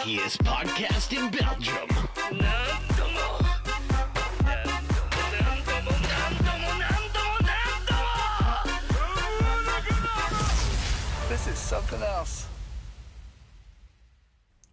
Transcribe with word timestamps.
geekiest 0.00 0.42
podcast 0.42 1.12
in 1.12 1.30
Belgium. 1.30 1.88
This 11.28 11.46
is 11.46 11.68
something 11.68 12.02
else. 12.02 12.44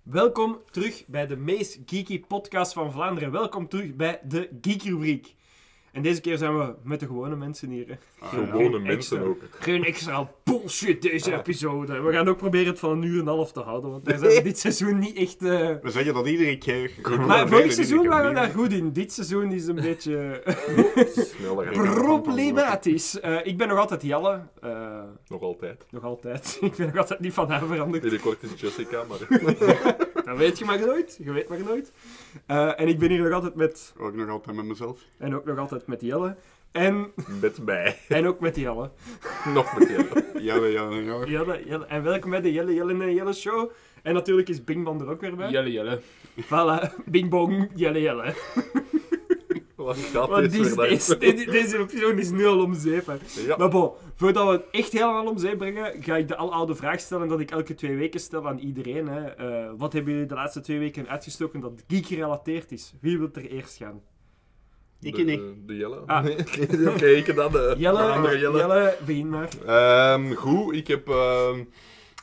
Welkom 0.04 0.60
terug 0.72 1.04
bij 1.08 1.28
de 1.28 1.36
meest 1.36 1.78
geeky 1.86 2.20
podcast 2.20 2.74
van 2.74 2.92
Vlaanderen. 2.92 3.32
Welkom 3.32 3.68
terug 3.68 3.96
bij 3.96 4.20
de 4.24 4.50
Geek 4.62 4.84
Rubriek. 4.84 5.36
En 5.98 6.04
deze 6.04 6.22
keer 6.22 6.38
zijn 6.38 6.58
we 6.58 6.74
met 6.84 7.00
de 7.00 7.06
gewone 7.06 7.36
mensen 7.36 7.70
hier. 7.70 7.88
hè. 7.88 7.96
Gewone 8.28 8.52
Geen 8.58 8.72
mensen 8.72 8.88
extra- 8.88 9.20
ook. 9.22 9.38
Geen 9.60 9.84
extra 9.86 10.30
bullshit 10.44 11.02
deze 11.02 11.34
episode. 11.34 12.02
We 12.02 12.12
gaan 12.14 12.28
ook 12.28 12.38
proberen 12.38 12.68
het 12.68 12.80
van 12.80 12.90
een 12.92 13.04
uur 13.04 13.14
en 13.14 13.20
een 13.20 13.28
half 13.28 13.52
te 13.52 13.60
houden, 13.60 13.92
want 13.92 14.06
daar 14.06 14.18
zijn 14.18 14.32
we 14.32 14.42
dit 14.42 14.60
seizoen 14.60 15.00
niet 15.00 15.16
echt... 15.16 15.42
eh, 15.44 15.50
We 15.82 15.90
zeggen 15.90 16.14
dat 16.14 16.28
iedere 16.28 16.58
keer. 16.58 16.92
Maar 17.28 17.48
vorig 17.48 17.72
seizoen 17.74 18.08
waren 18.08 18.30
we 18.30 18.36
daar 18.36 18.50
goed 18.50 18.72
in. 18.74 18.92
Dit 18.94 19.14
seizoen 19.14 19.52
is 19.52 19.68
een 19.68 19.76
beetje 19.76 20.42
Sneller. 21.38 21.72
problematisch. 21.72 23.20
Eh, 23.20 23.46
ik 23.46 23.58
ben 23.58 23.68
nog 23.68 23.78
altijd 23.78 24.02
Jelle. 24.04 24.42
Eh, 24.62 25.02
Nog 25.28 25.42
altijd. 25.42 25.86
nog 25.90 26.04
altijd. 26.04 26.58
ik 26.62 26.76
ben 26.76 26.88
nog 26.88 26.98
altijd 26.98 27.20
niet 27.20 27.34
van 27.34 27.50
haar 27.50 27.66
veranderd. 27.66 28.02
Binnenkort 28.04 28.44
is 28.44 28.60
Jessica, 28.62 29.04
maar 29.10 29.18
Dat 30.28 30.38
weet 30.38 30.60
je 30.60 30.66
maar 30.66 30.80
nooit. 30.80 31.20
Je 31.24 31.32
weet 31.32 31.50
maar 31.50 31.60
nooit. 31.60 31.92
Eh, 32.46 32.80
en 32.80 32.88
ik 32.88 33.00
ben 33.00 33.10
hier 33.10 33.22
nog 33.22 33.34
altijd 33.34 33.56
met... 33.56 33.94
Ook 33.98 34.16
nog 34.16 34.30
altijd 34.30 34.56
met 34.56 34.66
mezelf. 34.66 35.02
En 35.18 35.36
ook 35.36 35.46
nog 35.46 35.58
altijd 35.58 35.88
met 35.88 36.02
Jelle. 36.02 36.36
En, 36.72 37.12
met 37.42 37.66
mij. 37.66 37.98
en 38.08 38.28
ook 38.28 38.40
met 38.40 38.56
Jelle. 38.56 38.92
Nog 39.54 39.78
met 39.78 39.90
jou. 39.90 40.06
Ja, 40.40 40.56
ja, 40.56 40.90
ja. 40.90 41.26
Jelle, 41.26 41.66
Jelle. 41.66 41.86
En 41.86 42.04
welkom 42.04 42.30
bij 42.30 42.42
de 42.42 42.52
Jelle, 42.52 42.74
Jelle 42.74 43.04
en 43.04 43.14
Jelle 43.14 43.34
show. 43.34 43.72
En 44.04 44.14
natuurlijk 44.14 44.50
is 44.50 44.64
Bingban 44.64 45.02
er 45.02 45.10
ook 45.10 45.22
weer 45.22 45.36
bij. 45.36 45.50
Jelle, 45.50 45.72
jelle. 45.72 46.02
Voilà, 46.42 47.04
Bing 47.06 47.30
Bong, 47.30 47.72
Jelle, 47.76 48.02
Jelle. 48.02 48.34
Wat 49.88 49.98
gaat 49.98 50.30
Want 50.30 50.52
dit 50.52 50.76
deze, 50.76 51.18
deze, 51.18 51.46
deze 51.52 51.78
episode 51.78 52.22
is 52.22 52.30
nu 52.30 52.46
al 52.46 52.64
om 52.64 52.74
zeep. 52.74 53.12
Ja. 53.46 53.58
Maar 53.58 53.70
bon, 53.70 53.92
voordat 54.16 54.46
we 54.46 54.52
het 54.52 54.64
echt 54.72 54.92
helemaal 54.92 55.28
om 55.28 55.38
zeep 55.38 55.58
brengen, 55.58 56.04
ga 56.04 56.18
ik 56.18 56.28
de 56.28 56.36
aloude 56.36 56.76
vraag 56.76 57.00
stellen 57.00 57.28
dat 57.28 57.40
ik 57.40 57.52
elke 57.52 57.74
twee 57.74 57.96
weken 57.96 58.20
stel 58.20 58.48
aan 58.48 58.60
iedereen. 58.60 59.08
Hè. 59.08 59.26
Eh, 59.26 59.72
wat 59.78 59.94
hebben 59.94 60.14
jullie 60.14 60.28
de 60.28 60.34
laatste 60.34 60.60
twee 60.60 60.80
weken 60.80 61.08
uitgestoken 61.08 61.60
dat 61.60 61.84
geek 61.88 62.06
gerelateerd 62.06 62.72
is? 62.72 62.94
Wie 63.02 63.18
wil 63.18 63.30
er 63.34 63.50
eerst 63.50 63.78
gaan? 63.78 64.02
Ik 65.02 65.16
de, 65.16 65.24
niet. 65.24 65.40
De, 65.40 65.66
de 65.66 65.78
Jelle? 65.78 65.96
Ah. 66.06 66.24
Nee, 66.24 66.38
Oké, 66.94 67.08
ik 67.08 67.36
dan 67.36 67.52
de, 67.52 67.76
Jelle, 67.78 67.98
de 67.98 68.12
andere 68.12 68.38
Jelle, 68.38 68.58
Jelle. 68.58 68.96
begin 69.06 69.30
maar. 69.30 69.50
Ehm, 69.66 70.34
goed, 70.34 70.76
ik 70.76 70.88
heb 70.88 71.10
ehm, 71.10 71.64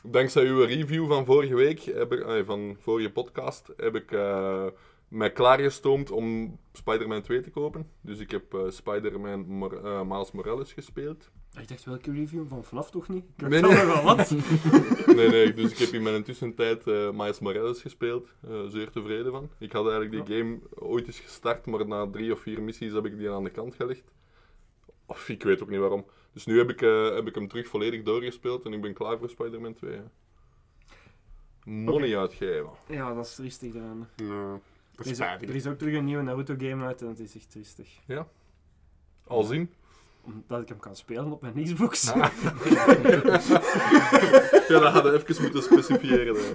dankzij 0.03 0.45
uw 0.45 0.63
review 0.63 1.07
van 1.07 1.25
vorige 1.25 1.55
week, 1.55 1.79
heb 1.79 2.13
ik, 2.13 2.19
eh, 2.19 2.45
van 2.45 2.77
vorige 2.79 3.11
podcast, 3.11 3.73
heb 3.77 3.95
ik 3.95 4.11
eh, 4.11 4.65
mij 5.15 5.31
klaargestoomd 5.31 6.11
om 6.11 6.57
Spider-Man 6.73 7.21
2 7.21 7.39
te 7.41 7.49
kopen. 7.49 7.89
Dus 8.01 8.19
ik 8.19 8.31
heb 8.31 8.53
eh, 8.53 8.61
Spider-Man 8.69 9.39
Mor- 9.47 9.85
eh, 9.85 10.01
Miles 10.01 10.31
Morales 10.31 10.73
gespeeld. 10.73 11.31
Ik 11.59 11.67
dacht, 11.67 11.83
welke 11.83 12.11
review? 12.11 12.47
Van 12.47 12.63
vanaf 12.63 12.91
toch 12.91 13.07
niet? 13.07 13.23
Ik 13.37 13.47
Nee, 13.47 13.63
al 13.65 13.85
wel 13.85 14.03
wat. 14.03 14.29
Nee, 15.15 15.29
nee, 15.29 15.53
dus 15.53 15.71
ik 15.71 15.77
heb 15.77 15.89
in 15.89 16.03
mijn 16.03 16.23
tussentijd 16.23 16.87
eh 16.87 17.11
Miles 17.11 17.39
Morales 17.39 17.81
gespeeld. 17.81 18.27
Eh, 18.49 18.65
zeer 18.67 18.89
tevreden 18.89 19.31
van. 19.31 19.49
Ik 19.59 19.71
had 19.71 19.87
eigenlijk 19.89 20.25
die 20.27 20.37
game 20.37 20.59
ooit 20.75 21.07
eens 21.07 21.19
gestart, 21.19 21.65
maar 21.65 21.87
na 21.87 22.09
drie 22.09 22.31
of 22.31 22.39
vier 22.39 22.61
missies 22.61 22.93
heb 22.93 23.05
ik 23.05 23.17
die 23.17 23.29
aan 23.31 23.43
de 23.43 23.49
kant 23.49 23.75
gelegd. 23.75 24.11
Of 25.05 25.29
ik 25.29 25.43
weet 25.43 25.61
ook 25.61 25.69
niet 25.69 25.79
waarom. 25.79 26.05
Dus 26.33 26.45
nu 26.45 26.57
heb 26.57 26.69
ik, 26.69 26.81
eh, 26.81 27.13
heb 27.15 27.27
ik 27.27 27.35
hem 27.35 27.47
terug 27.47 27.67
volledig 27.67 28.03
doorgespeeld 28.03 28.65
en 28.65 28.73
ik 28.73 28.81
ben 28.81 28.93
klaar 28.93 29.17
voor 29.17 29.29
Spider-Man 29.29 29.73
2. 29.73 29.91
hè. 29.95 30.01
Money 31.65 32.17
uitgeven. 32.17 32.69
Ja, 32.87 33.13
dat 33.13 33.25
is 33.25 33.35
triestig 33.35 33.73
eraan. 33.75 34.09
Ja, 34.15 34.59
Er 34.95 35.05
is 35.05 35.11
is, 35.11 35.17
spijtig. 35.17 35.49
er 35.49 35.55
is 35.55 35.67
ook 35.67 35.77
terug 35.77 35.93
een 35.93 36.05
nieuwe 36.05 36.23
Naruto-game 36.23 36.85
uit 36.85 37.01
en 37.01 37.07
dat 37.07 37.19
is 37.19 37.35
echt 37.35 37.51
triestig. 37.51 37.87
Al 39.27 39.43
zien? 39.43 39.69
Omdat 40.21 40.61
ik 40.61 40.67
hem 40.69 40.79
kan 40.79 40.95
spelen 40.95 41.31
op 41.31 41.41
mijn 41.41 41.63
Xbox. 41.63 42.03
Ja, 42.03 42.13
dat 44.67 44.83
hadden 44.83 45.11
we 45.13 45.23
even 45.27 45.41
moeten 45.41 45.63
specifiëren. 45.63 46.35
hè. 46.35 46.53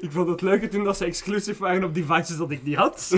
ik 0.00 0.10
vond 0.10 0.28
het 0.28 0.40
leuker 0.40 0.70
toen 0.70 0.84
dat 0.84 0.96
ze 0.96 1.04
exclusief 1.04 1.58
waren 1.58 1.84
op 1.84 1.94
devices 1.94 2.36
dat 2.36 2.50
ik 2.50 2.62
niet 2.62 2.76
had. 2.76 3.10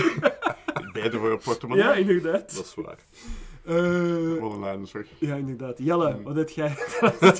Beter 0.93 1.19
voor 1.19 1.31
een 1.31 1.39
portemonnee. 1.39 1.85
ja, 1.85 1.93
inderdaad. 1.93 2.55
Dat 2.55 2.65
is 2.65 2.73
waar. 2.75 2.97
Eh, 3.67 4.39
Wat 4.39 4.51
een 4.53 4.59
leidenszorg. 4.59 5.07
ja, 5.19 5.35
inderdaad. 5.35 5.77
Jelle, 5.77 6.21
wat 6.23 6.35
heb 6.35 6.49
jij 6.49 6.67
Dat 7.19 7.39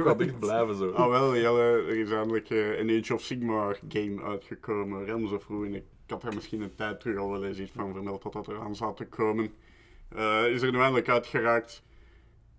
gaat 0.00 0.20
echt 0.20 0.38
blijven 0.38 0.76
zo. 0.76 0.90
Ah 0.90 1.08
wel, 1.08 1.36
Jelle, 1.36 1.60
er 1.60 1.96
is 1.98 2.10
eindelijk 2.10 2.50
eh, 2.50 2.78
een 2.78 3.00
Age 3.00 3.14
of 3.14 3.22
Sigmar 3.22 3.78
game 3.88 4.22
uitgekomen. 4.22 5.04
Realms 5.04 5.32
of 5.32 5.48
Ruin. 5.48 5.74
Ik 5.74 5.84
had 6.06 6.22
er 6.22 6.34
misschien 6.34 6.60
een 6.60 6.74
tijd 6.74 7.00
terug 7.00 7.18
al 7.18 7.30
wel 7.30 7.44
eens 7.44 7.58
iets 7.58 7.72
van 7.74 7.92
vermeld 7.92 8.22
dat 8.22 8.32
dat 8.32 8.48
eraan 8.48 8.74
zat 8.76 8.96
te 8.96 9.06
komen. 9.06 9.52
Eh, 10.08 10.46
is 10.48 10.62
er 10.62 10.72
nu 10.72 10.78
eindelijk 10.78 11.08
uitgeraakt. 11.08 11.82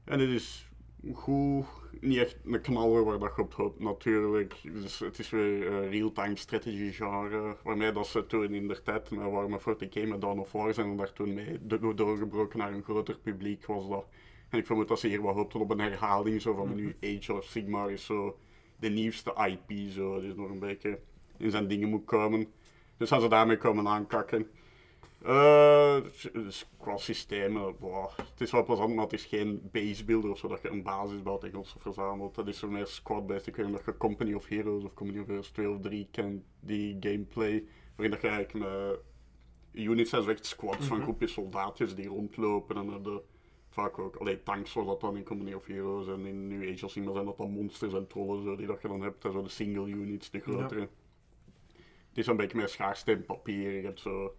En 0.06 0.20
het 0.20 0.30
is 0.30 0.70
goed. 1.14 1.66
Niet 2.00 2.18
echt 2.18 2.38
een 2.46 2.62
knaller 2.62 3.04
waar 3.04 3.20
dat 3.20 3.32
je 3.36 3.42
op 3.42 3.54
hoopt 3.54 3.80
natuurlijk. 3.80 4.56
Dus 4.64 5.00
het 5.00 5.20
is 5.20 5.30
weer 5.30 5.68
eh, 5.68 5.90
real-time 5.90 6.36
strategy 6.36 6.92
genre. 6.92 7.56
Waarmee 7.64 7.92
dat 7.92 8.08
ze 8.08 8.26
toen 8.26 8.54
in 8.54 8.68
de 8.68 8.82
tijd, 8.82 9.08
voor 9.58 9.78
de 9.78 9.88
game 9.90 10.06
met 10.06 10.22
Dawn 10.22 10.40
of 10.40 10.52
War 10.52 10.74
zijn, 10.74 10.90
en 10.90 10.98
daar 10.98 11.14
toen 11.14 11.34
mee 11.34 11.58
do- 11.62 11.94
doorgebroken 11.94 12.60
naar 12.60 12.74
een 12.74 12.84
groter 12.84 13.18
publiek 13.18 13.66
was 13.66 13.90
dat. 13.90 14.06
En 14.50 14.60
ik 14.60 14.66
vermoed 14.66 14.88
dat 14.88 15.00
ze 15.00 15.08
hier 15.08 15.22
wat 15.22 15.36
hoopten 15.36 15.60
op 15.60 15.70
een 15.72 15.80
herhaling 15.80 16.42
zo 16.42 16.54
van 16.54 16.76
nu 16.76 16.96
Age 17.02 17.34
of 17.34 17.44
Sigmar 17.44 17.92
is 17.92 18.06
zo 18.06 18.38
de 18.80 18.90
nieuwste 18.90 19.34
IP 19.48 19.90
zo. 19.92 20.22
Dus 20.22 20.36
nog 20.36 20.50
een 20.50 20.60
beetje 20.60 21.00
in 21.38 21.52
zijn 21.52 21.68
dingen 21.68 21.90
moet 21.90 22.06
komen. 22.06 22.48
Dus 22.98 23.10
gaan 23.10 23.22
ze 23.22 23.28
daarmee 23.28 23.58
komen 23.58 23.88
aankakken. 23.88 24.48
Eh, 25.24 25.98
dus 26.34 26.70
qua 26.78 26.98
systemen, 26.98 27.78
boah, 27.80 28.18
het 28.18 28.42
is 28.42 28.52
wel 28.52 28.64
plezant, 28.64 28.96
maar 28.96 29.04
het 29.04 29.14
is 29.14 29.26
geen 29.26 29.70
base 29.72 30.06
builder 30.06 30.32
of 30.32 30.38
zo 30.38 30.48
dat 30.48 30.62
je 30.62 30.70
een 30.70 30.84
basis 30.84 31.22
bouwt 31.22 31.44
en 31.44 31.66
verzamelt. 31.66 32.36
Dat 32.36 32.48
is 32.48 32.60
zo 32.60 32.68
meer 32.68 32.88
squad-based. 32.88 33.48
Ik 33.48 33.56
weet 33.56 33.68
niet 33.68 33.76
of 33.76 33.86
je 33.86 33.98
Company 33.98 34.34
of 34.34 34.48
Heroes 34.48 34.84
of 34.84 34.94
Company 34.94 35.20
of 35.20 35.28
Heroes 35.28 35.50
2 35.50 35.70
of 35.70 35.80
3 35.80 36.08
kent, 36.12 36.44
die 36.60 36.98
gameplay. 37.00 37.64
Waarin 37.96 38.12
dat 38.12 38.22
je 38.22 38.28
eigenlijk 38.28 38.66
met 38.66 39.00
units 39.72 40.10
zo 40.10 40.28
echt 40.28 40.46
squads 40.46 40.86
van 40.86 41.02
groepjes 41.02 41.34
soldaatjes 41.34 41.96
die 41.96 42.08
rondlopen 42.08 42.78
en 42.78 42.86
dan 42.86 43.04
de, 43.04 43.22
vaak 43.70 44.00
ook, 44.00 44.16
alleen 44.16 44.44
tanks 44.44 44.72
zoals 44.72 44.88
dat 44.88 45.02
dan 45.02 45.18
in 45.18 45.24
Company 45.24 45.54
of 45.54 45.66
Heroes 45.66 46.08
en 46.08 46.26
in 46.26 46.48
nu 46.48 46.72
Age 46.72 46.86
of 46.86 46.92
Sigmar 46.92 47.14
zijn 47.14 47.26
dat 47.26 47.38
dan 47.38 47.52
monsters 47.52 47.94
en 47.94 48.08
trollen 48.08 48.44
zo, 48.44 48.56
die 48.56 48.68
dat 48.68 48.82
je 48.82 48.88
dan 48.88 49.02
hebt, 49.02 49.26
en 49.26 49.32
zo 49.32 49.42
de 49.42 49.50
single 49.50 49.88
units, 49.88 50.30
de 50.30 50.40
grotere. 50.40 50.90
Het 52.10 52.20
is 52.20 52.28
een 52.28 52.38
beetje 52.38 52.58
meer 52.58 52.68
schaarsteen 52.68 53.26
papier, 53.26 53.72
je 53.72 53.86
hebt 53.86 54.00
zo 54.00 54.36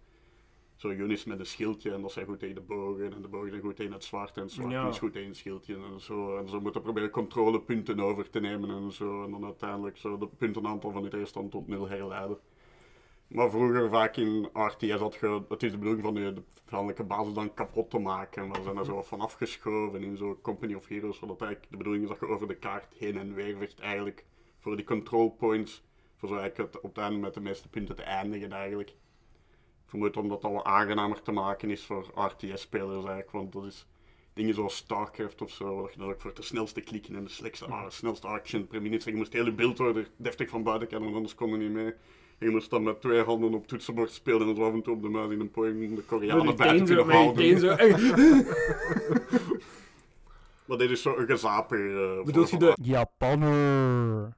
zo 0.75 0.89
units 0.89 1.23
met 1.23 1.39
een 1.39 1.45
schildje 1.45 1.91
en 1.91 2.01
dat 2.01 2.11
zijn 2.11 2.25
goed 2.25 2.39
tegen 2.39 2.55
de 2.55 2.61
bogen 2.61 3.13
en 3.13 3.21
de 3.21 3.27
bogen 3.27 3.49
zijn 3.49 3.61
goed 3.61 3.75
tegen 3.75 3.91
het 3.93 4.03
zwaard 4.03 4.37
en 4.37 4.43
het 4.43 4.53
Ja. 4.53 4.83
dus 4.83 4.93
is 4.93 4.99
goed 4.99 5.13
tegen 5.13 5.27
het 5.27 5.37
schildje 5.37 5.75
en 5.75 5.99
zo. 5.99 6.37
En 6.37 6.49
zo 6.49 6.61
moeten 6.61 6.81
proberen 6.81 7.09
controlepunten 7.09 7.99
over 7.99 8.29
te 8.29 8.39
nemen 8.39 8.69
en 8.69 8.91
zo. 8.91 9.23
En 9.23 9.31
dan 9.31 9.45
uiteindelijk 9.45 9.97
zo 9.97 10.17
de 10.17 10.27
puntenaantal 10.27 10.91
van 10.91 11.03
de 11.03 11.09
tegenstand 11.09 11.51
tot 11.51 11.67
nul 11.67 11.89
herleiden. 11.89 12.37
Maar 13.27 13.49
vroeger 13.49 13.89
vaak 13.89 14.15
in 14.15 14.49
RTS 14.53 14.99
had 14.99 15.17
je, 15.21 15.43
het 15.49 15.63
is 15.63 15.71
de 15.71 15.77
bedoeling 15.77 16.03
van 16.03 16.13
je 16.13 16.33
de 16.33 16.43
vijandelijke 16.65 17.03
basis 17.03 17.33
dan 17.33 17.53
kapot 17.53 17.89
te 17.89 17.99
maken. 17.99 18.47
Maar 18.47 18.57
we 18.57 18.63
zijn 18.63 18.77
er 18.77 18.85
zo 18.85 19.01
van 19.01 19.19
afgeschoven 19.21 20.03
in 20.03 20.17
zo'n 20.17 20.41
Company 20.41 20.73
of 20.73 20.87
Heroes, 20.87 21.17
zodat 21.17 21.41
eigenlijk 21.41 21.71
de 21.71 21.77
bedoeling 21.77 22.03
is 22.03 22.09
dat 22.09 22.19
je 22.19 22.27
over 22.27 22.47
de 22.47 22.55
kaart 22.55 22.93
heen 22.97 23.17
en 23.17 23.33
weer 23.33 23.57
vecht 23.57 23.79
eigenlijk 23.79 24.25
voor 24.59 24.75
die 24.75 24.85
control 24.85 25.29
points. 25.31 25.83
Voor 26.15 26.29
zo 26.29 26.35
eigenlijk 26.37 26.73
het, 26.73 26.81
op 26.81 26.95
het 26.95 27.03
einde 27.03 27.19
met 27.19 27.33
de 27.33 27.41
meeste 27.41 27.69
punten 27.69 27.95
te 27.95 28.03
eindigen 28.03 28.51
eigenlijk. 28.51 28.95
Vermoed 29.93 30.17
omdat 30.17 30.41
dat 30.41 30.51
wat 30.51 30.63
aangenamer 30.63 31.21
te 31.21 31.31
maken 31.31 31.69
is 31.69 31.85
voor 31.85 32.05
RTS-spelers 32.15 32.95
eigenlijk, 32.95 33.31
want 33.31 33.53
dat 33.53 33.65
is 33.65 33.85
dingen 34.33 34.53
zoals 34.53 34.75
StarCraft 34.75 35.41
of 35.41 35.51
zo, 35.51 35.75
waar 35.81 35.89
je 35.91 35.97
dan 35.97 36.09
ook 36.09 36.21
voor 36.21 36.33
de 36.33 36.41
snelste 36.41 36.81
klikken 36.81 37.15
en 37.15 37.23
de 37.23 37.29
slechtste, 37.29 37.65
ah, 37.65 37.85
de 37.85 37.91
snelste 37.91 38.27
action 38.27 38.67
per 38.67 38.81
minuut. 38.81 39.03
Je 39.03 39.15
moest 39.15 39.33
heel 39.33 39.45
je 39.45 39.51
beeld 39.51 39.77
worden 39.77 40.07
deftig 40.15 40.49
van 40.49 40.63
buiten 40.63 40.87
kennen, 40.87 41.03
want 41.05 41.15
anders 41.15 41.35
kon 41.35 41.49
je 41.49 41.57
niet 41.57 41.71
mee. 41.71 41.85
En 42.37 42.47
je 42.47 42.49
moest 42.49 42.69
dan 42.69 42.83
met 42.83 43.01
twee 43.01 43.21
handen 43.23 43.53
op 43.53 43.67
toetsenbord 43.67 44.11
spelen 44.11 44.47
en 44.49 44.55
zo 44.55 44.67
af 44.67 44.73
en 44.73 44.81
toe 44.81 44.93
op 44.95 45.01
de 45.01 45.09
muis 45.09 45.31
in 45.31 45.39
een 45.39 45.51
poging 45.51 45.89
om 45.89 45.95
de 45.95 46.01
Koreanen 46.01 46.55
bij 46.55 46.77
te 46.77 46.83
kunnen 46.83 47.09
houden. 47.15 47.59
zo. 47.59 47.75
Maar 50.65 50.77
dit 50.77 50.89
is 50.89 51.01
zo 51.01 51.15
een 51.17 51.27
gezaper. 51.27 52.03
eh, 52.17 52.23
Bedoel 52.25 52.45
voor- 52.45 52.59
je 52.59 52.65
de... 52.65 52.73
Japaner. 52.81 54.33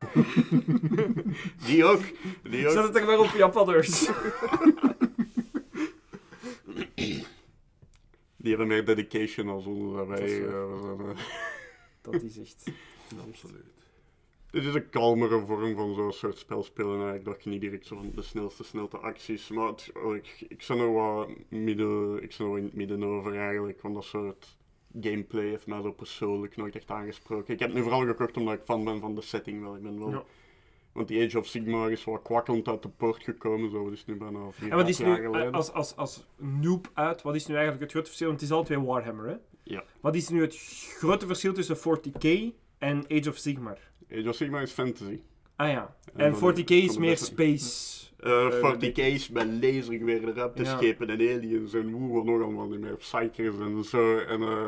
Die 1.66 1.86
ook. 1.86 2.02
Die 2.44 2.66
ook. 2.68 2.72
Zet 2.74 2.84
het 2.84 2.96
er 2.96 3.06
maar 3.06 3.20
op, 3.20 3.30
Japanners. 3.38 4.10
Die 8.46 8.56
hebben 8.56 8.76
meer 8.76 8.86
dedication 8.86 9.50
als 9.50 9.66
Wij, 9.66 10.08
waar. 10.08 10.20
eh, 10.20 11.10
eh, 11.10 11.18
Dat 12.02 12.22
is 12.24 12.38
echt... 12.38 12.64
Absoluut. 13.28 13.66
Dit 14.50 14.64
is 14.66 14.74
een 14.74 14.90
kalmere 14.90 15.46
vorm 15.46 15.76
van 15.76 15.94
zo'n 15.94 16.12
soort 16.12 16.38
spel 16.38 16.64
spelen 16.64 16.96
eigenlijk, 16.96 17.26
dat 17.26 17.44
je 17.44 17.50
niet 17.50 17.62
direct 17.62 17.86
zo 17.86 17.96
van 17.96 18.12
de 18.16 18.22
snelste, 18.22 18.64
snelste 18.64 18.98
acties, 18.98 19.50
maar 19.50 19.68
het, 19.68 19.92
oh, 20.04 20.16
ik, 20.16 20.46
ik 20.48 20.66
ben 20.68 20.78
er 20.78 20.94
wat 20.94 21.30
midden, 21.50 22.24
ik 22.24 22.36
ben 22.38 22.46
er 22.46 22.46
wel 22.46 22.56
in 22.58 22.64
het 22.64 22.74
midden 22.74 23.04
over 23.04 23.38
eigenlijk, 23.38 23.82
want 23.82 23.96
dat 23.96 24.04
soort 24.04 24.58
gameplay 25.02 25.46
heeft 25.46 25.68
mij 25.68 25.82
zo 25.82 25.92
persoonlijk 25.92 26.56
nooit 26.56 26.76
echt 26.76 26.92
aangesproken. 26.92 27.54
Ik 27.54 27.60
heb 27.60 27.70
het 27.70 27.78
nu 27.78 27.84
vooral 27.84 28.06
gekocht 28.06 28.38
omdat 28.38 28.54
ik 28.54 28.64
fan 28.64 28.84
ben 28.84 29.00
van 29.00 29.16
de 29.16 29.22
setting 29.22 29.62
wel, 29.62 29.76
ik 29.76 29.82
ben 29.82 30.00
wel 30.00 30.10
Ja. 30.10 30.24
Want 30.96 31.08
die 31.08 31.26
Age 31.26 31.38
of 31.40 31.46
Sigmar 31.48 31.92
is 31.92 32.04
wat 32.04 32.22
kwakkelend 32.22 32.68
uit 32.68 32.82
de 32.82 32.90
poort 32.90 33.24
gekomen, 33.24 33.70
zo. 33.72 33.84
Dat 33.84 33.94
is 33.94 34.06
nu 34.06 34.16
bijna 34.16 34.40
vier 34.52 34.70
En 34.72 34.78
wat 34.78 34.88
is 34.90 34.98
jaar 34.98 35.20
nu, 35.20 35.26
geleden. 35.26 35.48
eh, 35.48 35.54
als, 35.54 35.72
als, 35.72 35.96
als 35.96 36.26
noob 36.38 36.90
uit, 36.94 37.22
wat 37.22 37.36
is 37.36 37.48
nu 37.48 37.54
eigenlijk 37.54 37.84
het 37.84 37.92
grote 37.92 38.08
verschil? 38.08 38.28
Want 38.28 38.40
het 38.42 38.50
is 38.50 38.56
alle 38.56 38.66
twee 38.66 38.80
Warhammer, 38.80 39.28
hè? 39.28 39.36
Ja. 39.64 39.84
Wat 40.02 40.16
is 40.16 40.30
nu 40.30 40.42
het 40.42 40.56
grote 41.00 41.28
verschil 41.28 41.54
tussen 41.54 41.78
40k 41.78 42.54
en 42.78 43.04
Age 43.10 43.30
of 43.30 43.38
Sigmar? 43.38 43.78
Age 44.12 44.30
of 44.30 44.36
Sigmar 44.36 44.62
is 44.62 44.72
fantasy. 44.72 45.20
Ah 45.56 45.70
ja. 45.72 45.96
En 46.14 46.26
En 46.26 46.32
dan 46.40 46.56
40k 46.56 46.64
is 46.70 46.98
meer 46.98 47.18
space. 47.18 47.94
Eh 48.20 48.46
Eh, 48.46 48.74
40k 48.74 48.98
is 48.98 49.30
met 49.30 49.48
lasergeweer, 49.62 50.34
ruimteschepen 50.34 51.08
en 51.10 51.20
aliens 51.20 51.74
en 51.74 51.92
hoe 51.92 52.14
wat 52.14 52.26
nog 52.26 52.42
allemaal 52.42 52.68
niet 52.68 52.80
meer. 52.80 52.96
Psychers 52.96 53.60
en 53.60 53.84
zo. 53.84 54.18
En 54.18 54.42
eh, 54.42 54.66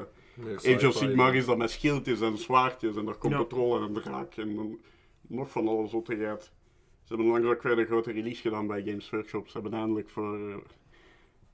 Age 0.75 0.87
of. 0.87 0.93
Sigmar 0.95 1.35
is 1.35 1.45
dat 1.45 1.57
met 1.57 1.71
schildjes 1.71 2.21
en 2.21 2.37
zwaardjes 2.37 2.95
en 2.95 3.05
daar 3.05 3.15
komt 3.17 3.33
Ja. 3.33 3.45
en 3.57 3.81
een 3.81 3.93
draak 3.93 4.35
en 4.35 4.55
dan 4.55 4.77
nog 5.27 5.49
van 5.49 5.67
alles 5.67 5.91
zottigheid. 5.91 6.43
Ze 7.03 7.13
hebben 7.15 7.31
langs 7.31 7.47
ook 7.47 7.61
weer 7.61 7.79
een 7.79 7.85
grote 7.85 8.11
release 8.11 8.41
gedaan 8.41 8.67
bij 8.67 8.83
Games 8.83 9.09
Workshop. 9.09 9.47
Ze 9.47 9.59
hebben 9.59 9.79
eindelijk 9.79 10.09
voor... 10.09 10.49
eh, 10.49 10.57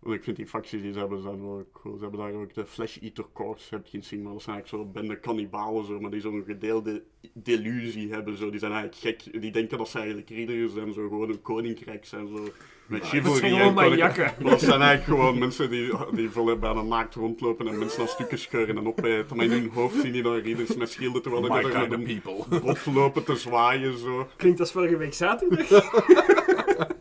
want 0.04 0.16
ik 0.16 0.24
vind 0.24 0.38
die 0.38 0.48
facties 0.48 0.82
die 0.82 0.94
ze 0.94 1.00
hebben 1.00 1.22
zijn 1.22 1.66
cool. 1.72 1.96
Ze 1.96 2.02
hebben 2.02 2.20
daar 2.20 2.34
ook 2.34 2.54
de 2.54 2.66
Flash 2.66 2.98
Eater 2.98 3.26
Corps, 3.34 3.70
heb 3.70 3.86
je 3.86 3.98
gezien, 3.98 4.22
maar 4.22 4.34
dat 4.34 4.42
zijn 4.42 4.56
eigenlijk 4.56 4.86
zo 4.86 4.92
bende 4.92 5.20
kannibalen 5.20 5.86
zo, 5.86 6.00
maar 6.00 6.12
die 6.12 6.22
zo'n 6.22 6.44
gedeelde 6.44 7.04
delusie 7.34 8.12
hebben 8.12 8.38
zo. 8.38 8.50
Die 8.50 8.60
zijn 8.60 8.72
eigenlijk 8.72 9.02
gek, 9.02 9.42
die 9.42 9.52
denken 9.52 9.78
dat 9.78 9.90
ze 9.90 9.98
eigenlijk 9.98 10.30
ridders 10.30 10.74
zijn, 10.74 10.94
zo 10.94 11.08
gewoon 11.08 11.30
een 11.30 11.42
koninkrijk 11.42 12.06
zijn 12.06 12.28
zo. 12.28 12.48
Met 12.86 13.00
Dat 13.00 13.10
chivalry 13.10 13.40
zijn 13.40 13.78
en 13.78 13.98
jakken. 13.98 14.34
dat 14.50 14.60
zijn 14.60 14.82
eigenlijk 14.82 15.04
gewoon 15.20 15.40
mensen 15.40 15.70
die, 15.70 15.94
die 16.12 16.30
vol 16.30 16.58
bijna 16.58 16.82
naakt 16.82 17.16
rondlopen 17.16 17.68
en 17.68 17.78
mensen 17.78 18.02
aan 18.02 18.08
stukken 18.08 18.40
scheuren 18.40 18.78
en 18.78 18.88
opeten. 18.88 19.36
Maar 19.36 19.46
in 19.46 19.52
hun 19.52 19.72
hoofd 19.74 19.96
zien 20.02 20.12
die 20.12 20.24
dan 20.24 20.36
ridders 20.36 20.76
met 20.76 20.92
schilden 20.92 21.22
terwijl 21.22 21.44
My 21.44 21.62
daar 21.62 21.72
kind 21.72 21.90
met 21.90 22.00
of 22.00 22.06
people. 22.06 22.60
bot 22.66 22.86
lopen 22.86 23.24
te 23.24 23.36
zwaaien 23.36 23.98
zo. 23.98 24.28
Klinkt 24.36 24.60
als 24.60 24.72
vorige 24.72 24.98
week 24.98 25.14
zaterdag. 25.14 25.68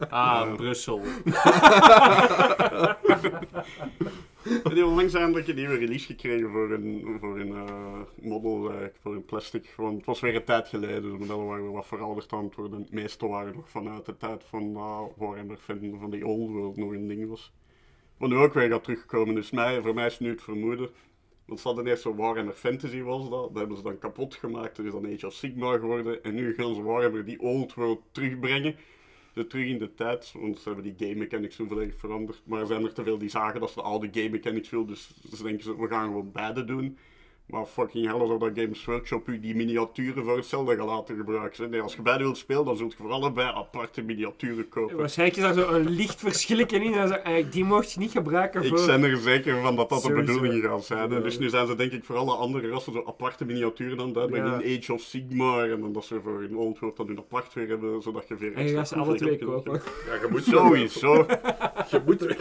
Ah, 0.08 0.54
Brussel. 0.54 1.02
Die 4.44 4.60
hebben 4.62 4.84
langs 4.84 5.14
eindelijk 5.14 5.48
een 5.48 5.54
nieuwe 5.54 5.76
release 5.76 6.06
gekregen 6.06 6.50
voor 6.50 6.70
een, 6.70 7.16
voor 7.20 7.40
een 7.40 7.54
model, 8.20 8.68
eigenlijk, 8.68 8.96
voor 9.00 9.14
een 9.14 9.24
plastic. 9.24 9.74
Want 9.76 9.96
het 9.96 10.06
was 10.06 10.20
weer 10.20 10.34
een 10.34 10.44
tijd 10.44 10.68
geleden, 10.68 11.02
dus 11.02 11.12
de 11.12 11.18
modellen 11.18 11.46
waren 11.46 11.72
wat 11.72 11.86
verouderd 11.86 12.32
aan 12.32 12.44
het 12.44 12.54
worden. 12.54 12.80
Het 12.80 12.92
meeste 12.92 13.26
waren 13.26 13.54
nog 13.54 13.70
vanuit 13.70 14.06
de 14.06 14.16
tijd 14.16 14.44
van 14.44 14.62
uh, 14.62 15.00
Warhammer 15.16 15.58
van, 15.58 16.10
die 16.10 16.26
Old 16.26 16.50
World 16.50 16.76
nog 16.76 16.90
een 16.90 17.08
ding 17.08 17.28
was. 17.28 17.52
Wat 18.16 18.28
nu 18.30 18.36
ook 18.36 18.54
weer 18.54 18.70
gaat 18.70 18.84
terugkomen, 18.84 19.34
dus 19.34 19.50
mij, 19.50 19.82
voor 19.82 19.94
mij 19.94 20.06
is 20.06 20.18
nu 20.18 20.30
het 20.30 20.42
vermoeden. 20.42 20.90
Want 21.44 21.60
ze 21.60 21.66
hadden 21.66 21.86
eerst 21.86 22.02
zo 22.02 22.14
Warhammer 22.14 22.54
Fantasy 22.54 23.02
was 23.02 23.30
dat, 23.30 23.48
dat 23.48 23.54
hebben 23.54 23.76
ze 23.76 23.82
dan 23.82 23.98
kapot 23.98 24.34
gemaakt, 24.34 24.76
dat 24.76 24.86
is 24.86 24.92
dan 24.92 25.06
Age 25.06 25.26
of 25.26 25.32
Sigmar 25.32 25.78
geworden. 25.78 26.22
En 26.22 26.34
nu 26.34 26.54
gaan 26.54 26.74
ze 26.74 26.82
Warhammer 26.82 27.24
die 27.24 27.40
Old 27.40 27.74
World 27.74 28.00
terugbrengen. 28.12 28.76
De 29.32 29.46
terug 29.46 29.66
in 29.66 29.78
de 29.78 29.94
tijd, 29.94 30.32
want 30.36 30.58
ze 30.60 30.68
hebben 30.68 30.94
die 30.96 31.08
game 31.08 31.18
mechanics 31.18 31.56
toen 31.56 31.68
volledig 31.68 31.98
veranderd. 31.98 32.42
Maar 32.44 32.60
er 32.60 32.66
zijn 32.66 32.84
er 32.84 32.92
te 32.92 33.02
veel 33.02 33.18
die 33.18 33.28
zagen 33.28 33.60
dat 33.60 33.68
ze 33.68 33.74
de 33.74 33.82
oude 33.82 34.08
game 34.12 34.28
mechanics 34.28 34.70
wil, 34.70 34.86
dus 34.86 35.10
ze 35.34 35.42
denken 35.42 35.64
ze, 35.64 35.76
we 35.76 35.88
gaan 35.88 36.06
gewoon 36.06 36.32
beide 36.32 36.64
doen. 36.64 36.98
Maar 37.52 37.66
fucking 37.66 38.06
hell, 38.06 38.20
alsof 38.20 38.38
dat 38.38 38.50
Games 38.54 38.84
Workshop 38.84 39.28
u 39.28 39.40
die 39.40 39.54
miniaturen 39.56 40.24
voor 40.24 40.36
hetzelfde 40.36 40.76
gaat 40.76 40.86
laten 40.86 41.16
gebruiken. 41.16 41.70
Nee, 41.70 41.80
als 41.80 41.94
je 41.94 42.02
beide 42.02 42.24
wilt 42.24 42.36
spelen, 42.36 42.64
dan 42.64 42.76
zult 42.76 42.92
je 42.92 42.98
voor 42.98 43.10
allebei 43.10 43.48
aparte 43.48 44.02
miniaturen 44.02 44.68
kopen. 44.68 44.96
Waarschijnlijk 44.96 45.38
is 45.38 45.44
daar 45.44 45.54
zo 45.54 45.74
een 45.74 45.88
licht 45.90 46.20
verschilletje 46.20 46.76
in. 46.76 46.92
En 46.92 46.98
dan 46.98 47.08
zeg 47.08 47.22
ik, 47.22 47.52
die 47.52 47.64
mocht 47.64 47.92
je 47.92 47.98
niet 47.98 48.10
gebruiken 48.10 48.62
Ik 48.62 48.68
voor... 48.68 48.86
ben 48.86 49.04
er 49.04 49.16
zeker 49.16 49.60
van 49.60 49.76
dat 49.76 49.88
dat 49.88 50.02
de 50.02 50.12
bedoeling 50.12 50.64
gaat 50.64 50.84
zijn. 50.84 51.10
Ja. 51.10 51.20
Dus 51.20 51.38
nu 51.38 51.48
zijn 51.48 51.66
ze 51.66 51.74
denk 51.74 51.92
ik 51.92 52.04
voor 52.04 52.16
alle 52.16 52.34
andere 52.34 52.68
rassen 52.68 52.92
zo 52.92 53.02
aparte 53.06 53.44
miniaturen 53.44 54.00
aan 54.00 54.08
het 54.08 54.16
uitbrengen 54.16 54.50
Ja. 54.50 54.60
in 54.60 54.78
Age 54.78 54.92
of 54.92 55.00
Sigmar. 55.00 55.70
En 55.70 55.80
dan 55.80 55.92
dat 55.92 56.04
ze 56.04 56.20
voor 56.22 56.42
een 56.42 56.56
Old 56.56 56.78
World 56.78 56.96
dat 56.96 57.06
hun 57.06 57.18
apart 57.18 57.52
weer 57.52 57.68
hebben, 57.68 58.02
zodat 58.02 58.28
je 58.28 58.36
weer 58.36 58.54
En 58.54 58.66
je 58.66 58.74
gaat 58.74 58.88
ze 58.88 58.96
alle 58.96 59.14
twee 59.16 59.38
kopen. 59.38 59.82
Ja, 60.06 60.14
je 60.14 60.26
moet 60.30 60.44
Sowieso. 60.54 61.14
Je 61.90 62.00
moet 62.06 62.20
er. 62.20 62.36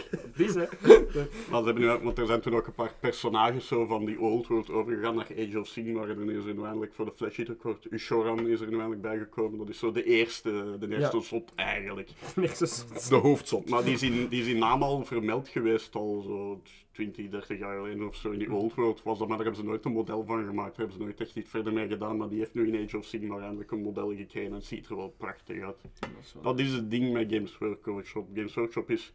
Maar 1.50 1.60
ze 1.60 1.64
hebben 1.64 1.78
nu, 1.78 1.98
want 2.02 2.18
er 2.18 2.26
zijn 2.26 2.40
toen 2.40 2.54
ook 2.54 2.66
een 2.66 2.72
paar 2.72 2.94
personages 3.00 3.66
zo 3.66 3.86
van 3.86 4.04
die 4.04 4.20
Old 4.20 4.46
World 4.46 4.70
overgegaan 5.08 5.36
naar 5.36 5.48
Age 5.48 5.60
of 5.60 5.66
Sigmar. 5.68 6.08
En 6.08 6.16
dan 6.16 6.30
is 6.30 6.44
er 6.44 6.54
nu 6.54 6.62
eindelijk 6.64 6.92
voor 6.94 7.04
de 7.04 7.12
Flash 7.14 7.38
Eater 7.38 7.56
Court, 7.56 7.86
Ushoran 7.92 8.48
is 8.48 8.60
er 8.60 8.66
nu 8.66 8.72
eindelijk 8.74 9.02
bijgekomen. 9.02 9.58
Dat 9.58 9.68
is 9.68 9.78
zo 9.78 9.92
de 9.92 10.04
eerste, 10.04 10.76
de 10.80 10.88
eerste 10.96 11.16
Ja. 11.16 11.22
zot 11.22 11.54
eigenlijk. 11.54 12.08
De 13.08 13.14
hoofdzot. 13.22 13.68
Maar 13.68 13.84
die 13.84 13.92
is, 13.92 14.02
in, 14.02 14.28
die 14.28 14.40
is 14.40 14.46
in 14.48 14.58
naam 14.58 14.82
al 14.82 15.04
vermeld 15.04 15.48
geweest 15.48 15.94
al 15.94 16.22
zo 16.26 16.62
20, 16.92 17.28
30 17.28 17.58
jaar 17.58 17.76
geleden 17.76 18.06
of 18.08 18.16
zo. 18.16 18.30
In 18.30 18.38
die 18.38 18.52
Old 18.52 18.74
World 18.74 19.02
was 19.02 19.18
dat, 19.18 19.28
maar 19.28 19.36
daar 19.36 19.46
hebben 19.46 19.64
ze 19.64 19.68
nooit 19.70 19.84
een 19.84 19.92
model 19.92 20.24
van 20.24 20.44
gemaakt. 20.46 20.76
Daar 20.76 20.86
hebben 20.86 20.96
ze 20.96 21.02
nooit 21.02 21.20
echt 21.20 21.36
iets 21.36 21.50
verder 21.50 21.72
mee 21.72 21.88
gedaan. 21.88 22.16
Maar 22.16 22.28
die 22.28 22.38
heeft 22.38 22.54
nu 22.54 22.72
in 22.72 22.84
Age 22.86 22.96
of 22.98 23.04
Sigmar 23.04 23.40
eindelijk 23.42 23.70
een 23.70 23.82
model 23.82 24.08
gekregen 24.16 24.48
en 24.50 24.54
het 24.56 24.64
ziet 24.64 24.88
er 24.88 24.96
wel 24.96 25.14
prachtig 25.16 25.62
uit. 25.62 25.76
Dat 26.42 26.58
is 26.58 26.72
het 26.72 26.90
ding 26.90 27.12
met 27.12 27.32
Games 27.32 27.58
Workshop. 27.58 28.28
Games 28.34 28.54
Workshop 28.54 28.90
is 28.90 29.12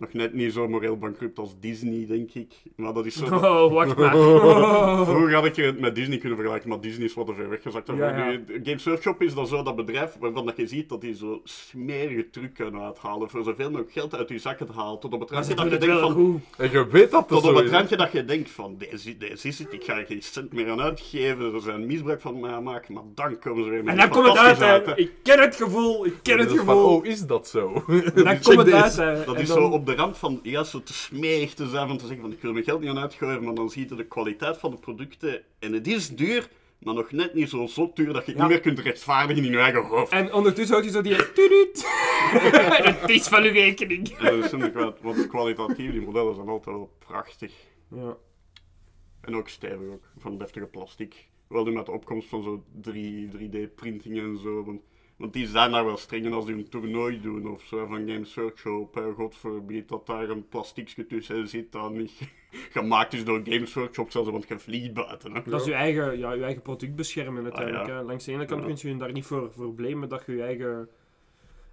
nog 0.00 0.12
net 0.12 0.32
niet 0.34 0.52
zo 0.52 0.68
moreel 0.68 0.96
bankrupt 0.96 1.38
als 1.38 1.54
Disney, 1.60 2.06
denk 2.06 2.30
ik. 2.34 2.54
Maar 2.76 2.92
dat 2.92 3.06
is 3.06 3.16
zo... 3.16 3.24
Oh, 3.50 3.72
wacht 3.72 3.96
maar. 3.96 4.16
Vroeger 5.06 5.34
had 5.34 5.44
ik 5.44 5.56
het 5.56 5.80
met 5.80 5.94
Disney 5.94 6.18
kunnen 6.18 6.36
vergelijken, 6.38 6.68
maar 6.70 6.80
Disney 6.80 7.06
is 7.06 7.14
wat 7.14 7.26
te 7.26 7.34
ver 7.34 7.48
weggezakt. 7.48 7.90
Ja, 7.96 8.38
Games 8.62 8.84
Workshop 8.84 9.22
is 9.22 9.34
dan 9.34 9.46
zo 9.46 9.62
dat 9.62 9.76
bedrijf 9.76 10.16
waarvan 10.20 10.46
dat 10.46 10.56
je 10.56 10.66
ziet 10.66 10.88
dat 10.88 11.00
die 11.00 11.14
zo 11.14 11.40
smerige 11.44 12.30
truc 12.30 12.54
kunnen 12.54 12.80
uithalen 12.80 13.30
voor 13.30 13.44
zoveel 13.44 13.66
mogelijk 13.70 13.92
geld 13.92 14.14
uit 14.14 14.28
je 14.28 14.38
zakken 14.38 14.66
te 14.66 14.72
halen. 14.72 15.00
Tot 15.00 15.12
op 15.12 15.20
het 15.20 15.30
randje 15.30 15.54
dat 15.54 15.70
je 15.70 15.78
denkt 15.78 16.00
van... 16.00 16.12
goed. 16.12 16.40
En 16.56 16.70
je 16.70 16.86
weet 16.86 17.10
dat 17.10 17.28
dat 17.28 17.42
Tot 17.42 17.50
op 17.50 17.56
het 17.56 17.70
randje 17.70 17.96
dat 17.96 18.12
je 18.12 18.24
denkt 18.24 18.50
van, 18.50 18.76
deze, 18.78 19.16
deze 19.18 19.48
is 19.48 19.58
het, 19.58 19.72
ik 19.72 19.84
ga 19.84 19.98
er 19.98 20.06
geen 20.06 20.22
cent 20.22 20.52
meer 20.52 20.70
aan 20.70 20.80
uitgeven, 20.80 21.54
er 21.54 21.60
zijn 21.60 21.86
misbruik 21.86 22.20
van 22.20 22.40
mij 22.40 22.60
maken, 22.60 22.94
maar 22.94 23.02
dan 23.14 23.38
komen 23.38 23.64
ze 23.64 23.70
weer 23.70 23.84
met 23.84 23.92
En 23.92 23.98
dan 24.00 24.08
komt 24.08 24.26
het 24.26 24.36
uit, 24.36 24.86
hè. 24.86 24.96
Ik 24.96 25.10
ken 25.22 25.38
het 25.40 25.56
gevoel. 25.56 26.06
Ik 26.06 26.14
ken 26.22 26.38
het 26.38 26.48
van, 26.48 26.58
gevoel. 26.58 26.96
oh, 26.96 27.06
is 27.06 27.26
dat 27.26 27.48
zo? 27.48 27.72
Dan 28.14 28.40
komt 28.42 28.56
het 28.56 28.72
uit, 28.72 28.96
hè. 28.96 29.24
Dat 29.24 29.38
is 29.38 29.48
dan- 29.48 29.56
zo 29.56 29.68
op 29.68 29.86
de 29.90 29.96
rand 29.96 30.18
van, 30.18 30.40
ja, 30.42 30.64
zo 30.64 30.82
te 30.82 30.92
smerig 30.92 31.54
te 31.54 31.68
zijn, 31.68 31.88
van 31.88 31.96
te 31.98 32.06
zeggen 32.06 32.22
van 32.22 32.32
ik 32.32 32.42
wil 32.42 32.52
mijn 32.52 32.64
geld 32.64 32.80
niet 32.80 32.88
aan 32.90 32.98
uitgooien, 32.98 33.44
maar 33.44 33.54
dan 33.54 33.70
zie 33.70 33.88
je 33.88 33.94
de 33.94 34.06
kwaliteit 34.06 34.58
van 34.58 34.70
de 34.70 34.76
producten 34.76 35.42
en 35.58 35.72
het 35.72 35.86
is 35.86 36.08
duur, 36.08 36.48
maar 36.78 36.94
nog 36.94 37.10
net 37.12 37.34
niet 37.34 37.48
zo 37.48 37.66
zot 37.66 37.96
duur 37.96 38.12
dat 38.12 38.26
je 38.26 38.30
het 38.32 38.40
Ja. 38.40 38.46
niet 38.46 38.52
meer 38.52 38.60
kunt 38.60 38.78
rechtvaardigen 38.78 39.44
in 39.44 39.50
je 39.50 39.58
eigen 39.58 39.84
hoofd. 39.84 40.12
En 40.12 40.32
ondertussen 40.32 40.74
hoort 40.74 40.86
je 40.86 40.92
zo 40.92 41.02
die... 41.02 41.14
Het 43.00 43.10
is 43.10 43.28
van 43.28 43.42
uw 43.42 43.52
rekening. 43.52 44.08
En 44.08 44.36
dat 44.36 44.44
is 44.44 44.52
inderdaad, 44.52 45.00
want 45.00 45.26
kwalitatief, 45.26 45.90
die 45.90 46.00
modellen 46.00 46.34
zijn 46.34 46.48
altijd 46.48 46.76
wel 46.76 46.92
prachtig. 46.98 47.52
Ja. 47.94 48.16
En 49.20 49.36
ook 49.36 49.48
stevig, 49.48 49.88
ook, 49.92 50.04
van 50.18 50.38
deftige 50.38 50.66
plastic. 50.66 51.28
Wel 51.48 51.64
nu 51.64 51.72
met 51.72 51.86
de 51.86 51.92
opkomst 51.92 52.28
van 52.28 52.42
zo 52.42 52.64
3, 52.80 53.28
3D-printing 53.28 54.18
en 54.18 54.38
zo. 54.42 54.64
Want, 54.64 54.80
want 55.20 55.32
die 55.32 55.46
zijn 55.46 55.70
daar 55.70 55.84
wel 55.84 55.96
streng 55.96 56.24
in 56.24 56.32
als 56.32 56.46
die 56.46 56.54
een 56.54 56.68
toernooi 56.68 57.20
doen 57.20 57.48
of 57.48 57.62
zo 57.62 57.86
van 57.86 58.08
Games 58.08 58.34
Workshop. 58.34 58.96
Uh, 58.96 59.14
God 59.14 59.36
verbiedt 59.36 59.88
dat 59.88 60.06
daar 60.06 60.28
een 60.28 60.48
plastiekje 60.48 61.06
tussen 61.06 61.48
zit 61.48 61.72
dat 61.72 61.92
niet 61.92 62.12
gemaakt 62.76 63.12
is 63.12 63.24
door 63.24 63.40
Games 63.44 63.74
Workshop, 63.74 64.10
zelfs 64.10 64.30
want 64.30 64.48
je 64.48 64.58
vliegt 64.58 64.92
buiten. 64.92 65.34
Hè. 65.34 65.42
Dat 65.44 65.60
is 65.60 65.66
je 65.66 65.74
eigen, 65.74 66.18
ja, 66.18 66.32
je 66.32 66.42
eigen 66.42 66.62
product 66.62 66.94
beschermen 66.94 67.42
uiteindelijk. 67.42 67.82
Ah, 67.82 67.88
ja. 67.88 67.94
hè. 67.94 68.02
Langs 68.02 68.24
de 68.24 68.32
ene 68.32 68.44
kant 68.44 68.60
Ja. 68.60 68.66
kun 68.66 68.76
je 68.80 68.88
je 68.88 68.96
daar 68.96 69.12
niet 69.12 69.24
voor, 69.24 69.52
voor 69.52 69.74
blamen 69.74 70.08
dat 70.08 70.22
je 70.26 70.36
je 70.36 70.42
eigen... 70.42 70.88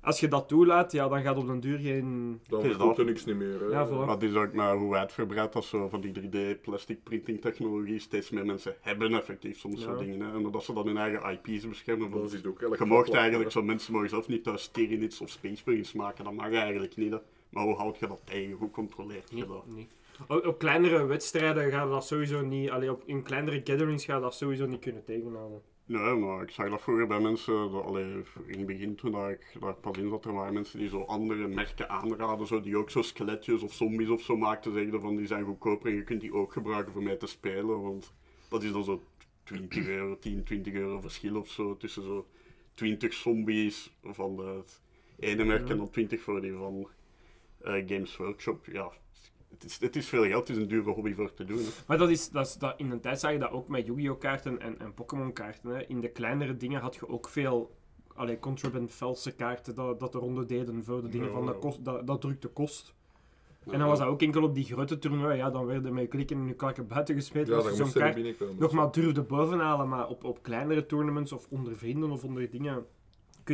Als 0.01 0.19
je 0.19 0.27
dat 0.27 0.47
toelaat, 0.47 0.91
ja, 0.91 1.07
dan 1.07 1.21
gaat 1.21 1.37
op 1.37 1.47
den 1.47 1.59
duur 1.59 1.77
geen... 1.79 2.39
Dan 2.47 2.61
is 2.61 2.67
verkoopt 2.67 2.89
dat. 2.89 2.97
er 2.97 3.05
niks 3.05 3.25
niet 3.25 3.35
meer. 3.35 3.59
Hè. 3.59 3.65
Ja. 3.65 3.85
Maar 3.85 4.07
het 4.09 4.23
is 4.23 4.35
ook 4.35 4.53
maar 4.53 4.75
hoe 4.75 4.95
uitgebreid 4.95 5.53
dat 5.53 5.65
zo 5.65 5.87
van 5.87 6.01
die 6.01 6.11
3D-plastic 6.13 7.03
printing 7.03 7.41
technologie 7.41 7.99
steeds 7.99 8.29
meer 8.29 8.45
mensen 8.45 8.75
hebben 8.81 9.13
effectief 9.13 9.57
soms 9.59 9.75
Ja. 9.75 9.81
soort 9.81 9.99
dingen. 9.99 10.19
Hè. 10.19 10.27
En 10.27 10.45
omdat 10.45 10.63
ze 10.63 10.73
dan 10.73 10.87
hun 10.87 10.97
eigen 10.97 11.39
IP's 11.43 11.67
beschermen. 11.67 12.09
Want 12.09 12.29
zit 12.31 12.47
ook 12.47 12.59
Je 12.59 12.65
mocht 12.67 12.77
vakblad, 12.77 13.13
eigenlijk 13.13 13.51
zo 13.51 13.63
mensen 13.63 13.93
mogen 13.93 14.09
zelf 14.09 14.27
niet 14.27 14.43
thuis 14.43 14.67
Tyranids 14.67 15.21
of 15.21 15.29
Space 15.29 15.63
Marines 15.65 15.93
maken, 15.93 16.23
dat 16.23 16.33
mag 16.33 16.51
eigenlijk 16.51 16.95
niet. 16.95 17.11
Hè. 17.11 17.17
Maar 17.49 17.63
hoe 17.63 17.75
houd 17.75 17.99
je 17.99 18.07
dat 18.07 18.21
tegen? 18.23 18.51
Hoe 18.51 18.69
controleert 18.71 19.29
je 19.33 19.45
dat? 19.45 19.65
Nee. 19.67 19.87
Op, 20.27 20.45
op 20.45 20.59
kleinere 20.59 21.05
wedstrijden 21.05 21.71
gaat 21.71 21.89
dat 21.89 22.05
sowieso 22.05 22.41
niet... 22.41 22.69
Allee, 22.69 22.91
op, 22.91 23.03
in 23.05 23.23
kleinere 23.23 23.61
gatherings 23.63 24.05
gaat 24.05 24.21
dat 24.21 24.35
sowieso 24.35 24.65
niet 24.65 24.79
kunnen 24.79 25.03
tegenhouden. 25.03 25.61
Nee, 25.87 26.15
maar 26.15 26.41
ik 26.41 26.49
zag 26.51 26.69
dat 26.69 26.81
vroeger 26.81 27.07
bij 27.07 27.19
mensen, 27.19 27.71
dat, 27.71 27.83
allee, 27.83 28.23
in 28.45 28.57
het 28.57 28.65
begin 28.65 28.95
toen 28.95 29.11
dat 29.11 29.29
ik, 29.29 29.53
ik 29.53 29.81
pas 29.81 29.97
in 29.97 30.09
zat, 30.09 30.25
er 30.25 30.33
waren 30.33 30.53
mensen 30.53 30.79
die 30.79 30.89
zo 30.89 31.01
andere 31.01 31.47
merken 31.47 31.89
aanraden, 31.89 32.47
zo, 32.47 32.61
die 32.61 32.77
ook 32.77 32.89
zo 32.89 33.01
skeletjes 33.01 33.61
of 33.61 33.73
zombies 33.73 34.09
of 34.09 34.21
zo 34.21 34.37
maakten, 34.37 34.73
zeiden 34.73 35.01
van 35.01 35.15
die 35.15 35.27
zijn 35.27 35.43
goedkoper 35.43 35.89
en 35.89 35.95
je 35.95 36.03
kunt 36.03 36.21
die 36.21 36.33
ook 36.33 36.53
gebruiken 36.53 36.93
voor 36.93 37.03
mij 37.03 37.15
te 37.15 37.27
spelen, 37.27 37.81
want 37.81 38.13
dat 38.49 38.63
is 38.63 38.71
dan 38.71 38.83
zo 38.83 39.03
20 39.43 39.87
euro, 39.97 40.19
10, 40.19 40.43
20 40.43 40.73
euro 40.73 40.99
verschil 41.01 41.35
of 41.35 41.49
zo, 41.49 41.77
tussen 41.77 42.03
zo 42.03 42.27
20 42.73 43.13
zombies 43.13 43.91
van 44.03 44.37
het 44.37 44.81
ene 45.19 45.43
merk 45.43 45.69
en 45.69 45.77
dan 45.77 45.89
20 45.89 46.21
voor 46.21 46.41
die 46.41 46.53
van 46.53 46.87
eh, 47.61 47.73
Games 47.73 48.17
Workshop. 48.17 48.65
Ja, 48.65 48.91
het 49.49 49.63
is, 49.63 49.79
het 49.79 49.95
is 49.95 50.07
veel 50.07 50.23
geld, 50.23 50.47
het 50.47 50.57
is 50.57 50.63
een 50.63 50.69
dure 50.69 50.91
hobby 50.91 51.13
voor 51.13 51.33
te 51.33 51.45
doen. 51.45 51.57
hè. 51.57 51.69
Maar 51.87 51.97
dat 51.97 52.09
is, 52.09 52.29
dat 52.29 52.47
is, 52.47 52.53
dat, 52.53 52.73
in 52.77 52.91
een 52.91 53.01
tijd 53.01 53.19
zag 53.19 53.31
je 53.31 53.39
dat 53.39 53.51
ook 53.51 53.67
met 53.67 53.85
Yu-Gi-Oh! 53.85 54.19
kaarten 54.19 54.59
en, 54.59 54.79
en 54.79 54.93
Pokémon 54.93 55.33
kaarten. 55.33 55.69
Hè. 55.69 55.85
In 55.87 56.01
de 56.01 56.09
kleinere 56.09 56.57
dingen 56.57 56.81
had 56.81 56.95
je 56.95 57.09
ook 57.09 57.27
veel 57.29 57.75
allee, 58.15 58.39
contraband 58.39 58.93
valse 58.93 59.31
kaarten 59.35 59.75
dat, 59.75 59.99
dat 59.99 60.11
de 60.11 60.17
ronde 60.17 60.45
deden 60.45 60.83
voor 60.83 61.01
de 61.01 61.09
dingen 61.09 61.27
Ja, 61.27 61.33
van 61.33 61.59
kost, 61.59 61.85
dat, 61.85 62.07
dat 62.07 62.21
drukte 62.21 62.47
kost. 62.47 62.95
En 63.71 63.79
dan 63.79 63.87
was 63.87 63.99
dat 63.99 64.07
ook 64.07 64.21
enkel 64.21 64.43
op 64.43 64.55
die 64.55 64.63
grote 64.63 64.99
toernooien, 64.99 65.37
ja, 65.37 65.49
dan 65.49 65.65
werden 65.65 65.93
met 65.93 66.07
klikken 66.09 66.37
in 66.37 66.47
je 66.47 66.53
klakken 66.53 66.87
buiten 66.87 67.15
gesmeten 67.15 67.49
Ja, 67.49 67.55
als 67.55 67.65
dan 67.65 67.75
je 67.75 67.83
zo'n 67.83 68.01
kaart 68.01 68.59
nog 68.59 68.71
maar 68.71 68.91
durfde 68.91 69.23
bovenhalen. 69.23 69.89
Maar 69.89 70.07
op, 70.07 70.23
op 70.23 70.43
kleinere 70.43 70.85
tournaments 70.85 71.31
of 71.31 71.47
onder 71.49 71.77
vrienden 71.77 72.11
of 72.11 72.23
onder 72.23 72.49
dingen, 72.49 72.85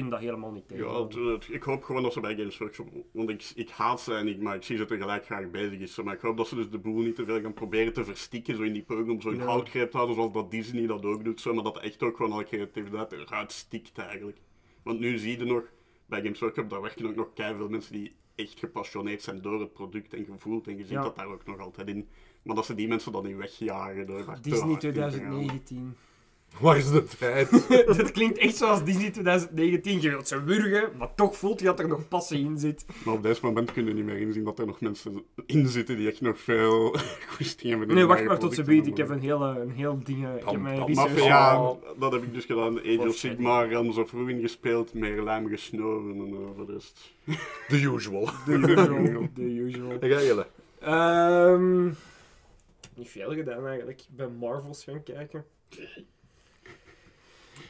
kun 0.01 0.09
dat 0.09 0.19
helemaal 0.19 0.51
niet 0.51 0.67
tegen. 0.67 0.85
Ja, 0.85 1.03
het- 1.03 1.13
het- 1.15 1.47
ik 1.53 1.63
hoop 1.63 1.83
gewoon 1.83 2.03
dat 2.03 2.13
ze 2.13 2.19
bij 2.19 2.35
Games 2.35 2.57
Workshop, 2.57 2.88
want 3.12 3.29
ik, 3.29 3.51
ik 3.55 3.69
haat 3.69 4.01
ze 4.01 4.13
en 4.13 4.27
ik, 4.27 4.39
maar 4.41 4.55
ik 4.55 4.63
zie 4.63 4.77
ze 4.77 4.85
tegelijk 4.85 5.25
graag 5.25 5.50
bezig 5.51 5.79
is. 5.79 5.97
Maar 6.01 6.13
ik 6.13 6.21
hoop 6.21 6.38
dat 6.38 6.47
ze 6.47 6.55
dus 6.55 6.69
de 6.69 6.77
boel 6.77 7.01
niet 7.01 7.15
te 7.15 7.25
veel 7.25 7.41
gaan 7.41 7.53
proberen 7.53 7.93
te 7.93 8.03
verstikken, 8.05 8.55
zo 8.55 8.62
in 8.63 8.73
die 8.73 8.83
poging 8.83 9.09
om 9.09 9.21
zo'n 9.21 9.35
Ja. 9.35 9.45
houtgreep 9.45 9.91
te 9.91 9.97
houden, 9.97 10.15
zoals 10.15 10.33
dat 10.33 10.51
Disney 10.51 10.88
dat 10.88 11.05
ook 11.05 11.23
doet, 11.23 11.41
zo, 11.41 11.53
maar 11.53 11.63
dat 11.63 11.79
echt 11.79 12.03
ook 12.03 12.15
gewoon 12.15 12.31
alle 12.31 12.43
creativiteit 12.43 13.12
eruit 13.12 13.51
stikt 13.51 13.97
eigenlijk. 13.97 14.38
Want 14.83 15.00
nu 15.00 15.17
zie 15.17 15.38
je 15.38 15.45
nog, 15.45 15.63
bij 16.05 16.21
Games 16.21 16.39
Workshop, 16.39 16.69
daar 16.69 16.81
werken 16.81 17.05
ook 17.07 17.15
nog 17.15 17.27
veel 17.35 17.69
mensen 17.69 17.93
die 17.93 18.15
echt 18.35 18.59
gepassioneerd 18.59 19.21
zijn 19.21 19.41
door 19.41 19.59
het 19.59 19.73
product 19.73 20.13
en 20.13 20.25
gevoeld, 20.25 20.67
en 20.67 20.73
je 20.77 20.83
ziet 20.83 20.91
Ja. 20.91 21.01
dat 21.01 21.15
daar 21.15 21.27
ook 21.27 21.45
nog 21.45 21.59
altijd 21.59 21.88
in. 21.88 22.07
Maar 22.43 22.55
dat 22.55 22.65
ze 22.65 22.75
die 22.75 22.88
mensen 22.88 23.12
dan 23.12 23.25
niet 23.25 23.35
wegjagen 23.38 24.05
door 24.05 24.17
Disney 24.41 24.59
hard 24.69 24.83
in 24.83 24.93
te 24.93 25.00
gaan. 25.01 25.09
2019. 25.09 25.95
Waar 26.60 26.77
is 26.77 26.91
de 26.91 27.03
tijd? 27.19 27.50
dat 27.98 28.12
klinkt 28.12 28.38
echt 28.38 28.55
zoals 28.57 28.83
Disney 28.83 29.10
2019. 29.12 30.01
Je 30.01 30.10
wilt 30.10 30.27
ze 30.27 30.43
wurgen, 30.43 30.98
maar 30.98 31.15
toch 31.15 31.36
voelt 31.38 31.60
je 31.60 31.65
dat 31.65 31.79
er 31.79 31.88
nog 31.88 32.07
passie 32.07 32.45
in 32.45 32.57
zit. 32.57 32.86
Maar 33.05 33.13
op 33.13 33.24
deze 33.24 33.39
moment 33.43 33.72
kun 33.72 33.86
je 33.86 33.93
niet 33.93 34.05
meer 34.05 34.17
inzien 34.17 34.43
dat 34.43 34.60
er 34.60 34.65
nog 34.65 34.81
mensen 34.81 35.24
in 35.45 35.67
zitten 35.67 35.98
die 35.98 36.10
echt 36.10 36.22
nog 36.22 36.39
veel 36.39 36.95
goesting 37.36 37.69
hebben. 37.77 37.95
Nee, 37.95 38.05
wacht 38.05 38.24
maar 38.25 38.39
tot 38.39 38.53
ze 38.53 38.63
biedt. 38.63 38.88
Ik 38.88 38.98
heb 38.98 39.10
een 39.10 39.19
hele, 39.19 39.60
een 39.60 39.72
heel 39.72 40.00
ding. 40.03 40.25
eh, 40.25 40.36
Ik 40.36 40.50
heb 40.50 40.60
mijn 40.62 40.86
research. 40.86 41.10
Mafia, 41.15 41.74
dat 42.00 42.12
heb 42.12 42.24
ik 42.24 42.33
dus 42.33 42.45
gedaan. 42.45 42.79
Age 42.79 43.07
of 43.07 43.15
Sigmar, 43.15 43.67
Realms 43.67 43.98
of 43.98 44.12
Ruin 44.12 44.41
gespeeld, 44.41 44.93
meer 44.93 45.24
lijm 45.24 45.48
gesnoven 45.48 46.10
en 46.15 46.27
eh, 46.33 46.55
voor 46.55 46.65
de 46.65 46.74
rest. 46.74 47.13
The 47.69 47.81
usual. 47.81 48.25
The 48.45 48.51
usual. 48.51 49.27
The 49.36 49.41
usual. 49.41 49.91
En 50.00 50.10
ga 50.10 50.19
je 50.19 50.45
Ehm, 50.79 51.86
niet 52.95 53.10
veel 53.10 53.33
gedaan 53.33 53.67
eigenlijk. 53.67 54.00
Ik 54.01 54.15
ben 54.15 54.36
Marvels 54.36 54.83
gaan 54.83 55.03
kijken. 55.03 55.45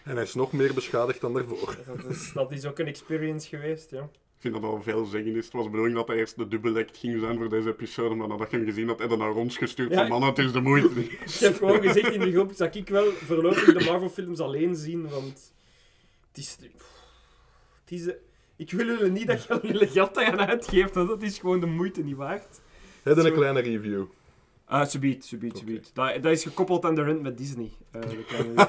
En 0.03 0.13
hij 0.15 0.23
is 0.23 0.33
nog 0.33 0.51
meer 0.51 0.73
beschadigd 0.73 1.21
dan 1.21 1.33
daarvoor. 1.33 1.77
Dat 1.85 2.05
is, 2.05 2.31
dat 2.33 2.51
is 2.51 2.65
ook 2.65 2.79
een 2.79 2.87
experience 2.87 3.47
geweest, 3.47 3.89
ja. 3.91 4.01
Ik 4.35 4.49
vind 4.51 4.61
dat 4.61 4.71
al 4.71 4.81
veel 4.81 5.05
zeggen 5.05 5.35
is. 5.35 5.45
Het 5.45 5.53
was 5.53 5.63
de 5.63 5.69
bedoeling 5.69 5.95
dat 5.97 6.07
hij 6.07 6.17
eerst 6.17 6.37
de 6.37 6.47
dubbelect 6.47 6.97
ging 6.97 7.19
zijn 7.19 7.37
voor 7.37 7.49
deze 7.49 7.69
episode, 7.69 8.15
maar 8.15 8.27
nadat 8.27 8.51
je 8.51 8.57
hem 8.57 8.65
gezien 8.65 8.87
had, 8.87 8.99
heb 8.99 9.09
je 9.09 9.17
naar 9.17 9.33
ons 9.35 9.57
gestuurd 9.57 9.91
Ja. 9.91 9.97
van 9.97 10.07
man, 10.07 10.23
het 10.29 10.37
is 10.37 10.51
de 10.51 10.61
moeite. 10.61 10.89
niet." 10.95 11.11
Ik 11.35 11.39
heb 11.39 11.55
gewoon 11.57 11.81
gezegd 11.81 12.13
in 12.13 12.19
de 12.19 12.31
groep, 12.31 12.57
dat 12.57 12.75
ik 12.75 12.89
wel 12.89 13.11
voorlopig 13.11 13.73
de 13.77 13.85
Marvel-films 13.85 14.39
alleen 14.39 14.75
zien, 14.75 15.09
want 15.09 15.53
het 16.27 16.37
is... 16.37 16.57
Het 17.83 17.91
is 17.99 18.07
eh, 18.07 18.13
ik 18.55 18.71
wil 18.71 18.85
jullie 18.85 19.11
niet 19.11 19.27
dat 19.27 19.43
je 19.43 19.59
jullie 19.63 19.87
geld 19.87 20.13
daar 20.15 20.31
aan 20.31 20.47
uitgeeft, 20.47 20.93
want 20.95 21.07
dat 21.07 21.21
is 21.21 21.39
gewoon 21.39 21.59
de 21.59 21.65
moeite 21.65 22.03
niet 22.03 22.15
waard. 22.15 22.61
Heb 23.03 23.17
een 23.17 23.33
kleine 23.33 23.59
review? 23.59 24.05
Ah, 24.65 24.85
subiet, 24.87 25.25
subiet, 25.25 25.57
subiet. 25.57 25.91
Dat, 25.93 26.23
dat 26.23 26.31
is 26.31 26.43
gekoppeld 26.43 26.85
aan 26.85 26.95
de 26.95 27.03
rent 27.03 27.21
met 27.21 27.37
Disney. 27.37 27.71
Eh, 27.91 28.01
de 28.01 28.23
kleine 28.27 28.61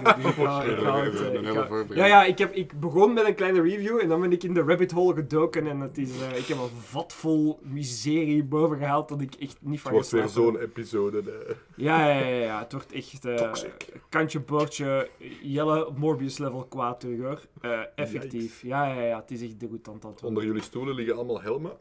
het. 1.87 1.97
Ja, 1.97 2.07
ja, 2.07 2.25
ik, 2.25 2.39
heb, 2.39 2.53
ik 2.53 2.81
begon 2.81 3.13
met 3.13 3.27
een 3.27 3.35
kleine 3.35 3.63
review 3.63 4.01
en 4.01 4.09
dan 4.09 4.21
ben 4.21 4.33
ik 4.33 4.43
in 4.43 4.55
de 4.55 4.63
rabbit 4.63 4.91
hole 4.91 5.15
gedoken 5.15 5.67
en 5.67 5.81
het 5.81 5.99
is, 5.99 6.21
eh, 6.21 6.37
ik 6.37 6.47
heb 6.47 6.59
een 6.59 6.69
vat 6.81 7.13
vol 7.13 7.59
miserie 7.63 8.45
boven 8.45 8.79
gehaald 8.79 9.09
dat 9.09 9.21
ik 9.21 9.35
echt 9.35 9.57
niet 9.61 9.73
Het 9.73 9.81
van 9.83 9.93
wordt 9.93 10.11
weer 10.11 10.29
zo'n 10.29 10.59
episode. 10.59 11.23
Ja, 11.77 12.09
ja, 12.09 12.27
ja, 12.27 12.45
ja, 12.45 12.59
het 12.59 12.73
wordt 12.73 12.93
echt 12.93 13.25
eh, 13.25 13.53
kantje 14.09 14.41
boordje, 14.41 15.09
Jelle 15.43 15.91
Morbius 15.97 16.39
level 16.39 16.65
kwaad 16.65 17.01
terug 17.01 17.21
hoor. 17.21 17.41
Effectief. 17.95 18.63
Ja, 18.63 18.87
ja, 18.87 19.01
ja, 19.01 19.21
het 19.21 19.31
is 19.31 19.43
echt 19.43 19.61
degoutant 19.61 20.05
aan 20.05 20.11
het 20.11 20.21
worden. 20.21 20.29
Onder 20.29 20.45
jullie 20.45 20.63
stoelen 20.63 20.95
liggen 20.95 21.17
allemaal 21.17 21.43
helmen. 21.43 21.73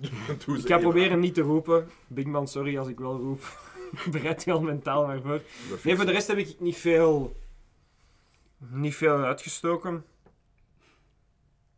Ik 0.58 0.66
ga 0.66 0.78
proberen 0.78 1.20
niet 1.20 1.34
te 1.34 1.40
roepen. 1.40 1.88
Big 2.06 2.24
man, 2.24 2.48
sorry 2.48 2.78
als 2.78 2.88
ik 2.88 2.98
wel 2.98 3.16
roep. 3.18 3.42
Bereid 4.10 4.44
je 4.44 4.52
al 4.52 4.60
mentaal 4.60 5.06
maar 5.06 5.20
voor. 5.20 5.40
Nee, 5.84 5.96
voor 5.96 6.04
de 6.06 6.12
rest 6.12 6.26
heb 6.26 6.36
ik 6.38 6.60
niet 6.60 6.76
veel, 6.76 7.36
niet 8.70 8.94
veel 8.94 9.16
uitgestoken. 9.16 10.04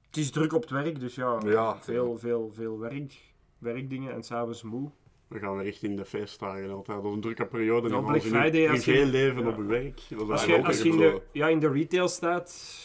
Het 0.06 0.16
is 0.16 0.30
druk 0.30 0.52
op 0.52 0.60
het 0.60 0.70
werk, 0.70 1.00
dus 1.00 1.14
ja, 1.14 1.38
Ja. 1.46 1.78
veel, 1.80 2.18
veel, 2.18 2.50
veel 2.54 2.78
werk, 2.78 3.14
werkdingen 3.58 4.12
en 4.12 4.22
s'avonds 4.22 4.62
moe. 4.62 4.90
We 5.28 5.38
gaan 5.38 5.60
richting 5.60 5.96
de 5.96 6.04
feestdagen 6.04 6.70
altijd. 6.70 6.96
Dat 7.02 7.06
is 7.06 7.12
een 7.14 7.20
drukke 7.20 7.46
periode 7.46 7.88
Ja, 7.88 8.00
Black 8.00 8.22
Friday, 8.22 8.70
als 8.70 8.84
je- 8.84 9.06
ja. 9.06 9.48
op 9.48 9.56
werk. 9.56 10.00
Dat 10.08 10.20
is 10.20 10.28
Als 10.28 10.44
je, 10.44 10.64
als 10.64 10.82
je 10.82 10.88
in, 10.88 10.96
de, 10.96 11.22
ja, 11.32 11.48
in 11.48 11.58
de 11.58 11.70
retail 11.70 12.08
staat... 12.08 12.78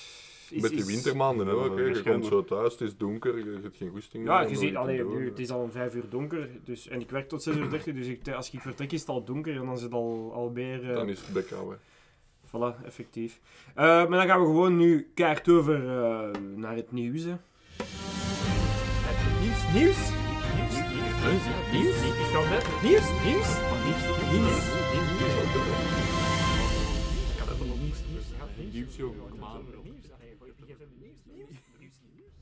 Is, 0.49 0.61
Met 0.61 0.71
die 0.71 0.85
wintermaanden, 0.85 1.47
hè, 1.47 1.53
Ja, 1.53 1.59
ook, 1.59 1.77
hè. 1.77 1.83
Je 1.83 2.01
komt 2.03 2.25
zo 2.25 2.43
thuis, 2.43 2.71
het 2.71 2.81
is 2.81 2.97
donker, 2.97 3.37
je 3.37 3.59
hebt 3.61 3.77
geen 3.77 3.89
goesting 3.89 4.25
Ja, 4.25 4.41
je 4.41 4.55
ziet, 4.55 4.75
allee, 4.75 5.03
nu, 5.05 5.29
het 5.29 5.39
is 5.39 5.49
al 5.51 5.61
om 5.61 5.71
vijf 5.71 5.95
uur 5.95 6.09
donker, 6.09 6.49
dus, 6.63 6.87
en 6.87 7.01
ik 7.01 7.09
werk 7.09 7.29
tot 7.29 7.43
6 7.43 7.55
uur 7.55 7.69
30, 7.69 7.93
dus 7.93 8.07
ik, 8.07 8.27
als 8.29 8.51
ik 8.51 8.61
vertrek 8.61 8.91
is 8.91 8.99
het 8.99 9.09
al 9.09 9.23
donker 9.23 9.55
en 9.55 9.65
dan 9.65 9.75
is 9.75 9.81
het 9.81 9.91
al, 9.93 10.31
al 10.33 10.49
meer... 10.53 10.89
eh, 10.89 10.95
Dan 10.95 11.09
is 11.09 11.19
het 11.21 11.33
bek 11.33 11.49
houden. 11.49 11.79
Voilà, 12.47 12.85
effectief. 12.85 13.39
Eh, 13.75 13.85
maar 13.85 14.09
dan 14.09 14.27
gaan 14.27 14.39
we 14.39 14.45
gewoon 14.45 14.77
nu 14.77 15.11
kaart 15.13 15.49
over 15.49 15.75
eh, 15.89 16.29
naar 16.55 16.75
het 16.75 16.91
nieuws. 16.91 17.23
Hè. 17.23 17.35
Nieuws, 19.41 19.73
nieuws, 19.73 19.97
nieuws, 20.55 20.73
nieuws, 20.73 21.45
nieuws, 21.71 21.95
nieuws. 22.03 22.03
Ik 22.03 22.25
ga 22.33 22.49
net 22.49 22.67
nieuws, 22.83 23.09
nieuws, 23.23 23.57
nieuws, 23.85 24.03
nieuws. 24.31 24.63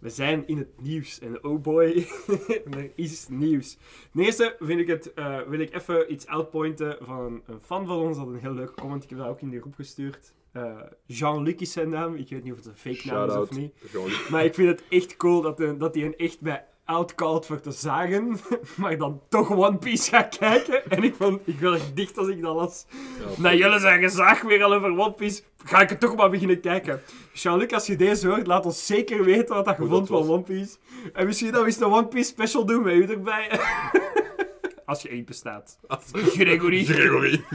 We 0.03 0.09
zijn 0.09 0.47
in 0.47 0.57
het 0.57 0.81
nieuws 0.81 1.19
en 1.19 1.43
oh 1.43 1.61
boy, 1.61 2.07
er 2.77 2.91
is 2.95 3.27
nieuws. 3.29 3.77
Ten 4.13 4.23
eerste 4.23 4.55
vind 4.59 4.79
ik 4.79 4.87
het, 4.87 5.13
eh, 5.13 5.41
wil 5.41 5.59
ik 5.59 5.73
even 5.75 6.11
iets 6.13 6.25
outpointen 6.27 6.97
van 7.01 7.41
een 7.45 7.59
fan 7.61 7.85
van 7.87 7.97
ons. 7.97 8.17
Dat 8.17 8.25
had 8.25 8.33
een 8.35 8.39
heel 8.39 8.53
leuke 8.53 8.73
comment. 8.73 9.03
Ik 9.03 9.09
heb 9.09 9.19
dat 9.19 9.27
ook 9.27 9.41
in 9.41 9.49
de 9.49 9.59
groep 9.61 9.75
gestuurd. 9.75 10.33
Eh, 10.51 10.79
Jean-Luc 11.05 11.55
is 11.57 11.71
zijn 11.71 11.89
naam. 11.89 12.15
Ik 12.15 12.29
weet 12.29 12.43
niet 12.43 12.51
of 12.51 12.57
het 12.57 12.67
een 12.67 12.75
fake 12.77 13.07
naam 13.07 13.27
is 13.29 13.35
of 13.35 13.51
niet. 13.51 13.73
Maar 14.29 14.45
ik 14.45 14.53
vind 14.53 14.69
het 14.69 14.83
echt 14.89 15.15
cool 15.17 15.41
dat, 15.41 15.57
hij- 15.57 15.77
dat 15.77 15.95
hij 15.95 16.05
een 16.05 16.17
echt 16.17 16.41
bij 16.41 16.65
outcalled 16.85 17.45
voor 17.45 17.59
te 17.59 17.71
zagen. 17.71 18.39
Maar 18.75 18.97
dan 18.97 19.21
toch 19.29 19.51
One 19.51 19.77
Piece 19.77 20.09
gaat 20.09 20.37
kijken. 20.37 20.89
En 20.89 21.03
ik, 21.03 21.15
vond, 21.15 21.41
ik 21.45 21.59
wil 21.59 21.73
echt 21.73 21.95
dicht 21.95 22.17
als 22.17 22.27
ik 22.27 22.41
dat 22.41 22.55
las. 22.55 22.85
Ja, 23.19 23.41
Na 23.41 23.53
jullie 23.53 23.79
zijn 23.79 24.01
gezaag 24.01 24.41
weer 24.41 24.63
al 24.63 24.73
over 24.73 24.89
One 24.89 25.11
Piece. 25.11 25.41
Ga 25.65 25.81
ik 25.81 25.89
het 25.89 25.99
toch 25.99 26.15
maar 26.15 26.29
beginnen 26.29 26.59
kijken. 26.59 27.01
Jean-Luc, 27.33 27.71
als 27.71 27.87
je 27.87 27.95
deze 27.95 28.27
hoort, 28.27 28.47
laat 28.47 28.65
ons 28.65 28.85
zeker 28.85 29.23
weten 29.23 29.55
wat 29.55 29.65
dat 29.65 29.77
je 29.77 29.85
vond 29.85 30.07
van. 30.07 30.29
One 30.29 30.43
Piece. 30.43 30.77
En 31.13 31.25
misschien 31.25 31.51
dat 31.51 31.61
we 31.61 31.67
eens 31.67 31.79
een 31.79 31.91
One 31.91 32.07
Piece 32.07 32.29
special 32.29 32.65
doen 32.65 32.83
met 32.83 32.93
u 32.93 33.05
erbij. 33.05 33.49
als 34.85 35.01
je 35.01 35.09
één 35.09 35.25
bestaat. 35.25 35.79
Gregory. 36.11 36.83
Gregory. 36.83 37.43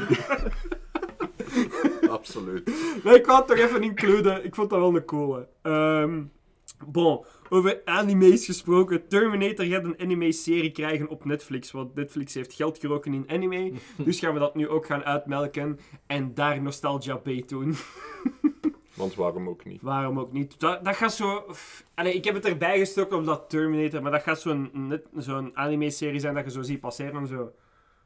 Absoluut. 2.11 2.71
Nee, 3.05 3.15
ik 3.15 3.27
wou 3.27 3.39
het 3.39 3.49
toch 3.49 3.59
even 3.59 3.83
includen. 3.83 4.45
Ik 4.45 4.55
vond 4.55 4.71
dat 4.71 4.79
wel 4.79 4.97
een 4.97 5.05
coole. 5.05 5.49
Ehm 5.63 6.21
bon, 6.87 7.25
over 7.49 7.81
anime's 7.85 8.45
gesproken. 8.45 9.09
Terminator 9.09 9.65
gaat 9.65 9.85
een 9.85 10.01
anime-serie 10.01 10.71
krijgen 10.71 11.09
op 11.09 11.25
Netflix. 11.25 11.71
Want 11.71 11.95
Netflix 11.95 12.35
heeft 12.35 12.55
geld 12.55 12.79
geroken 12.79 13.15
in 13.15 13.25
anime. 13.29 13.73
dus 14.05 14.19
gaan 14.19 14.33
we 14.33 14.39
dat 14.39 14.55
nu 14.55 14.69
ook 14.69 14.87
gaan 14.87 15.05
uitmelken. 15.05 15.79
En 16.07 16.35
daar 16.35 16.63
nostalgia 16.63 17.19
bij 17.19 17.45
doen. 17.47 17.75
Want 18.99 19.15
waarom 19.15 19.49
ook 19.49 19.65
niet? 19.65 19.83
Waarom 19.83 20.19
ook 20.19 20.33
niet? 20.33 20.61
Dat, 20.61 20.85
dat 20.85 20.97
gaat 20.97 21.15
zo... 21.15 21.47
Allee, 21.95 22.15
ik 22.15 22.25
heb 22.25 22.35
het 22.35 22.45
erbij 22.45 22.79
gestoken 22.79 23.17
omdat 23.17 23.51
Terminator... 23.51 24.03
Maar 24.03 24.11
dat 24.11 24.23
gaat 24.23 24.41
zo'n 24.41 24.71
net- 24.73 25.07
zo'n 25.17 25.57
anime-serie 25.57 26.21
zijn 26.21 26.35
dat 26.35 26.45
je 26.45 26.51
zo 26.51 26.63
ziet 26.63 26.81
passeren 26.81 27.21
en 27.21 27.27
zo. 27.27 27.53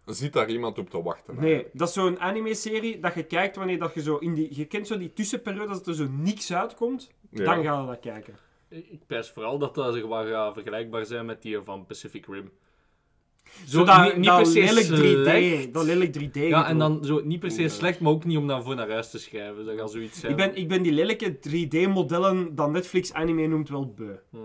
Zit 0.07 0.33
daar 0.33 0.51
iemand 0.51 0.79
op 0.79 0.91
te 0.91 1.03
wachten? 1.03 1.35
Nee, 1.41 1.67
dat 1.73 1.89
is 1.89 1.95
zo'n 1.95 2.21
anime-serie 2.21 3.01
dat 3.01 3.15
je 3.15 3.23
kijkt 3.23 3.57
wanneer 3.57 3.79
dat 3.79 3.95
je 3.95 4.03
zo 4.03 4.17
in 4.17 4.35
die... 4.35 4.57
Je 4.57 4.65
kent 4.65 4.87
zo 4.87 4.99
die 4.99 5.13
tussenperiode 5.13 5.73
dat 5.73 5.87
er 5.87 5.95
zo 5.95 6.09
niks 6.11 6.53
uitkomt. 6.53 7.11
Ja. 7.31 7.45
Dan 7.45 7.63
gaan 7.63 7.81
we 7.81 7.87
dat 7.87 8.01
kijken. 8.01 8.35
Ik 8.73 9.07
pers 9.07 9.31
vooral 9.31 9.59
dat 9.59 9.75
dat 9.75 9.95
zeg 9.95 10.07
maar, 10.07 10.53
vergelijkbaar 10.53 11.07
zijn 11.07 11.27
met 11.27 11.43
die 11.43 11.59
van 11.65 11.87
Pacific 11.87 12.27
Rim. 12.27 12.51
Zo, 13.45 13.79
Zo, 13.79 13.85
dat, 13.85 14.05
niet, 14.05 14.17
niet 14.17 14.25
dat 14.25 14.37
per 14.37 14.47
se 14.47 14.61
lelijk 14.61 14.87
3D. 14.87 15.23
slecht. 15.23 15.75
Dat 15.75 15.85
lelijk 15.85 16.19
3D. 16.19 16.33
Ja, 16.33 16.69
en 16.69 16.79
dan 16.79 17.05
zo 17.05 17.21
niet 17.25 17.41
per 17.41 17.51
se 17.51 17.69
slecht, 17.69 18.01
maar 18.01 18.13
ook 18.13 18.25
niet 18.25 18.37
om 18.37 18.47
daarvoor 18.47 18.75
naar 18.75 18.91
huis 18.91 19.11
te 19.11 19.19
schrijven. 19.19 19.65
Dat 19.65 19.79
gaat 19.79 19.91
zoiets 19.91 20.21
zijn. 20.21 20.33
Ik 20.33 20.39
ben, 20.39 20.57
ik 20.57 20.69
ben 20.69 20.83
die 20.83 20.93
lelijke 20.93 21.37
3D-modellen 21.49 22.55
dat 22.55 22.71
Netflix 22.71 23.13
anime 23.13 23.47
noemt 23.47 23.69
wel 23.69 23.93
beu. 23.97 24.15
Hm. 24.31 24.39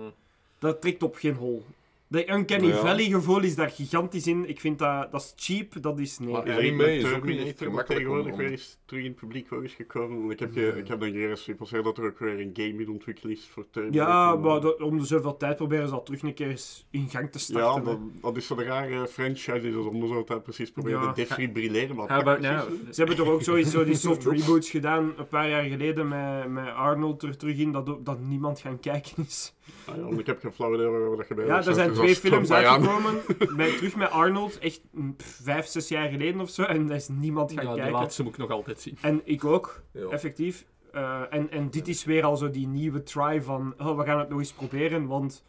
Dat 0.60 0.82
trekt 0.82 1.04
op 1.04 1.16
geen 1.16 1.36
hol. 1.36 1.66
De 2.10 2.32
Uncanny 2.32 2.68
Ja. 2.68 2.76
Valley 2.76 3.04
gevoel 3.06 3.42
is 3.44 3.56
daar 3.56 3.70
gigantisch 3.70 4.28
in. 4.28 4.50
Ik 4.50 4.60
vind 4.60 4.80
dat, 4.80 5.12
dat 5.12 5.22
is 5.22 5.34
cheap, 5.36 5.82
dat 5.82 6.00
is 6.00 6.20
nee. 6.20 6.32
Maar- 6.32 6.48
Ja, 6.48 6.54
Anime 6.58 6.96
is 6.96 7.04
ook 7.04 7.10
Terminator 7.10 7.46
niet 7.46 7.58
dat 7.60 7.68
gemakkelijk 7.68 7.88
tegenwoordig 8.02 8.36
weer 8.36 8.50
eens 8.52 8.78
terug 8.86 9.04
in 9.04 9.10
het 9.10 9.20
publiek 9.20 9.54
ook 9.54 9.64
is 9.64 9.74
gekomen. 9.74 10.18
Want 10.20 10.32
ik 10.32 10.40
heb, 10.40 10.54
ge- 10.54 10.78
ik 10.78 10.88
heb 10.88 11.00
dan 11.00 11.12
gerust 11.12 11.44
gepasseerd 11.44 11.84
dat 11.84 11.98
er 11.98 12.06
ook 12.06 12.20
weer 12.20 12.40
een 12.40 12.50
game 12.54 12.82
in 12.84 12.90
ontwikkeld 12.90 13.32
is 13.32 13.48
voor 13.52 13.66
Terminator. 13.72 14.12
Ja, 14.14 14.36
maar 14.36 14.62
dat- 14.62 14.82
om 14.82 14.98
de 14.98 15.06
zoveel 15.06 15.38
tijd 15.38 15.56
proberen 15.56 15.88
ze 15.88 15.94
dat 15.94 16.06
terug 16.06 16.22
een 16.22 16.34
keer 16.34 16.50
eens 16.50 16.88
in 16.92 17.10
gang 17.10 17.32
te 17.32 17.38
Ja, 17.38 17.44
starten. 17.44 17.86
hè. 17.86 17.90
dat, 17.92 18.00
dat 18.22 18.38
is 18.38 18.48
zo'n 18.48 18.64
rare 18.64 19.08
franchise 19.08 19.60
die 19.60 19.72
ze 19.72 19.80
om 19.80 20.00
de 20.00 20.08
zoveel 20.08 20.24
tijd 20.24 20.44
precies 20.44 20.72
proberen 20.72 21.02
Ja. 21.02 21.12
te 21.12 21.22
defibrilleren. 21.22 21.96
Maar 21.96 22.08
Ja, 22.18 22.24
maar, 22.24 22.42
ja, 22.42 22.66
Ze 22.92 22.96
hebben 22.96 23.16
toch 23.16 23.28
ook 23.28 23.42
sowieso 23.42 23.84
die 23.84 23.96
soft 23.96 24.26
reboots 24.36 24.70
gedaan 24.70 25.14
een 25.18 25.28
paar 25.28 25.50
jaar 25.50 25.64
geleden 25.64 26.08
met, 26.08 26.48
met 26.50 26.68
Arnold 26.74 27.24
er 27.24 27.38
terug 27.38 27.58
in, 27.58 27.72
dat, 27.72 27.90
ook- 27.90 28.06
dat 28.06 28.20
niemand 28.20 28.60
gaan 28.60 28.80
kijken 28.80 29.24
is. 29.28 29.54
Ah, 29.86 30.20
ik 30.20 30.26
heb 30.26 30.40
geen 30.40 30.52
flauw 30.54 30.74
idee 30.74 30.88
waarover 30.88 31.18
dat 31.18 31.26
gebeurt. 31.26 31.48
Ja, 31.48 31.58
er 31.66 31.74
zijn 31.74 31.94
twee 31.94 32.16
films 32.16 32.52
uitgekomen, 32.52 33.14
met, 33.58 33.78
terug 33.78 33.96
met 33.96 34.10
Arnold, 34.10 34.60
echt 34.60 34.82
pff, 35.18 35.40
vijf, 35.44 35.66
zes 35.66 35.88
jaar 35.88 36.10
geleden 36.10 36.42
of 36.42 36.50
zo, 36.50 36.64
en 36.64 36.88
daar 36.88 36.96
is 36.96 37.08
niemand 37.08 37.52
gaan 37.54 37.64
ja, 37.64 37.70
de 37.74 37.76
kijken. 37.78 37.94
laatste 38.00 38.24
moet 38.24 38.32
ik 38.34 38.38
nog 38.40 38.50
altijd 38.52 38.82
zien. 38.82 38.98
En 39.02 39.22
ik 39.24 39.44
ook, 39.46 39.82
Ja. 39.94 40.08
effectief. 40.10 40.66
Eh, 40.92 41.22
en, 41.30 41.52
en 41.52 41.70
dit 41.70 41.88
is 41.88 42.04
weer 42.06 42.24
al 42.24 42.38
zo 42.38 42.50
die 42.50 42.68
nieuwe 42.68 43.04
try 43.04 43.42
van, 43.42 43.74
oh, 43.78 43.98
we 43.98 44.04
gaan 44.04 44.20
het 44.20 44.30
nog 44.30 44.40
eens 44.40 44.54
proberen, 44.54 45.08
want 45.08 45.46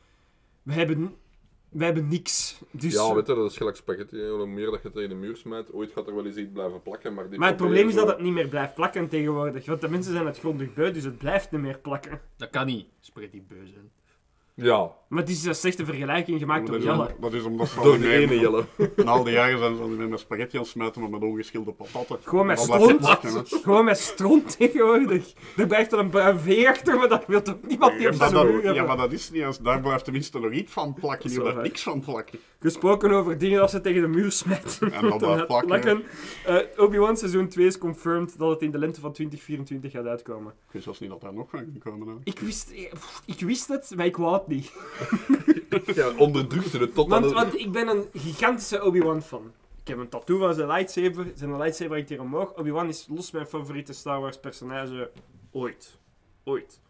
we 0.63 0.73
hebben, 0.73 1.15
we 1.69 1.85
hebben 1.85 2.09
niks. 2.09 2.61
Dus, 2.71 2.93
Ja, 2.95 3.15
weet 3.15 3.27
je, 3.27 3.35
dat 3.35 3.51
is 3.51 3.57
gelijk 3.57 3.77
spaghetti. 3.77 4.17
hè. 4.19 4.31
Hoe 4.31 4.47
meer 4.47 4.71
dat 4.71 4.83
je 4.83 4.91
tegen 4.91 5.09
de 5.09 5.15
muur 5.15 5.37
smijt, 5.37 5.73
ooit 5.73 5.93
gaat 5.93 6.07
er 6.07 6.15
wel 6.15 6.27
eens 6.27 6.37
iets 6.37 6.53
blijven 6.53 6.83
plakken. 6.83 7.15
Maar, 7.15 7.29
dit 7.31 7.39
maar 7.39 7.49
het 7.49 7.57
probleem 7.57 7.89
is 7.89 7.95
zo- 7.95 8.01
dat 8.01 8.09
het 8.09 8.21
niet 8.21 8.33
meer 8.33 8.49
blijft 8.49 8.75
plakken 8.75 9.09
tegenwoordig. 9.09 9.67
Want 9.67 9.81
de 9.81 9.89
mensen 9.91 10.13
zijn 10.13 10.27
het 10.27 10.39
grondig 10.39 10.75
beu, 10.75 10.91
dus 10.93 11.05
het 11.05 11.19
blijft 11.19 11.51
niet 11.51 11.61
meer 11.61 11.79
plakken. 11.79 12.21
Dat 12.37 12.51
kan 12.51 12.67
niet. 12.67 12.87
Spaghetti 13.01 13.43
beu 13.49 13.67
zijn. 13.67 13.91
Ja, 14.61 14.93
Maar 15.09 15.21
het 15.21 15.29
is 15.31 15.45
een 15.45 15.55
slechte 15.55 15.85
vergelijking 15.85 16.39
gemaakt 16.39 16.67
door 16.67 16.81
Jelle. 16.81 17.09
dat 17.21 17.33
is 17.33 17.43
omdat 17.43 17.69
ze 17.75 17.81
door 17.83 17.99
de 17.99 18.13
ene 18.13 18.39
jelle. 18.39 18.65
Na 18.97 19.11
al 19.11 19.25
die 19.25 19.33
jaren 19.33 19.59
zijn 19.59 19.77
ze 19.77 19.83
al 19.83 19.89
niet 19.89 19.99
meer 19.99 20.09
met 20.09 20.21
spaghetti 20.21 20.57
aan 20.57 20.63
het 20.63 20.71
smijten, 20.71 21.01
maar 21.01 21.11
met 21.11 21.23
ongeschilde 21.23 21.73
patatten. 21.73 22.19
Gewoon 22.23 22.47
met 22.47 22.57
Dan 22.57 22.67
blijft 22.67 22.85
stront. 22.85 23.01
plakken, 23.01 23.33
hè. 23.35 23.43
Gewoon 23.63 23.85
met 23.85 23.99
stront 23.99 24.57
tegenwoordig. 24.59 25.33
Er 25.57 25.67
blijft 25.67 25.93
er 25.93 25.99
een 25.99 26.11
bruin 26.11 26.39
vee 26.39 26.69
achter, 26.69 26.97
maar 26.99 27.09
dat 27.09 27.27
wil 27.27 27.43
toch 27.43 27.57
niemand 27.67 27.93
die 27.93 28.01
Ja, 28.03 28.09
op 28.11 28.17
maar 28.19 28.29
zijn 28.29 28.45
muur 28.47 28.53
dat, 28.55 28.63
ja, 28.63 28.69
hebben. 28.69 28.87
maar 28.87 28.97
dat 28.97 29.13
is 29.13 29.31
niet 29.31 29.43
eens. 29.43 29.59
Daar 29.59 29.81
blijft 29.81 30.05
tenminste 30.05 30.39
nog 30.39 30.53
iets 30.53 30.73
van 30.73 30.95
plakken. 30.95 31.31
Hier 31.31 31.41
blijft 31.41 31.63
niks 31.63 31.83
van 31.83 32.01
plakken. 32.01 32.39
Gesproken 32.61 33.11
over 33.11 33.39
dingen 33.39 33.59
dat 33.59 33.71
ze 33.71 33.81
tegen 33.81 34.01
de 34.03 34.09
muur 34.09 34.33
smijten. 34.33 34.93
En 34.93 35.09
dat 35.09 35.19
blijft 35.19 35.47
plakken. 35.47 36.03
Eh, 36.45 36.57
Obi-Wan 36.77 37.17
seizoen 37.17 37.49
2 37.49 37.67
is 37.67 37.79
confirmed 37.79 38.39
dat 38.39 38.51
het 38.51 38.63
in 38.63 38.71
de 38.71 38.79
lente 38.79 39.01
van 39.01 39.13
2024 39.13 39.93
gaat 39.93 40.07
uitkomen. 40.07 40.53
Ik 40.67 40.73
wist 40.73 40.85
zelfs 40.85 41.01
niet 41.01 41.11
dat 41.11 41.21
daar 41.21 41.35
nog 41.35 41.51
van 41.51 41.59
ging 41.59 41.83
komen. 41.83 42.09
Hè. 42.09 42.15
Ik 42.25 42.39
wist, 42.39 42.71
eh, 42.71 42.93
pff, 42.93 43.23
ik 43.27 43.41
wist 43.41 43.69
het, 43.69 43.93
maar 43.97 44.07
ik 44.07 44.17
wou 44.17 44.33
het 44.35 44.47
niet. 44.47 44.73
Ja, 45.95 46.13
onderdrukte 46.17 46.79
het 46.79 46.95
tot 46.95 47.13
aan 47.13 47.21
Want, 47.21 47.25
de... 47.25 47.41
want 47.41 47.59
ik 47.59 47.73
ben 47.73 47.89
een 47.89 48.09
gigantische 48.13 48.85
Obi-Wan 48.85 49.23
fan. 49.23 49.53
Ik 49.81 49.89
heb 49.89 49.99
een 49.99 50.09
tattoo 50.09 50.39
van 50.39 50.55
zijn 50.55 50.67
lightsaber. 50.67 51.33
Zijn 51.35 51.57
lightsaber 51.57 51.97
hangt 51.97 52.09
hier 52.09 52.21
omhoog. 52.21 52.55
Obi-Wan 52.55 52.89
is 52.89 53.07
los 53.09 53.31
mijn 53.31 53.47
favoriete 53.47 53.93
Star 53.93 54.21
Wars 54.21 54.41
personage 54.41 55.11
ooit. 55.51 55.99
Ooit. 56.45 56.81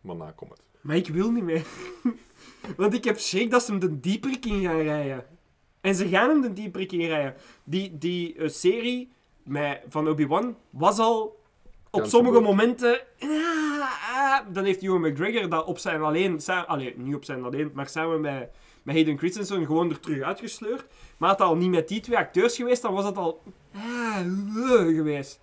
Maar 0.00 0.16
na 0.16 0.30
komt 0.30 0.50
het. 0.50 0.62
Maar 0.80 0.96
ik 0.96 1.08
wil 1.08 1.30
niet 1.30 1.44
meer. 1.44 1.66
Want 2.76 2.94
ik 2.94 3.04
heb 3.04 3.18
schrik 3.18 3.50
dat 3.50 3.62
ze 3.62 3.70
hem 3.70 3.80
de 3.80 4.00
dieperik 4.00 4.46
in 4.46 4.62
gaan 4.62 4.80
rijden. 4.80 5.26
En 5.80 5.94
ze 5.94 6.08
gaan 6.08 6.28
hem 6.28 6.40
de 6.40 6.52
dieperik 6.52 6.92
in 6.92 7.06
rijden. 7.06 7.34
Die, 7.64 7.98
die 7.98 8.34
eh, 8.34 8.48
serie 8.48 9.12
met, 9.42 9.82
van 9.88 10.08
Obi-Wan 10.08 10.56
was 10.70 10.98
al 10.98 11.40
op 11.90 12.00
Kans 12.00 12.10
sommige 12.10 12.40
momenten... 12.40 13.00
ah, 13.20 13.69
ah, 14.14 14.38
dan 14.52 14.64
heeft 14.64 14.82
Ewan 14.82 15.00
McGregor 15.00 15.48
dat 15.48 15.64
op 15.64 15.78
zijn 15.78 16.02
alleen... 16.02 16.40
sa- 16.40 16.60
Allee, 16.62 16.94
niet 16.96 17.14
op 17.14 17.24
zijn 17.24 17.44
alleen, 17.44 17.70
maar 17.74 17.88
samen 17.88 18.20
met, 18.20 18.50
met 18.82 18.94
Hayden 18.94 19.18
Christensen 19.18 19.66
gewoon 19.66 19.90
er 19.90 20.00
terug 20.00 20.22
uitgesleurd. 20.22 20.84
Maar 21.16 21.28
dat 21.28 21.40
al 21.40 21.56
niet 21.56 21.70
met 21.70 21.88
die 21.88 22.00
twee 22.00 22.18
acteurs 22.18 22.56
geweest, 22.56 22.82
dan 22.82 22.94
was 22.94 23.04
dat 23.04 23.16
al... 23.16 23.42
ah, 23.74 24.26
uh, 24.56 24.96
geweest. 24.96 25.40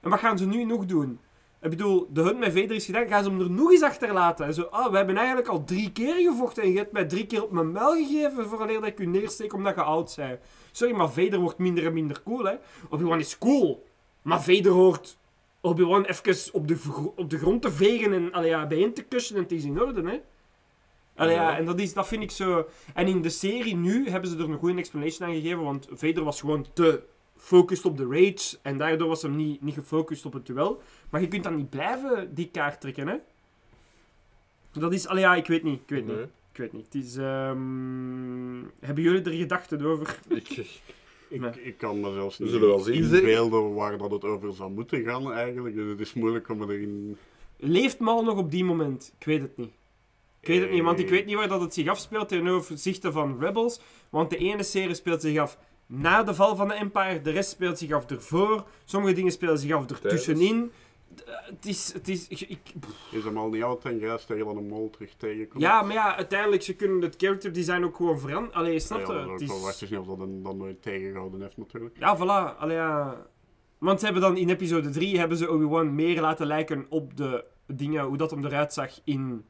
En 0.00 0.10
wat 0.10 0.18
gaan 0.18 0.38
ze 0.38 0.46
nu 0.46 0.64
nog 0.64 0.86
doen? 0.86 1.20
Ik 1.62 1.70
bedoel, 1.70 2.08
de 2.10 2.22
hunt 2.22 2.38
met 2.38 2.52
Vader 2.52 2.70
is 2.76 2.84
gedaan, 2.84 3.06
gaan 3.08 3.24
ze 3.24 3.30
hem 3.30 3.40
er 3.40 3.50
nog 3.50 3.70
eens 3.70 3.82
achterlaten. 3.82 4.46
En 4.46 4.54
zo, 4.54 4.62
ah, 4.62 4.90
we 4.90 4.96
hebben 4.96 5.16
eigenlijk 5.16 5.48
al 5.48 5.64
drie 5.64 5.92
keer 5.92 6.14
gevochten 6.14 6.62
en 6.62 6.70
je 6.72 6.78
hebt 6.78 6.92
mij 6.92 7.04
drie 7.04 7.26
keer 7.26 7.42
op 7.42 7.50
mijn 7.50 7.72
muil 7.72 7.92
gegeven 7.92 8.48
vooraleer 8.48 8.80
dat 8.80 8.88
ik 8.88 8.98
u 8.98 9.06
neersteek 9.06 9.52
omdat 9.52 9.74
je 9.74 9.82
oud 9.82 10.14
bent. 10.16 10.40
Sorry, 10.72 10.94
maar 10.94 11.10
Vader 11.10 11.38
wordt 11.38 11.58
minder 11.58 11.86
en 11.86 11.92
minder 11.92 12.22
cool, 12.22 12.44
hè. 12.44 12.54
Obi-Wan 12.88 13.18
is 13.18 13.38
cool, 13.38 13.86
maar 14.22 14.42
Vader 14.42 14.72
hoort 14.72 15.18
Obi-Wan 15.64 16.04
even 16.04 16.54
op 16.54 16.68
de, 16.68 16.78
op 17.16 17.30
de 17.30 17.38
grond 17.38 17.62
te 17.62 17.72
vegen 17.72 18.12
en 18.12 18.32
allee, 18.32 18.48
ja, 18.48 18.66
bijeen 18.66 18.94
te 18.94 19.02
kussen 19.02 19.36
en 19.36 19.42
het 19.42 19.52
is 19.52 19.64
in 19.64 19.80
orde, 19.80 20.02
hè. 20.10 20.20
Allee, 21.14 21.34
ja, 21.34 21.56
en 21.56 21.64
dat, 21.64 21.80
is, 21.80 21.92
dat 21.92 22.06
vind 22.06 22.22
ik 22.22 22.30
zo... 22.30 22.68
En 22.94 23.06
in 23.06 23.22
de 23.22 23.30
serie 23.30 23.76
nu 23.76 24.08
hebben 24.08 24.30
ze 24.30 24.36
er 24.36 24.50
een 24.50 24.58
goede 24.58 24.78
explanation 24.78 25.28
aan 25.28 25.34
gegeven, 25.34 25.62
want 25.62 25.88
Vader 25.90 26.24
was 26.24 26.40
gewoon 26.40 26.66
te 26.72 27.02
gefocust 27.36 27.84
op 27.84 27.96
de 27.96 28.06
rage 28.06 28.58
en 28.62 28.78
daardoor 28.78 29.08
was 29.08 29.22
hem 29.22 29.36
niet, 29.36 29.62
niet 29.62 29.74
gefocust 29.74 30.26
op 30.26 30.32
het 30.32 30.46
duel. 30.46 30.82
Maar 31.10 31.20
je 31.20 31.28
kunt 31.28 31.44
dan 31.44 31.56
niet 31.56 31.70
blijven 31.70 32.34
die 32.34 32.48
kaart 32.50 32.80
trekken, 32.80 33.08
hè? 33.08 33.16
Dat 34.72 34.92
is, 34.92 35.06
allee, 35.06 35.22
ja, 35.22 35.34
ik 35.34 35.46
weet 35.46 35.62
niet, 35.62 35.80
ik 35.80 35.88
weet 35.88 36.06
niet. 36.06 36.28
Ik 36.52 36.56
weet 36.56 36.72
niet. 36.72 36.84
Het 36.84 36.94
is, 36.94 37.16
ehm, 37.16 38.62
Hebben 38.80 39.04
jullie 39.04 39.22
er 39.22 39.32
gedachten 39.32 39.84
over? 39.84 40.18
Ik, 40.28 40.80
Ik, 41.34 41.40
Nee. 41.40 41.62
ik 41.62 41.78
kan 41.78 42.00
me 42.00 42.12
zelfs 42.12 42.36
We 42.38 42.44
niet 42.44 42.52
zullen 42.52 42.68
wel 42.68 42.78
zien, 42.78 43.04
zeg. 43.04 43.18
inbeelden 43.20 43.74
waar 43.74 43.98
dat 43.98 44.10
het 44.10 44.24
over 44.24 44.52
zou 44.52 44.70
moeten 44.70 45.04
gaan 45.04 45.32
eigenlijk. 45.32 45.74
Dus 45.74 45.88
het 45.88 46.00
is 46.00 46.14
moeilijk 46.14 46.48
om 46.48 46.62
erin... 46.62 47.16
Leeft 47.56 47.98
Mal 47.98 48.24
nog 48.24 48.36
op 48.38 48.50
die 48.50 48.64
moment? 48.64 49.14
Ik 49.18 49.26
weet 49.26 49.40
het 49.40 49.56
niet. 49.56 49.72
Ik 50.40 50.48
weet 50.48 50.60
het 50.60 50.70
niet, 50.70 50.82
want 50.82 50.98
ik 50.98 51.08
weet 51.08 51.26
niet 51.26 51.34
waar 51.36 51.48
dat 51.48 51.60
het 51.60 51.74
zich 51.74 51.88
afspeelt 51.88 52.28
ten 52.28 52.46
overzichte 52.46 53.12
van 53.12 53.36
Rebels. 53.40 53.80
Want 54.10 54.30
de 54.30 54.36
ene 54.36 54.62
serie 54.62 54.94
speelt 54.94 55.20
zich 55.20 55.38
af 55.38 55.58
na 55.86 56.22
de 56.22 56.34
val 56.34 56.56
van 56.56 56.68
de 56.68 56.74
Empire, 56.74 57.20
de 57.20 57.30
rest 57.30 57.50
speelt 57.50 57.78
zich 57.78 57.92
af 57.92 58.10
ervoor. 58.10 58.64
Sommige 58.84 59.14
dingen 59.14 59.32
spelen 59.32 59.58
zich 59.58 59.72
af 59.72 59.86
ertussenin. 59.90 60.56
Eh, 60.62 60.68
Het 61.24 61.66
is... 61.66 61.92
Het 61.92 62.08
is 62.08 62.28
ik, 62.28 62.58
Is 63.10 63.24
hem 63.24 63.36
al 63.38 63.48
niet 63.48 63.62
en 63.82 63.98
grijs 63.98 64.24
tegen 64.24 64.44
dat 64.44 64.56
een 64.56 64.66
mol 64.68 64.90
terug 64.90 65.14
tegenkomt? 65.14 65.62
ja, 65.62 65.82
maar 65.82 65.92
ja, 65.92 66.16
uiteindelijk, 66.16 66.62
ze 66.62 66.74
kunnen 66.74 67.00
het 67.02 67.14
character 67.18 67.52
design 67.52 67.84
ook 67.84 67.96
gewoon 67.96 68.18
veranderen. 68.18 68.54
Allee, 68.56 68.78
snap 68.80 68.98
Ja, 69.06 69.20
je? 69.20 69.26
dat 69.26 69.40
is. 69.40 69.50
Het 69.50 69.82
is 69.82 69.90
niet 69.90 69.98
of 70.00 70.06
dat 70.06 70.18
dan 70.18 70.56
nooit 70.56 70.82
tegengehouden 70.82 71.40
heeft 71.40 71.56
natuurlijk. 71.56 71.98
Ja, 71.98 72.16
voilà. 72.16 72.58
Allee, 72.58 72.76
ja. 72.76 73.26
Want 73.78 73.98
ze 73.98 74.04
hebben 74.04 74.22
dan 74.22 74.36
in 74.36 74.48
episode 74.48 74.90
3 74.90 75.18
hebben 75.18 75.36
ze 75.38 75.50
Obi-Wan 75.50 75.94
meer 75.94 76.20
laten 76.20 76.46
lijken 76.46 76.86
op 76.88 77.16
de 77.16 77.44
dingen, 77.66 78.04
hoe 78.04 78.16
dat 78.16 78.30
hem 78.30 78.44
eruit 78.44 78.72
zag 78.72 79.00
in 79.04 79.44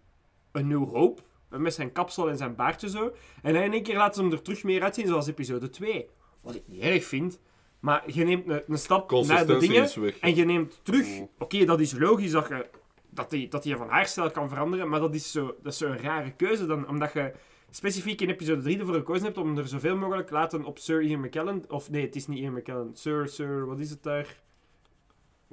A 0.58 0.60
New 0.60 0.88
Hope. 0.88 1.22
Met 1.48 1.74
zijn 1.74 1.92
kapsel 1.92 2.28
en 2.28 2.36
zijn 2.36 2.54
baardje 2.54 2.88
zo. 2.90 3.12
En 3.42 3.54
in 3.56 3.72
één 3.72 3.82
keer 3.82 3.96
laten 3.96 4.14
ze 4.14 4.20
hem 4.22 4.32
er 4.32 4.42
terug 4.42 4.64
meer 4.64 4.82
uitzien 4.82 5.06
zoals 5.06 5.26
episode 5.26 5.70
2. 5.70 6.08
Wat 6.40 6.54
ik 6.54 6.62
niet 6.66 6.80
erg 6.80 7.04
vind. 7.04 7.38
Maar 7.84 8.02
je 8.06 8.24
neemt 8.24 8.48
een, 8.48 8.62
een 8.66 8.78
stap 8.78 9.10
naar 9.10 9.46
de 9.46 9.58
dingen 9.58 10.00
weg. 10.00 10.18
en 10.18 10.34
je 10.34 10.44
neemt 10.44 10.80
terug. 10.82 11.06
Mm. 11.06 11.28
Oké, 11.38 11.64
dat 11.64 11.80
is 11.80 11.92
logisch 11.98 12.30
dat 12.30 12.48
je 12.48 12.66
dat 13.10 13.30
die, 13.30 13.48
dat 13.48 13.62
die 13.62 13.76
van 13.76 13.88
haarstijl 13.88 14.30
kan 14.30 14.48
veranderen, 14.48 14.88
maar 14.88 15.00
dat 15.00 15.14
is 15.14 15.32
zo, 15.32 15.56
zo'n 15.64 15.98
rare 15.98 16.32
keuze 16.32 16.66
dan, 16.66 16.88
omdat 16.88 17.12
je 17.12 17.32
specifiek 17.70 18.20
in 18.20 18.28
episode 18.28 18.62
3 18.62 18.78
ervoor 18.78 18.94
gekozen 18.94 19.24
hebt 19.24 19.38
om 19.38 19.58
er 19.58 19.68
zoveel 19.68 19.96
mogelijk 19.96 20.26
te 20.26 20.32
laten 20.32 20.64
op 20.64 20.78
Sir 20.78 21.02
Ian 21.02 21.20
McKellen, 21.20 21.64
of 21.68 21.90
nee, 21.90 22.02
het 22.02 22.16
is 22.16 22.26
niet 22.26 22.38
Ian 22.38 22.52
McKellen, 22.52 22.90
Sir, 22.94 23.28
Sir, 23.28 23.66
wat 23.66 23.78
is 23.78 23.90
het 23.90 24.02
daar? 24.02 24.42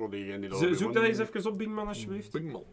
Die 0.10 0.56
Zo, 0.56 0.74
zoek 0.74 0.94
dat 0.94 1.04
eens 1.04 1.18
even 1.18 1.52
op, 1.52 1.58
Bingman, 1.58 1.88
alsjeblieft. 1.88 2.32
Bingman. 2.32 2.64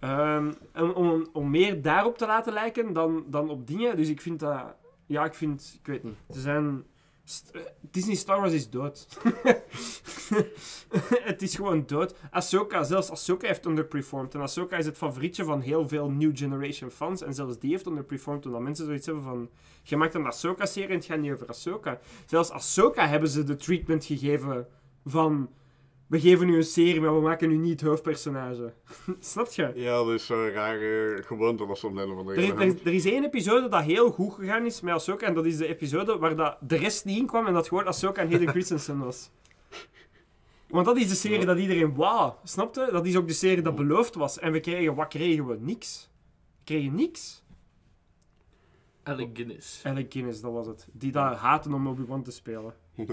Ehm, 0.00 0.52
om, 0.74 0.90
om, 0.90 1.26
om 1.32 1.50
meer 1.50 1.82
daarop 1.82 2.18
te 2.18 2.26
laten 2.26 2.52
lijken 2.52 2.92
dan, 2.92 3.24
dan 3.26 3.50
op 3.50 3.66
dingen, 3.66 3.96
dus 3.96 4.08
ik 4.08 4.20
vind 4.20 4.40
dat, 4.40 4.74
ja, 5.06 5.24
ik 5.24 5.34
vind, 5.34 5.78
ik 5.80 5.86
weet 5.86 6.02
niet, 6.02 6.16
ze 6.30 6.40
zijn... 6.40 6.84
Eh, 7.52 7.60
Disney 7.80 8.14
Star 8.14 8.40
Wars 8.40 8.52
is 8.52 8.70
dood. 8.70 9.06
het 11.30 11.42
is 11.42 11.54
gewoon 11.54 11.86
dood. 11.86 12.14
Ahsoka, 12.30 12.82
zelfs 12.82 13.10
Ahsoka 13.10 13.46
heeft 13.46 13.66
underperformed. 13.66 14.34
En 14.34 14.40
Ahsoka 14.40 14.76
is 14.76 14.86
het 14.86 14.96
favorietje 14.96 15.44
van 15.44 15.60
heel 15.60 15.88
veel 15.88 16.10
New 16.10 16.36
Generation 16.36 16.90
fans. 16.90 17.22
En 17.22 17.34
zelfs 17.34 17.58
die 17.58 17.70
heeft 17.70 17.86
underperformed, 17.86 18.46
omdat 18.46 18.60
mensen 18.60 18.86
zoiets 18.86 19.06
hebben 19.06 19.24
van... 19.24 19.50
Je 19.82 19.96
maakt 19.96 20.14
een 20.14 20.26
Ahsoka-serie 20.26 20.88
en 20.88 20.96
het 20.96 21.04
gaat 21.04 21.18
niet 21.18 21.32
over 21.32 21.48
Ahsoka. 21.48 22.00
Zelfs 22.26 22.50
Ahsoka 22.50 23.06
hebben 23.06 23.28
ze 23.28 23.44
de 23.44 23.56
treatment 23.56 24.04
gegeven 24.04 24.66
van... 25.04 25.50
We 26.12 26.20
geven 26.20 26.48
u 26.48 26.56
een 26.56 26.64
serie, 26.64 27.00
maar 27.00 27.14
we 27.14 27.20
maken 27.20 27.50
u 27.50 27.56
niet 27.56 27.80
het 27.80 27.88
hoofdpersonage. 27.88 28.72
Snap 29.20 29.46
je? 29.46 29.72
Ja, 29.74 29.96
dat 29.96 30.08
is 30.08 30.26
zo'n 30.26 30.50
rare 30.50 31.22
gewoonte 31.26 31.66
dat 31.66 31.78
ze 31.78 31.86
om 31.86 31.94
de 31.94 32.00
Er, 32.00 32.60
er, 32.60 32.86
er 32.86 32.92
is 32.92 33.04
één 33.04 33.24
episode 33.24 33.68
dat 33.68 33.82
heel 33.82 34.10
goed 34.10 34.32
gegaan 34.32 34.66
is 34.66 34.80
met 34.80 34.94
Ahsoka. 34.94 35.26
En 35.26 35.34
dat 35.34 35.46
is 35.46 35.56
de 35.56 35.66
episode 35.66 36.18
waar 36.18 36.36
dat 36.36 36.56
de 36.60 36.76
rest 36.76 37.04
niet 37.04 37.18
in 37.18 37.26
kwam. 37.26 37.46
En 37.46 37.52
dat 37.52 37.68
gewoon 37.68 37.86
Ahsoka 37.86 38.22
en 38.22 38.30
Hayden 38.30 38.48
Christensen 38.56 38.98
was. 38.98 39.30
Want 40.68 40.86
dat 40.86 40.96
is 40.96 41.08
de 41.08 41.14
serie 41.14 41.46
dat 41.46 41.58
iedereen 41.58 41.94
wauw. 41.94 42.38
Snapte? 42.44 42.88
Dat 42.92 43.06
is 43.06 43.16
ook 43.16 43.26
de 43.26 43.32
serie 43.32 43.62
dat 43.62 43.74
beloofd 43.74 44.14
was. 44.14 44.38
En 44.38 44.52
we 44.52 44.60
kregen, 44.60 44.94
wat 44.94 45.08
kregen 45.08 45.46
we? 45.46 45.56
Niks. 45.60 46.10
We 46.58 46.64
kregen 46.64 46.94
niks. 46.94 47.44
Alec 49.02 49.28
Guinness. 49.32 49.80
Alec 49.84 50.12
Guinness, 50.12 50.40
dat 50.40 50.52
was 50.52 50.66
het. 50.66 50.88
Die 50.92 51.12
dat 51.12 51.36
haten 51.36 51.74
om 51.74 51.86
Obi-Wan 51.86 52.22
te 52.22 52.30
spelen. 52.30 52.74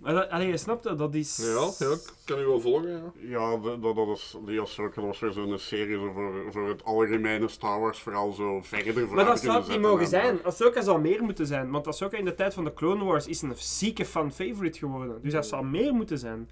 Maar 0.00 0.14
dat, 0.14 0.28
allee, 0.30 0.56
snapte? 0.56 0.94
Dat 0.94 1.14
is... 1.14 1.36
Ja, 1.36 1.86
ja, 1.86 1.92
ik 1.92 2.12
kan 2.24 2.38
u 2.38 2.44
wel 2.46 2.60
volgen, 2.60 2.90
ja. 2.90 3.12
Ja, 3.14 3.56
dat, 3.56 3.82
dat, 3.82 3.96
dat 3.96 4.08
is, 4.08 4.36
die 4.46 4.60
Ahsoka 4.60 4.94
dat 4.94 5.04
was 5.04 5.18
weer 5.20 5.32
zo'n 5.32 5.58
serie 5.58 5.94
zo 5.98 6.12
voor, 6.12 6.32
voor 6.52 6.68
het 6.68 6.84
algemene 6.84 7.48
Star 7.48 7.80
Wars 7.80 7.98
vooral 7.98 8.32
zo 8.32 8.60
verder 8.62 9.08
Maar 9.08 9.24
dat 9.24 9.40
zou 9.40 9.56
het 9.58 9.68
niet 9.68 9.80
mogen 9.80 10.00
en, 10.00 10.08
zijn. 10.08 10.44
Ahsoka 10.44 10.82
zal 10.82 11.00
meer 11.00 11.22
moeten 11.22 11.46
zijn. 11.46 11.70
Want 11.70 11.86
Ahsoka 11.86 12.16
in 12.16 12.24
de 12.24 12.34
tijd 12.34 12.54
van 12.54 12.64
de 12.64 12.74
Clone 12.74 13.04
Wars 13.04 13.26
is 13.26 13.42
een 13.42 13.52
zieke 13.56 14.04
fan-favorite 14.04 14.78
geworden. 14.78 15.22
Dus 15.22 15.32
dat 15.32 15.46
zal 15.46 15.62
meer 15.62 15.94
moeten 15.94 16.18
zijn. 16.18 16.50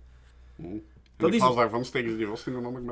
eh, 0.57 0.65
hm. 0.65 0.71
En 0.73 0.83
Dat 1.17 1.29
in 1.29 1.35
is- 1.49 1.55
daarvan 1.55 1.85
steken 1.85 2.11
ze 2.11 2.17
die 2.17 2.27
vast 2.27 2.47
in 2.47 2.55
een 2.55 2.65
ander 2.65 2.83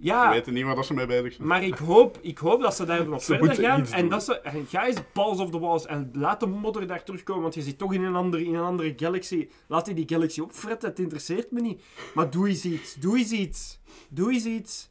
Ze 0.00 0.06
Ja, 0.06 0.30
weten 0.30 0.52
niet 0.52 0.64
waar 0.64 0.84
ze 0.84 0.94
mee 0.94 1.06
bezig 1.06 1.32
zijn. 1.32 1.48
maar 1.48 1.64
ik 1.64 1.74
hoop, 1.74 2.18
ik 2.20 2.38
hoop 2.38 2.60
dat 2.62 2.76
ze 2.76 2.84
daar 2.84 3.08
nog 3.08 3.24
verder 3.30 3.46
moeten 3.46 3.64
gaan. 3.64 3.86
En 3.86 4.08
dat 4.08 4.24
ze... 4.24 4.40
En 4.40 4.66
ga 4.66 4.86
eens 4.86 4.98
balls 5.12 5.38
of 5.38 5.50
the 5.50 5.58
walls. 5.58 5.86
En 5.86 6.10
laat 6.12 6.40
de 6.40 6.46
modder 6.46 6.86
daar 6.86 7.02
terugkomen. 7.04 7.42
Want 7.42 7.54
je 7.54 7.62
zit 7.62 7.78
toch 7.78 7.94
in 7.94 8.02
een 8.02 8.14
andere, 8.14 8.44
in 8.44 8.54
een 8.54 8.64
andere 8.64 8.92
galaxy. 8.96 9.48
Laat 9.66 9.84
die 9.84 9.94
die 9.94 10.08
galaxy 10.08 10.40
opfretten. 10.40 10.88
Het 10.88 10.98
interesseert 10.98 11.50
me 11.50 11.60
niet. 11.60 11.82
Maar 12.14 12.30
doe 12.30 12.48
eens 12.48 12.64
iets. 12.64 12.94
Doe 12.94 13.18
eens 13.18 13.32
iets. 13.32 13.80
Doe 14.08 14.32
eens 14.32 14.44
iets. 14.44 14.88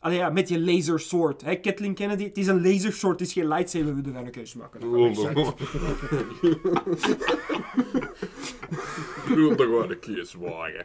Allee 0.00 0.18
ja, 0.18 0.30
met 0.30 0.48
je 0.48 0.60
laser 0.60 1.00
sword. 1.00 1.42
Hè, 1.42 1.54
Kathleen 1.54 1.94
Kennedy. 1.94 2.24
Het 2.24 2.38
is 2.38 2.46
een 2.46 2.62
laser 2.62 2.92
sword. 2.92 3.18
Het 3.18 3.28
is 3.28 3.34
geen 3.34 3.48
lightsaber. 3.48 3.94
We 3.94 4.00
doen 4.00 4.12
daar 4.12 4.24
een 4.24 4.30
keuze 4.30 4.58
maken. 4.58 4.80
Ik 9.28 9.34
wil 9.34 9.48
toch 9.56 9.66
gewoon 9.66 9.90
een 9.90 9.98
keer 9.98 10.24
zwagen. 10.26 10.84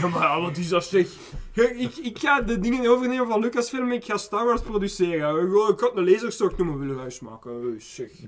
Ja, 0.00 0.08
maar 0.08 0.40
wat 0.40 0.56
is 0.56 0.68
dat 0.68 0.84
zeg? 0.84 1.06
Ik, 1.54 1.96
ik 1.96 2.18
ga 2.18 2.40
de 2.40 2.58
dingen 2.58 2.90
overnemen 2.90 3.26
van 3.28 3.40
Lucasfilm, 3.40 3.92
ik 3.92 4.04
ga 4.04 4.16
Star 4.16 4.44
Wars 4.44 4.60
produceren. 4.60 5.34
Gewoon, 5.40 5.72
Ik 5.72 5.80
had 5.80 5.96
een 5.96 6.10
laserstok 6.10 6.56
noemen 6.58 6.78
willen 6.78 6.98
huis 6.98 7.20
maken. 7.20 7.50
Oh, 7.50 7.74
zeg. 7.78 8.10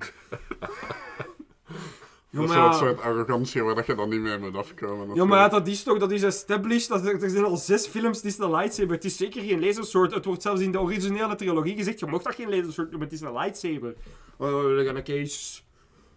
Ja, 2.29 2.41
Dat 2.41 2.49
is 2.49 2.55
maar 2.55 2.73
zo'n 2.73 2.87
ja, 2.87 2.93
soort 2.93 3.01
arrogantie 3.01 3.63
waar 3.63 3.75
dat 3.75 3.85
je 3.85 3.95
dan 3.95 4.09
niet 4.09 4.19
mee 4.19 4.37
moet 4.37 4.55
afkomen. 4.55 5.15
ja, 5.15 5.25
maar 5.25 5.39
ja, 5.39 5.47
dat 5.47 5.67
is 5.67 5.83
toch, 5.83 5.97
dat 5.97 6.11
is 6.11 6.23
established. 6.23 6.87
Dat, 6.89 7.05
er 7.05 7.29
zijn 7.29 7.43
al 7.43 7.57
zes 7.57 7.87
films, 7.87 8.17
het 8.17 8.25
is 8.25 8.37
een 8.37 8.51
lightsaber. 8.51 8.95
Het 8.95 9.05
is 9.05 9.17
zeker 9.17 9.41
geen 9.43 9.59
lasersoort. 9.59 10.13
Het 10.13 10.25
wordt 10.25 10.41
zelfs 10.41 10.61
in 10.61 10.71
de 10.71 10.79
originele 10.79 11.35
trilogie 11.35 11.75
gezegd, 11.75 11.99
je 11.99 12.05
mocht 12.05 12.23
dat 12.23 12.35
geen 12.35 12.49
lasersoort 12.49 12.89
noemen, 12.89 13.07
het 13.07 13.17
is 13.17 13.21
een 13.21 13.33
lightsaber. 13.33 13.93
Oh, 14.37 14.63
we 14.63 14.83
gaan 14.85 14.95
een 14.95 15.03
case. 15.03 15.61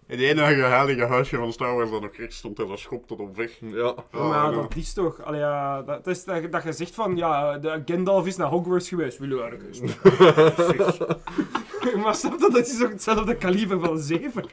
Het 0.09 0.21
enige 0.21 0.63
heilige 0.63 1.05
huisje 1.05 1.37
van 1.37 1.53
Star 1.53 1.75
Wars 1.75 1.91
dat 1.91 2.01
nog 2.01 2.17
recht 2.17 2.33
stond, 2.33 2.59
en 2.59 2.67
dat 2.67 2.79
schop 2.79 3.07
tot 3.07 3.21
op 3.21 3.37
weg. 3.37 3.51
Ja. 3.61 3.95
Ja, 4.13 4.23
maar 4.29 4.53
dat 4.53 4.77
is 4.77 4.93
toch... 4.93 5.23
Allee, 5.23 5.41
ja, 5.41 5.83
dat, 5.83 6.05
dat 6.05 6.17
is 6.17 6.25
dat, 6.25 6.53
dat 6.53 6.63
je 6.63 6.73
zegt 6.73 6.95
van, 6.95 7.17
ja, 7.17 7.59
de 7.59 7.83
Gandalf 7.85 8.27
is 8.27 8.37
naar 8.37 8.49
Hogwarts 8.49 8.89
geweest. 8.89 9.19
Wil 9.19 9.29
je 9.29 9.43
ergens? 9.43 9.81
maar 12.03 12.15
snap 12.15 12.41
je, 12.41 12.49
dat 12.51 12.67
is 12.67 12.83
ook 12.83 12.91
hetzelfde 12.91 13.37
kaliber 13.37 13.81
van 13.81 13.99
zever. 13.99 14.45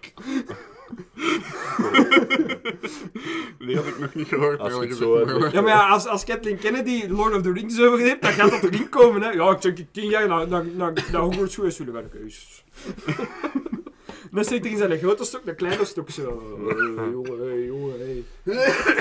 Die 3.60 3.76
had 3.76 3.86
ik 3.86 4.00
nog 4.00 4.14
niet 4.14 4.28
gehoord. 4.28 4.60
Als 4.60 4.78
het 4.78 4.96
zo 4.96 5.26
gezegd. 5.26 5.52
Ja, 5.52 5.62
maar 5.62 5.72
ja, 5.72 5.88
als, 5.88 6.08
als 6.08 6.24
Kathleen 6.24 6.58
Kennedy 6.58 7.06
Lord 7.08 7.36
of 7.36 7.42
the 7.42 7.52
Rings 7.52 7.82
overneemt, 7.82 8.22
dan 8.22 8.32
gaat 8.32 8.50
dat 8.50 8.64
erin 8.64 8.90
komen, 8.90 9.22
hè. 9.22 9.30
Ja, 9.30 9.52
ik 9.52 9.62
zeg 9.62 9.74
ik 9.74 9.88
tien 9.92 10.10
jaar 10.10 10.28
naar, 10.28 10.48
naar, 10.48 10.66
naar, 10.66 10.94
naar 11.12 11.22
Hogwarts 11.22 11.56
geweest. 11.56 11.78
Wil 11.78 11.94
je 11.94 12.04
ergens? 12.14 12.64
Dan 14.36 14.44
steekt 14.44 14.66
er 14.66 14.72
in 14.72 14.78
zijn 14.78 14.98
grote 14.98 15.24
stok 15.24 15.42
een 15.46 15.56
kleine 15.56 15.86
stok 15.86 16.10
zo. 16.10 16.42
Hey, 16.68 17.10
jongen, 17.10 17.40
hey, 17.48 17.64
jongen, 17.66 18.00
hey. 18.00 18.24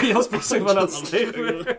Jasper 0.11 0.39
is 0.39 0.51
er 0.53 0.61
van 0.61 0.69
aan 0.69 0.77
het 0.77 0.93
sterven. 1.07 1.65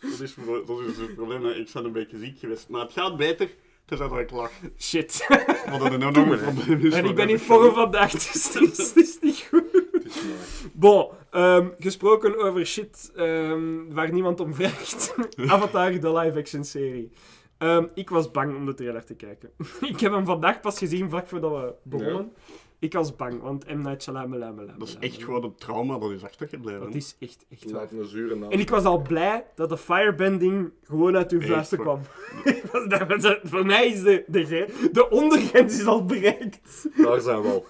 Dat 0.00 0.20
is, 0.20 0.34
dat 0.66 0.80
is 0.88 0.96
het 0.96 1.14
probleem. 1.14 1.44
hè. 1.44 1.54
Ik 1.54 1.70
ben 1.72 1.84
een 1.84 1.92
beetje 1.92 2.18
ziek 2.18 2.38
geweest. 2.38 2.68
Maar 2.68 2.80
het 2.80 2.92
gaat 2.92 3.16
beter, 3.16 3.48
tenzij 3.84 4.08
dat 4.08 4.18
ik 4.18 4.30
lach. 4.30 4.50
Shit. 4.78 5.26
Wat 5.70 5.80
een 5.80 5.92
enorm 5.92 6.12
probleem 6.38 6.80
is. 6.86 6.92
En 6.94 7.00
voor 7.00 7.08
ik 7.10 7.14
ben 7.14 7.28
in 7.28 7.38
vorm 7.38 7.74
vandaag, 7.74 8.10
dus 8.10 8.54
het 8.54 8.62
is, 8.62 8.88
het 8.88 8.96
is 8.96 9.18
niet 9.20 9.46
goed. 9.48 9.62
Het 9.92 10.04
is 10.06 10.22
mooi. 10.22 10.38
Bon, 10.72 11.08
ehm, 11.30 11.68
gesproken 11.78 12.38
over 12.38 12.66
shit 12.66 13.12
ehm, 13.16 13.88
waar 13.88 14.12
niemand 14.12 14.40
om 14.40 14.54
vraagt. 14.54 15.14
Avatar, 15.46 16.00
de 16.00 16.12
live-action 16.12 16.64
serie. 16.64 17.10
Ehm, 17.58 17.86
ik 17.94 18.10
was 18.10 18.30
bang 18.30 18.56
om 18.56 18.66
de 18.66 18.74
trailer 18.74 19.04
te 19.04 19.14
kijken. 19.14 19.50
ik 19.92 20.00
heb 20.00 20.12
hem 20.12 20.24
vandaag 20.24 20.60
pas 20.60 20.78
gezien, 20.78 21.10
vlak 21.10 21.26
voordat 21.26 21.50
we 21.50 21.74
begonnen. 21.82 22.32
Ik 22.80 22.92
was 22.92 23.16
bang, 23.16 23.42
want 23.42 23.66
M. 23.74 23.80
Night 23.80 24.02
Shyamalan. 24.02 24.56
Dat 24.78 24.88
is 24.88 24.96
echt 25.00 25.22
gewoon 25.22 25.44
een 25.44 25.54
trauma 25.54 25.98
dat 25.98 26.10
is 26.10 26.24
achtergebleven. 26.24 26.80
Dat 26.80 26.94
is 26.94 27.16
echt, 27.18 27.46
echt 27.50 27.70
waar. 27.70 27.92
een 27.92 28.04
zure 28.04 28.36
naam. 28.36 28.50
En 28.50 28.58
ik 28.60 28.70
was 28.70 28.84
al 28.84 29.02
blij 29.02 29.46
dat 29.54 29.68
de 29.68 29.76
firebending 29.76 30.70
gewoon 30.82 31.16
uit 31.16 31.32
uw 31.32 31.40
vuisten 31.40 31.78
kwam. 31.78 32.00
Dat 32.88 33.40
Voor 33.42 33.66
mij 33.66 33.86
is 33.86 34.02
de, 34.02 34.24
de, 34.26 34.88
de 34.92 35.10
ondergrens 35.10 35.78
is 35.78 35.86
al 35.86 36.04
bereikt. 36.04 36.88
Daar 36.96 37.20
zijn 37.20 37.42
we 37.42 37.48
al. 37.48 37.64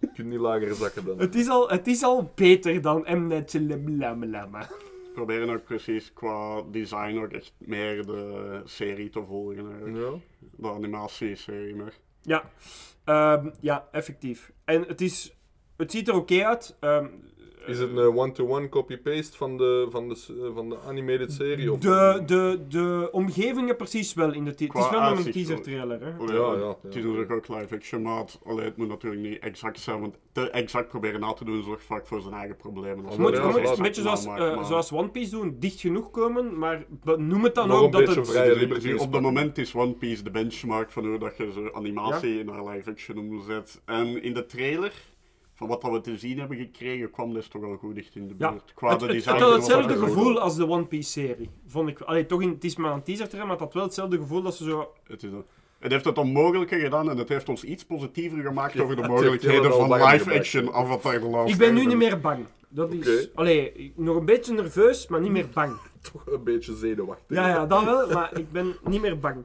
Je 0.00 0.10
kunt 0.14 0.28
niet 0.28 0.38
lager 0.38 0.74
zakken 0.74 1.04
dan. 1.04 1.18
Het 1.18 1.34
is 1.34 1.48
al, 1.48 1.68
het 1.68 1.86
is 1.86 2.02
al 2.02 2.32
beter 2.34 2.80
dan 2.80 3.06
M. 3.08 3.26
Night 3.26 3.50
Shyamalan. 3.50 4.50
Proberen 5.12 5.50
ook 5.50 5.64
precies 5.64 6.12
qua 6.12 6.62
design 6.70 7.18
ook 7.18 7.32
echt 7.32 7.52
meer 7.58 8.06
de 8.06 8.60
serie 8.64 9.08
te 9.10 9.22
volgen. 9.24 9.70
eigenlijk. 9.70 9.96
Ja. 9.96 10.48
De 10.56 10.68
animatieserie 10.68 11.74
meer. 11.74 11.98
Ja, 12.22 12.50
Ehm, 13.04 13.50
ja, 13.60 13.88
effectief. 13.92 14.52
En 14.64 14.82
het 14.82 15.00
is... 15.00 15.36
Het 15.76 15.90
ziet 15.90 16.08
er 16.08 16.14
oké 16.14 16.44
uit. 16.46 16.76
Ehm, 16.80 17.06
Is 17.66 17.78
het 17.78 17.96
een 17.96 18.16
one-to-one 18.16 18.68
copy-paste 18.68 19.36
van 19.36 19.56
de, 19.56 19.86
van, 19.90 20.08
de, 20.08 20.16
eh, 20.28 20.54
van 20.54 20.68
de 20.68 20.76
animated 20.86 21.32
serie? 21.32 21.72
Of 21.72 21.78
de, 21.78 22.22
de, 22.26 22.60
de 22.68 23.08
omgevingen 23.12 23.76
precies 23.76 24.14
wel 24.14 24.32
in 24.32 24.44
de. 24.44 24.50
Het 24.50 24.60
is 24.60 24.90
wel 24.90 25.16
een 25.16 25.32
teaser 25.32 25.62
trailer, 25.62 26.00
hè. 26.00 26.10
Oh, 26.18 26.28
Ja, 26.28 26.64
ja, 26.64 26.76
Het 26.82 26.94
is 26.94 27.04
natuurlijk 27.04 27.30
ook 27.30 27.48
live 27.48 27.74
action, 27.74 28.02
maar 28.02 28.18
het, 28.18 28.38
allee, 28.44 28.64
het 28.64 28.76
moet 28.76 28.88
natuurlijk 28.88 29.22
niet 29.22 29.38
exact 29.38 29.80
zijn, 29.80 30.00
want 30.00 30.18
te 30.32 30.50
exact 30.50 30.88
proberen 30.88 31.20
na 31.20 31.32
te 31.32 31.44
doen 31.44 31.62
zorgt 31.62 31.84
vaak 31.84 32.06
voor 32.06 32.20
zijn 32.20 32.34
eigen 32.34 32.56
problemen. 32.56 33.10
Je 33.10 33.18
moet, 33.18 33.38
voilà. 33.38 33.76
een 33.76 33.82
beetje 33.82 34.02
zoals, 34.02 34.24
eh, 34.24 34.64
zoals 34.64 34.92
One 34.92 35.08
Piece 35.08 35.30
doen, 35.30 35.56
dicht 35.58 35.80
genoeg 35.80 36.10
komen, 36.10 36.58
maar 36.58 36.84
noem 37.16 37.44
het 37.44 37.54
dan 37.54 37.68
Nog 37.68 37.78
ook 37.78 37.84
een 37.84 37.90
dat 37.90 38.14
beetje 38.14 38.40
het... 38.40 38.82
Dus 38.82 39.00
op 39.00 39.12
het 39.12 39.22
moment 39.22 39.58
is 39.58 39.74
One 39.74 39.92
Piece 39.92 40.22
de 40.22 40.30
benchmark 40.30 40.90
van 40.90 41.06
hoe 41.06 41.18
dat 41.18 41.36
je 41.36 41.52
zo 41.52 41.70
animatie 41.72 42.44
naar 42.44 42.64
live 42.64 42.90
action 42.90 43.18
omzet. 43.18 43.80
En 43.84 44.22
in 44.22 44.34
de 44.34 44.46
trailer, 44.46 44.92
van 45.68 45.90
wat 45.90 45.92
we 45.92 46.00
te 46.00 46.16
zien 46.18 46.38
hebben 46.38 46.56
gekregen, 46.56 47.10
kwam 47.10 47.32
dus 47.32 47.48
toch 47.48 47.60
wel 47.62 47.76
goed 47.76 47.94
dicht 47.94 48.14
in 48.16 48.28
de 48.28 48.34
Ja, 48.38 48.50
buurt. 48.50 48.72
Qua 48.74 48.90
het, 48.90 49.00
de 49.00 49.04
het, 49.06 49.14
design 49.14 49.32
het 49.34 49.42
had 49.42 49.52
hetzelfde 49.52 49.96
gevoel 49.96 50.40
als 50.40 50.56
de 50.56 50.68
One 50.68 50.84
Piece 50.86 51.10
serie, 51.10 51.50
vond 51.66 51.88
ik. 51.88 52.00
Allee, 52.00 52.26
toch 52.26 52.42
in, 52.42 52.48
het 52.48 52.64
is 52.64 52.76
maar 52.76 52.92
een 52.92 53.02
teaser 53.02 53.28
trailer, 53.28 53.46
maar 53.48 53.56
het 53.56 53.64
had 53.64 53.74
wel 53.74 53.82
hetzelfde 53.84 54.16
gevoel 54.16 54.42
dat 54.42 54.54
ze 54.54 54.64
zo... 54.64 54.92
Het, 55.06 55.22
is 55.22 55.32
een- 55.32 55.44
het 55.78 55.92
heeft 55.92 56.04
het 56.04 56.18
onmogelijke 56.18 56.78
gedaan 56.78 57.10
en 57.10 57.16
het 57.16 57.28
heeft 57.28 57.48
ons 57.48 57.64
iets 57.64 57.84
positiever 57.84 58.38
gemaakt 58.42 58.72
Ja, 58.72 58.82
over 58.82 58.96
de 58.96 59.08
mogelijkheden 59.08 59.72
van 59.72 59.88
warm 59.88 60.02
live 60.10 60.18
gemaakt. 60.18 60.38
action 60.38 60.72
Avatar 60.72 61.18
The 61.20 61.26
Last 61.28 61.52
Ik 61.52 61.58
ben 61.58 61.74
nu 61.74 61.86
niet 61.86 61.96
meer 61.96 62.20
bang. 62.20 62.44
Dat 62.68 62.92
is... 62.92 62.98
Oké. 63.24 63.30
Allee, 63.34 63.92
nog 63.96 64.16
een 64.16 64.24
beetje 64.24 64.52
nerveus, 64.54 65.08
maar 65.08 65.20
niet 65.20 65.30
meer 65.30 65.48
bang. 65.54 65.72
Toch 66.12 66.26
een 66.26 66.44
beetje 66.44 66.74
zenuwachtig. 66.76 67.36
Ja, 67.36 67.48
ja, 67.48 67.66
dat 67.66 67.84
wel, 67.84 68.08
maar 68.12 68.38
ik 68.38 68.52
ben 68.52 68.74
niet 68.84 69.00
meer 69.00 69.18
bang. 69.18 69.36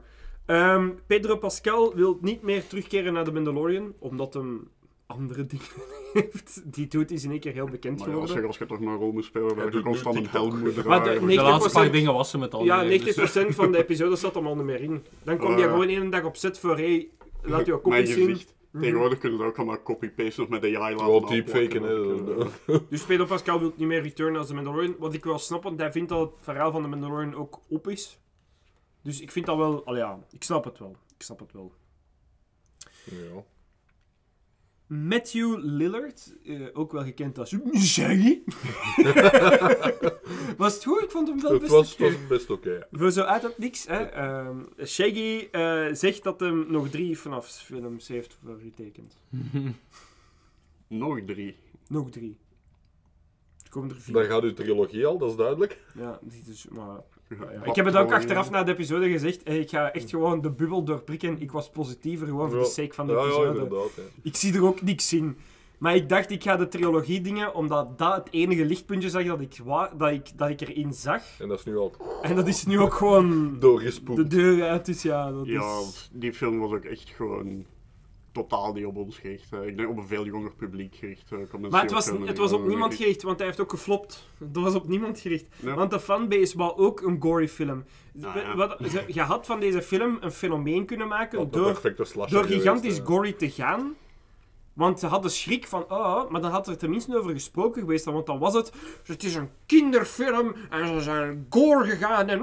Ehm, 0.45 0.89
Pedro 1.07 1.35
Pascal 1.37 1.95
wil 1.95 2.17
niet 2.21 2.41
meer 2.41 2.67
terugkeren 2.67 3.13
naar 3.13 3.25
de 3.25 3.31
Mandalorian, 3.31 3.93
omdat 3.99 4.33
hem 4.33 4.67
andere 5.07 5.45
dingen 5.45 5.65
heeft. 6.13 6.61
Die 6.65 6.87
doet 6.87 7.11
is 7.11 7.23
in 7.23 7.31
één 7.31 7.39
keer 7.39 7.53
heel 7.53 7.65
bekend 7.69 7.97
Maar 7.97 8.07
ja, 8.07 8.13
geworden. 8.13 8.35
zeg, 8.35 8.45
als 8.45 8.57
je 8.57 8.65
toch 8.65 8.79
maar 8.79 8.93
een 8.93 8.99
rol 8.99 9.11
moet 9.11 9.23
spelen 9.25 9.55
waar 9.55 9.75
je 9.75 9.81
constant 9.81 10.15
een 10.15 10.27
helm 10.29 10.59
moet 10.59 10.75
Maar 10.85 11.03
de- 11.03 11.09
dragen. 11.09 11.27
De 11.27 11.35
laatste 11.35 11.69
90% 11.69 11.73
paar 11.73 11.91
dingen 11.91 12.13
was 12.13 12.29
ze 12.29 12.37
met 12.37 12.53
al. 12.53 12.63
Ja, 12.63 12.83
die- 12.83 13.03
dus- 13.03 13.15
90% 13.15 13.55
van 13.55 13.71
de 13.71 13.77
episodes 13.77 14.19
zat 14.19 14.35
hem 14.35 14.47
al 14.47 14.55
niet 14.55 14.65
meer 14.65 14.81
in. 14.81 15.05
Dan 15.23 15.37
kwam 15.37 15.51
Ja. 15.51 15.57
hij 15.57 15.67
gewoon 15.67 15.87
één 15.87 16.09
dag 16.09 16.23
op 16.23 16.35
set 16.35 16.59
voor, 16.59 16.75
hey, 16.77 17.09
laat 17.41 17.65
je 17.65 17.71
Mijn 17.71 17.81
kopies 17.81 18.13
zien. 18.13 18.27
gezicht. 18.29 18.55
Tegenwoordig 18.81 19.19
kunnen 19.19 19.39
we 19.39 19.45
ook 19.45 19.57
allemaal 19.57 19.83
copy-paste 19.83 20.39
nog 20.41 20.49
met 20.49 20.63
AI 20.63 20.77
laten 20.77 20.97
Wel 20.97 21.25
deepfaken, 21.25 21.81
hè. 21.83 22.79
Dus 22.89 23.03
Pedro 23.05 23.25
Pascal 23.25 23.59
wil 23.59 23.73
niet 23.75 23.87
meer 23.87 24.01
returnen 24.01 24.39
als 24.39 24.47
de 24.47 24.53
Mandalorian. 24.53 24.95
Wat 24.99 25.13
ik 25.13 25.23
wel 25.23 25.39
snap, 25.39 25.63
want 25.63 25.79
hij 25.79 25.91
vindt 25.91 26.09
dat 26.09 26.19
het 26.19 26.29
verhaal 26.39 26.71
van 26.71 26.81
de 26.81 26.87
Mandalorian 26.87 27.35
ook 27.35 27.59
op 27.69 27.87
is. 27.87 28.19
Dus 29.03 29.21
ik 29.21 29.31
vind 29.31 29.45
dat 29.45 29.57
wel... 29.57 29.85
Allee, 29.85 29.99
ja, 30.01 30.19
ik 30.31 30.43
snap 30.43 30.63
het 30.63 30.79
wel. 30.79 30.95
Ik 31.17 31.21
snap 31.23 31.39
het 31.39 31.51
wel. 31.53 31.71
Ja. 33.03 33.43
Matthew 34.87 35.57
Lillard, 35.59 36.33
eh, 36.45 36.67
ook 36.73 36.91
wel 36.91 37.03
gekend 37.03 37.37
als 37.37 37.55
Shaggy. 37.77 38.41
was 40.57 40.73
het 40.73 40.83
goed? 40.83 41.01
Ik 41.03 41.11
vond 41.11 41.27
hem 41.27 41.41
wel 41.41 41.51
Het 41.51 41.59
best 41.61 41.71
was, 41.71 41.93
oké. 41.93 42.03
het 42.03 42.19
was 42.19 42.27
best 42.27 42.49
oké. 42.49 42.69
ja. 42.71 42.87
Voor 42.91 43.11
zo 43.11 43.21
uit 43.21 43.41
het 43.41 43.57
niks, 43.57 43.85
hè. 43.87 44.03
Ehm, 44.03 44.57
Shaggy 44.85 45.47
eh, 45.51 45.87
zegt 45.91 46.23
dat 46.23 46.39
hem 46.39 46.71
nog 46.71 46.89
drie 46.89 47.17
FNAF 47.17 47.47
films 47.47 48.07
heeft 48.07 48.37
voorgetekend. 48.43 49.17
Nog 50.87 51.19
drie. 51.25 51.55
Nog 51.87 52.09
drie. 52.09 52.37
Er 53.63 53.69
komen 53.69 53.89
er 53.89 54.01
vier. 54.01 54.13
Daar 54.13 54.23
gaat 54.23 54.43
uw 54.43 54.53
trilogie 54.53 55.05
al, 55.05 55.17
dat 55.17 55.29
is 55.29 55.35
duidelijk. 55.35 55.81
Ja, 55.95 56.19
die 56.21 56.43
is, 56.47 56.67
maar... 56.67 57.01
ja, 57.29 57.51
ja. 57.51 57.63
Ik 57.63 57.75
heb 57.75 57.85
het 57.85 57.95
ook 57.95 58.11
achteraf 58.13 58.45
ja. 58.45 58.51
na 58.51 58.63
de 58.63 58.71
episode 58.71 59.09
gezegd. 59.09 59.49
Ik 59.49 59.69
ga 59.69 59.91
echt 59.91 60.09
gewoon 60.09 60.41
de 60.41 60.51
bubbel 60.51 60.83
doorprikken. 60.83 61.41
Ik 61.41 61.51
was 61.51 61.69
positiever 61.69 62.27
gewoon 62.27 62.49
voor 62.49 62.57
Ja. 62.59 62.63
de 62.65 62.69
sake 62.69 62.93
van 62.93 63.07
de 63.07 63.13
ja, 63.13 63.19
ja, 63.19 63.25
episode. 63.25 63.67
Ja. 63.75 64.01
ik 64.21 64.35
zie 64.35 64.53
er 64.53 64.65
ook 64.65 64.81
niks 64.81 65.13
in. 65.13 65.37
Maar 65.77 65.95
ik 65.95 66.09
dacht, 66.09 66.31
ik 66.31 66.43
ga 66.43 66.55
de 66.55 66.67
trilogie 66.67 67.21
dingen, 67.21 67.53
omdat 67.55 67.97
dat 67.97 68.15
het 68.15 68.27
enige 68.31 68.65
lichtpuntje 68.65 69.09
zag 69.09 69.23
dat 69.25 69.41
ik, 69.41 69.57
dat 69.97 70.11
ik, 70.11 70.27
dat 70.35 70.49
ik 70.49 70.61
erin 70.61 70.93
zag. 70.93 71.21
En 71.39 71.47
dat 71.47 71.59
is 71.59 71.65
nu 71.65 71.77
al 71.77 71.91
En 72.21 72.35
dat 72.35 72.47
is 72.47 72.65
nu 72.65 72.79
ook 72.79 72.93
gewoon 72.93 73.55
doorgespoeld. 73.59 74.17
de 74.17 74.27
deur 74.27 74.63
uit. 74.69 74.85
Dus 74.85 75.01
ja, 75.01 75.31
dat 75.31 75.45
Ja, 75.45 75.79
is... 75.79 76.09
die 76.13 76.33
film 76.33 76.59
was 76.59 76.71
ook 76.71 76.83
echt 76.83 77.09
gewoon 77.09 77.65
totaal 78.41 78.73
niet 78.73 78.85
op 78.85 78.97
ons 78.97 79.17
gericht. 79.17 79.51
Ik 79.65 79.77
denk 79.77 79.89
op 79.89 79.97
een 79.97 80.07
veel 80.07 80.25
jonger 80.25 80.51
publiek 80.55 80.95
gericht. 80.95 81.31
eh, 81.31 81.37
Maar 81.69 81.81
het 81.81 81.91
was, 81.91 82.05
het 82.25 82.37
was 82.37 82.51
op 82.51 82.67
niemand 82.67 82.95
gericht, 82.95 83.21
want 83.23 83.37
hij 83.37 83.47
heeft 83.47 83.59
ook 83.59 83.69
geflopt. 83.69 84.27
Het 84.39 84.55
was 84.55 84.75
op 84.75 84.87
niemand 84.87 85.19
gericht. 85.19 85.45
Ja. 85.59 85.73
Want 85.75 85.91
de 85.91 85.99
fanbase 85.99 86.57
wou 86.57 86.77
ook 86.77 87.01
een 87.01 87.17
gory 87.21 87.47
film. 87.47 87.83
Ah, 88.21 88.35
ja. 88.35 88.55
Wat, 88.55 88.77
ze- 88.91 89.03
je 89.07 89.21
had 89.21 89.45
van 89.45 89.59
deze 89.59 89.81
film 89.81 90.17
een 90.21 90.31
fenomeen 90.31 90.85
kunnen 90.85 91.07
maken 91.07 91.37
door, 91.51 91.61
door 92.31 92.41
geweest, 92.45 92.61
gigantisch 92.63 92.99
gory 93.03 93.33
te 93.33 93.49
gaan. 93.49 93.93
Want 94.73 94.99
ze 94.99 95.07
hadden 95.07 95.31
schrik 95.31 95.67
van, 95.67 95.85
oh, 95.89 96.29
maar 96.29 96.41
dan 96.41 96.51
had 96.51 96.67
er 96.67 96.77
tenminste 96.77 97.17
over 97.17 97.31
gesproken 97.31 97.81
geweest. 97.81 98.05
Want 98.05 98.25
dan 98.25 98.39
was 98.39 98.53
het, 98.53 98.71
het 99.05 99.23
is 99.23 99.35
een 99.35 99.49
kinderfilm 99.65 100.53
en 100.69 100.87
ze 100.87 101.01
zijn 101.01 101.45
gore 101.49 101.85
gegaan 101.85 102.27
en... 102.27 102.37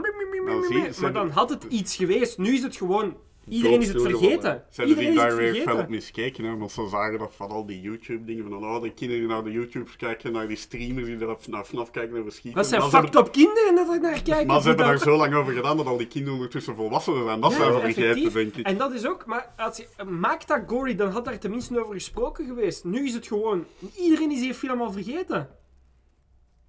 Nou, 0.45 0.93
maar 1.01 1.13
dan 1.13 1.31
had 1.31 1.51
het 1.51 1.65
iets 1.65 1.97
geweest. 1.97 2.39
Nu 2.39 2.55
is 2.55 2.63
het 2.63 2.77
gewoon 2.77 3.17
Iedereen 3.49 3.81
is 3.81 3.89
het 3.89 4.03
vergeten. 4.03 4.65
Zijn 4.71 4.89
er 4.89 4.97
Iedereen 4.97 4.97
die 4.97 5.09
is 5.09 5.15
daar 5.17 5.27
het 5.27 5.37
weer 5.39 5.49
vergeten. 5.55 5.77
fel 5.77 5.87
miskeken, 5.89 6.45
hè? 6.45 6.53
omdat 6.53 6.73
ze 6.73 6.89
zagen 6.89 7.19
dat 7.19 7.35
van 7.35 7.49
al 7.51 7.67
die 7.67 7.81
YouTube-dingen, 7.81 8.49
van 8.49 8.65
oh, 8.65 8.83
de 8.83 8.93
kinderen 8.95 9.23
die 9.23 9.33
naar 9.33 9.45
de 9.45 9.51
YouTubes 9.51 9.97
kijken, 9.97 10.33
naar 10.33 10.49
die 10.49 10.57
streamers 10.57 11.07
die 11.07 11.19
er 11.19 11.37
naar 11.47 11.65
FNAF 11.65 11.91
kijken 11.91 12.19
over 12.19 12.33
schieten. 12.33 12.55
Dat 12.61 12.67
zijn 12.67 12.81
Maar 12.81 12.91
ze 12.91 12.97
fucked 12.97 13.15
up 13.15 13.33
kinderen 13.33 13.75
dat 13.75 13.89
er 13.89 14.01
naar 14.01 14.23
kijken. 14.23 14.47
Maar 14.47 14.61
ze 14.61 14.69
hebben 14.69 14.87
daar 14.87 14.99
zo 14.99 15.17
lang 15.17 15.35
over 15.35 15.53
gedaan 15.53 15.77
dat 15.77 15.87
al 15.87 15.97
die 15.97 16.07
kinderen 16.07 16.35
ondertussen 16.35 16.75
volwassenen 16.75 17.25
zijn. 17.25 17.41
Dat 17.41 17.51
Ja, 17.53 17.57
zijn 17.57 17.73
effectief. 17.73 18.05
vergeten, 18.05 18.33
denk 18.33 18.55
ik. 18.57 18.67
En 18.67 18.77
dat 18.79 18.93
is 18.93 19.07
ook, 19.07 19.27
maar 19.27 19.53
als 19.57 19.77
je, 19.77 20.05
maak 20.05 20.47
dat 20.47 20.61
gory, 20.67 20.95
dan 20.95 21.11
had 21.11 21.25
daar 21.25 21.39
tenminste 21.39 21.81
over 21.83 21.95
gesproken 21.95 22.47
geweest. 22.47 22.85
Nu 22.85 23.05
is 23.07 23.15
het 23.15 23.27
gewoon, 23.27 23.65
iedereen 23.97 24.31
is 24.31 24.41
die 24.41 24.55
film 24.55 24.81
al 24.81 24.93
vergeten. 24.93 25.49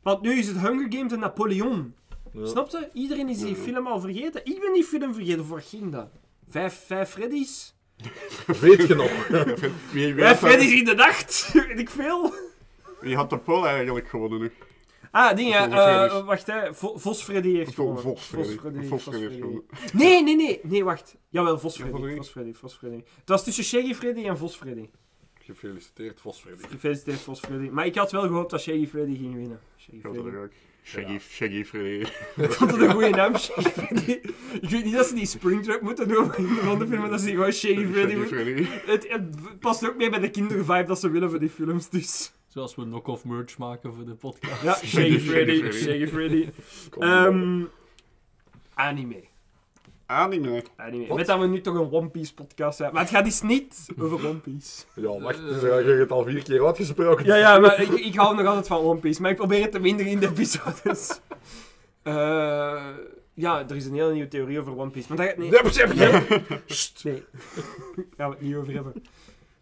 Want 0.01 0.21
nu 0.21 0.33
is 0.33 0.47
het 0.47 0.59
Hunger 0.61 0.87
Games 0.89 1.11
en 1.13 1.19
Napoleon. 1.19 1.93
Ja. 2.33 2.45
Snap 2.45 2.69
je? 2.69 2.89
Iedereen 2.93 3.29
is 3.29 3.39
die 3.39 3.55
film 3.55 3.87
al 3.87 3.99
vergeten. 3.99 4.41
Ik 4.45 4.59
ben 4.59 4.73
die 4.73 4.83
film 4.83 5.13
vergeten, 5.13 5.45
voor 5.45 5.57
wat 5.57 5.65
ging 5.65 5.91
dat? 5.91 6.07
Vijf, 6.49 6.83
vijf 6.85 7.09
Freddy's? 7.09 7.75
Weet 8.61 8.87
je 8.87 8.95
nog? 8.95 9.27
Wie, 9.91 10.13
wie, 10.13 10.23
Vijf 10.23 10.39
had, 10.39 10.49
Freddy's 10.49 10.71
in 10.79 10.85
de 10.85 10.93
nacht? 10.95 11.49
Weet 11.67 11.79
ik 11.79 11.89
veel. 11.89 12.33
wie 12.99 13.15
had 13.15 13.29
de 13.29 13.37
poll 13.37 13.65
eigenlijk 13.65 14.07
gewonnen 14.07 14.39
nu? 14.39 14.51
Ah, 15.11 15.35
dingen, 15.35 15.71
eh, 15.71 15.83
Freddy's. 16.03 16.21
wacht 16.25 16.47
hè. 16.47 16.73
Vo- 16.73 16.97
Vos 16.97 17.23
Freddy 17.23 17.55
heeft 17.55 17.73
gewonnen. 17.73 18.01
Vos 18.01 18.21
Freddy. 18.21 18.47
Vos 18.57 18.59
Freddy 18.61 18.79
heeft 18.87 19.03
Freddy. 19.03 19.35
gewonnen. 19.39 19.63
Nee, 19.93 20.23
nee, 20.23 20.35
nee. 20.35 20.59
Nee, 20.63 20.83
wacht. 20.83 21.15
Jawel, 21.29 21.59
Vos 21.59 21.75
Ja, 21.77 21.83
Freddy. 21.85 21.99
Freddy. 22.01 22.17
Vos 22.17 22.29
Freddy, 22.29 22.53
Vos 22.53 22.73
Freddy. 22.75 22.95
Het 23.19 23.29
was 23.29 23.43
tussen 23.43 23.63
Shaggy 23.63 23.93
Freddy 23.93 24.25
en 24.27 24.37
Vos 24.37 24.55
Freddy. 24.55 24.89
Gefeliciteerd, 25.39 26.21
Vos 26.21 26.39
Freddy. 26.41 26.67
Gefeliciteerd, 26.67 27.19
Vos 27.19 27.39
Freddy. 27.39 27.69
Maar 27.69 27.85
ik 27.85 27.95
had 27.95 28.11
wel 28.11 28.21
gehoopt 28.21 28.51
dat 28.51 28.61
Shaggy 28.61 28.87
Freddy 28.87 29.15
ging 29.17 29.33
winnen. 29.35 29.59
Shaggy 29.77 29.99
Freddy. 30.01 30.29
Shaggy, 30.85 31.19
Shaggy 31.19 31.63
Freddy. 31.63 32.05
Ik 32.35 32.51
vond 32.51 32.71
het 32.71 32.81
een 32.81 32.91
goede 32.91 33.09
naam, 33.09 33.37
Shaggy 33.37 33.69
Freddy. 33.69 34.11
Ik 34.61 34.69
weet 34.69 34.83
niet 34.83 34.93
dat 34.93 35.05
ze 35.05 35.13
die 35.13 35.25
Springtrap 35.25 35.81
moeten 35.81 36.07
doen 36.07 36.35
in 36.35 36.43
de 36.43 36.61
andere 36.61 36.89
film, 36.89 37.01
maar 37.01 37.09
dat 37.09 37.21
ze 37.21 37.29
gewoon 37.29 37.51
Shaggy 37.51 37.85
Freddy 37.85 38.15
Shaggy 38.15 38.53
moeten. 38.53 38.67
Het, 38.85 39.07
het 39.09 39.59
past 39.59 39.87
ook 39.89 39.95
mee 39.95 40.09
bij 40.09 40.19
de 40.19 40.29
kindervibe 40.29 40.83
dat 40.83 40.99
ze 40.99 41.09
willen 41.09 41.29
voor 41.29 41.39
die 41.39 41.49
films, 41.49 41.89
dus... 41.89 42.33
Zoals 42.47 42.75
we 42.75 42.83
knock-off 42.83 43.25
merch 43.25 43.57
maken 43.57 43.93
voor 43.93 44.05
de 44.05 44.13
podcast. 44.13 44.61
Ja, 44.61 44.73
Shaggy 44.73 45.19
Freddy, 45.19 45.57
Freddy. 45.57 45.77
Shaggy 45.77 46.07
Freddy. 46.07 46.49
Kom, 46.89 47.03
Ehm 47.03 47.63
anime. 48.73 49.23
Anime. 50.05 50.63
anime. 50.75 51.07
Wat? 51.07 51.17
Met 51.17 51.27
dat 51.27 51.39
we 51.39 51.47
nu 51.47 51.61
toch 51.61 51.75
een 51.75 51.91
One 51.91 52.09
Piece 52.09 52.33
podcast 52.33 52.77
hebben. 52.77 52.95
Maar 52.95 53.03
het 53.03 53.13
gaat 53.13 53.25
dus 53.25 53.41
niet 53.41 53.85
over 53.99 54.27
One 54.27 54.39
Piece. 54.39 54.83
Ja, 54.95 55.19
wacht, 55.19 55.41
dus 55.41 55.61
je 55.61 55.67
hebt 55.67 55.99
het 55.99 56.11
al 56.11 56.23
vier 56.23 56.43
keer 56.43 56.65
uitgesproken. 56.65 57.25
Ja, 57.25 57.35
ja, 57.35 57.59
maar 57.59 57.81
ik, 57.81 57.89
ik 57.89 58.15
hou 58.15 58.35
nog 58.35 58.45
altijd 58.45 58.67
van 58.67 58.79
One 58.79 58.99
Piece. 58.99 59.21
Maar 59.21 59.31
ik 59.31 59.37
probeer 59.37 59.61
het 59.61 59.71
te 59.71 59.79
minderen 59.79 60.11
in 60.11 60.19
de 60.19 60.27
episodes. 60.27 61.19
Eh 62.03 62.85
ja, 63.35 63.69
er 63.69 63.75
is 63.75 63.85
een 63.85 63.93
hele 63.93 64.11
nieuwe 64.11 64.27
theorie 64.27 64.59
over 64.59 64.77
One 64.77 64.89
Piece. 64.89 65.07
Maar 65.07 65.17
dat 65.17 65.27
gaat... 65.27 65.37
Nee, 65.37 65.49
nee. 65.49 65.61
Daar 65.61 65.71
gaan 68.17 68.29
we 68.29 68.35
het 68.35 68.41
niet 68.41 68.55
over 68.55 68.73
hebben. 68.73 68.93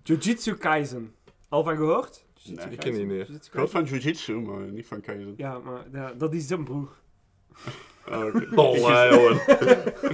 Jujutsu 0.04 0.56
Kaisen. 0.56 1.16
Al 1.50 1.64
van 1.64 1.76
gehoord? 1.76 2.26
Jujutsu 2.34 2.66
Nee. 2.66 2.74
Ik 2.74 2.80
ken 2.80 2.94
die 2.94 3.06
niet. 3.06 3.28
Jujutsu 3.28 3.34
Ik 3.36 3.52
Kaisen? 3.52 3.72
van 3.72 3.84
Jiu-Jitsu, 3.84 4.34
maar 4.40 4.60
niet 4.60 4.86
van 4.86 5.02
Kaizen. 5.02 5.34
Ja, 5.38 5.60
maar 5.60 5.86
ja, 5.92 6.14
dat 6.14 6.34
is 6.34 6.48
zijn 6.48 6.64
broer. 6.64 6.90
Oké. 8.08 8.48
Oh, 8.62 8.76
jongen. 8.78 9.42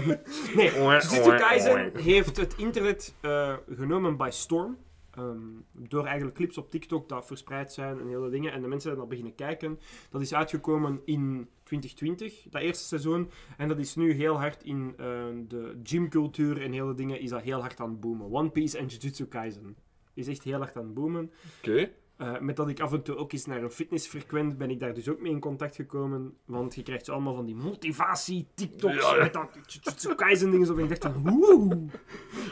Nee, 0.55 0.71
Jujutsu 0.71 1.35
Kaisen 1.35 1.91
heeft 1.97 2.37
het 2.37 2.55
internet 2.57 3.15
eh, 3.21 3.53
genomen 3.69 4.17
by 4.17 4.29
storm. 4.31 4.77
Ehm, 5.11 5.37
door 5.71 6.05
eigenlijk 6.05 6.35
clips 6.35 6.57
op 6.57 6.69
TikTok 6.71 7.09
dat 7.09 7.25
verspreid 7.25 7.73
zijn 7.73 7.99
en 7.99 8.07
hele 8.07 8.29
dingen. 8.29 8.51
En 8.51 8.61
de 8.61 8.67
mensen 8.67 8.89
zijn 8.89 9.01
al 9.01 9.07
beginnen 9.07 9.35
kijken. 9.35 9.79
Dat 10.09 10.21
is 10.21 10.33
uitgekomen 10.33 11.01
in 11.05 11.49
2020, 11.63 12.45
dat 12.49 12.61
eerste 12.61 12.83
seizoen. 12.83 13.29
En 13.57 13.67
dat 13.67 13.79
is 13.79 13.95
nu 13.95 14.11
heel 14.11 14.39
hard 14.39 14.63
in 14.63 14.93
eh, 14.97 15.05
de 15.47 15.79
gymcultuur 15.83 16.61
en 16.61 16.71
hele 16.71 16.93
dingen 16.93 17.19
is 17.19 17.29
dat 17.29 17.41
heel 17.41 17.59
hard 17.61 17.79
aan 17.79 17.89
het 17.89 17.99
boomen. 17.99 18.31
One 18.31 18.49
Piece 18.49 18.77
en 18.77 18.85
Jujutsu 18.85 19.25
Kaisen 19.25 19.75
is 20.13 20.27
echt 20.27 20.43
heel 20.43 20.57
hard 20.57 20.77
aan 20.77 20.83
het 20.83 20.93
boomen. 20.93 21.31
Oké. 21.57 21.91
Eh, 22.19 22.39
met 22.39 22.55
dat 22.55 22.69
ik 22.69 22.79
af 22.79 22.91
en 22.93 23.03
toe 23.03 23.15
ook 23.15 23.31
eens 23.33 23.45
naar 23.45 23.63
een 23.63 23.71
fitnessfrequent 23.71 24.57
ben 24.57 24.69
ik 24.69 24.79
daar 24.79 24.93
dus 24.93 25.09
ook 25.09 25.19
mee 25.19 25.31
in 25.31 25.39
contact 25.39 25.75
gekomen. 25.75 26.33
Want 26.45 26.75
je 26.75 26.83
krijgt 26.83 27.05
zo 27.05 27.11
allemaal 27.11 27.35
van 27.35 27.45
die 27.45 27.55
motivatie-TikToks 27.55 28.95
Ja, 28.95 29.15
met 29.15 29.33
dat 29.33 30.15
Kaisen 30.15 30.51
dingen. 30.51 30.65
zo. 30.65 30.77
En 30.77 30.83
ik 30.83 30.89
dacht 31.01 31.13
van, 31.13 31.29
woe, 31.39 31.77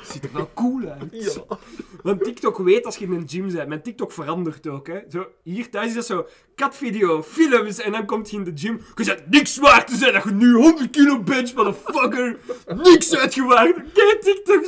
ziet 0.03 0.23
er 0.23 0.33
wel 0.33 0.49
cool 0.53 0.87
uit. 0.87 1.07
Ja. 1.11 1.57
Want 2.03 2.23
TikTok 2.23 2.57
weet 2.57 2.85
als 2.85 2.97
je 2.97 3.05
in 3.05 3.11
een 3.11 3.29
gym 3.29 3.51
bent. 3.51 3.67
Mijn 3.67 3.81
TikTok 3.81 4.11
verandert 4.11 4.67
ook, 4.67 4.87
hè. 4.87 4.99
Zo, 5.09 5.27
hier 5.43 5.69
thuis 5.69 5.87
is 5.87 5.93
dat 5.93 6.05
zo, 6.05 6.27
katvideo, 6.55 7.23
films, 7.23 7.79
en 7.79 7.91
dan 7.91 8.05
komt 8.05 8.29
je 8.29 8.37
in 8.37 8.43
de 8.43 8.51
gym. 8.55 8.81
Je 8.95 9.03
zegt 9.03 9.29
niks 9.29 9.57
waard 9.57 9.87
te 9.87 9.95
zijn 9.95 10.13
dat 10.13 10.23
je 10.23 10.31
nu 10.31 10.53
100 10.53 10.89
kilo 10.89 11.19
bench, 11.23 11.53
motherfucker. 11.53 12.37
Niks 12.75 13.15
uitgewaagd. 13.15 13.73
Kijk, 13.93 14.21
TikTok 14.21 14.65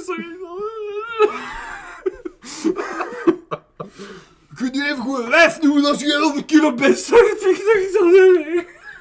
zo. 4.60 4.66
Je 4.66 4.72
kunt 4.72 4.84
nu 4.84 4.84
even 4.92 5.02
gewoon 5.04 5.30
lijf 5.30 5.58
doen 5.58 5.86
als 5.86 6.02
je 6.02 6.20
100 6.22 6.46
kilo 6.46 6.74
bench. 6.74 6.96
TikTok 6.98 7.76
is 7.76 7.98
al 8.00 8.14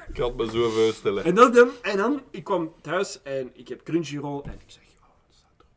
Ik 0.09 0.17
had 0.17 0.35
me 0.35 0.49
zo 0.51 0.69
voorstellen. 0.69 1.23
en 1.23 1.35
dan, 1.35 1.51
dan, 1.53 1.69
en 1.81 1.97
dan, 1.97 2.21
ik 2.31 2.43
kwam 2.43 2.73
thuis 2.81 3.19
en 3.23 3.49
ik 3.53 3.67
heb 3.67 3.83
Crunchyroll 3.83 4.41
en 4.45 4.53
ik 4.53 4.63
zeg, 4.67 4.83
oh, 4.83 5.07
wat 5.27 5.35
staat 5.37 5.51
erop? 5.57 5.69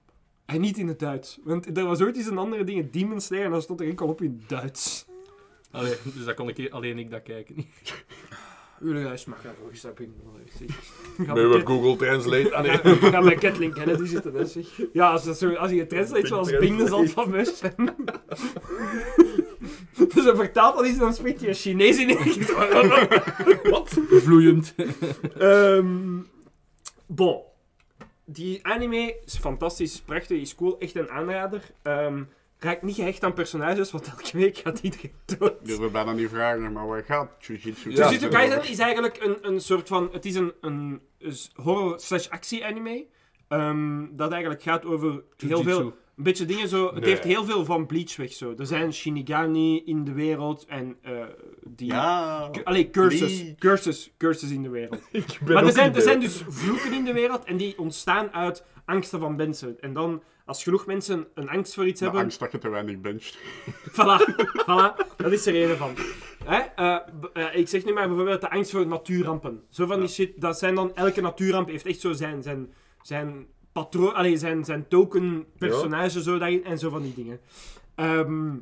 En 0.47 0.61
niet 0.61 0.79
in 0.79 0.89
het 0.89 0.99
Duits. 0.99 1.39
Want 1.45 1.77
er 1.77 1.85
was 1.85 2.01
ooit 2.01 2.17
eens 2.17 2.27
een 2.27 2.39
andere 2.39 2.65
ding, 2.65 2.91
Demon 2.91 3.21
Slayer, 3.21 3.45
en 3.45 3.51
dat 3.51 3.63
stond 3.63 3.81
er 3.81 3.87
enkel 3.89 4.07
op 4.09 4.23
in 4.23 4.39
het 4.41 4.49
Duits. 4.49 5.07
Allee, 5.71 5.95
dus 6.15 6.25
dat 6.25 6.35
kon 6.35 6.49
ik, 6.49 6.71
alleen 6.73 6.99
ik 6.99 7.11
dat 7.11 7.23
kijken. 7.23 7.57
Jullie 8.81 9.07
huis 9.07 9.25
mag 9.25 9.43
daar 9.43 9.55
nog 9.63 9.71
eens 9.71 9.85
op 9.85 10.01
in. 10.01 10.15
Zeg. 10.59 10.77
Ga 11.17 11.25
Met 11.25 11.35
bij 11.35 11.47
wat 11.47 11.57
Cat- 11.63 11.67
Google 11.67 11.97
Translate. 11.97 12.55
Ah, 12.55 12.63
nee. 12.63 12.79
ga- 12.79 13.11
Ga 13.11 13.21
bij 13.23 13.35
Kathleen 13.35 13.73
Kennedy 13.73 14.05
zitten, 14.05 14.35
hè, 14.35 14.45
zeg. 14.45 14.67
Ja, 14.93 15.11
als, 15.11 15.25
dat 15.25 15.39
zo, 15.39 15.55
als 15.55 15.71
je 15.71 15.87
translate 15.87 16.27
zoals 16.27 16.57
Bing 16.59 16.79
dan 16.79 16.89
zal 16.89 17.01
het 17.01 17.11
van 17.11 17.47
zijn. 17.47 17.75
Dus 20.15 20.25
hij 20.25 20.35
vertaalt 20.35 20.77
dat 20.77 20.87
iets 20.87 20.95
en 20.95 21.01
dan 21.01 21.15
spreekt 21.15 21.41
hij 21.41 21.49
een 21.49 21.55
Chinees 21.55 21.99
in 21.99 22.19
één 22.19 22.47
Wat? 23.71 23.99
Vloeiend. 24.11 24.75
Ehm 25.39 26.21
bon. 27.07 27.41
Die 28.25 28.67
anime 28.67 29.17
is 29.25 29.37
fantastisch, 29.39 30.01
prachtig, 30.01 30.41
is 30.41 30.55
cool, 30.55 30.79
echt 30.79 30.95
een 30.97 31.11
aanrader. 31.11 31.63
Ehm 31.83 32.23
raakt 32.65 32.83
niet 32.83 32.95
gehecht 32.95 33.25
aan 33.25 33.33
personages, 33.33 33.91
want 33.91 34.09
elke 34.09 34.37
week 34.39 34.57
gaat 34.57 34.79
iedereen 34.79 35.13
dood. 35.39 35.53
Ik 35.61 35.67
durf 35.67 35.93
bijna 35.93 36.13
niet 36.13 36.29
vragen, 36.29 36.73
maar 36.73 36.87
waar 36.87 37.05
gaat 37.05 37.31
Jiu-Jitsu? 37.39 37.91
Ja, 37.91 38.05
Jujutsu? 38.05 38.29
Kaisen 38.29 38.69
is 38.69 38.79
eigenlijk 38.79 39.23
een, 39.23 39.37
een 39.41 39.61
soort 39.61 39.89
van... 39.89 40.09
Het 40.13 40.25
is 40.25 40.35
een, 40.35 40.53
een, 40.61 41.01
een 41.19 41.35
horror 41.55 42.01
slash 42.01 42.29
actie 42.29 42.65
anime. 42.65 43.07
ehm, 43.49 44.07
dat 44.11 44.33
eigenlijk 44.33 44.63
gaat 44.63 44.85
over 44.85 45.23
heel 45.37 45.63
veel... 45.63 45.95
Een 46.17 46.23
beetje 46.25 46.45
dingen 46.45 46.69
zo... 46.69 46.87
Het 46.87 47.01
Nee. 47.01 47.09
heeft 47.09 47.25
heel 47.25 47.45
veel 47.45 47.65
van 47.65 47.87
Bleach 47.87 48.17
weg 48.17 48.33
zo. 48.33 48.55
Er 48.59 48.67
zijn 48.67 48.93
Shinigami 48.93 49.83
in 49.85 50.05
de 50.05 50.13
wereld 50.13 50.65
en 50.67 50.97
eh 51.03 51.25
die... 51.65 51.87
Ja. 51.93 52.51
Allee, 52.65 52.91
curses. 52.91 53.55
Curses. 53.59 54.13
Curses 54.19 54.51
in 54.51 54.63
de 54.63 54.69
wereld. 54.69 55.01
Ik 55.11 55.39
ben 55.45 55.55
Maar 55.55 55.67
er 55.67 55.73
zijn, 55.73 55.95
er 55.95 56.03
zijn 56.03 56.21
dus 56.21 56.43
vloeken 56.49 56.93
in 56.93 57.05
de 57.05 57.13
wereld 57.13 57.45
en 57.45 57.57
die 57.57 57.79
ontstaan 57.79 58.33
uit 58.33 58.65
angsten 58.85 59.21
van 59.21 59.37
mensen. 59.37 59.81
En 59.81 59.93
dan, 59.93 60.23
als 60.47 60.63
genoeg 60.63 60.87
mensen 60.87 61.27
een 61.35 61.49
angst 61.49 61.75
voor 61.75 61.87
iets 61.87 61.99
De 61.99 62.05
hebben... 62.05 62.23
angst 62.23 62.39
dat 62.39 62.53
je 62.53 62.59
te 62.59 62.69
weinig 62.69 63.01
bencht. 63.01 63.39
Voilà, 63.97 64.35
voilà, 64.67 65.17
dat 65.17 65.33
is 65.33 65.47
er 65.47 65.71
een 65.71 65.77
van. 65.77 65.95
Hè? 66.45 66.59
eh, 66.59 66.99
eh, 67.33 67.57
ik 67.57 67.69
zeg 67.69 67.85
nu 67.85 67.93
maar 67.93 68.07
bijvoorbeeld 68.09 68.41
de 68.41 68.51
angst 68.51 68.71
voor 68.71 68.87
natuurrampen. 68.87 69.63
Zo 69.69 69.87
van 69.87 70.01
die 70.01 70.09
shit, 70.09 70.41
dat 70.41 70.59
zijn 70.59 70.75
dan, 70.75 70.95
elke 70.95 71.21
natuurramp 71.21 71.69
heeft 71.69 71.87
echt 71.87 72.01
zo 72.01 72.13
zijn, 72.13 72.43
zijn, 72.43 72.73
zijn 73.03 73.47
patroon, 73.73 74.15
allee, 74.15 74.37
zijn, 74.37 74.65
zijn 74.65 74.89
token 74.89 75.47
personage 75.59 76.23
zo 76.23 76.39
daarin, 76.39 76.65
en 76.65 76.79
zo 76.79 76.91
van 76.91 77.03
die 77.03 77.15
dingen. 77.15 77.41
Ehm, 77.95 78.55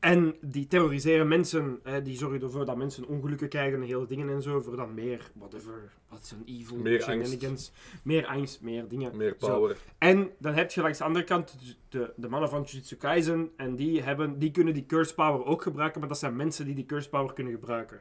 en 0.00 0.34
die 0.40 0.66
terroriseren 0.66 1.28
mensen, 1.28 1.80
hè, 1.82 2.02
die 2.02 2.16
zorgen 2.16 2.42
ervoor 2.42 2.64
dat 2.64 2.76
mensen 2.76 3.06
ongelukken 3.06 3.48
krijgen 3.48 3.80
en 3.80 3.86
hele 3.86 4.06
dingen 4.06 4.28
en 4.28 4.42
zo, 4.42 4.60
voor 4.60 4.76
dan 4.76 4.94
meer, 4.94 5.30
whatever, 5.34 5.92
wat 6.08 6.22
is 6.22 6.30
een 6.30 6.60
evil 6.60 6.76
Meer 6.76 7.02
shenanigans. 7.02 7.72
Meer 8.02 8.26
angst, 8.26 8.60
meer 8.60 8.88
dingen. 8.88 9.16
Meer 9.16 9.34
Zo. 9.38 9.46
power. 9.46 9.76
En 9.98 10.30
dan 10.38 10.54
heb 10.54 10.70
je 10.70 10.80
langs 10.80 10.98
de 10.98 11.04
andere 11.04 11.24
kant 11.24 11.56
de, 11.88 12.12
de 12.16 12.28
mannen 12.28 12.48
van 12.48 12.62
Jujutsu 12.62 12.96
Kaisen. 12.96 13.50
En 13.56 13.76
die, 13.76 14.02
hebben, 14.02 14.38
die 14.38 14.50
kunnen 14.50 14.74
die 14.74 14.86
curse 14.86 15.14
power 15.14 15.44
ook 15.44 15.62
gebruiken. 15.62 16.00
Maar 16.00 16.08
dat 16.08 16.18
zijn 16.18 16.36
mensen 16.36 16.64
die 16.64 16.74
die 16.74 16.86
curse 16.86 17.08
power 17.08 17.32
kunnen 17.32 17.52
gebruiken. 17.52 18.00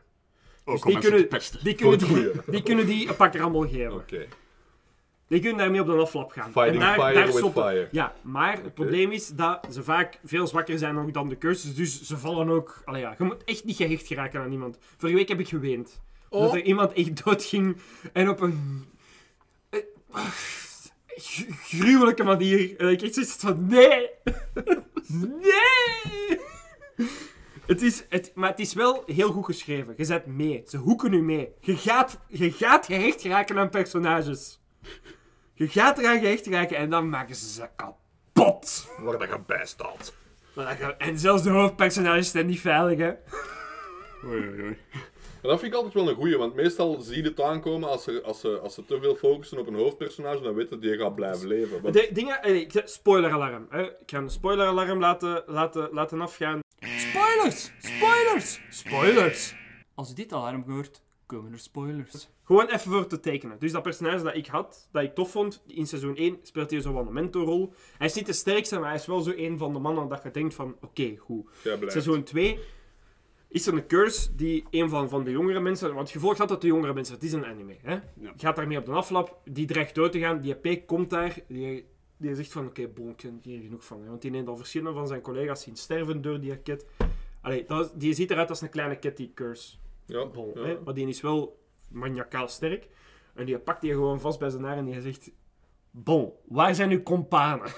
Ook 0.63 0.75
Dus 0.75 0.83
om 0.83 1.01
die 1.01 1.27
kunnen-. 1.27 1.63
Die 1.63 1.75
kunnen 1.75 1.97
die, 1.97 2.31
die, 2.47 2.63
kunnen 2.63 2.85
die 2.85 3.09
een 3.09 3.15
pak 3.15 3.35
rammel 3.35 3.67
geven. 3.67 3.93
Oké. 3.93 4.27
Die 5.27 5.39
kunnen 5.39 5.57
daarmee 5.57 5.81
op 5.81 5.87
de 5.87 5.93
aflap 5.93 6.31
gaan. 6.31 6.51
Fighting 6.51 6.73
en 6.73 6.79
daar, 6.79 6.95
fire 6.95 7.13
daar 7.13 7.33
with 7.33 7.51
fire. 7.51 7.87
Ja, 7.91 8.13
maar 8.21 8.63
het 8.63 8.73
probleem 8.73 9.11
is 9.11 9.27
dat 9.27 9.67
ze 9.71 9.83
vaak 9.83 10.19
veel 10.23 10.47
zwakker 10.47 10.77
zijn 10.77 10.95
nog 10.95 11.11
dan 11.11 11.29
de 11.29 11.37
curses. 11.37 11.75
Dus 11.75 12.01
ze 12.01 12.17
vallen 12.17 12.49
ook... 12.49 12.81
Allee, 12.85 13.01
ja, 13.01 13.15
je 13.17 13.23
moet 13.23 13.43
echt 13.43 13.63
niet 13.63 13.75
gehecht 13.75 14.07
geraken 14.07 14.41
aan 14.41 14.51
iemand. 14.51 14.77
Vorige 14.97 15.17
week 15.17 15.27
heb 15.27 15.39
ik 15.39 15.47
geweend. 15.47 16.01
Dat 16.29 16.53
er 16.53 16.63
iemand 16.63 16.93
echt 16.93 17.25
doodging 17.25 17.77
en 18.13 18.29
op 18.29 18.41
een... 18.41 18.85
eh, 19.69 19.79
gruwelijke 21.63 22.23
manier. 22.23 22.77
En 22.79 22.89
ik 22.89 23.01
echt 23.01 23.13
zoiets 23.13 23.35
van... 23.35 23.67
Nee! 23.67 24.09
nee! 25.41 26.39
Het 27.65 27.81
is, 27.81 28.05
het, 28.09 28.31
maar 28.35 28.49
het 28.49 28.59
is 28.59 28.73
wel 28.73 29.03
heel 29.05 29.31
goed 29.31 29.45
geschreven. 29.45 29.93
Je 29.97 30.05
zet 30.05 30.25
mee. 30.25 30.63
Ze 30.67 30.77
hoeken 30.77 31.11
nu 31.11 31.21
mee. 31.21 31.49
Je 31.59 31.77
gaat, 31.77 32.19
je 32.27 32.51
gaat 32.51 32.85
gehecht 32.85 33.21
geraken 33.21 33.57
aan 33.57 33.69
personages. 33.69 34.59
Je 35.57 35.67
gaat 35.67 35.97
eraan 35.97 36.19
gehecht 36.19 36.47
raken 36.47 36.77
en 36.77 36.89
dan 36.89 37.09
maken 37.09 37.35
ze 37.35 37.49
ze 37.49 37.67
kapot. 37.75 38.87
Waar 38.99 39.17
dat 39.19 39.29
je 39.29 39.39
bij 39.47 39.65
staat. 39.65 40.13
Maar 40.53 40.65
dat 40.65 40.77
gaat- 40.77 40.97
En 40.97 41.19
zelfs 41.19 41.43
de 41.43 41.49
hoofdpersonages 41.49 42.31
zijn 42.31 42.45
niet 42.45 42.59
veilig, 42.59 42.97
hè. 42.99 43.13
Oei, 44.27 44.47
oei, 44.47 44.61
oei. 44.61 44.77
En 45.41 45.51
dat 45.51 45.59
vind 45.59 45.71
ik 45.71 45.77
altijd 45.77 45.93
wel 45.93 46.09
een 46.09 46.15
goeie, 46.15 46.37
want 46.37 46.55
meestal 46.55 47.01
zie 47.01 47.17
je 47.23 47.29
het 47.29 47.41
aankomen 47.41 47.89
als 47.89 48.03
ze, 48.03 48.21
als 48.23 48.39
ze, 48.39 48.59
als 48.59 48.73
ze 48.73 48.85
te 48.85 48.99
veel 49.01 49.15
focussen 49.15 49.57
op 49.59 49.67
een 49.67 49.73
hoofdpersonage, 49.75 50.41
dan 50.41 50.53
weten 50.53 50.79
die 50.79 50.97
gaat 50.97 51.15
blijven 51.15 51.47
leven. 51.47 51.81
Want- 51.81 51.93
De 51.93 52.09
dingen, 52.13 52.41
eh, 52.43 52.55
ik- 52.55 52.81
spoileralarm. 52.85 53.67
Hè. 53.69 53.81
Ik 53.83 53.97
ga 54.05 54.17
een 54.17 54.29
spoileralarm 54.29 54.99
laten, 54.99 55.43
laten, 55.45 55.89
laten 55.91 56.21
afgaan. 56.21 56.59
Spoilers! 56.79 57.71
Spoilers! 57.79 58.59
Spoilers! 58.69 59.55
Als 59.95 60.07
je 60.07 60.13
dit 60.13 60.33
alarm 60.33 60.63
hoort, 60.67 61.01
komen 61.25 61.51
er 61.51 61.59
spoilers. 61.59 62.29
Gewoon 62.43 62.67
even 62.67 62.91
voor 62.91 63.07
te 63.07 63.19
tekenen. 63.19 63.59
Dus 63.59 63.71
dat 63.71 63.83
personage 63.83 64.23
dat 64.23 64.35
ik 64.35 64.47
had, 64.47 64.89
dat 64.91 65.03
ik 65.03 65.15
tof 65.15 65.31
vond, 65.31 65.63
in 65.67 65.87
seizoen 65.87 66.15
1 66.15 66.39
speelt 66.41 66.71
hij 66.71 66.81
zo 66.81 66.93
wel 66.93 67.07
een 67.07 67.13
mentorrol. 67.13 67.73
Hij 67.97 68.07
is 68.07 68.13
niet 68.13 68.25
de 68.25 68.33
sterkste, 68.33 68.79
maar 68.79 68.89
hij 68.89 68.97
is 68.97 69.05
wel 69.05 69.21
zo 69.21 69.33
een 69.35 69.57
van 69.57 69.73
de 69.73 69.79
mannen 69.79 70.07
dat 70.07 70.23
je 70.23 70.31
denkt 70.31 70.53
van, 70.53 70.75
oké, 70.81 71.15
goed. 71.17 71.49
Seizoen 71.85 72.23
2 72.23 72.59
is 73.47 73.67
er 73.67 73.73
een 73.73 73.87
curse 73.87 74.35
die 74.35 74.65
een 74.69 74.89
van, 74.89 75.09
van 75.09 75.23
de 75.23 75.31
jongere 75.31 75.59
mensen... 75.59 75.93
Want 75.93 76.11
je 76.11 76.19
volgt 76.19 76.39
altijd 76.39 76.61
de 76.61 76.67
jongere 76.67 76.93
mensen, 76.93 77.15
het 77.15 77.23
is 77.23 77.33
een 77.33 77.45
anime. 77.45 77.75
Hè? 77.81 77.93
Je 77.93 78.31
gaat 78.37 78.55
daarmee 78.55 78.77
op 78.77 78.85
de 78.85 78.91
aflap, 78.91 79.39
die 79.43 79.67
dreigt 79.67 79.95
dood 79.95 80.11
te 80.11 80.19
gaan. 80.19 80.41
Die 80.41 80.55
EP 80.61 80.87
komt 80.87 81.09
daar, 81.09 81.37
die, 81.47 81.85
die 82.17 82.35
zegt 82.35 82.51
van... 82.51 82.65
Oké, 82.65 82.87
bon, 82.87 83.09
ik 83.09 83.21
heb 83.21 83.31
hier 83.41 83.61
genoeg 83.61 83.85
van. 83.85 84.01
Hè? 84.01 84.09
Want 84.09 84.21
die 84.21 84.31
neemt 84.31 84.47
al 84.47 84.57
verschillende 84.57 84.93
van 84.93 85.07
zijn 85.07 85.21
collega's 85.21 85.61
zien 85.61 85.75
sterven 85.75 86.21
door 86.21 86.39
die 86.39 86.57
ket. 86.57 86.85
Allee, 87.41 87.65
dat, 87.67 87.91
die 87.95 88.13
ziet 88.13 88.31
eruit 88.31 88.49
als 88.49 88.61
een 88.61 88.69
kleine 88.69 88.99
cat 88.99 89.17
die 89.17 89.31
curse. 89.33 89.75
Ja, 90.05 90.25
Bon, 90.25 90.51
ja. 90.53 90.61
hè? 90.63 90.77
Maar 90.83 90.93
die 90.93 91.07
is 91.07 91.21
wel 91.21 91.59
maniacaal 91.91 92.47
sterk. 92.47 92.87
En 93.33 93.45
die 93.45 93.59
pakt 93.59 93.81
die 93.81 93.91
gewoon 93.93 94.19
vast 94.19 94.39
bij 94.39 94.49
zijn 94.49 94.63
haar 94.63 94.77
en 94.77 94.85
die 94.85 95.01
zegt... 95.01 95.31
Bon, 95.97 96.33
waar 96.47 96.75
zijn 96.75 96.91
uw 96.91 97.03
companen? 97.03 97.71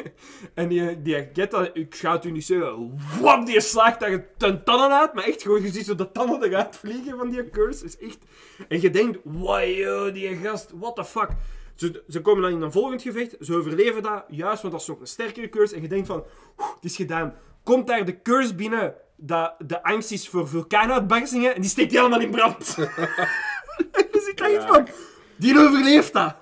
en 0.54 0.68
die, 0.68 1.02
die 1.02 1.28
get 1.32 1.50
dat, 1.50 1.70
ik 1.72 1.94
ga 1.94 2.12
het 2.12 2.24
u 2.24 2.30
niet 2.30 2.44
zeggen, 2.44 2.98
wap, 3.20 3.46
die 3.46 3.60
slaagt 3.60 4.00
daar 4.00 4.26
ten 4.36 4.64
tanden 4.64 4.92
uit, 4.98 5.14
maar 5.14 5.24
echt 5.24 5.42
gewoon, 5.42 5.62
je 5.62 5.68
ziet 5.68 5.84
zo 5.86 5.94
de 5.94 6.12
tanden 6.12 6.42
eruit 6.42 6.76
vliegen 6.76 7.18
van 7.18 7.30
die 7.30 7.50
curse, 7.50 7.84
is 7.84 7.98
echt... 7.98 8.18
En 8.68 8.80
je 8.80 8.90
denkt, 8.90 9.18
wow, 9.22 10.14
die 10.14 10.36
gast, 10.36 10.72
what 10.74 10.96
the 10.96 11.04
fuck. 11.04 11.28
Ze, 11.74 12.02
ze 12.08 12.20
komen 12.20 12.42
dan 12.42 12.52
in 12.52 12.60
een 12.62 12.72
volgend 12.72 13.02
gevecht, 13.02 13.36
ze 13.40 13.56
overleven 13.56 14.02
dat, 14.02 14.24
juist, 14.28 14.60
want 14.62 14.72
dat 14.74 14.82
is 14.82 14.88
nog 14.88 15.00
een 15.00 15.06
sterkere 15.06 15.48
curse, 15.48 15.74
en 15.74 15.82
je 15.82 15.88
denkt 15.88 16.06
van, 16.06 16.24
"Oeh, 16.58 16.74
het 16.74 16.84
is 16.84 16.96
gedaan. 16.96 17.34
Komt 17.62 17.86
daar 17.86 18.04
de 18.04 18.22
curse 18.22 18.54
binnen, 18.54 18.94
dat 19.26 19.54
de 19.58 19.82
angst 19.82 20.10
is 20.10 20.28
voor 20.28 20.48
vulkaanuitbarstingen, 20.48 21.54
en 21.54 21.60
die 21.60 21.70
steekt 21.70 21.90
die 21.90 22.00
allemaal 22.00 22.20
in 22.20 22.30
brand. 22.30 22.76
dus 24.12 24.28
ik 24.28 24.36
dacht 24.36 24.64
van, 24.64 24.88
die 25.36 25.58
overleeft 25.58 26.12
dat. 26.12 26.36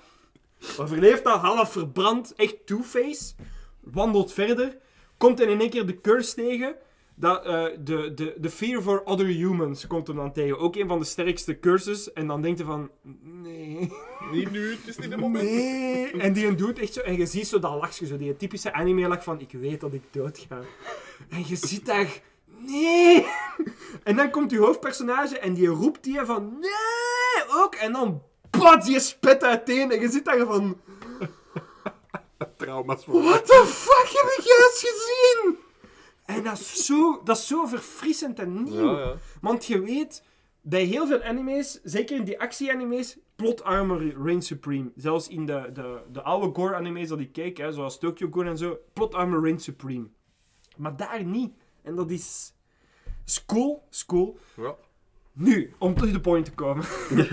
Overleeft 0.79 1.25
dat, 1.25 1.41
half 1.41 1.73
verbrand, 1.73 2.35
echt 2.35 2.67
two-face. 2.67 3.35
Wandelt 3.81 4.33
verder. 4.33 4.77
Komt 5.17 5.41
in 5.41 5.61
één 5.61 5.71
keer 5.71 5.87
de 5.87 6.01
curse 6.01 6.35
tegen. 6.35 6.75
Dat, 7.15 7.45
eh, 7.45 7.65
de, 7.79 8.15
de, 8.15 8.35
de 8.39 8.51
fear 8.51 8.83
for 8.83 9.03
other 9.05 9.27
humans 9.27 9.87
komt 9.87 10.07
hem 10.07 10.17
dan 10.17 10.33
tegen. 10.33 10.59
Ook 10.59 10.77
een 10.77 10.89
van 10.89 10.99
de 10.99 11.05
sterkste 11.05 11.59
curses. 11.59 12.13
En 12.13 12.27
dan 12.27 12.43
denkt 12.43 12.59
hij 12.59 12.69
van... 12.69 12.91
Nee... 13.23 13.93
Niet 14.33 14.51
nu, 14.51 14.71
het 14.71 14.87
is 14.87 14.99
niet 14.99 15.11
het 15.11 15.21
moment. 15.21 15.45
Nee. 15.45 16.11
En 16.11 16.33
die 16.33 16.55
doet 16.55 16.79
echt 16.79 16.93
zo. 16.93 17.01
En 17.01 17.17
je 17.17 17.27
ziet 17.27 17.47
zo 17.47 17.59
dat 17.59 17.75
lachje, 17.81 18.07
zo 18.07 18.17
die 18.17 18.37
typische 18.37 18.73
anime 18.73 19.09
lach 19.09 19.25
van 19.25 19.41
ik 19.41 19.53
weet 19.53 19.81
dat 19.81 19.93
ik 19.93 20.03
dood 20.11 20.47
ga. 20.49 20.61
En 21.29 21.45
je 21.47 21.57
ziet 21.57 21.87
daar. 21.87 22.23
Nee! 22.67 23.27
En 24.03 24.17
dan 24.17 24.31
komt 24.31 24.51
die 24.51 24.59
hoofdpersonage 24.59 25.39
en 25.39 25.55
die 25.55 25.67
roept 25.67 26.05
die 26.05 26.21
van 26.21 26.59
nee! 26.61 27.45
Ook. 27.49 27.75
En 27.75 27.93
dan 27.93 28.23
pat 28.51 28.87
je 28.87 29.01
spet 29.01 29.45
uiteen. 29.45 29.91
En 29.91 30.01
je 30.01 30.11
zit 30.11 30.25
daar 30.25 30.47
van 30.47 30.81
Trauma's 32.57 33.05
voor 33.05 33.23
what 33.23 33.47
the 33.47 33.65
fuck 33.67 34.21
heb 34.23 34.39
ik 34.39 34.45
juist 34.45 34.79
gezien? 34.79 35.59
En 36.25 36.43
dat 36.43 36.59
is 36.59 36.87
zo, 36.87 37.21
dat 37.25 37.37
is 37.37 37.47
zo 37.47 37.67
verfrissend 37.67 38.39
en 38.39 38.63
nieuw. 38.63 38.97
Ja, 38.97 38.99
ja. 38.99 39.15
Want 39.41 39.67
je 39.67 39.81
weet, 39.81 40.25
bij 40.61 40.83
heel 40.83 41.07
veel 41.07 41.23
anime's, 41.23 41.81
zeker 41.83 42.17
in 42.17 42.25
die 42.25 42.41
actie-anime's, 42.41 43.19
plot 43.37 43.63
armor 43.63 44.23
reigns 44.25 44.47
supreme. 44.47 44.93
Zelfs 44.97 45.29
in 45.29 45.47
de, 45.47 45.71
de, 45.73 46.01
de 46.13 46.23
oude 46.23 46.61
gore-anime's 46.61 47.09
dat 47.09 47.19
ik 47.19 47.33
keek, 47.33 47.57
hè, 47.57 47.73
zoals 47.73 47.99
Tokyo 47.99 48.29
Ghoul 48.31 48.49
en 48.49 48.59
zo, 48.59 48.79
plot 48.93 49.15
armor 49.15 49.43
reigns 49.43 49.65
supreme. 49.65 50.07
Maar 50.77 50.97
daar 50.97 51.25
niet. 51.25 51.53
En 51.83 51.95
dat 51.95 52.11
is... 52.11 52.53
is 53.27 53.45
cool. 53.47 54.39
Ja. 54.57 54.75
Nu, 55.33 55.75
om 55.79 55.95
to 55.95 56.11
the 56.11 56.21
point 56.21 56.45
te 56.45 56.53
komen. 56.53 56.85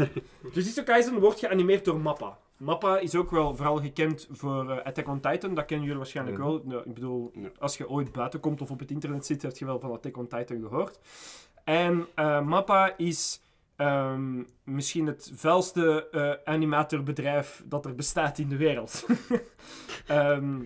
Jujutsu 0.53 0.83
Kaisen 0.83 1.19
wordt 1.19 1.39
geanimeerd 1.39 1.85
door 1.85 1.99
Mappa. 1.99 2.37
Mappa 2.57 2.97
is 2.99 3.15
ook 3.15 3.31
wel 3.31 3.55
vooral 3.55 3.77
gekend 3.81 4.27
voor 4.31 4.69
eh, 4.71 4.85
Attack 4.85 5.07
on 5.07 5.19
Titan. 5.19 5.53
Dat 5.53 5.65
kennen 5.65 5.85
jullie 5.85 6.01
waarschijnlijk 6.01 6.37
Mhm. 6.37 6.47
wel. 6.47 6.61
Nou, 6.65 6.81
ik 6.85 6.93
bedoel, 6.93 7.31
Ja. 7.33 7.49
als 7.59 7.77
je 7.77 7.89
ooit 7.89 8.11
buiten 8.11 8.39
komt 8.39 8.61
of 8.61 8.71
op 8.71 8.79
het 8.79 8.91
internet 8.91 9.25
zit, 9.25 9.41
heb 9.41 9.57
je 9.57 9.65
wel 9.65 9.79
van 9.79 9.91
Attack 9.91 10.17
on 10.17 10.27
Titan 10.27 10.61
gehoord. 10.61 10.99
En 11.63 12.07
eh, 12.15 12.41
Mappa 12.45 12.97
is 12.97 13.41
ehm, 13.75 14.43
misschien 14.63 15.07
het 15.07 15.31
vuilste 15.35 16.09
eh, 16.11 16.53
animatorbedrijf 16.53 17.63
dat 17.65 17.85
er 17.85 17.95
bestaat 17.95 18.37
in 18.37 18.49
de 18.49 18.57
wereld. 18.57 19.05
Ehm, 20.07 20.59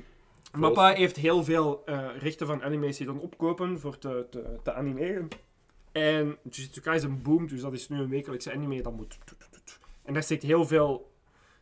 Mappa 0.58 0.94
heeft 0.94 1.16
heel 1.16 1.44
veel 1.44 1.82
eh, 1.86 2.08
rechten 2.20 2.48
van 2.48 2.63
anime's 2.63 2.98
die 2.98 3.06
dan 3.06 3.20
opkopen 3.20 3.80
voor 3.80 3.98
te, 3.98 4.28
te, 4.30 4.60
te 4.63 4.74
animeren. 4.74 5.28
En 5.92 6.38
Jujutsu 6.50 6.82
Kaisen 6.82 7.22
boomt, 7.22 7.50
dus 7.50 7.62
dat 7.62 7.74
is 7.74 7.89
nu 7.89 8.00
een 8.00 8.10
wekelijkse 8.10 8.54
anime 8.54 8.82
dat 8.82 8.94
moet... 8.94 9.18
En 10.04 10.13
daar 10.13 10.24
zit 10.24 10.44
heel 10.44 10.66
veel... 10.66 11.12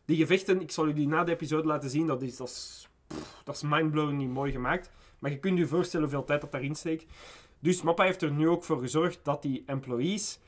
Die 0.04 0.16
gevechten, 0.16 0.60
ik 0.60 0.70
zal 0.70 0.86
jullie 0.86 1.08
na 1.08 1.24
de 1.24 1.32
episode 1.32 1.66
laten 1.66 1.90
zien, 1.90 2.06
dat 2.06 2.22
is, 2.22 2.36
dat 2.36 2.48
is, 2.48 2.88
pff, 3.06 3.40
dat 3.44 3.54
is 3.54 3.62
mindblowing 3.62 4.32
mooi 4.32 4.52
gemaakt. 4.52 4.90
Maar 5.18 5.30
je 5.30 5.38
kunt 5.38 5.58
je 5.58 5.66
voorstellen 5.66 6.06
hoeveel 6.06 6.24
tijd 6.24 6.40
dat 6.40 6.52
daarin 6.52 6.74
steekt. 6.74 7.04
Dus 7.58 7.82
Mappa 7.82 8.04
heeft 8.04 8.22
er 8.22 8.30
nu 8.30 8.48
ook 8.48 8.64
voor 8.64 8.78
gezorgd 8.80 9.20
dat 9.22 9.42
die 9.42 9.62
employees 9.66 10.38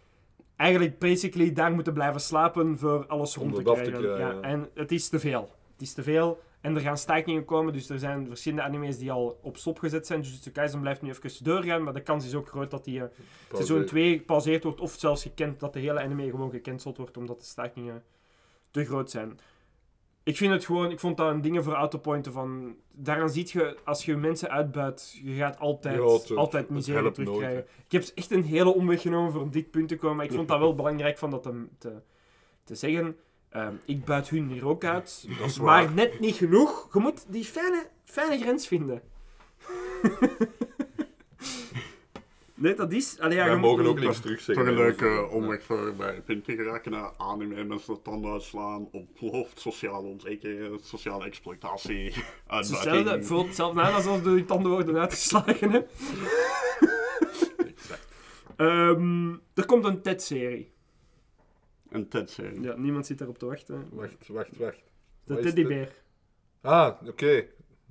eigenlijk 0.57 0.99
basically 0.99 1.53
daar 1.53 1.73
moeten 1.73 1.93
blijven 1.93 2.21
slapen 2.21 2.79
voor 2.79 3.07
alles 3.07 3.37
rond 3.37 3.55
te 3.55 3.63
krijgen. 3.63 3.93
krijgen, 3.93 4.19
ja, 4.19 4.31
ja. 4.31 4.41
en 4.41 4.69
het 4.75 4.93
is 4.93 5.09
te 5.09 5.19
veel. 5.19 5.51
Het 5.73 5.83
is 5.83 5.93
te 5.93 6.03
veel. 6.03 6.43
En 6.65 6.75
er 6.75 6.81
gaan 6.81 6.99
stakingen 6.99 7.45
komen, 7.45 7.73
dus 7.73 7.89
er 7.89 7.99
zijn 7.99 8.27
verschillende 8.27 8.63
anime's 8.65 8.99
die 8.99 9.13
al 9.13 9.39
op 9.43 9.57
stop 9.57 9.79
gezet 9.79 10.07
zijn. 10.07 10.21
Jujutsu 10.21 10.51
Kaisen 10.51 10.81
blijft 10.81 11.03
nu 11.03 11.09
even 11.11 11.45
doorgaan, 11.45 11.83
maar 11.83 11.93
de 11.93 12.03
kans 12.03 12.27
is 12.27 12.35
ook 12.35 12.49
groot 12.49 12.71
dat 12.71 12.85
die 12.85 13.01
eh, 13.01 13.07
seizoen 13.53 13.77
2 13.87 14.17
gepauzeerd 14.19 14.65
wordt, 14.65 14.81
of 14.81 14.93
zelfs 14.99 15.23
gekend, 15.23 15.61
dat 15.61 15.73
de 15.73 15.79
hele 15.81 16.01
anime 16.01 16.31
gewoon 16.31 16.51
gecanceld 16.51 16.97
wordt, 16.97 17.17
omdat 17.17 17.39
de 17.39 17.45
stakingen 17.45 18.03
te 18.71 18.85
groot 18.85 19.11
zijn. 19.11 19.39
Ik 20.23 20.37
vind 20.37 20.53
het 20.53 20.65
gewoon, 20.65 20.91
ik 20.91 21.01
vond 21.01 21.17
dat 21.17 21.31
een 21.31 21.41
ding 21.41 21.65
voor 21.65 21.73
autopointen 21.73 22.33
van, 22.33 22.77
daaraan 22.93 23.31
ziet 23.31 23.51
je, 23.51 23.77
als 23.85 24.05
je 24.05 24.17
mensen 24.17 24.51
uitbuit, 24.51 25.21
je 25.23 25.35
gaat 25.35 25.59
altijd, 25.59 25.97
Ja, 26.03 26.13
het- 26.13 26.37
altijd 26.37 26.69
miserie 26.69 27.11
terugkrijgen. 27.11 27.55
nooit, 27.55 27.69
ik 27.87 27.93
heb 27.93 28.05
echt 28.15 28.31
een 28.31 28.45
hele 28.45 28.75
omweg 28.75 29.01
genomen 29.03 29.33
voor 29.33 29.41
op 29.43 29.53
dit 29.53 29.71
punt 29.71 29.89
te 29.89 29.97
komen, 29.97 30.17
maar 30.17 30.25
ik 30.25 30.33
vond 30.33 30.49
dat 30.49 30.59
wel 30.59 30.75
belangrijk 30.85 31.19
van 31.19 31.31
dat 31.31 31.43
te, 31.43 31.67
te, 31.79 31.93
te 32.65 32.75
zeggen. 32.75 33.17
Ehm, 33.55 33.75
ik 33.85 34.05
buit 34.05 34.29
hun 34.29 34.49
hier 34.49 34.67
ook 34.67 34.85
uit, 34.85 35.25
Dat 35.39 35.49
is 35.49 35.59
maar 35.59 35.85
waar. 35.85 35.93
net 35.95 36.21
niet 36.21 36.35
genoeg. 36.37 36.89
Je 36.93 36.99
moet 37.01 37.25
die 37.29 37.45
fijne, 37.45 37.87
fijne 38.05 38.39
grens 38.39 38.67
vinden. 38.67 39.03
nee, 42.55 42.75
dat 42.75 42.93
is... 42.93 43.21
Allee, 43.21 43.37
ja, 43.37 43.45
Wij 43.45 43.55
je 43.55 43.61
mogen 43.61 43.83
moet- 43.85 43.93
ook 43.93 44.01
niks 44.01 44.21
terugzeggen. 44.21 44.65
Toch 44.65 44.75
een 44.75 44.79
leuke 44.81 45.07
eh, 45.09 45.33
omweg 45.35 45.63
voor 45.63 45.95
bij 45.95 46.21
te 46.27 46.41
geraken 46.45 46.91
naar 46.91 47.13
anime, 47.17 47.65
mensen 47.65 47.95
de 47.95 48.03
tanden 48.03 48.33
uitslaan, 48.33 48.89
ontploft, 48.93 49.61
sociale 49.61 50.07
onzekerheid, 50.09 50.85
sociale 50.85 51.25
exploitatie, 51.25 52.05
Het 52.13 52.15
is 52.15 52.25
uitbuiting. 52.51 52.77
hetzelfde, 52.77 53.11
het 53.11 53.27
voelt 53.27 53.47
hetzelfde 53.47 53.81
aan 53.81 53.95
alsof 53.95 54.23
de 54.23 54.31
je 54.31 54.45
tanden 54.45 54.71
worden 54.71 54.97
uitgeslagen. 54.99 55.71
Hè? 55.71 55.81
Ehm, 58.57 59.31
er 59.55 59.67
komt 59.67 59.85
een 59.85 60.03
TED-serie. 60.03 60.73
Een 61.95 62.09
TED-serie. 62.09 62.61
Ja, 62.61 62.75
niemand 62.77 63.07
zit 63.07 63.21
erop 63.21 63.39
te 63.39 63.47
wachten. 63.47 63.89
Wacht, 63.93 64.29
wacht, 64.29 64.57
wacht. 64.59 64.79
De 65.25 65.35
Wat 65.35 65.39
is 65.39 65.45
teddybeer. 65.45 65.89
Ah, 66.63 66.93
oké. 67.09 67.45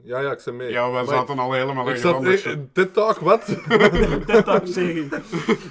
Ja, 0.04 0.20
ja, 0.20 0.32
ik 0.32 0.40
zei 0.40 0.56
mee. 0.56 0.72
Ja, 0.72 0.86
we 0.88 0.94
Maar 0.94 1.06
zaten 1.06 1.40
al 1.40 1.54
helemaal 1.54 1.84
Ik 1.84 1.94
ergens 1.94 2.02
zat... 2.02 2.14
anders. 2.16 2.44
eh, 2.44 2.54
Dit 2.74 2.94
talk, 2.94 3.18
wat? 3.20 3.46
TED-serie. 4.46 5.08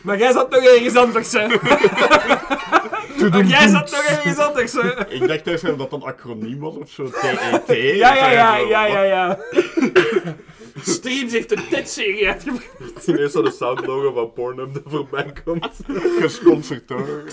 maar 0.03 0.18
jij 0.18 0.33
zat 0.33 0.51
nog 0.51 0.64
ergens 0.64 0.97
anders, 0.97 1.33
hè? 1.33 1.47
maar 3.31 3.45
jij 3.45 3.68
zat 3.68 3.90
nog 3.90 4.03
ergens 4.05 4.38
anders, 4.38 4.73
hè? 4.73 5.09
Ik 5.09 5.29
dacht 5.29 5.47
eerst 5.47 5.64
dat 5.66 5.79
dat 5.79 5.92
een 5.92 6.03
acroniem 6.03 6.59
was 6.59 6.77
of 6.77 6.90
zo, 6.90 7.11
TET. 7.11 7.66
Ja, 7.97 8.14
ja, 8.14 8.31
ja, 8.31 8.57
ja, 8.57 8.87
ja, 8.87 9.03
ja. 9.03 9.39
Streams 10.83 11.33
heeft 11.33 11.53
een 11.57 11.68
TED-serie 11.68 12.28
uitgebracht. 12.28 13.07
Ineens 13.07 13.33
zo 13.33 13.43
de 13.43 13.51
soundlogo 13.51 14.12
van 14.12 14.33
Pornhub 14.33 14.74
er 14.76 14.83
voorbij 14.85 15.33
komt. 15.45 15.80
Gesponsord 16.18 16.89
door. 16.89 17.24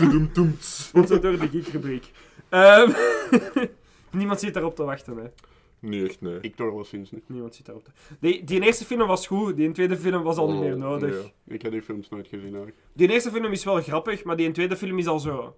Sponsor 0.60 1.22
door 1.22 1.40
de 1.40 1.48
Geekrubriek. 1.48 2.12
Ehm 2.50 2.92
Niemand 4.12 4.40
zit 4.40 4.54
daarop 4.54 4.76
te 4.76 4.84
wachten, 4.84 5.18
hè. 5.18 5.24
Niet 5.80 6.10
echt, 6.10 6.22
nee. 6.22 6.38
Ik 6.42 6.56
toch 6.56 6.74
wel 6.74 6.84
sinds 6.84 7.12
niet. 7.12 7.24
Niemand 7.30 7.56
zit 7.56 7.66
daarop 7.66 7.84
te... 7.84 7.92
Die, 8.20 8.44
die 8.44 8.62
eerste 8.62 8.86
film 8.86 9.08
was 9.08 9.28
goed, 9.28 9.56
die 9.56 9.72
tweede 9.72 9.98
film 9.98 10.24
was 10.24 10.38
al 10.38 10.52
niet 10.52 10.62
meer 10.62 10.74
Oh, 10.74 10.80
nodig. 10.80 11.16
ja. 11.24 11.54
Ik 11.54 11.62
heb 11.62 11.72
die 11.72 11.82
films 11.82 12.10
nooit 12.10 12.28
gezien 12.28 12.48
eigenlijk. 12.48 12.76
Die 12.94 13.12
eerste 13.12 13.32
film 13.32 13.46
is 13.46 13.64
wel 13.64 13.82
grappig, 13.82 14.24
maar 14.24 14.36
die 14.36 14.52
tweede 14.52 14.78
film 14.78 14.98
is 15.00 15.08
al 15.08 15.20
zo... 15.20 15.56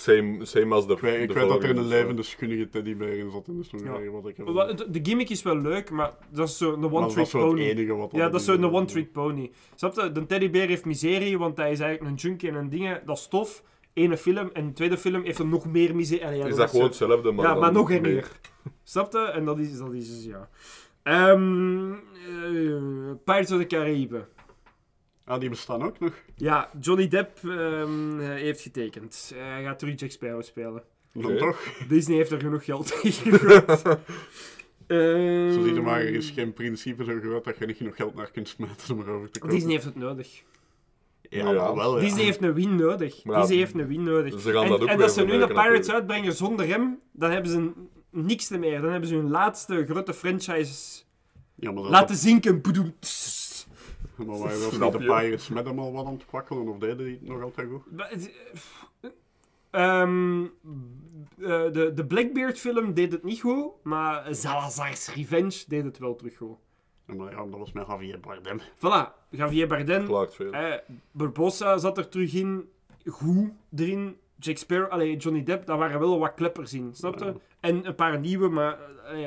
Same, 0.00 0.44
same 0.44 0.74
als 0.74 0.86
de 0.86 0.92
Ik 0.92 0.98
weet, 1.00 1.22
ik 1.22 1.32
weet 1.32 1.48
dat 1.48 1.62
er 1.62 1.70
een 1.70 1.76
dus, 1.76 1.86
levende 1.86 2.22
schunnige 2.22 2.68
teddybeer 2.68 3.18
in 3.18 3.30
zat 3.30 3.48
in 3.48 3.56
de 3.56 3.62
snoegerij. 3.64 4.10
Wat 4.10 4.26
ik 4.28 4.36
heb 4.36 4.46
De, 4.46 4.86
de 4.90 5.00
gimmick 5.02 5.28
is 5.30 5.42
wel 5.42 5.56
leuk, 5.56 5.90
maar 5.90 6.12
dat 6.30 6.48
is 6.48 6.58
zo'n 6.58 6.92
one-trick 6.92 7.24
is 7.24 7.30
zo 7.30 7.38
het 7.38 7.48
pony. 7.48 7.60
enige 7.60 7.94
wat 7.94 8.10
Ja, 8.12 8.28
dat 8.28 8.40
is 8.40 8.46
zo'n 8.46 8.64
one-trick 8.74 9.12
pony. 9.12 9.50
Snap 9.74 9.94
je? 9.94 10.12
De 10.12 10.26
teddybeer 10.26 10.68
heeft 10.68 10.84
miserie, 10.84 11.38
want 11.38 11.56
hij 11.56 11.70
is 11.70 11.80
eigenlijk 11.80 12.10
een 12.10 12.16
junkie 12.16 12.48
en 12.48 12.54
een 12.54 12.68
dingen. 12.68 13.02
Dat 13.06 13.16
is 13.16 13.28
tof. 13.28 13.62
Ene 13.92 14.16
film. 14.16 14.50
En 14.52 14.66
de 14.66 14.72
tweede 14.72 14.98
film 14.98 15.22
heeft 15.24 15.38
er 15.38 15.46
nog 15.46 15.66
meer 15.66 15.94
miserie. 15.96 16.36
Ja, 16.36 16.46
Is 16.46 16.54
dat 16.56 16.70
gewoon 16.70 16.92
zo- 16.92 17.04
hetzelfde, 17.04 17.32
maar 17.32 17.44
ja, 17.46 17.54
maar 17.54 17.72
nog 17.72 17.88
meer. 17.88 18.16
erger. 18.16 18.40
Snap 18.82 19.12
je? 19.12 19.18
En 19.18 19.44
dat 19.44 19.58
is, 19.58 19.78
dat 19.78 19.92
is 19.92 20.24
ja. 20.24 20.48
Ehm 21.02 21.92
eh, 21.92 21.98
Pirates 23.24 23.52
of 23.52 23.58
the 23.58 23.66
Caribbean. 23.66 24.24
Ah, 25.24 25.40
die 25.40 25.48
bestaan 25.48 25.82
ook 25.82 25.98
nog. 25.98 26.12
Ja, 26.36 26.70
Johnny 26.80 27.08
Depp 27.08 27.38
ehm, 27.44 28.18
heeft 28.18 28.60
getekend. 28.60 29.32
Eh, 29.34 29.42
hij 29.42 29.62
gaat 29.62 29.78
terug 29.78 30.00
Jack 30.00 30.10
Sparrow 30.10 30.42
spelen. 30.42 30.82
Dan 31.12 31.36
toch. 31.36 31.60
Disney 31.88 32.16
heeft 32.16 32.30
er 32.30 32.40
genoeg 32.40 32.64
geld 32.64 32.98
in 33.02 33.12
gegooid. 33.32 33.82
Ehm, 34.86 35.52
Zo 35.52 35.62
zie 35.62 35.74
je 35.74 35.80
maar, 35.80 36.00
er 36.00 36.14
is 36.14 36.30
geen 36.30 36.52
principe 36.52 37.04
zo 37.04 37.18
groot 37.22 37.44
dat 37.44 37.58
je 37.58 37.66
niet 37.66 37.76
genoeg 37.76 37.96
geld 37.96 38.14
naar 38.14 38.30
kunt 38.30 38.48
smijten 38.48 38.94
om 38.94 39.00
erover 39.00 39.30
te 39.30 39.38
komen. 39.38 39.54
Disney 39.54 39.72
heeft 39.72 39.84
het 39.84 39.96
nodig. 39.96 40.42
Ja, 41.30 41.74
wel, 41.74 41.96
ja. 41.96 42.04
Disney 42.04 42.24
heeft 42.24 42.42
een 42.42 42.54
win 42.54 42.76
nodig. 42.76 43.22
Ja, 43.22 43.40
Disney 43.40 43.58
heeft 43.58 43.74
een 43.74 43.86
win 43.86 44.02
nodig. 44.02 44.40
Ze 44.40 44.52
gaan 44.52 44.64
en 44.64 44.70
dat 44.70 44.88
en 44.88 45.10
ze 45.10 45.24
nu 45.24 45.30
de 45.32 45.36
Pirates 45.38 45.46
natuurlijk. 45.56 45.88
uitbrengen 45.90 46.32
zonder 46.32 46.66
hem, 46.66 47.00
dan 47.12 47.30
hebben 47.30 47.50
ze 47.50 47.70
niks 48.10 48.48
meer. 48.48 48.80
Dan 48.80 48.90
hebben 48.90 49.08
ze 49.08 49.14
hun 49.14 49.30
laatste 49.30 49.84
grote 49.88 50.14
franchise 50.14 51.02
Ja, 51.54 51.72
maar 51.72 51.82
dat 51.82 51.92
laten 51.92 52.16
zinken. 52.16 52.60
Boedoem. 52.60 52.94
Is... 54.20 54.28
Maar 54.28 54.38
waren 54.38 54.80
niet 54.80 54.92
de 54.92 54.98
je? 54.98 55.04
Pirates 55.04 55.48
met 55.48 55.66
hem 55.66 55.78
al 55.78 55.92
wat 55.92 56.06
aan 56.06 56.12
het 56.12 56.26
kwakkelen, 56.26 56.68
of 56.68 56.78
deden 56.78 57.04
die 57.04 57.18
het 57.20 57.28
nog 57.28 57.42
altijd 57.42 57.68
goed? 57.70 57.82
Ehm, 59.70 60.42
eh, 60.42 61.72
de, 61.72 61.92
de 61.94 62.06
Blackbeard 62.06 62.58
film 62.58 62.94
deed 62.94 63.12
het 63.12 63.24
niet 63.24 63.40
goed, 63.40 63.72
maar 63.82 64.34
Salazar's 64.34 65.14
Revenge 65.14 65.64
deed 65.66 65.84
het 65.84 65.98
wel 65.98 66.16
terug 66.16 66.36
goed. 66.36 66.56
Ja, 67.06 67.14
maar 67.14 67.30
ja, 67.30 67.36
dat 67.36 67.58
was 67.58 67.72
met 67.72 67.86
Javier 67.86 68.20
Bardem. 68.20 68.60
Voilà, 68.60 69.28
Javier 69.30 69.68
Bardem, 69.68 70.10
eh, 70.52 70.74
Barbossa 71.10 71.78
zat 71.78 71.98
er 71.98 72.08
terug 72.08 72.34
in, 72.34 72.68
goed 73.06 73.50
erin. 73.76 74.16
Jack 74.40 74.56
Sparrow, 74.56 74.90
allee, 74.90 75.16
Johnny 75.16 75.42
Depp, 75.42 75.66
daar 75.66 75.78
waren 75.78 76.00
wel 76.00 76.18
wat 76.18 76.34
kleppers 76.34 76.72
in, 76.72 76.90
snap 76.92 77.18
je? 77.18 77.24
Ja. 77.24 77.34
En 77.60 77.86
een 77.86 77.94
paar 77.94 78.18
nieuwe, 78.18 78.48
maar 78.48 78.78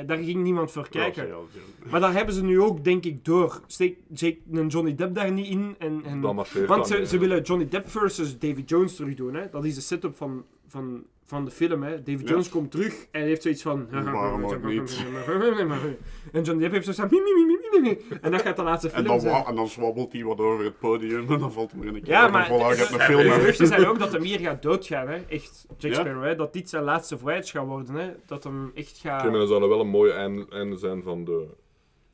daar 0.06 0.16
ging 0.16 0.42
niemand 0.42 0.70
voor 0.70 0.88
kijken. 0.88 1.26
Ja, 1.26 1.34
ja, 1.34 1.90
Maar 1.90 2.00
daar 2.00 2.12
hebben 2.12 2.34
ze 2.34 2.44
nu 2.44 2.60
ook, 2.60 2.84
denk 2.84 3.04
ik, 3.04 3.24
door. 3.24 3.60
Steek 3.66 3.98
Jake, 4.12 4.66
Johnny 4.68 4.94
Depp 4.94 5.14
daar 5.14 5.32
niet 5.32 5.46
in. 5.46 5.74
En, 5.78 6.20
Want 6.66 6.86
ze, 6.86 7.06
ze 7.06 7.18
willen 7.18 7.42
Johnny 7.42 7.68
Depp 7.68 7.88
versus 7.88 8.38
David 8.38 8.68
Jones 8.68 8.96
terug 8.96 9.14
doen. 9.14 9.34
Hè? 9.34 9.50
Dat 9.50 9.64
is 9.64 9.74
de 9.74 9.80
setup 9.80 10.16
van, 10.16 10.44
van, 10.66 11.04
van 11.24 11.44
de 11.44 11.50
film. 11.50 11.82
Hè? 11.82 12.02
David. 12.02 12.28
Jones 12.28 12.48
komt 12.48 12.70
terug 12.70 13.06
en 13.10 13.22
heeft 13.22 13.42
zoiets 13.42 13.62
van... 13.62 13.88
Waarom 14.12 14.44
ook 14.44 14.64
niet? 14.64 15.04
En 16.32 16.42
Johnny 16.42 16.62
Depp 16.62 16.72
heeft 16.72 16.84
zoiets 16.84 17.00
van... 17.00 17.08
En 18.22 18.30
dat 18.30 18.42
gaat 18.42 18.56
de 18.56 18.62
laatste 18.62 18.88
En 18.88 18.94
film 18.94 19.06
dan, 19.06 19.20
zijn. 19.20 19.44
en 19.44 19.54
dan 19.54 19.68
zwabbelt 19.68 20.12
hij 20.12 20.24
wat 20.24 20.38
over 20.38 20.64
het 20.64 20.78
podium 20.78 21.32
en 21.32 21.38
dan 21.38 21.52
valt 21.52 21.70
hem 21.72 21.80
er 21.82 21.88
een 21.88 22.02
keer 22.02 22.08
Ja, 22.12 22.28
maar 22.28 22.48
de- 22.48 23.30
geruchten 23.30 23.66
zijn 23.66 23.86
ook 23.86 23.98
dat 23.98 24.12
hem 24.12 24.22
hier 24.22 24.38
gaat 24.38 24.62
doodgaan. 24.62 25.08
Hè? 25.08 25.16
Echt, 25.28 25.66
Jack? 25.78 25.94
Sparrow. 25.94 26.24
Hè? 26.24 26.34
Dat 26.36 26.52
dit 26.52 26.68
zijn 26.68 26.84
laatste 26.84 27.18
voyage 27.18 27.50
gaat 27.58 27.66
worden. 27.66 27.94
Hè? 27.94 28.10
Dat 28.26 28.44
hem 28.44 28.70
echt 28.74 28.98
gaat... 28.98 29.20
Oké, 29.20 29.30
maar 29.30 29.38
dan 29.38 29.48
zou 29.48 29.60
dat 29.60 29.68
wel 29.68 29.80
een 29.80 29.88
mooie 29.88 30.12
einde 30.50 30.76
zijn 30.76 31.02
van 31.02 31.24
de 31.24 31.46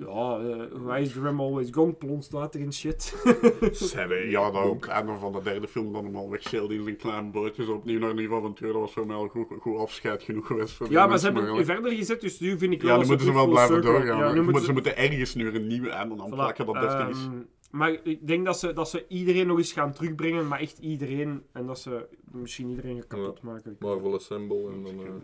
Ja, 0.07 0.39
eh, 0.39 0.67
why 0.73 0.99
is 1.01 1.13
the 1.13 1.21
ram 1.21 1.41
always 1.41 1.69
gone? 1.71 1.93
Plonst 1.93 2.31
water 2.33 2.61
in 2.61 2.73
shit. 2.73 3.15
Ja, 4.29 4.51
dat 4.51 4.65
op 4.65 4.81
het 4.81 4.91
einde 4.91 5.17
van 5.17 5.33
de 5.33 5.43
derde 5.43 5.69
film 5.69 5.93
dan 5.93 6.05
hem 6.05 6.17
al 6.17 6.31
wegzeilde 6.31 6.75
in 6.75 6.83
zijn 6.83 6.97
klein 6.97 7.31
bootje, 7.31 7.65
zo 7.65 7.73
opnieuw 7.73 7.99
naar 7.99 8.11
een 8.11 8.17
nieuw 8.17 8.35
avontuur. 8.37 8.73
Dat 8.73 8.81
was 8.81 8.93
voor 8.93 9.07
mij 9.07 9.17
al 9.17 9.29
goed, 9.29 9.47
goed 9.61 9.77
afscheid 9.79 10.23
genoeg 10.23 10.47
geweest 10.47 10.73
voor 10.73 10.91
Ja, 10.91 11.07
maar 11.07 11.19
ze 11.19 11.25
hebben 11.25 11.57
u 11.57 11.65
verder 11.65 11.93
gezet, 11.93 12.21
dus 12.21 12.41
nu 12.41 12.59
vind 12.59 12.73
ik 12.73 12.83
wel 12.83 12.91
Ja, 12.91 12.97
dat 12.97 13.03
nu 13.05 13.09
moeten 13.09 13.27
ze 13.27 13.33
wel 13.33 13.49
blijven 13.49 13.75
circle- 13.75 13.93
doorgaan. 13.93 14.19
Ja, 14.19 14.33
nu 14.33 14.43
moeten 14.43 14.63
ze 14.65 14.73
moeten 14.73 14.97
ergens 14.97 15.35
nu 15.35 15.55
een 15.55 15.67
nieuwe 15.67 15.89
einde 15.91 16.15
aan 16.23 16.31
Voilà, 16.31 16.35
plakken 16.35 16.67
dat 16.67 16.75
deftig 16.75 17.09
is. 17.09 17.17
ehm, 17.25 17.37
Maar 17.71 17.99
ik 18.03 18.27
denk 18.27 18.45
dat 18.45 18.59
ze, 18.59 18.73
dat 18.73 18.91
ze 18.91 19.05
iedereen 19.09 19.47
nog 19.47 19.59
eens 19.59 19.73
gaan 19.73 19.93
terugbrengen, 19.93 20.49
maar 20.49 20.61
echt 20.61 20.79
iedereen. 20.79 21.43
En 21.53 21.67
dat 21.67 21.79
ze 21.79 22.07
misschien 22.33 22.69
iedereen 22.69 22.97
gaan 22.97 23.07
kapot 23.09 23.43
maken. 23.43 23.73
Ik, 23.73 23.79
Marvel 23.81 24.15
Assemble 24.15 24.71
en 24.73 24.83
dan... 24.83 24.95
eh, 24.95 25.15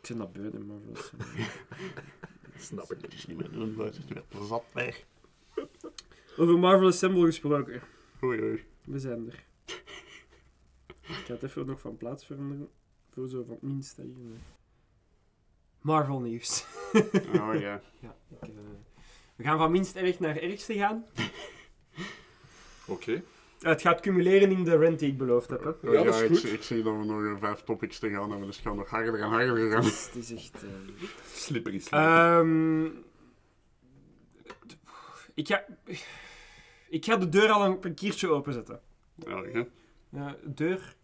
ik 0.00 0.06
zit 0.06 0.16
naar 0.16 0.28
buiten, 0.30 0.70
eens, 0.88 1.12
eh. 1.36 1.44
Snap 2.58 2.92
ik. 2.92 3.12
Is 3.12 3.26
niet 3.26 3.36
meer 3.36 3.50
doen, 3.50 3.78
het 3.78 3.96
is 3.96 4.04
weer 4.04 4.22
zat 4.46 4.64
weg. 4.72 5.04
Over 6.36 6.58
Marvel 6.58 6.86
Assemble 6.86 7.26
gesproken. 7.26 7.82
Oei, 8.22 8.40
oei. 8.42 8.64
We 8.84 8.98
zijn 8.98 9.30
er. 9.30 9.44
Ik 11.02 11.24
ga 11.24 11.32
het 11.32 11.42
even 11.42 11.66
nog 11.66 11.80
van 11.80 11.96
plaats 11.96 12.26
veranderen. 12.26 12.68
Voor 13.12 13.28
zo 13.28 13.44
van 13.44 13.58
het 13.60 13.96
hier, 13.96 14.04
eh. 14.06 14.40
Marvel 15.80 16.20
nieuws. 16.20 16.64
Oh 17.34 17.60
ja. 17.60 17.82
Ja, 18.00 18.16
ik, 18.28 18.42
eh, 18.42 18.48
we 19.36 19.44
gaan 19.44 19.58
van 19.58 19.70
minst 19.70 19.96
erg 19.96 20.18
naar 20.18 20.36
ergste 20.36 20.74
gaan. 20.74 21.06
Oké. 22.86 23.22
Het 23.60 23.80
gaat 23.80 24.00
cumuleren 24.00 24.50
in 24.50 24.64
de 24.64 24.76
rent 24.76 24.98
die 24.98 25.10
ik 25.10 25.18
beloofd 25.18 25.50
heb. 25.50 25.64
Hè. 25.64 25.90
Ja, 25.90 25.98
ja, 25.98 26.04
dat 26.04 26.14
is 26.14 26.20
ik, 26.20 26.28
goed. 26.28 26.38
zie- 26.38 26.50
ik 26.52 26.62
zie 26.62 26.82
dat 26.82 26.96
we 26.96 27.04
nog 27.04 27.24
eh, 27.24 27.40
vijf 27.40 27.60
topics 27.60 27.98
te 27.98 28.10
gaan 28.10 28.30
hebben, 28.30 28.46
dus 28.46 28.56
het 28.56 28.66
gaat 28.66 28.76
nog 28.76 28.90
harder 28.90 29.20
en 29.20 29.28
harder 29.28 29.70
gaan. 29.70 29.84
Het 29.84 30.10
is 30.14 30.32
echt... 30.32 30.62
eh, 30.62 31.04
Slippery 31.34 31.78
slip. 31.78 31.92
Ehm, 32.00 32.84
ik, 35.34 35.46
ga, 35.48 35.64
ik 36.88 37.04
ga 37.04 37.16
de 37.16 37.28
deur 37.28 37.48
al 37.50 37.64
een, 37.64 37.78
een 37.80 37.94
keertje 37.94 38.28
openzetten. 38.28 38.80
Ja, 39.14 39.42
ja. 39.52 39.66
Ja, 40.08 40.36
deur. 40.44 40.94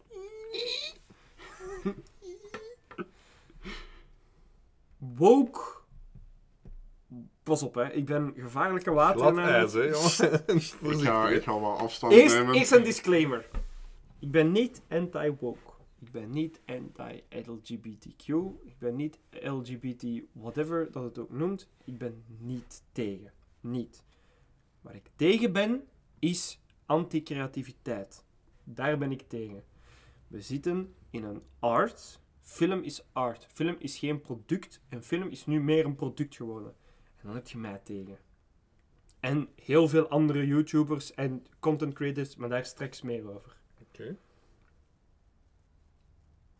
Woke. 4.97 5.59
Pas 7.43 7.63
op, 7.63 7.75
hè. 7.75 7.91
Ik 7.91 8.05
ben 8.05 8.33
gevaarlijke 8.37 8.91
water. 8.91 9.21
Glad 9.21 9.37
ijs, 9.37 9.73
hè, 9.73 9.81
jongen. 9.83 10.43
Ik 10.97 11.03
ga, 11.03 11.29
ik 11.29 11.43
ga 11.43 11.59
wel 11.59 11.77
afstand 11.77 12.13
Eerst, 12.13 12.35
nemen. 12.35 12.55
eerst 12.55 12.71
een 12.71 12.83
disclaimer. 12.83 13.49
Ik 14.19 14.31
ben 14.31 14.51
niet 14.51 14.81
anti-woke. 14.89 15.71
Ik 15.99 16.11
ben 16.11 16.29
niet 16.29 16.61
anti-LGBTQ. 16.65 18.27
Ik 18.63 18.77
ben 18.79 18.95
niet 18.95 19.19
LGBT 19.31 20.05
whatever 20.31 20.91
dat 20.91 21.03
het 21.03 21.19
ook 21.19 21.31
noemt. 21.31 21.69
Ik 21.83 21.97
ben 21.97 22.23
niet 22.39 22.83
tegen. 22.91 23.31
Niet. 23.59 24.03
Waar 24.81 24.95
ik 24.95 25.09
tegen 25.15 25.51
ben, 25.53 25.87
is 26.19 26.59
anti-creativiteit. 26.85 28.23
Daar 28.63 28.97
ben 28.97 29.11
ik 29.11 29.21
tegen. 29.27 29.63
We 30.27 30.41
zitten 30.41 30.93
in 31.09 31.23
een 31.23 31.41
art. 31.59 32.19
Film 32.41 32.83
is 32.83 33.05
art. 33.11 33.47
Film 33.53 33.75
is 33.79 33.97
geen 33.97 34.21
product. 34.21 34.81
En 34.89 35.03
film 35.03 35.27
is 35.27 35.45
nu 35.45 35.61
meer 35.61 35.85
een 35.85 35.95
product 35.95 36.35
geworden. 36.35 36.75
En 37.23 37.29
dan 37.29 37.35
heb 37.35 37.47
je 37.47 37.57
mij 37.57 37.79
tegen. 37.83 38.17
En 39.19 39.49
heel 39.55 39.87
veel 39.87 40.07
andere 40.07 40.45
YouTubers 40.47 41.13
en 41.13 41.45
content 41.59 41.93
creators, 41.93 42.35
maar 42.35 42.49
daar 42.49 42.65
straks 42.65 43.01
meer 43.01 43.35
over. 43.35 43.57
Oké. 43.81 44.17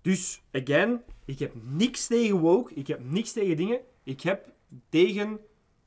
Dus, 0.02 0.44
again, 0.52 1.02
ik 1.26 1.40
heb 1.40 1.54
niks 1.64 2.08
tegen 2.08 2.38
woke, 2.40 2.74
ik 2.74 2.88
heb 2.88 3.04
niks 3.04 3.32
tegen 3.32 3.58
dingen. 3.58 3.80
Ik 4.04 4.22
heb 4.22 4.52
tegen 4.90 5.40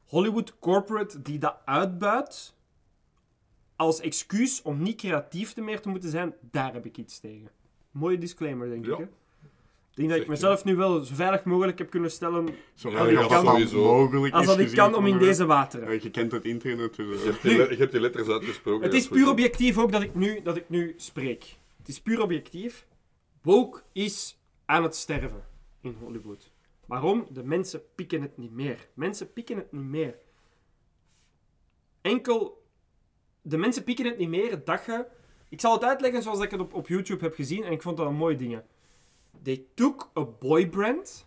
Hollywood 0.05 0.59
corporate 0.59 1.23
die 1.23 1.39
dat 1.39 1.57
uitbuit 1.65 2.55
als 3.77 4.01
excuus 4.01 4.63
om 4.63 4.83
niet 4.83 4.97
creatief 4.97 5.53
te 5.53 5.61
meer 5.61 5.81
te 5.81 5.89
moeten 5.89 6.11
zijn. 6.11 6.35
Daar 6.41 6.73
heb 6.73 6.87
ik 6.87 6.97
iets 6.99 7.19
tegen. 7.19 7.51
Mooie 7.91 8.19
disclaimer, 8.19 8.69
denk 8.69 8.87
Ja. 8.87 8.93
ik. 8.93 8.99
Hè? 8.99 9.07
Ik 9.97 10.03
denk 10.03 10.15
dat 10.15 10.23
ik 10.23 10.29
mezelf 10.29 10.65
nu 10.65 10.77
wel 10.77 11.01
zo 11.01 11.15
veilig 11.15 11.45
mogelijk 11.45 11.79
heb 11.79 11.91
kunnen 11.91 12.11
stellen 12.11 12.49
Zo 12.75 12.91
Ja, 12.91 12.97
ver 12.97 13.13
ja, 13.13 13.21
als 13.21 13.29
dat 13.29 13.45
sowieso. 13.45 13.83
mogelijk 14.07 14.35
als 14.35 14.47
dat 14.47 14.59
ik 14.59 14.73
kan 14.73 14.95
om 14.95 15.07
in 15.07 15.19
de- 15.19 15.25
deze 15.25 15.47
wateren. 15.47 15.93
Ja, 15.93 15.99
je 16.03 16.11
kent 16.11 16.33
het 16.33 16.45
internet, 16.45 16.97
dus... 16.97 17.23
Je 17.23 17.29
eh, 17.29 17.33
hebt 17.33 17.43
die, 17.43 17.53
je 17.57 17.77
hebt 17.77 17.93
die 17.93 18.01
letters 18.01 18.29
uitgesproken. 18.29 18.83
Het 18.83 18.95
is 18.95 19.09
puur 19.09 19.29
objectief 19.29 19.79
ook 19.79 19.93
dat 19.93 20.03
ik, 20.03 20.15
nu, 20.15 20.43
dat 20.43 20.57
ik 20.57 20.69
nu 20.69 20.95
spreek. 20.97 21.57
Het 21.79 21.89
is 21.89 22.01
puur 22.01 22.23
objectief. 22.23 22.87
Woke 23.43 23.83
is 23.93 24.39
aan 24.65 24.83
het 24.83 24.95
sterven 24.95 25.45
in 25.81 25.97
Hollywood. 26.01 26.51
Waarom? 26.87 27.27
De 27.31 27.45
mensen 27.45 27.83
pikken 27.95 28.23
het 28.23 28.37
niet 28.37 28.53
meer. 28.53 28.89
Mensen 28.95 29.33
pikken 29.33 29.57
het 29.57 29.73
niet 29.73 29.85
meer. 29.85 30.19
Enkel... 32.01 32.65
De 33.43 33.57
mensen 33.57 33.85
pikken 33.85 34.05
het 34.05 34.19
niet 34.19 34.29
meer 34.29 34.65
dat 34.65 34.85
je... 34.87 35.07
Ik 35.49 35.61
zal 35.61 35.73
het 35.73 35.85
uitleggen 35.85 36.23
zoals 36.23 36.41
ik 36.41 36.51
het 36.51 36.61
op, 36.61 36.75
op 36.75 36.89
YouTube 36.89 37.25
heb 37.25 37.35
gezien 37.35 37.65
en 37.65 37.73
ik 37.73 37.83
vond 37.83 37.97
dat 37.97 38.07
een 38.07 38.15
mooie 38.15 38.37
dingen. 38.37 38.65
They 39.43 39.65
took 39.77 40.11
a 40.15 40.25
boy 40.25 40.67
brand 40.67 41.25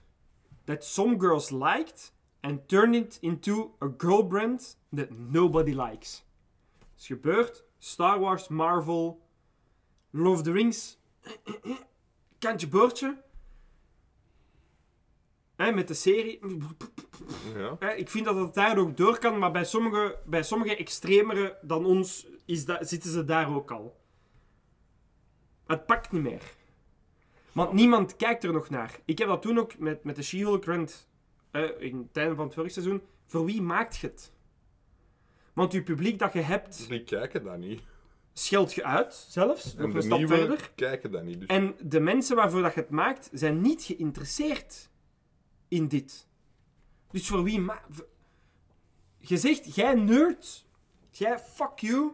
that 0.66 0.84
some 0.84 1.18
girls 1.18 1.52
liked 1.52 2.12
and 2.42 2.68
turned 2.68 2.96
it 2.96 3.18
into 3.22 3.72
a 3.82 3.88
girl 3.88 4.24
brand 4.24 4.76
that 4.92 5.12
nobody 5.12 5.74
likes 5.74 6.24
is 7.00 7.08
gebeurd. 7.08 7.64
Star 7.80 8.20
Wars, 8.20 8.50
Marvel, 8.50 9.20
Lord 10.12 10.40
of 10.40 10.44
the 10.44 10.52
Rings. 10.52 10.98
Kantje 12.40 12.68
boordje. 12.68 13.22
Hè, 15.56 15.72
met 15.72 15.88
de 15.88 15.94
serie. 15.94 16.40
Ja. 17.56 17.76
Hè, 17.80 17.94
ik 17.94 18.10
vind 18.10 18.26
dat 18.26 18.36
het 18.36 18.54
daar 18.54 18.78
ook 18.78 18.98
door 18.98 19.20
kan, 19.20 19.40
maar 19.40 19.52
bij 19.52 19.66
sommige, 19.66 20.20
bij 20.26 20.44
sommige 20.44 20.76
extremere 20.76 21.58
dan 21.62 21.86
ons 21.86 22.28
is 22.46 22.66
dat, 22.66 22.90
zitten 22.90 23.12
ze 23.12 23.26
daar 23.26 23.56
ook 23.56 23.72
al. 23.72 24.00
Het 25.66 25.86
pakt 25.86 26.12
niet 26.12 26.22
meer. 26.22 26.42
Want 27.54 27.74
niemand 27.74 28.16
kijkt 28.16 28.44
er 28.44 28.54
nog 28.54 28.70
naar. 28.70 29.00
Ik 29.06 29.18
heb 29.18 29.28
dat 29.28 29.42
toen 29.42 29.60
ook 29.60 29.78
met, 29.78 30.04
met 30.04 30.16
de 30.16 30.24
She-Hulk 30.24 30.66
rant 30.66 31.08
eh, 31.52 31.64
in 31.80 31.98
het 31.98 32.18
einde 32.18 32.36
van 32.36 32.46
het 32.46 32.54
vorige 32.54 32.74
seizoen. 32.74 33.02
Voor 33.26 33.46
wie 33.46 33.62
maakt 33.62 33.98
je 33.98 34.08
het? 34.08 34.34
Want 35.54 35.72
je 35.72 35.84
publiek 35.84 36.20
dat 36.20 36.34
je 36.34 36.40
hebt, 36.42 36.90
Die 36.90 37.04
kijken 37.04 37.44
dat 37.44 37.58
niet. 37.58 37.82
scheldt 38.34 38.74
je 38.74 38.84
uit, 38.84 39.14
zelfs. 39.30 39.76
En 39.76 39.86
Nog 39.88 39.96
een 39.96 40.02
stap 40.04 40.28
verder. 40.28 40.72
kijken 40.76 41.12
dat 41.12 41.24
niet. 41.24 41.40
Dus 41.40 41.50
En 41.50 41.76
de 41.84 42.00
mensen 42.00 42.36
waarvoor 42.36 42.62
dat 42.62 42.74
je 42.74 42.80
het 42.80 42.90
maakt, 42.90 43.30
zijn 43.34 43.62
niet 43.62 43.84
geïnteresseerd 43.84 44.90
in 45.68 45.88
dit. 45.88 46.28
Dus 47.12 47.28
voor 47.28 47.44
wie 47.44 47.60
ma... 47.60 47.82
v- 47.90 48.00
Je 49.18 49.38
zegt, 49.38 49.76
jij 49.76 49.94
nerd, 49.94 50.66
jij 51.12 51.40
fuck 51.40 51.80
you, 51.80 52.12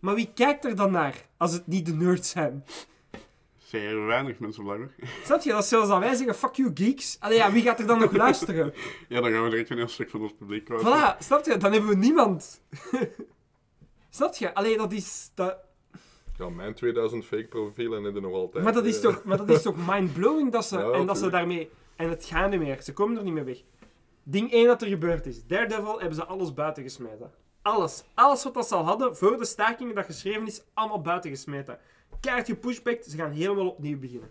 maar 0.00 0.14
wie 0.14 0.32
kijkt 0.32 0.64
er 0.64 0.76
dan 0.76 0.90
naar 0.90 1.26
als 1.36 1.52
het 1.52 1.66
niet 1.66 1.86
de 1.86 1.92
nerds 1.94 2.30
zijn? 2.30 2.64
Zeer 3.80 4.06
weinig 4.06 4.38
mensen 4.38 4.64
blijven. 4.64 4.92
Snap 5.24 5.42
je? 5.42 5.50
Dat 5.50 5.62
is 5.62 5.68
zoals 5.68 5.88
dat 5.88 5.98
wij 5.98 6.14
zeggen, 6.14 6.34
fuck 6.34 6.54
you 6.54 6.70
geeks. 6.74 7.16
Allee, 7.20 7.36
ja, 7.36 7.52
wie 7.52 7.62
gaat 7.62 7.78
er 7.78 7.86
dan 7.86 7.98
nog 7.98 8.16
luisteren? 8.26 8.74
Ja, 9.08 9.20
dan 9.20 9.30
gaan 9.30 9.44
we 9.44 9.50
direct 9.50 9.70
een 9.70 9.76
heel 9.76 9.88
stuk 9.88 10.10
van 10.10 10.20
ons 10.20 10.32
publiek 10.38 10.64
kwijt. 10.64 10.82
Voilà, 10.82 11.18
snap 11.18 11.44
je? 11.44 11.56
Dan 11.56 11.72
hebben 11.72 11.90
we 11.90 11.96
niemand. 11.96 12.60
snap 14.10 14.34
je? 14.34 14.54
Allee, 14.54 14.76
dat 14.76 14.92
is... 14.92 15.30
Dat... 15.34 15.56
ja, 16.36 16.48
mijn 16.48 16.74
2000 16.74 17.24
fake 17.24 17.46
profielen 17.46 18.04
hebben 18.04 18.22
nog 18.22 18.32
altijd. 18.32 18.64
Maar, 18.64 18.72
dat 18.72 18.84
is 18.84 18.96
eh, 18.96 19.02
toch, 19.02 19.24
maar 19.24 19.36
dat 19.36 19.50
is 19.50 19.62
toch 19.62 19.76
mind-blowing 19.86 20.52
dat 20.52 20.64
ze... 20.64 20.78
Ja, 20.78 20.90
en 20.90 21.06
dat 21.06 21.18
ze 21.18 21.30
daarmee... 21.30 21.70
En 21.96 22.08
het 22.08 22.24
gaat 22.24 22.50
niet 22.50 22.60
meer. 22.60 22.82
Ze 22.82 22.92
komen 22.92 23.16
er 23.16 23.24
niet 23.24 23.32
meer 23.32 23.44
weg. 23.44 23.62
Ding 24.22 24.52
1 24.52 24.66
dat 24.66 24.82
er 24.82 24.88
gebeurd 24.88 25.26
is. 25.26 25.46
Daredevil 25.46 25.98
hebben 25.98 26.14
ze 26.14 26.24
alles 26.24 26.54
buiten 26.54 26.82
gesmeten. 26.82 27.30
Alles. 27.62 28.04
Alles 28.14 28.44
wat 28.44 28.54
dat 28.54 28.68
ze 28.68 28.74
al 28.74 28.84
hadden 28.84 29.16
voor 29.16 29.38
de 29.38 29.44
stakingen 29.44 29.94
dat 29.94 30.04
geschreven 30.04 30.46
is, 30.46 30.62
allemaal 30.74 31.00
buiten 31.00 31.30
gesmeten. 31.30 31.78
Kaartje 32.20 32.56
pushback, 32.56 33.02
ze 33.02 33.16
gaan 33.16 33.30
helemaal 33.30 33.68
opnieuw 33.68 33.98
beginnen. 33.98 34.30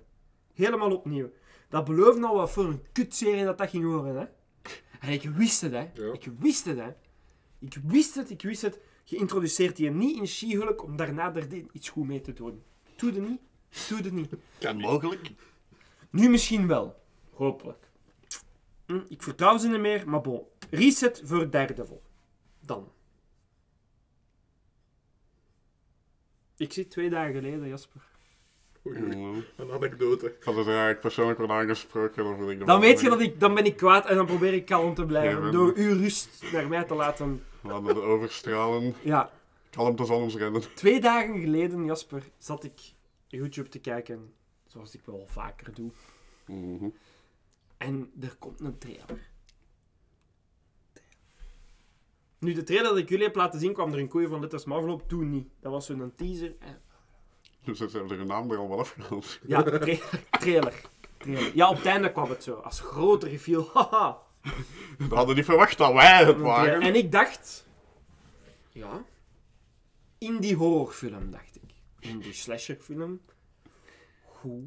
Helemaal 0.53 0.95
opnieuw. 0.95 1.31
Dat 1.69 1.86
beloofde 1.86 2.25
al 2.25 2.36
wat 2.36 2.51
voor 2.51 2.65
een 2.65 2.81
kutserie 2.91 3.43
dat 3.43 3.57
dat 3.57 3.69
ging 3.69 3.86
worden, 3.86 4.15
hè. 4.15 4.25
En 4.99 5.11
ik 5.11 5.23
wist 5.23 5.61
het, 5.61 5.71
hè. 5.71 5.89
Ja. 5.93 6.13
Ik 6.13 6.29
wist 6.39 6.65
het, 6.65 6.77
hè. 6.77 6.89
Ik 7.59 7.77
wist 7.83 8.15
het, 8.15 8.29
ik 8.29 8.41
wist 8.41 8.61
het. 8.61 8.79
Je 9.03 9.15
introduceert 9.15 9.77
je 9.77 9.91
niet 9.91 10.17
in 10.17 10.27
She-Hulk 10.27 10.83
om 10.83 10.95
daarna 10.95 11.36
er 11.36 11.47
iets 11.71 11.89
goed 11.89 12.07
mee 12.07 12.21
te 12.21 12.33
doen. 12.33 12.63
Doe 12.95 13.11
het 13.11 13.27
niet. 13.27 13.39
Doe 13.89 13.97
het 13.97 14.11
niet. 14.11 14.33
Kan 14.59 14.77
mogelijk. 14.77 15.31
Nu 16.09 16.29
misschien 16.29 16.67
wel. 16.67 16.95
Hopelijk. 17.29 17.89
Hm, 18.86 18.99
ik 19.07 19.23
vertrouw 19.23 19.57
ze 19.57 19.67
niet 19.67 19.79
meer, 19.79 20.09
maar 20.09 20.21
bon. 20.21 20.41
Reset 20.69 21.21
voor 21.25 21.49
Daredevil. 21.49 22.01
Dan. 22.59 22.91
Ik 26.57 26.73
zit 26.73 26.89
twee 26.91 27.09
dagen 27.09 27.33
geleden, 27.33 27.67
Jasper. 27.67 28.01
oei, 28.87 28.97
oei, 29.15 29.45
Een 29.55 29.71
anekdote. 29.71 30.25
Ik 30.25 30.43
had 30.43 30.55
het 30.55 30.67
eigenlijk 30.67 30.99
persoonlijk 31.01 31.37
wel 31.39 31.51
aangesproken. 31.51 32.23
Dan, 32.23 32.49
ik 32.49 32.65
Dan 32.65 32.79
weet 32.79 33.01
je 33.01 33.09
dat 33.09 33.21
ik, 33.21 33.39
dan 33.39 33.53
ben 33.53 33.65
ik 33.65 33.77
kwaad 33.77 34.05
en 34.05 34.15
dan 34.15 34.25
probeer 34.25 34.53
ik 34.53 34.65
kalm 34.65 34.93
te 34.93 35.05
blijven. 35.05 35.51
Door 35.51 35.73
uw 35.75 35.97
rust 35.97 36.51
naar 36.51 36.67
mij 36.67 36.83
te 36.83 36.95
laten. 36.95 37.43
Laten 37.61 37.83
we 37.83 37.89
het 37.89 37.97
overstralen. 37.97 38.93
Ja, 39.01 39.31
Kalmte 39.69 40.05
zal 40.05 40.19
ons 40.21 40.35
redden. 40.35 40.61
twee 40.75 41.01
dagen 41.01 41.39
geleden, 41.39 41.85
Jasper, 41.85 42.23
zat 42.37 42.63
ik 42.63 42.79
YouTube 43.27 43.69
te 43.69 43.79
kijken. 43.79 44.33
Zoals 44.67 44.93
ik 44.95 45.01
wel 45.05 45.25
vaker 45.27 45.73
doe. 45.73 45.89
Mhm. 46.45 46.85
En 47.77 48.11
er 48.21 48.35
komt 48.39 48.59
een 48.59 48.77
trailer. 48.77 49.29
Nu, 52.45 52.53
de 52.53 52.63
trailer 52.63 52.89
dat 52.89 52.97
ik 52.97 53.09
jullie 53.09 53.25
heb 53.25 53.35
laten 53.35 53.59
zien, 53.59 53.73
kwam 53.73 53.93
er 53.93 53.99
een 53.99 54.07
koeien 54.07 54.29
van 54.29 54.39
Letters 54.39 54.65
Marvel 54.65 54.93
op. 54.93 55.07
Toen 55.09 55.29
niet. 55.29 55.47
Dat 55.59 55.71
was 55.71 55.85
zo'n 55.85 56.13
teaser. 56.15 56.55
En- 56.59 56.81
Dus 57.63 57.77
ze 57.77 57.87
hebben 57.97 58.19
er 58.19 58.25
naam 58.25 58.51
er 58.51 58.57
al 58.57 58.69
wel 58.69 58.79
afgehaald. 58.79 59.39
Ja, 59.47 59.63
tra- 59.63 59.79
trailer. 60.39 60.81
trailer. 61.17 61.55
Ja, 61.55 61.69
op 61.69 61.75
het 61.77 61.85
einde 61.85 62.11
kwam 62.11 62.29
het 62.29 62.43
zo. 62.43 62.53
Als 62.55 62.79
grote 62.79 63.27
reveal. 63.27 63.69
Haha. 63.73 64.17
We 64.97 65.15
hadden 65.15 65.35
niet 65.35 65.45
verwacht 65.45 65.77
dat 65.77 65.93
wij 65.93 66.25
het 66.25 66.37
waren. 66.39 66.81
En 66.81 66.95
ik 66.95 67.11
dacht... 67.11 67.67
Ja. 68.71 69.05
Indie 70.17 70.55
horrorfilm, 70.55 71.31
dacht 71.31 71.55
ik. 71.55 71.73
Indie 71.99 72.33
slasherfilm. 72.33 73.21
Goed. 74.25 74.63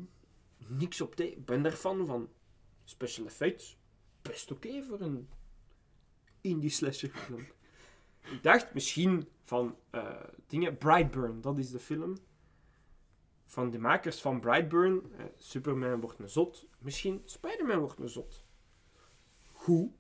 Niks 0.67 1.01
op 1.01 1.17
de... 1.17 1.31
Ik 1.31 1.45
ben 1.45 1.65
ervan 1.65 2.07
van... 2.07 2.29
Special 2.85 3.27
effects. 3.27 3.77
Best 4.23 4.51
oké 4.51 4.83
voor 4.89 5.01
een... 5.01 5.29
Indie 6.41 6.71
slasherfilm. 6.71 7.47
Ik 8.31 8.43
dacht 8.43 8.75
misschien 8.75 9.29
van... 9.45 9.77
eh, 9.91 10.25
dingen... 10.47 10.79
Brightburn, 10.79 11.41
dat 11.41 11.59
is 11.59 11.71
de 11.71 11.79
film. 11.79 12.17
Van 13.45 13.71
de 13.71 13.79
makers 13.79 14.21
van 14.21 14.41
Brightburn. 14.41 15.13
eh, 15.17 15.25
Superman 15.37 16.01
wordt 16.01 16.19
een 16.19 16.29
zot. 16.29 16.67
Misschien 16.79 17.23
Spider-Man 17.25 17.79
wordt 17.79 17.99
een 17.99 18.09
zot. 18.09 18.45
Goed. 19.53 19.91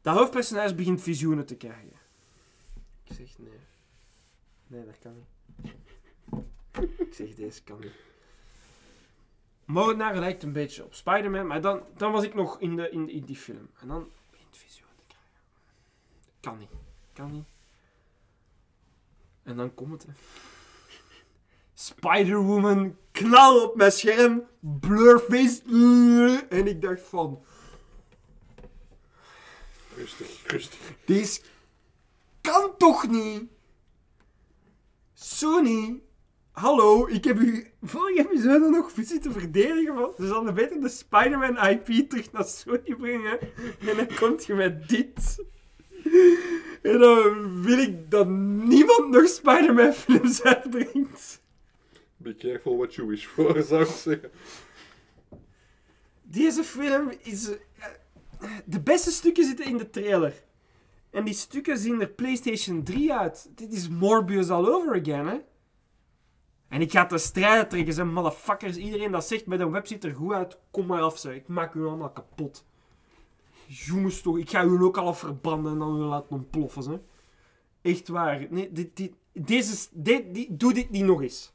Dat 0.00 0.16
hoofdpersonage 0.16 0.74
begint 0.74 1.02
visioenen 1.02 1.46
te 1.46 1.56
krijgen. 1.56 1.92
Ik 3.04 3.12
zeg 3.12 3.38
nee. 3.38 3.58
Nee, 4.66 4.84
dat 4.84 4.98
kan 4.98 5.14
niet. 5.14 5.72
Ik 6.98 7.14
zeg 7.14 7.34
deze 7.34 7.62
kan 7.62 7.80
niet. 7.80 7.92
Moordenaar 9.64 10.18
lijkt 10.18 10.42
een 10.42 10.52
beetje 10.52 10.84
op 10.84 10.94
Spider-Man, 10.94 11.46
maar 11.46 11.60
dan, 11.60 11.82
dan 11.96 12.12
was 12.12 12.24
ik 12.24 12.34
nog 12.34 12.60
in, 12.60 12.76
de, 12.76 12.90
in, 12.90 13.08
in 13.08 13.24
die 13.24 13.36
film. 13.36 13.68
En 13.80 13.88
dan 13.88 14.10
visioenen 14.56 14.96
te 14.96 15.04
krijgen. 15.06 15.40
Kan 16.40 16.58
niet. 16.58 16.70
Kan 17.12 17.32
niet. 17.32 17.46
En 19.42 19.56
dan 19.56 19.74
komt 19.74 20.02
het. 20.02 20.16
Spider-Woman, 21.74 22.96
knal 23.10 23.62
op 23.62 23.76
mijn 23.76 23.92
scherm, 23.92 24.46
blurface. 24.60 25.62
En 26.48 26.66
ik 26.66 26.82
dacht 26.82 27.02
van, 27.02 27.44
Rustig, 29.96 30.46
rustig. 30.46 30.78
Deze 31.04 31.40
kan 32.40 32.76
toch 32.78 33.08
niet? 33.08 33.42
Sony, 35.14 36.02
hallo, 36.60 37.06
ik 37.06 37.24
heb 37.24 37.38
u 37.38 37.66
vorige 37.82 38.18
episode 38.20 38.68
nog 38.68 38.92
zitten 39.00 39.32
verdedigen. 39.32 39.94
Van, 39.94 40.12
ze 40.18 40.26
zouden 40.26 40.54
beter 40.54 40.80
de 40.80 40.88
Spider-Man 40.88 41.58
IP 41.68 42.08
terug 42.10 42.32
naar 42.32 42.44
Sony 42.44 42.94
brengen. 42.98 43.38
En 43.80 43.96
dan 43.96 44.08
komt 44.18 44.46
je 44.46 44.54
met 44.54 44.88
dit. 44.88 45.44
En 46.82 46.98
dan 46.98 47.62
wil 47.62 47.78
ik 47.78 48.10
dat 48.10 48.28
niemand 48.28 49.08
nog 49.10 49.28
Spider-Man 49.28 49.92
films 49.92 50.42
uitbrengt. 50.42 51.40
Be 52.16 52.34
careful 52.36 52.76
what 52.76 52.94
you 52.94 53.08
wish 53.08 53.26
for, 53.26 53.62
zou 53.68 53.82
ik 53.82 53.88
zeggen. 53.88 54.30
Deze 56.22 56.64
film 56.64 57.10
is... 57.22 57.48
eh, 57.50 58.50
De 58.64 58.80
beste 58.80 59.10
stukken 59.10 59.44
zitten 59.44 59.64
in 59.66 59.76
de 59.76 59.90
trailer. 59.90 60.32
En 61.10 61.24
die 61.24 61.34
stukken 61.34 61.78
zien 61.78 62.00
er 62.00 62.08
PlayStation 62.08 62.82
3 62.82 63.12
uit. 63.14 63.48
Dit 63.54 63.72
is 63.72 63.88
Morbius 63.88 64.48
all 64.50 64.66
over 64.66 65.00
again, 65.00 65.26
hè. 65.26 65.36
En 66.68 66.80
ik 66.80 66.90
ga 66.90 67.06
te 67.06 67.18
strijden 67.18 67.68
trekken, 67.68 67.94
zijn 67.94 68.12
motherfuckers. 68.12 68.76
Iedereen 68.76 69.12
dat 69.12 69.26
zegt 69.26 69.46
met 69.46 69.60
een 69.60 69.70
web 69.70 69.86
ziet 69.86 70.04
er 70.04 70.14
goed 70.14 70.32
uit, 70.32 70.58
kom 70.70 70.86
maar 70.86 71.02
af, 71.02 71.18
zeg. 71.18 71.34
Ik 71.34 71.48
maak 71.48 71.74
u 71.74 71.86
allemaal 71.86 72.10
kapot. 72.10 72.64
Jongens 73.66 74.20
toch, 74.20 74.38
ik 74.38 74.50
ga 74.50 74.64
u 74.64 74.82
ook 74.82 74.96
al 74.96 75.14
verbranden 75.14 75.72
en 75.72 75.78
dan 75.78 75.96
u 75.96 76.04
laten 76.04 76.30
ontploffen, 76.30 76.90
hè. 76.90 77.00
Echt 77.90 78.08
waar. 78.08 78.46
Nee, 78.50 78.72
dit, 78.72 79.10
deze, 79.32 79.88
dit, 79.92 80.34
dit, 80.34 80.60
doe 80.60 80.72
dit 80.72 80.90
niet 80.90 81.04
nog 81.04 81.22
eens. 81.22 81.52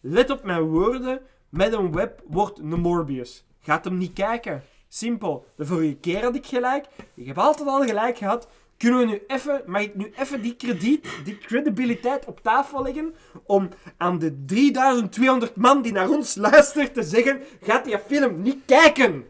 Let 0.00 0.30
op 0.30 0.44
mijn 0.44 0.62
woorden. 0.62 1.20
Met 1.48 1.72
een 1.72 1.92
web 1.92 2.22
wordt 2.26 2.58
een 2.58 2.80
Morbius. 2.80 3.44
Gaat 3.60 3.84
hem 3.84 3.98
niet 3.98 4.12
kijken. 4.12 4.62
Simpel. 4.88 5.46
De 5.56 5.66
vorige 5.66 5.94
keer 5.94 6.22
had 6.22 6.34
ik 6.34 6.46
gelijk. 6.46 6.86
Ik 7.14 7.26
heb 7.26 7.38
altijd 7.38 7.68
al 7.68 7.84
gelijk 7.84 8.18
gehad. 8.18 8.48
Kunnen 8.76 8.98
we 8.98 9.06
nu 9.06 9.22
even, 9.26 9.62
mag 9.66 9.82
ik 9.82 9.94
nu 9.94 10.12
even 10.16 10.42
die 10.42 10.54
krediet, 10.56 11.06
die 11.24 11.38
credibiliteit 11.38 12.24
op 12.24 12.40
tafel 12.42 12.82
leggen 12.82 13.14
om 13.46 13.68
aan 13.96 14.18
de 14.18 14.44
3200 14.44 15.56
man 15.56 15.82
die 15.82 15.92
naar 15.92 16.08
ons 16.08 16.34
luistert 16.34 16.94
te 16.94 17.02
zeggen, 17.02 17.40
gaat 17.62 17.84
die 17.84 17.98
film 17.98 18.42
niet 18.42 18.58
kijken. 18.66 19.24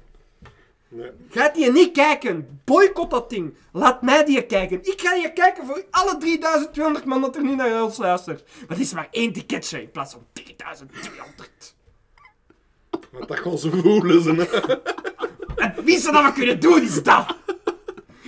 Nee. 0.88 1.10
Gaat 1.30 1.54
die 1.54 1.72
niet 1.72 1.92
kijken. 1.92 2.60
Boycott 2.64 3.10
dat 3.10 3.30
ding. 3.30 3.54
Laat 3.72 4.02
mij 4.02 4.24
die 4.24 4.46
kijken. 4.46 4.78
Ik 4.82 5.00
ga 5.00 5.14
die 5.14 5.32
kijken 5.32 5.66
voor 5.66 5.84
alle 5.90 6.16
3200 6.16 7.04
man 7.04 7.20
dat 7.20 7.36
er 7.36 7.42
nu 7.42 7.54
naar 7.54 7.82
ons 7.82 7.96
luistert. 7.96 8.44
Maar 8.58 8.76
het 8.76 8.86
is 8.86 8.92
maar 8.92 9.08
één 9.10 9.32
ticketje 9.32 9.82
in 9.82 9.90
plaats 9.90 10.12
van 10.12 10.26
3200. 10.32 11.74
Want 13.10 13.28
dat 13.28 13.38
gaan 13.38 13.58
ze 13.58 13.70
voelen, 13.70 14.22
ze. 14.22 14.30
Het 15.56 15.84
minste 15.84 16.12
dat 16.12 16.24
we 16.24 16.32
kunnen 16.32 16.60
doen 16.60 16.82
is 16.82 17.02
dat. 17.02 17.36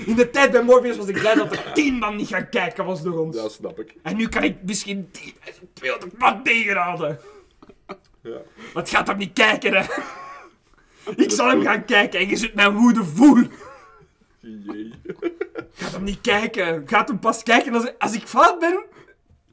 In 0.04 0.14
de 0.14 0.30
tijd 0.30 0.50
bij 0.50 0.62
Morbius 0.62 0.96
was 0.96 1.08
ik 1.08 1.18
blij 1.18 1.34
dat 1.34 1.52
er 1.52 1.72
10 1.72 1.94
man 1.94 2.16
niet 2.16 2.28
gaan 2.28 2.48
kijken 2.48 2.84
was 2.84 3.02
door 3.02 3.18
ons. 3.18 3.36
Ja, 3.36 3.48
snap 3.48 3.78
ik. 3.78 3.94
En 4.02 4.16
nu 4.16 4.28
kan 4.28 4.42
ik 4.42 4.56
misschien 4.62 5.10
3200 5.10 6.18
man 6.18 6.42
tegenhouden. 6.42 7.20
Ja. 8.22 8.38
Het 8.74 8.88
gaat 8.90 9.06
hem 9.06 9.16
niet 9.16 9.32
kijken, 9.32 9.74
hè. 9.74 9.84
Ik 11.24 11.30
zal 11.30 11.48
hem 11.48 11.62
gaan 11.62 11.84
kijken 11.84 12.20
en 12.20 12.28
je 12.28 12.36
zult 12.36 12.54
mijn 12.54 12.76
woede 12.76 13.04
voelen. 13.04 13.50
Jee. 14.40 14.92
Gaat 15.74 15.92
hem 15.92 16.02
niet 16.02 16.20
kijken. 16.20 16.82
Gaat 16.86 17.08
hem 17.08 17.18
pas 17.18 17.42
kijken 17.42 17.74
als, 17.74 17.92
als 17.98 18.14
ik 18.14 18.26
fout 18.26 18.58
ben. 18.58 18.84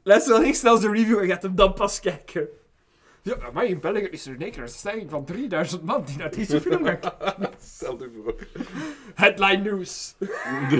Luister 0.02 0.32
dan 0.32 0.42
niet 0.42 0.56
snel 0.56 0.76
zijn 0.76 0.92
review 0.92 1.18
en 1.18 1.28
gaat 1.28 1.42
hem 1.42 1.54
dan 1.54 1.74
pas 1.74 2.00
kijken. 2.00 2.48
Ja, 3.24 3.50
maar 3.52 3.64
in 3.64 3.80
België 3.80 4.00
is 4.00 4.26
er 4.26 4.36
zeker 4.38 4.62
een 4.62 4.68
stijging 4.68 5.10
van 5.10 5.24
3000 5.24 5.82
man 5.82 6.04
die 6.04 6.16
naar 6.16 6.30
deze 6.30 6.60
film 6.60 6.84
gaan 6.84 6.98
kijken. 7.00 7.50
Stel 7.74 7.98
je 7.98 8.10
voor. 8.22 8.46
Headline 9.14 9.70
news. 9.70 10.14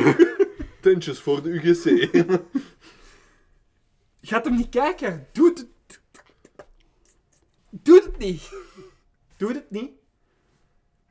Tentjes 0.80 1.20
voor 1.20 1.42
de 1.42 1.48
UGC. 1.48 2.10
Gaat 4.22 4.44
hem 4.44 4.56
niet 4.56 4.68
kijken. 4.68 5.26
Doe 5.32 5.48
het. 5.48 5.66
Doe 7.70 8.02
het 8.02 8.18
niet. 8.18 8.52
Doe 9.36 9.52
het 9.52 9.70
niet. 9.70 9.90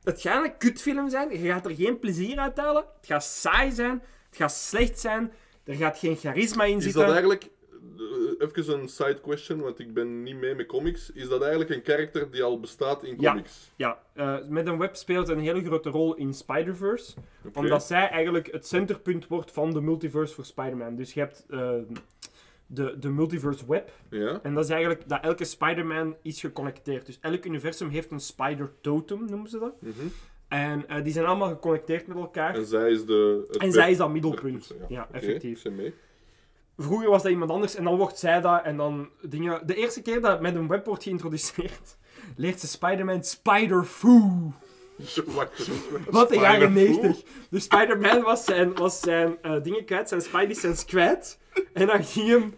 Het 0.02 0.20
gaat 0.20 0.44
een 0.44 0.56
kutfilm 0.56 1.10
zijn. 1.10 1.30
Je 1.30 1.48
gaat 1.48 1.66
er 1.66 1.74
geen 1.74 1.98
plezier 1.98 2.38
uit 2.38 2.56
halen. 2.58 2.84
Het 2.96 3.06
gaat 3.06 3.24
saai 3.24 3.72
zijn. 3.72 4.02
Het 4.28 4.36
gaat 4.36 4.52
slecht 4.52 5.00
zijn. 5.00 5.32
Er 5.64 5.74
gaat 5.74 5.98
geen 5.98 6.16
charisma 6.16 6.64
in 6.64 6.76
Is 6.76 6.82
zitten. 6.82 7.00
dat 7.00 7.10
eigenlijk, 7.10 7.48
even 8.38 8.80
een 8.80 8.88
side 8.88 9.20
question, 9.20 9.60
want 9.60 9.78
ik 9.78 9.94
ben 9.94 10.22
niet 10.22 10.36
mee 10.36 10.54
met 10.54 10.66
comics. 10.66 11.12
Is 11.12 11.28
dat 11.28 11.40
eigenlijk 11.40 11.70
een 11.70 11.82
karakter 11.82 12.30
die 12.30 12.42
al 12.42 12.60
bestaat 12.60 13.04
in 13.04 13.14
Ja. 13.18 13.30
comics? 13.30 13.70
Ja, 13.76 13.98
eh, 14.12 14.36
met 14.48 14.66
een 14.66 14.78
web 14.78 14.96
speelt 14.96 15.28
een 15.28 15.38
hele 15.38 15.64
grote 15.64 15.90
rol 15.90 16.14
in 16.14 16.34
Spider-Verse. 16.34 17.14
Omdat 17.54 17.84
zij 17.84 18.08
eigenlijk 18.08 18.52
het 18.52 18.66
centerpunt 18.66 19.26
wordt 19.26 19.50
van 19.50 19.72
de 19.72 19.80
multiverse 19.80 20.34
voor 20.34 20.44
Spider-Man. 20.44 20.96
Dus 20.96 21.14
je 21.14 21.20
hebt 21.20 21.44
eh, 21.48 21.70
de, 22.66 22.98
de 22.98 23.08
multiverse 23.08 23.64
web. 23.68 23.92
Ja? 24.10 24.40
En 24.42 24.54
dat 24.54 24.64
is 24.64 24.70
eigenlijk 24.70 25.08
dat 25.08 25.22
elke 25.22 25.44
Spider-Man 25.44 26.16
is 26.22 26.40
geconnecteerd. 26.40 27.06
Dus 27.06 27.18
elk 27.20 27.44
universum 27.44 27.88
heeft 27.88 28.10
een 28.10 28.20
spider-totem, 28.20 29.24
noemen 29.28 29.48
ze 29.50 29.58
dat. 29.58 29.74
Mhm. 29.80 29.92
En 30.48 30.88
eh, 30.88 31.04
die 31.04 31.12
zijn 31.12 31.26
allemaal 31.26 31.48
geconnecteerd 31.48 32.06
met 32.06 32.16
elkaar. 32.16 32.54
En 32.54 32.66
zij 32.66 32.90
is 32.90 33.04
de... 33.06 33.54
En 33.58 33.72
zij 33.72 33.90
is 33.90 33.96
dat 33.96 34.10
middelpunt. 34.10 34.74
Ja, 34.78 34.84
Ja, 34.88 35.08
effectief. 35.12 35.60
zijn 35.60 35.74
mee. 35.74 35.94
Vroeger 36.78 37.10
was 37.10 37.22
dat 37.22 37.30
iemand 37.30 37.50
anders 37.50 37.74
en 37.74 37.84
dan 37.84 37.96
wordt 37.96 38.18
zij 38.18 38.40
dat 38.40 38.64
en 38.64 38.76
dan 38.76 39.08
dingen... 39.20 39.66
De 39.66 39.74
eerste 39.74 40.02
keer 40.02 40.20
dat 40.20 40.40
met 40.40 40.54
een 40.54 40.68
web 40.68 40.86
wordt 40.86 41.02
geïntroduceerd, 41.02 41.96
leert 42.36 42.60
ze 42.60 42.66
Spider-Man 42.66 43.24
Spider-Foo. 43.24 44.52
Wat 46.10 46.28
de 46.28 46.36
jaren 46.36 46.70
Spider-Foo? 46.70 47.02
90. 47.02 47.22
Dus 47.50 47.64
Spider-Man 47.64 48.22
was 48.22 48.44
zijn, 48.44 48.74
was 48.74 49.00
zijn 49.00 49.36
eh, 49.42 49.62
dingen 49.62 49.84
kwijt, 49.84 50.08
zijn 50.08 50.20
Spidey 50.20 50.54
sense 50.54 50.84
kwijt. 50.84 51.38
En 51.72 51.86
dan 51.86 52.04
ging 52.04 52.28
hem 52.28 52.54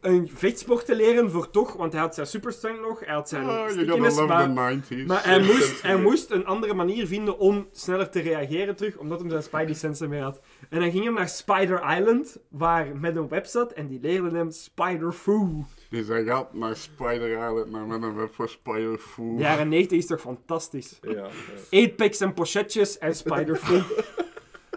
een 0.00 0.30
vechtsport 0.34 0.88
leren 0.88 1.30
voor 1.30 1.50
toch, 1.50 1.72
want 1.72 1.92
hij 1.92 2.00
had 2.02 2.14
zijn 2.14 2.26
superstrength 2.26 2.80
nog, 2.80 3.04
hij 3.04 3.14
had 3.14 3.28
zijn 3.28 3.48
Oh, 3.48 3.68
stickiness, 3.68 4.16
love 4.18 4.48
maar, 4.48 4.80
the 4.80 4.94
90s. 4.94 5.06
maar 5.06 5.24
hij, 5.24 5.38
Ja, 5.38 5.44
moest, 5.44 5.82
hij 5.82 5.96
moest 5.96 6.30
een 6.30 6.46
andere 6.46 6.74
manier 6.74 7.06
vinden 7.06 7.38
om 7.38 7.68
sneller 7.72 8.10
te 8.10 8.20
reageren 8.20 8.76
terug, 8.76 8.96
omdat 8.96 9.20
hij 9.20 9.30
zijn 9.30 9.42
Spidey 9.42 9.74
sense 9.74 10.08
meer 10.08 10.22
had. 10.22 10.40
En 10.68 10.80
dan 10.80 10.90
ging 10.90 11.04
hem 11.04 11.14
naar 11.14 11.28
Spider 11.28 11.96
Island, 11.98 12.36
waar 12.48 12.96
met 12.96 13.16
een 13.16 13.28
web 13.28 13.46
zat, 13.46 13.72
en 13.72 13.86
die 13.86 14.00
leerde 14.00 14.36
hem 14.36 14.50
Spider-Foo. 14.50 15.64
Dus 15.90 16.08
hij 16.08 16.24
gaat 16.24 16.54
naar 16.54 16.76
Spider 16.76 17.30
Island, 17.30 17.70
naar 17.70 17.86
met 17.86 18.02
een 18.02 18.16
web 18.16 18.34
voor 18.34 18.48
Spider-Foo. 18.48 19.36
De 19.36 19.42
jaren 19.42 19.68
90 19.68 19.98
is 19.98 20.06
toch 20.06 20.20
fantastisch? 20.20 20.98
Ja, 21.02 21.28
ja. 21.70 21.88
8-packs 21.88 22.18
en 22.20 22.34
pochetjes 22.34 22.98
en 22.98 23.14
Spider-Foo. 23.16 23.80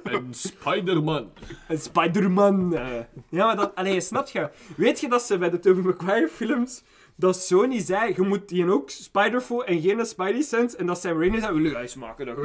En 0.04 0.28
Spider-Man. 0.34 1.32
En 1.68 1.80
Spider-Man. 1.80 2.76
eh. 2.76 3.00
Ja, 3.30 3.46
maar 3.46 3.56
dat... 3.56 3.76
Allee, 3.76 4.02
snap 4.02 4.28
je? 4.28 4.50
Weet 4.78 5.00
je 5.00 5.10
dat 5.10 5.22
ze 5.22 5.38
bij 5.38 5.50
de 5.50 5.60
Tobey 5.60 5.84
Maguire 5.84 6.28
films... 6.28 6.84
Dat 7.16 7.36
Sony 7.36 7.80
zei, 7.82 8.14
je 8.16 8.22
moet 8.22 8.50
die 8.50 8.72
ook 8.72 8.90
Spider-Foo 8.90 9.62
en 9.62 9.82
geen 9.82 10.06
Spidey 10.06 10.42
Sense. 10.42 10.78
En 10.78 10.86
dat 10.86 11.00
Sam 11.02 11.20
Raimi 11.20 11.40
zei, 11.40 11.54
wil 11.54 11.64
je 11.66 11.76
ijs 11.76 11.96
maken? 11.96 12.28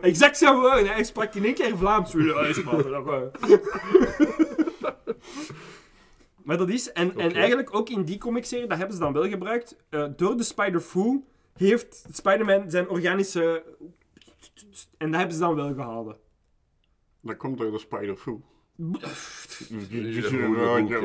Exact 0.00 0.38
zo 0.38 0.60
woorden. 0.60 0.86
Hij 0.86 1.04
sprak 1.04 1.34
in 1.34 1.44
één 1.44 1.54
keer 1.54 1.76
Vlaams. 1.76 2.12
Wil 2.12 2.24
je 2.24 2.34
ijs 2.38 2.62
maken? 2.62 3.30
Maar 6.44 6.56
dat 6.56 6.68
is... 6.68 6.92
En, 6.92 7.12
en 7.16 7.28
Oké. 7.28 7.38
eigenlijk 7.38 7.74
ook 7.74 7.88
in 7.88 8.04
die 8.04 8.18
comicserie, 8.18 8.66
dat 8.66 8.78
hebben 8.78 8.96
ze 8.96 9.02
dan 9.02 9.12
wel 9.12 9.28
gebruikt. 9.28 9.76
eh, 9.90 10.04
door 10.16 10.36
de 10.36 10.42
Spider-Foo 10.42 11.24
heeft 11.56 12.04
Spider-Man 12.12 12.70
zijn 12.70 12.88
organische... 12.88 13.62
En 14.98 15.10
dat 15.10 15.18
hebben 15.18 15.36
ze 15.36 15.40
dan 15.40 15.54
wel 15.54 15.74
gehouden. 15.74 16.16
Dat 17.20 17.36
komt 17.36 17.58
door 17.58 17.70
de 17.70 17.78
Spider-Foo. 17.78 18.42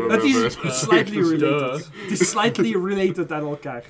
Het 0.09 0.23
is 0.63 0.79
slightly 0.79 1.21
related. 1.21 1.89
Het 1.93 2.11
is 2.11 2.29
slightly 2.29 2.71
related 2.71 3.31
aan 3.31 3.43
elkaar. 3.43 3.85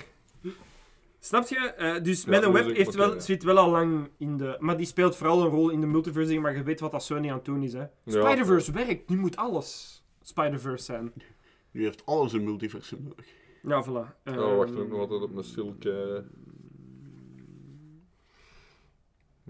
Snap 1.20 1.48
je? 1.48 1.56
Eh, 1.58 2.04
dus 2.04 2.24
Ja, 2.24 2.44
een 2.44 2.52
web 2.52 2.76
heeft 2.76 2.96
wel, 2.96 3.14
ja. 3.14 3.20
zit 3.20 3.44
wel 3.44 3.58
al 3.58 3.70
lang 3.70 4.10
in 4.18 4.38
de... 4.38 4.56
Maar 4.60 4.78
die 4.78 4.86
speelt 4.86 5.16
vooral 5.16 5.42
een 5.44 5.50
rol 5.50 5.70
in 5.70 5.82
de 5.82 5.88
multiverse, 5.88 6.40
maar 6.40 6.56
je 6.56 6.64
weet 6.64 6.80
wat 6.80 6.92
dat 6.92 7.04
Sony 7.04 7.30
aan 7.30 7.36
het 7.36 7.46
doen 7.46 7.64
is. 7.64 7.74
Hè. 7.74 7.86
Spider-Verse 8.06 8.72
werkt, 8.72 9.10
nu 9.10 9.18
moet 9.18 9.36
alles 9.36 10.04
Spider-Verse 10.22 10.84
zijn. 10.86 11.14
U 11.72 11.84
heeft 11.84 12.06
alles 12.06 12.34
in 12.34 12.44
multiversum 12.44 13.04
nodig. 13.04 13.26
Ja, 13.64 13.84
voilà. 13.84 14.38
Oh, 14.38 14.58
wacht, 14.58 14.70
Ehm, 14.70 14.90
we 14.90 14.96
hadden 14.96 15.22
het 15.22 15.30
op 15.30 15.38
een 15.38 15.44
silk... 15.44 15.84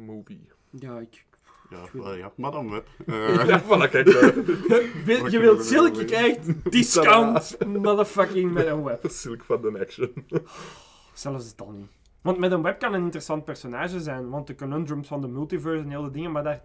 movie. 0.05 0.51
Ja, 0.69 0.99
ik... 0.99 1.25
Ja, 1.69 1.83
Ik 2.13 2.51
dan 2.51 2.69
web. 2.69 2.87
Eh, 3.05 3.45
Ja, 3.47 3.61
voilà, 3.63 3.89
kijk 3.89 4.11
Wat 5.21 5.31
je 5.31 5.39
wilt 5.39 5.57
wil 5.57 5.61
silk, 5.61 5.95
je 5.95 6.05
krijgt 6.05 6.47
discount 6.71 7.57
motherfucking 7.67 8.51
met 8.51 8.65
een 8.65 8.83
web. 8.83 9.05
Silk 9.09 9.43
van 9.43 9.61
de 9.61 9.79
action. 9.79 10.13
Zelfs 11.13 11.45
het 11.49 11.61
al 11.61 11.71
niet. 11.71 11.89
Want 12.21 12.37
met 12.37 12.51
een 12.51 12.61
web 12.61 12.79
kan 12.79 12.93
een 12.93 13.03
interessant 13.03 13.45
personage 13.45 13.99
zijn, 13.99 14.29
want 14.29 14.47
de 14.47 14.55
conundrums 14.55 15.07
van 15.07 15.21
de 15.21 15.27
multiverse 15.27 15.83
en 15.83 15.89
heel 15.89 16.03
de 16.03 16.11
dingen, 16.11 16.31
maar 16.31 16.43
daar... 16.43 16.63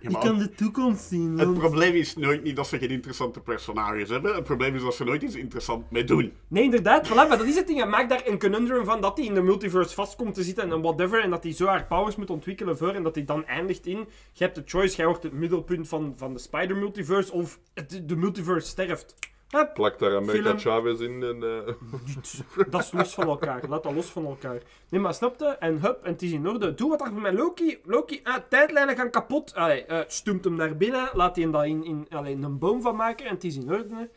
Je 0.00 0.10
maar 0.10 0.20
kan 0.20 0.38
de 0.38 0.50
toekomst 0.50 1.04
zien. 1.04 1.38
Het 1.38 1.54
probleem 1.54 1.94
is 1.94 2.16
nooit 2.16 2.42
niet 2.42 2.56
dat 2.56 2.66
ze 2.66 2.78
geen 2.78 2.90
interessante 2.90 3.40
personages 3.40 4.08
hebben. 4.08 4.34
Het 4.34 4.44
probleem 4.44 4.74
is 4.74 4.82
dat 4.82 4.94
ze 4.94 5.04
nooit 5.04 5.22
iets 5.22 5.34
interessant 5.34 5.90
mee 5.90 6.04
doen. 6.04 6.32
Nee, 6.48 6.64
inderdaad. 6.64 7.08
Voilà, 7.08 7.14
maar 7.14 7.38
dat 7.38 7.46
is 7.46 7.56
het 7.56 7.66
ding. 7.66 7.78
hè. 7.78 7.86
Maak 7.86 8.08
daar 8.08 8.22
een 8.26 8.38
conundrum 8.38 8.84
van 8.84 9.00
dat 9.00 9.16
hij 9.16 9.26
in 9.26 9.34
de 9.34 9.42
multiverse 9.42 9.94
vast 9.94 10.16
komt 10.16 10.34
te 10.34 10.42
zitten 10.42 10.72
en 10.72 10.82
whatever. 10.82 11.22
En 11.22 11.30
dat 11.30 11.42
hij 11.42 11.52
zo 11.52 11.66
haar 11.66 11.86
powers 11.86 12.16
moet 12.16 12.30
ontwikkelen 12.30 12.76
voor. 12.76 12.94
En 12.94 13.02
dat 13.02 13.14
hij 13.14 13.24
dan 13.24 13.46
eindigt 13.46 13.86
in... 13.86 14.08
Je 14.32 14.44
hebt 14.44 14.54
de 14.54 14.62
choice. 14.64 14.96
Jij 14.96 15.06
wordt 15.06 15.22
het 15.22 15.32
middelpunt 15.32 15.88
van, 15.88 16.14
van 16.16 16.32
de 16.32 16.38
Spider-multiverse. 16.38 17.32
Of 17.32 17.58
het, 17.74 18.02
de 18.04 18.16
multiverse 18.16 18.68
sterft. 18.68 19.14
Hup, 19.50 19.74
Plak 19.74 19.98
daar 19.98 20.16
America 20.16 20.42
Film. 20.42 20.58
Chavez 20.58 21.00
in 21.00 21.22
en... 21.22 21.42
eh, 21.42 22.66
dat 22.70 22.80
is 22.80 22.92
los 22.92 23.14
van 23.14 23.26
elkaar. 23.26 23.62
Laat 23.68 23.82
dat 23.82 23.94
los 23.94 24.06
van 24.06 24.26
elkaar. 24.26 24.62
Nee, 24.88 25.00
maar 25.00 25.14
snapte? 25.14 25.44
En 25.46 25.80
hup, 25.80 26.02
en 26.02 26.12
het 26.12 26.22
is 26.22 26.32
in 26.32 26.48
orde. 26.48 26.74
Doe 26.74 26.90
wat 26.90 27.00
er 27.00 27.12
met 27.12 27.32
Loki. 27.34 27.78
Loki, 27.84 28.20
ah, 28.22 28.36
tijdlijnen 28.48 28.96
gaan 28.96 29.10
kapot. 29.10 29.54
Allee, 29.54 29.84
eh, 29.84 29.98
stoemt 30.06 30.44
hem 30.44 30.56
daar 30.56 30.76
binnen. 30.76 31.08
Laat 31.12 31.36
hij 31.36 31.50
daar 31.50 31.66
in, 31.66 31.84
in 31.84 32.06
allee, 32.10 32.34
een 32.34 32.58
boom 32.58 32.82
van 32.82 32.96
maken. 32.96 33.26
En 33.26 33.34
het 33.34 33.44
is 33.44 33.56
in 33.56 33.72
orde. 33.72 34.10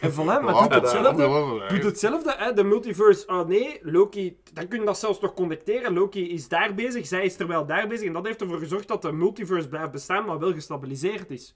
En 0.00 0.12
voilà, 0.12 0.24
maar 0.24 0.54
Ja, 0.54 0.62
doet 0.68 0.74
hetzelfde. 0.74 1.64
Doet 1.68 1.82
hetzelfde, 1.84 2.34
hè? 2.36 2.52
de 2.52 2.64
multiverse. 2.64 3.26
Oh 3.26 3.46
nee, 3.46 3.78
Loki, 3.82 4.36
dan 4.52 4.68
kun 4.68 4.80
je 4.80 4.86
dat 4.86 4.98
zelfs 4.98 5.20
nog 5.20 5.34
connecteren. 5.34 5.92
Loki 5.92 6.30
is 6.30 6.48
daar 6.48 6.74
bezig, 6.74 7.06
zij 7.06 7.24
is 7.24 7.36
terwijl 7.36 7.66
daar 7.66 7.88
bezig. 7.88 8.06
En 8.06 8.12
dat 8.12 8.26
heeft 8.26 8.40
ervoor 8.40 8.58
gezorgd 8.58 8.88
dat 8.88 9.02
de 9.02 9.12
multiverse 9.12 9.68
blijft 9.68 9.90
bestaan, 9.90 10.24
maar 10.24 10.38
wel 10.38 10.52
gestabiliseerd 10.52 11.30
is. 11.30 11.54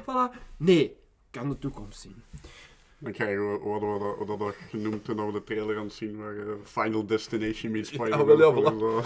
Voilà. 0.00 0.36
Nee, 0.58 0.96
kan 1.30 1.48
de 1.48 1.58
toekomst 1.58 2.00
zien. 2.00 2.22
Dan 2.98 3.12
krijgen 3.12 3.52
we 3.52 3.58
wat 3.58 4.28
we 4.28 4.36
dat, 4.38 4.54
genoemd 4.68 5.04
toen 5.04 5.26
we 5.26 5.32
de 5.32 5.44
trailer 5.44 5.76
aan 5.76 5.84
het 5.84 5.92
zien 5.92 6.16
waar 6.18 6.36
eh, 6.36 6.52
Final 6.64 7.06
Destination 7.06 7.72
meets 7.72 7.88
Spider-Man. 7.88 8.26
wel, 8.26 8.62
ja, 8.62 8.78
zo. 8.78 9.04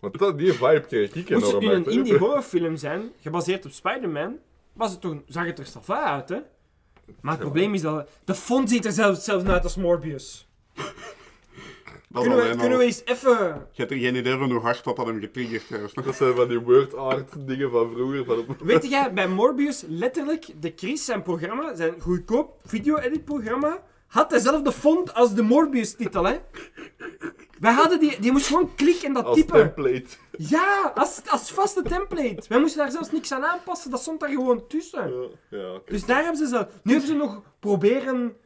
Want 0.00 0.18
dat, 0.18 0.38
die 0.38 0.52
vibe 0.52 0.84
kreeg 0.86 1.14
ik 1.14 1.30
Moest 1.30 1.52
het 1.52 1.60
nu 1.60 1.70
een 1.70 1.86
indie 1.86 2.18
horrorfilm 2.18 2.76
zijn, 2.76 3.12
gebaseerd 3.20 3.64
op 3.64 3.70
Spider-Man, 3.70 4.36
was 4.72 4.90
het 4.90 5.00
toch, 5.00 5.16
zag 5.26 5.46
het 5.46 5.58
er 5.58 5.66
sava 5.66 6.04
uit, 6.04 6.28
hè? 6.28 6.38
Maar 7.20 7.32
het 7.32 7.40
probleem 7.40 7.74
is 7.74 7.80
dat... 7.80 8.10
De 8.24 8.34
font 8.34 8.70
ziet 8.70 8.84
er 8.84 8.92
zelfs, 8.92 9.24
zelfs 9.24 9.44
uit 9.44 9.62
als 9.62 9.76
Morbius. 9.76 10.48
Dat 12.08 12.22
Kunnen 12.22 12.48
we, 12.50 12.56
kunnen 12.56 12.80
eens 12.80 13.02
even... 13.04 13.38
Je 13.72 13.80
hebt 13.82 13.90
er 13.90 13.98
geen 13.98 14.14
idee 14.14 14.36
van 14.38 14.50
hoe 14.50 14.60
hard 14.60 14.84
dat, 14.84 14.96
dat 14.96 15.06
hem 15.06 15.20
getriggerd 15.20 15.62
heeft. 15.68 16.04
Dat 16.04 16.14
zijn 16.14 16.34
van 16.34 16.48
die 16.48 16.58
word 16.58 16.94
art 16.94 17.46
dingen 17.46 17.70
van 17.70 17.90
vroeger. 17.92 18.24
Van 18.24 18.44
het... 18.48 18.60
Weet 18.60 18.88
jij, 18.88 19.12
bij 19.12 19.28
Morbius, 19.28 19.84
letterlijk, 19.88 20.46
de 20.60 20.72
Chris, 20.76 21.04
zijn 21.04 21.22
programma, 21.22 21.74
zijn 21.74 21.94
goedkoop 22.00 22.58
video-edit-programma, 22.64 23.82
had 24.06 24.30
dezelfde 24.30 24.72
font 24.72 25.14
als 25.14 25.34
de 25.34 25.42
Morbius-titel, 25.42 26.24
hè? 26.24 26.36
Wij 27.60 27.72
hadden 27.72 28.00
die... 28.00 28.20
Die 28.20 28.32
moest 28.32 28.46
gewoon 28.46 28.74
klikken 28.74 29.08
en 29.08 29.14
dat 29.14 29.24
Als 29.24 29.38
typen. 29.38 29.54
template. 29.74 30.16
Ja, 30.30 30.92
als, 30.94 31.20
als 31.28 31.50
vaste 31.52 31.82
template. 31.82 32.42
Wij 32.48 32.60
moesten 32.60 32.78
daar 32.78 32.90
zelfs 32.90 33.12
niks 33.12 33.32
aan 33.32 33.44
aanpassen, 33.44 33.90
dat 33.90 34.00
stond 34.00 34.20
daar 34.20 34.28
gewoon 34.30 34.66
tussen. 34.66 35.30
Ja. 35.50 35.80
Dus 35.86 36.04
daar 36.04 36.22
hebben 36.22 36.36
ze 36.36 36.46
ze... 36.48 36.66
Nu 36.82 36.92
hebben 36.92 37.10
ze 37.10 37.16
nog 37.16 37.42
proberen 37.60 38.36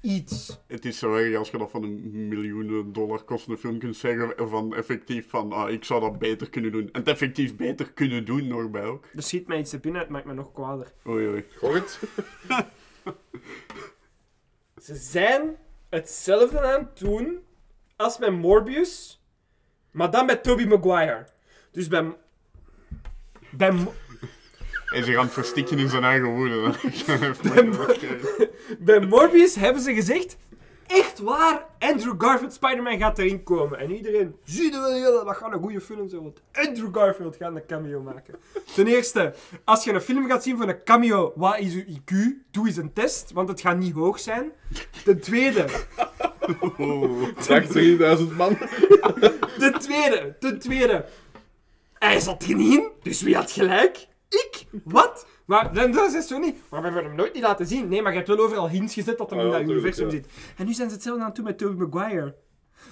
iets. 0.00 0.60
Het 0.66 0.84
is 0.84 0.98
zo 0.98 1.14
erg 1.14 1.36
als 1.36 1.50
je 1.50 1.58
dat 1.58 1.70
van 1.70 1.82
een 1.82 2.28
miljoenen 2.28 2.92
dollar 2.92 3.22
kostende 3.22 3.58
film 3.58 3.78
kunt 3.78 3.96
zeggen 3.96 4.48
van 4.48 4.74
effectief 4.74 5.28
van 5.28 5.52
ah, 5.52 5.70
ik 5.70 5.84
zou 5.84 6.00
dat 6.00 6.18
beter 6.18 6.50
kunnen 6.50 6.72
doen. 6.72 6.82
En 6.92 7.00
het 7.00 7.08
effectief 7.08 7.56
beter 7.56 7.92
kunnen 7.92 8.24
doen 8.24 8.46
nog 8.46 8.70
bij 8.70 8.84
ook. 8.84 9.04
Er 9.14 9.22
schiet 9.22 9.46
mij 9.46 9.58
iets 9.58 9.70
te 9.70 9.78
binnen, 9.78 10.00
het 10.00 10.10
maakt 10.10 10.24
me 10.24 10.34
nog 10.34 10.52
kwader. 10.52 10.92
Oei 11.06 11.26
oei. 11.26 11.44
Gort. 11.56 11.98
Ze 14.84 14.94
zijn 14.96 15.56
hetzelfde 15.88 16.60
aan 16.60 16.80
het 16.84 16.98
doen 16.98 17.38
als 17.96 18.18
met 18.18 18.32
Morbius, 18.32 19.22
maar 19.90 20.10
dan 20.10 20.26
met 20.26 20.42
Tobey 20.42 20.66
Maguire. 20.66 21.26
Dus 21.70 21.88
bij... 21.88 22.16
Bij... 23.50 23.72
Mo- 24.90 24.96
Hij 24.96 24.98
is 24.98 25.06
hier 25.06 25.18
aan 25.18 25.24
het 25.24 25.32
verstikken 25.32 25.78
in 25.78 25.88
zijn 25.88 26.04
eigen 26.04 26.34
woede. 26.34 26.72
Bij 28.78 29.00
Morbius 29.00 29.54
hebben 29.54 29.82
ze 29.82 29.94
gezegd... 29.94 30.36
Echt 30.86 31.18
waar, 31.18 31.66
Andrew 31.78 32.14
Garfield 32.18 32.52
Spider-Man 32.52 32.98
gaat 32.98 33.18
erin 33.18 33.42
komen. 33.42 33.78
En 33.78 33.90
iedereen, 33.90 34.34
zie 34.44 34.64
je 34.64 35.22
dat 35.24 35.36
gaat 35.36 35.52
een 35.52 35.60
goede 35.60 35.80
film 35.80 36.08
zijn, 36.08 36.22
want 36.22 36.42
Andrew 36.52 36.96
Garfield 36.96 37.36
gaat 37.36 37.54
een 37.54 37.66
cameo 37.66 38.00
maken. 38.00 38.34
Ten 38.74 38.86
eerste, 38.86 39.34
als 39.64 39.84
je 39.84 39.92
een 39.92 40.00
film 40.00 40.28
gaat 40.28 40.42
zien 40.42 40.56
van 40.56 40.68
een 40.68 40.84
cameo, 40.84 41.32
wat 41.36 41.58
is 41.58 41.74
uw 41.74 41.82
IQ? 41.82 42.14
Doe 42.50 42.66
eens 42.66 42.76
een 42.76 42.92
test, 42.92 43.32
want 43.32 43.48
het 43.48 43.60
gaat 43.60 43.78
niet 43.78 43.94
hoog 43.94 44.20
zijn. 44.20 44.52
Ten 45.04 45.20
tweede, 45.20 45.64
Dag 47.48 47.64
3000 47.66 48.36
man. 48.36 48.58
ten 49.58 49.78
tweede, 49.78 50.36
ten 50.40 50.58
tweede. 50.58 51.04
Hij 51.98 52.20
zat 52.20 52.42
er 52.42 52.54
niet 52.54 52.78
in, 52.78 52.90
dus 53.02 53.22
wie 53.22 53.36
had 53.36 53.50
gelijk? 53.50 54.06
Ik? 54.30 54.64
Wat? 54.84 55.26
Maar 55.44 55.74
dan, 55.74 55.92
dan 55.92 56.14
is 56.16 56.26
zo 56.26 56.38
niet. 56.38 56.56
Maar 56.68 56.80
we 56.80 56.86
hebben 56.86 57.04
hem 57.04 57.14
nooit 57.14 57.34
niet 57.34 57.42
laten 57.42 57.66
zien. 57.66 57.88
Nee, 57.88 58.02
maar 58.02 58.10
je 58.12 58.16
hebt 58.16 58.28
wel 58.28 58.38
overal 58.38 58.68
hints 58.68 58.94
gezet 58.94 59.18
dat 59.18 59.30
hij 59.30 59.38
Ah, 59.38 59.44
in 59.44 59.50
dat 59.50 59.60
universum 59.60 60.10
zit. 60.10 60.26
En 60.56 60.66
nu 60.66 60.72
zijn 60.72 60.88
ze 60.88 60.94
hetzelfde 60.94 61.20
aan 61.20 61.26
het 61.26 61.36
doen 61.36 61.44
met 61.44 61.58
Tobey 61.58 61.86
Maguire. 61.86 62.34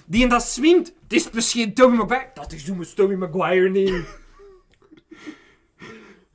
Die 0.05 0.23
en 0.23 0.29
dat 0.29 0.43
zwemt. 0.43 0.93
Het 1.03 1.13
is 1.13 1.31
misschien 1.31 1.73
Tobey 1.73 1.97
Maguire. 1.97 2.29
Dat 2.33 2.51
is 2.51 2.65
doen 2.65 2.77
met 2.77 2.95
Tobey 2.95 3.15
Maguire 3.15 3.69
niet. 3.69 3.93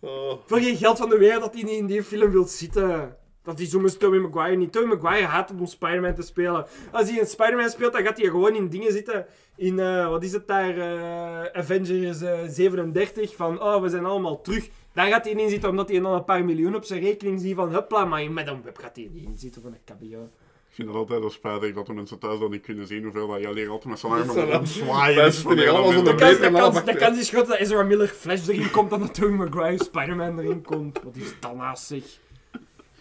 Oh, 0.00 0.38
Voor 0.46 0.58
geen 0.58 0.76
geld 0.76 0.98
van 0.98 1.08
de 1.08 1.18
wereld 1.18 1.42
dat 1.42 1.54
hij 1.54 1.62
niet 1.62 1.78
in 1.78 1.86
die 1.86 2.02
film 2.02 2.30
wil 2.30 2.44
zitten. 2.44 3.16
Dat 3.42 3.60
is 3.60 3.70
zo 3.70 3.80
met 3.80 3.98
Tobey 3.98 4.18
Maguire 4.18 4.56
niet. 4.56 4.72
Tobey 4.72 4.96
Maguire 4.96 5.26
haat 5.26 5.48
het 5.48 5.60
om 5.60 5.66
Spider-Man 5.66 6.14
te 6.14 6.22
spelen. 6.22 6.66
Als 6.92 7.10
hij 7.10 7.20
een 7.20 7.26
Spider-Man 7.26 7.70
speelt, 7.70 7.92
dan 7.92 8.02
gaat 8.04 8.18
hij 8.18 8.30
gewoon 8.30 8.54
in 8.54 8.68
dingen 8.68 8.92
zitten. 8.92 9.26
In, 9.56 9.78
eh, 9.78 10.08
wat 10.08 10.24
is 10.24 10.32
het 10.32 10.46
daar, 10.46 10.78
eh, 10.78 11.60
Avengers 11.60 12.20
eh, 12.20 12.38
37. 12.48 13.36
Van, 13.36 13.62
oh, 13.62 13.82
we 13.82 13.88
zijn 13.88 14.04
allemaal 14.04 14.40
terug. 14.40 14.68
Daar 14.94 15.06
gaat 15.06 15.24
hij 15.24 15.32
in 15.34 15.48
zitten, 15.50 15.70
omdat 15.70 15.88
hij 15.88 16.00
dan 16.00 16.12
een 16.12 16.24
paar 16.24 16.44
miljoen 16.44 16.74
op 16.74 16.84
zijn 16.84 17.00
rekening 17.00 17.40
ziet. 17.40 17.54
Van, 17.54 17.72
hupla, 17.72 18.04
maar 18.04 18.30
met 18.30 18.46
een 18.46 18.62
web 18.62 18.78
gaat 18.78 18.96
hij 18.96 19.10
niet 19.12 19.24
in 19.24 19.36
zitten 19.38 19.62
van 19.62 19.72
een 19.72 19.78
cameo. 19.84 20.22
Ik 20.68 20.80
vind 20.80 20.88
het 20.88 20.96
altijd 20.96 21.20
wel 21.20 21.30
spijtig 21.30 21.74
dat 21.74 21.86
de 21.86 21.92
mensen 21.92 22.18
thuis 22.18 22.38
dan 22.38 22.50
niet 22.50 22.62
kunnen 22.62 22.86
zien 22.86 23.02
hoeveel 23.02 23.28
dat 23.28 23.40
jij 23.40 23.52
hier 23.52 23.68
altijd 23.68 23.88
met 23.90 23.98
zijn 23.98 24.12
armen 24.12 24.48
dan- 24.50 24.66
zwaaien 24.66 25.14
De 25.14 25.64
kans, 25.66 26.04
de 26.04 26.14
kans, 26.16 26.38
naam 26.40 26.52
de 26.52 26.60
achter. 26.60 26.96
kans 26.96 27.18
is 27.18 27.28
groot 27.30 27.46
dat 27.46 27.56
Ezra 27.58 27.82
Miller 27.82 28.08
Flash 28.08 28.48
erin 28.48 28.70
komt 28.70 28.90
dan 28.90 29.00
dat 29.00 29.14
Tobey 29.14 29.36
Maguire 29.36 29.84
Spider-Man 29.84 30.38
erin 30.38 30.62
komt. 30.62 31.02
Wat 31.02 31.16
is 31.16 31.34
dat 31.40 31.56
nou 31.56 31.76
zeg? 31.76 32.02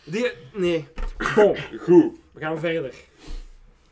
Die, 0.04 0.32
nee. 0.54 0.88
Bon, 1.36 1.56
goed. 1.80 2.16
we 2.32 2.40
gaan 2.40 2.60
verder. 2.60 2.94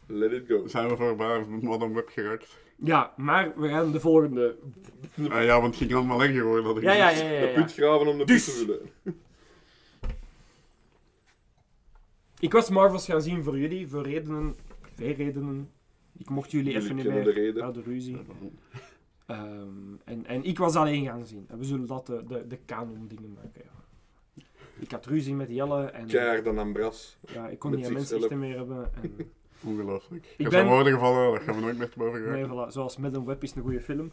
Let 0.05 0.31
it 0.31 0.43
go. 0.47 0.67
Zijn 0.67 0.87
we 0.89 0.95
voorbij 0.95 1.45
Modern 1.61 1.93
Web 1.93 2.09
geraakt? 2.09 2.47
Ja, 2.83 3.13
maar 3.17 3.53
we 3.59 3.67
gaan 3.67 3.91
de 3.91 3.99
volgende. 3.99 4.55
Ah, 5.29 5.43
ja, 5.43 5.61
want 5.61 5.65
het 5.65 5.75
ging 5.75 5.93
allemaal 5.93 6.17
worden. 6.17 6.63
Dat 6.63 6.77
ik 6.77 6.83
Ja, 6.83 6.93
ja, 6.93 7.09
ja, 7.09 7.23
ja. 7.29 7.39
De 7.39 7.45
ja. 7.47 7.61
put 7.61 7.73
graven 7.73 8.07
om 8.07 8.17
de 8.17 8.25
Dus. 8.25 8.45
put 8.45 8.53
te 8.53 8.65
vullen. 8.65 8.89
Ik 12.39 12.51
was 12.51 12.69
Marvels 12.69 13.05
gaan 13.05 13.21
zien 13.21 13.43
voor 13.43 13.57
jullie, 13.59 13.87
voor 13.87 14.03
redenen, 14.03 14.55
veel 14.95 15.13
redenen. 15.13 15.69
Ik 16.17 16.29
mocht 16.29 16.51
jullie, 16.51 16.65
Jullie 16.71 16.81
even 16.83 16.95
niet 16.95 17.05
kennen 17.05 17.23
meer 17.23 17.33
de 17.33 17.39
reden. 17.41 17.63
uit 17.63 17.73
de 17.73 17.81
ruzie. 17.81 18.17
Ehm, 19.25 19.67
en, 20.05 20.25
en 20.25 20.43
ik 20.43 20.57
was 20.57 20.75
alleen 20.75 21.05
gaan 21.05 21.25
zien. 21.25 21.45
En 21.49 21.57
we 21.57 21.63
zullen 21.63 21.87
dat 21.87 22.05
de, 22.05 22.23
de, 22.27 22.47
de 22.47 22.57
canon 22.65 23.07
dingen 23.07 23.33
maken. 23.33 23.61
Ja. 23.63 24.43
Ik 24.79 24.91
had 24.91 25.05
ruzie 25.05 25.33
met 25.35 25.49
Jelle 25.49 25.85
en 25.85 26.05
Keihard 26.07 26.47
aan 26.47 26.57
Ambras. 26.57 27.17
ja, 27.33 27.47
ik 27.49 27.59
kon 27.59 27.69
met 27.71 27.79
niet 27.79 27.89
aan 27.89 27.97
zichzelf. 27.99 28.19
mensen 28.19 28.39
meer 28.39 28.57
hebben. 28.57 28.89
En, 29.01 29.15
Ongelooflijk. 29.63 30.25
Ik 30.25 30.31
Ik 30.31 30.37
heb 30.43 30.51
zijn 30.51 30.65
ben- 30.65 30.73
woorden 30.73 30.93
gevallen, 30.93 31.31
dat 31.31 31.41
gaan 31.41 31.55
we 31.55 31.61
nooit 31.61 31.77
meer 31.77 31.89
te 31.89 31.97
boven 31.97 32.31
nee, 32.31 32.45
voilà, 32.45 32.67
zoals 32.71 32.97
Met 32.97 33.15
een 33.15 33.25
Web 33.25 33.43
is 33.43 33.55
een 33.55 33.61
goede 33.61 33.81
film. 33.81 34.11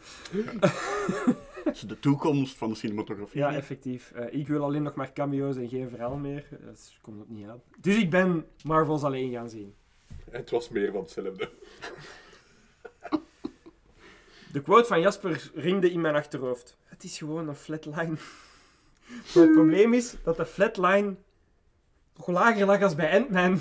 Het 1.64 1.74
is 1.76 1.80
de 1.80 1.98
toekomst 1.98 2.56
van 2.56 2.68
de 2.68 2.74
cinematografie. 2.74 3.40
Ja, 3.40 3.54
effectief. 3.54 4.10
Eh, 4.10 4.40
ik 4.40 4.48
wil 4.48 4.62
alleen 4.64 4.82
nog 4.82 4.94
maar 4.94 5.12
cameo's 5.12 5.56
en 5.56 5.68
geen 5.68 5.88
verhaal 5.88 6.16
meer. 6.16 6.48
Dat 6.64 6.98
komt 7.00 7.18
het 7.18 7.28
niet 7.28 7.48
aan. 7.48 7.62
Dus 7.78 7.96
ik 7.96 8.10
ben 8.10 8.46
Marvels 8.64 9.02
alleen 9.02 9.32
gaan 9.32 9.50
zien. 9.50 9.74
Het 10.30 10.50
was 10.50 10.68
meer 10.68 10.92
van 10.92 11.00
hetzelfde. 11.00 11.50
De 14.52 14.62
quote 14.62 14.84
van 14.86 15.00
Jasper 15.00 15.50
ringde 15.54 15.90
in 15.90 16.00
mijn 16.00 16.14
achterhoofd. 16.14 16.76
Het 16.84 17.04
is 17.04 17.18
gewoon 17.18 17.48
een 17.48 17.54
flatline. 17.54 18.14
Maar 19.34 19.42
het 19.44 19.52
probleem 19.52 19.94
is 19.94 20.14
dat 20.24 20.36
de 20.36 20.46
flatline 20.46 21.14
nog 22.16 22.26
lager 22.26 22.66
lag 22.66 22.82
als 22.82 22.94
bij 22.94 23.18
Ant-Man. 23.20 23.60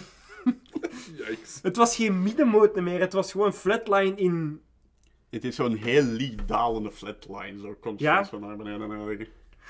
Yikes. 1.16 1.60
Het 1.62 1.76
was 1.76 1.96
geen 1.96 2.24
middenmoot 2.24 2.76
meer, 2.76 3.00
het 3.00 3.14
was 3.14 3.32
gewoon 3.32 3.54
flatline 3.54 4.16
in... 4.16 4.62
Het 5.30 5.44
is 5.44 5.56
zo'n 5.56 5.76
heel 5.76 6.04
lief 6.04 6.36
dalende 6.46 6.92
flatline, 6.92 7.60
zo 7.60 7.68
constant 7.80 8.00
Ja. 8.00 8.24
zo 8.24 8.40
naar 8.40 8.58
beneden 8.58 8.92
en 8.92 9.08
liggen. 9.08 9.28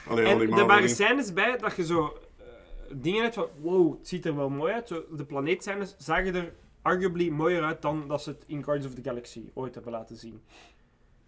Allee, 0.07 0.25
al 0.25 0.37
die 0.37 0.47
En 0.47 0.57
er 0.57 0.65
waren 0.65 0.89
scènes 0.89 1.33
bij 1.33 1.57
dat 1.57 1.75
je 1.75 1.85
zo 1.85 2.17
eh, 2.37 2.45
dingen 2.91 3.21
hebt 3.21 3.33
van... 3.33 3.47
Wow, 3.59 3.97
het 3.97 4.07
ziet 4.07 4.25
er 4.25 4.35
wel 4.35 4.49
mooi 4.49 4.73
uit. 4.73 4.87
Zo, 4.87 5.05
de 5.15 5.25
planeetscènes 5.25 5.95
zagen 5.97 6.35
er 6.35 6.53
arguably 6.81 7.29
mooier 7.29 7.63
uit 7.63 7.81
dan 7.81 8.07
dat 8.07 8.23
ze 8.23 8.29
het 8.29 8.43
in 8.47 8.63
Guardians 8.63 8.93
of 8.93 9.01
the 9.01 9.09
Galaxy 9.09 9.41
ooit 9.53 9.75
hebben 9.75 9.91
laten 9.93 10.15
zien. 10.17 10.41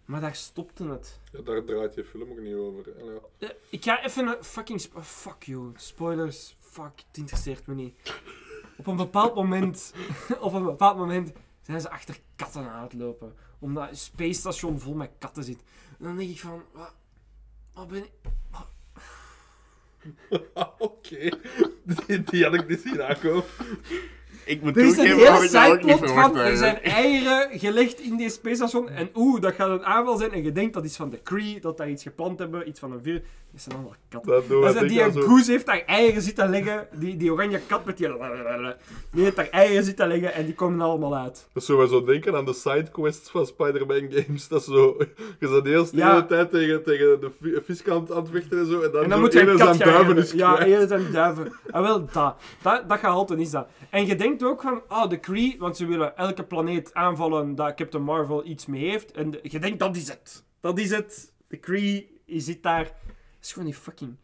Maar 0.04 0.20
daar 0.20 0.34
stopte 0.34 0.84
het. 0.84 1.20
Ja, 1.32 1.40
daar 1.42 1.64
draait 1.64 1.94
je 1.94 2.04
film 2.04 2.30
ook 2.30 2.40
niet 2.40 2.54
over. 2.54 2.96
En 2.98 3.04
ja. 3.04 3.20
Eh, 3.38 3.48
ik 3.70 3.84
ga 3.84 4.04
even 4.04 4.26
een 4.26 4.44
fucking... 4.44 4.80
fuck 5.02 5.42
you. 5.42 5.72
Spoilers. 5.76 6.56
Fuck, 6.58 7.02
het 7.08 7.16
interesseert 7.16 7.66
me 7.66 7.74
niet. 7.74 7.94
Op 8.80 8.86
een 8.86 8.96
bepaald 8.96 9.34
moment... 9.34 9.94
op 10.40 10.52
een 10.52 10.64
bepaald 10.64 10.96
moment 10.96 11.32
zijn 11.60 11.80
ze 11.80 11.90
achter 11.90 12.20
katten 12.36 12.70
aan 12.70 12.82
het 12.82 12.92
lopen. 12.92 13.34
Omdat 13.58 13.88
een 13.88 13.96
space 13.96 14.40
station 14.40 14.78
vol 14.78 14.94
met 14.94 15.10
katten 15.18 15.44
zit. 15.44 15.62
En 15.98 16.04
dan 16.04 16.16
denk 16.16 16.30
ik 16.30 16.40
van... 16.40 16.62
Wat, 16.72 16.94
wat 17.74 17.88
ben 17.88 18.04
ik... 18.04 18.10
Oké. 20.78 21.30
Die, 21.82 22.22
die 22.22 22.44
had 22.44 22.54
ik 22.54 22.68
niet 22.68 22.80
zien 22.80 23.02
aankomen. 23.02 23.44
Ik 24.44 24.62
moet 24.62 24.76
Er 24.76 24.84
is 24.84 24.96
een 24.96 25.48
sideplot 25.48 25.98
verwacht. 25.98 26.32
van... 26.32 26.36
Er 26.36 26.56
zijn 26.56 26.82
eieren 26.82 27.58
gelegd 27.58 28.00
in 28.00 28.16
die 28.16 28.30
space 28.30 28.54
station. 28.54 28.88
En 28.88 29.10
oeh, 29.14 29.40
dat 29.40 29.54
gaat 29.54 29.70
een 29.70 29.84
aanval 29.84 30.16
zijn. 30.16 30.32
En 30.32 30.42
je 30.42 30.52
denkt 30.52 30.74
dat 30.74 30.84
is 30.84 30.96
van 30.96 31.10
de 31.10 31.22
Cree. 31.22 31.60
Dat 31.60 31.76
daar 31.76 31.90
iets 31.90 32.02
geplant 32.02 32.38
hebben. 32.38 32.68
Iets 32.68 32.80
van 32.80 32.92
een 32.92 33.02
vir... 33.02 33.22
Dat 33.52 33.60
zijn 33.60 33.74
allemaal 33.74 33.94
katten. 34.08 34.32
Dat 34.32 34.48
doen 34.48 34.60
we 34.60 34.72
dat 34.72 34.88
die 34.88 35.12
zo. 35.12 35.20
Goose 35.20 35.50
heeft 35.50 35.66
daar 35.66 35.82
eieren 35.86 36.22
zitten 36.22 36.50
leggen. 36.50 36.88
Die, 36.92 37.16
die 37.16 37.32
oranje 37.32 37.60
kat 37.66 37.84
met 37.84 37.96
die... 37.98 38.08
Die 39.12 39.22
heeft 39.22 39.36
daar 39.36 39.48
eieren 39.48 39.84
zitten 39.84 40.08
leggen 40.08 40.32
en 40.34 40.44
die 40.44 40.54
komen 40.54 40.80
allemaal 40.80 41.16
uit. 41.16 41.48
Dat 41.52 41.64
zo, 41.64 41.78
we 41.78 41.88
zo 41.88 42.04
denken 42.04 42.34
aan 42.36 42.44
de 42.44 42.52
sidequests 42.52 43.30
van 43.30 43.46
Spider-Man 43.46 44.06
games. 44.10 44.48
Dat 44.48 44.60
is 44.60 44.66
zo, 44.66 44.96
je 45.40 45.48
zat 45.48 45.66
eerst 45.66 45.90
de 45.90 45.96
Ja. 45.96 46.10
hele 46.10 46.26
tijd 46.26 46.50
tegen, 46.50 46.82
tegen 46.82 47.20
de 47.20 47.62
viskant 47.64 48.10
aan 48.12 48.22
het 48.22 48.30
vechten 48.30 48.58
en 48.58 48.66
zo. 48.66 48.80
En 48.80 48.92
dan, 48.92 49.02
En 49.02 49.08
dan 49.10 49.20
moet 49.20 49.32
je 49.32 49.40
een 49.40 49.58
kat 49.58 49.78
duiven 49.78 50.16
is 50.16 50.32
Ja, 50.32 50.64
eerder 50.64 50.88
zijn 50.88 51.12
duiven. 51.12 51.52
Ah, 51.70 51.82
wel, 51.82 52.06
dat. 52.12 52.36
Dat, 52.62 52.88
dat 52.88 52.98
gehalte 52.98 53.36
is 53.36 53.50
dat. 53.50 53.68
En 53.90 54.06
je 54.06 54.14
denkt 54.16 54.42
ook 54.44 54.60
van, 54.62 54.82
oh, 54.88 55.08
de 55.08 55.18
Kree, 55.18 55.56
want 55.58 55.76
ze 55.76 55.86
willen 55.86 56.16
elke 56.16 56.44
planeet 56.44 56.94
aanvallen 56.94 57.54
dat 57.54 57.74
Captain 57.74 58.04
Marvel 58.04 58.46
iets 58.46 58.66
mee 58.66 58.90
heeft. 58.90 59.12
En 59.12 59.30
de- 59.30 59.38
je 59.42 59.58
denkt, 59.58 59.78
dat 59.78 59.96
is 59.96 60.08
het. 60.08 60.44
Dat 60.60 60.78
is 60.78 60.90
het. 60.90 61.32
De 61.48 61.56
Kree 61.56 62.20
je 62.24 62.40
zit 62.40 62.62
daar. 62.62 62.90
Is 63.40 63.52
gewoon 63.52 63.68
die 63.68 63.78
fucking... 63.78 64.16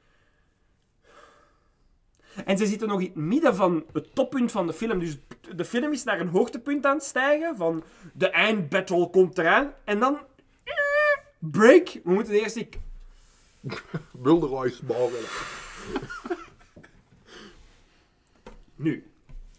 En 2.44 2.58
ze 2.58 2.66
zitten 2.66 2.88
nog 2.88 3.00
in 3.00 3.06
het 3.06 3.14
midden 3.14 3.56
van 3.56 3.84
het 3.92 4.14
toppunt 4.14 4.52
van 4.52 4.66
de 4.66 4.72
film. 4.72 4.98
Dus 4.98 5.18
de 5.54 5.64
film 5.64 5.92
is 5.92 6.04
naar 6.04 6.20
een 6.20 6.28
hoogtepunt 6.28 6.86
aan 6.86 6.96
het 6.96 7.04
stijgen. 7.04 7.56
Van 7.56 7.82
de 8.12 8.28
eindbattle 8.30 9.10
komt 9.10 9.38
eraan. 9.38 9.72
En 9.84 9.98
dan... 9.98 10.18
Break. 11.38 12.00
We 12.04 12.12
moeten 12.12 12.34
eerst 12.34 12.54
die 12.54 12.68
Wilderwijs 14.22 14.80
bouwen. 14.80 15.20
Nu, 18.76 19.10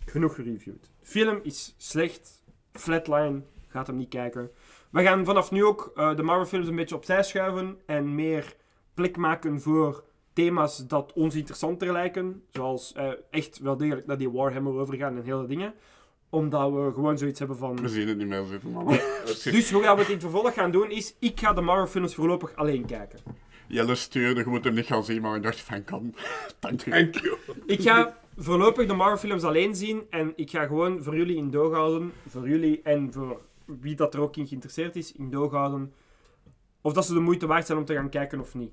genoeg 0.05 0.35
gereviewd. 0.35 0.89
Film 1.01 1.39
is 1.43 1.73
slecht. 1.77 2.43
Flatline, 2.71 3.41
gaat 3.67 3.87
hem 3.87 3.95
niet 3.95 4.09
kijken. 4.09 4.51
We 4.89 5.03
gaan 5.03 5.25
vanaf 5.25 5.51
nu 5.51 5.65
ook 5.65 5.91
eh, 5.95 6.15
de 6.15 6.23
Marvel-films 6.23 6.67
een 6.67 6.75
beetje 6.75 6.95
opzij 6.95 7.23
schuiven 7.23 7.79
en 7.85 8.15
meer 8.15 8.55
plek 8.97 9.17
maken 9.17 9.61
voor 9.61 10.03
thema's 10.33 10.87
dat 10.87 11.13
ons 11.13 11.35
interessanter 11.35 11.91
lijken. 11.91 12.43
Zoals 12.51 12.93
eh, 12.93 13.09
echt 13.29 13.59
wel 13.59 13.77
degelijk 13.77 14.07
naar 14.07 14.17
die 14.17 14.29
Warhammer 14.29 14.73
overgaan 14.73 15.17
en 15.17 15.23
hele 15.23 15.47
dingen. 15.47 15.73
Omdat 16.29 16.71
we 16.71 16.91
gewoon 16.93 17.17
zoiets 17.17 17.39
hebben 17.39 17.57
van... 17.57 17.81
We 17.81 17.89
zien 17.89 18.07
het 18.07 18.17
niet 18.17 18.27
meer 18.27 18.45
zitten, 18.45 18.71
man. 18.71 18.85
Dus 19.43 19.71
hoe 19.71 19.83
gaan 19.83 19.95
we 19.95 20.01
het 20.01 20.09
in 20.09 20.13
het 20.13 20.23
vervolg 20.23 20.53
gaan 20.53 20.71
doen 20.71 20.91
is, 20.91 21.15
ik 21.19 21.39
ga 21.39 21.53
de 21.53 21.61
Marvel-films 21.61 22.15
voorlopig 22.15 22.55
alleen 22.55 22.85
kijken. 22.85 23.19
Jelle 23.67 23.95
stuurde, 23.95 24.39
je 24.39 24.49
moet 24.49 24.63
hem 24.63 24.73
niet 24.73 24.85
gaan 24.85 25.03
zien, 25.03 25.21
maar 25.21 25.35
ik 25.35 25.43
dacht 25.43 25.59
van, 25.59 25.83
kan. 25.83 26.15
Dank. 26.59 26.79
Thank 26.79 27.15
you. 27.15 27.37
Ik 27.65 27.81
ga 27.81 28.17
voorlopig 28.37 28.87
de 28.87 28.93
Marvel-films 28.93 29.43
alleen 29.43 29.75
zien 29.75 30.03
en 30.09 30.33
ik 30.35 30.49
ga 30.49 30.65
gewoon 30.65 31.03
voor 31.03 31.15
jullie 31.15 31.35
in 31.35 31.49
doog 31.49 31.73
houden, 31.73 32.11
voor 32.27 32.49
jullie 32.49 32.81
en 32.81 33.13
voor 33.13 33.41
wie 33.65 33.95
dat 33.95 34.13
er 34.13 34.19
ook 34.19 34.35
in 34.35 34.47
geïnteresseerd 34.47 34.95
is, 34.95 35.11
in 35.11 35.29
doog 35.29 35.51
houden 35.51 35.93
of 36.81 36.93
dat 36.93 37.05
ze 37.05 37.13
de 37.13 37.19
moeite 37.19 37.47
waard 37.47 37.65
zijn 37.65 37.77
om 37.77 37.85
te 37.85 37.93
gaan 37.93 38.09
kijken 38.09 38.39
of 38.39 38.53
niet. 38.55 38.71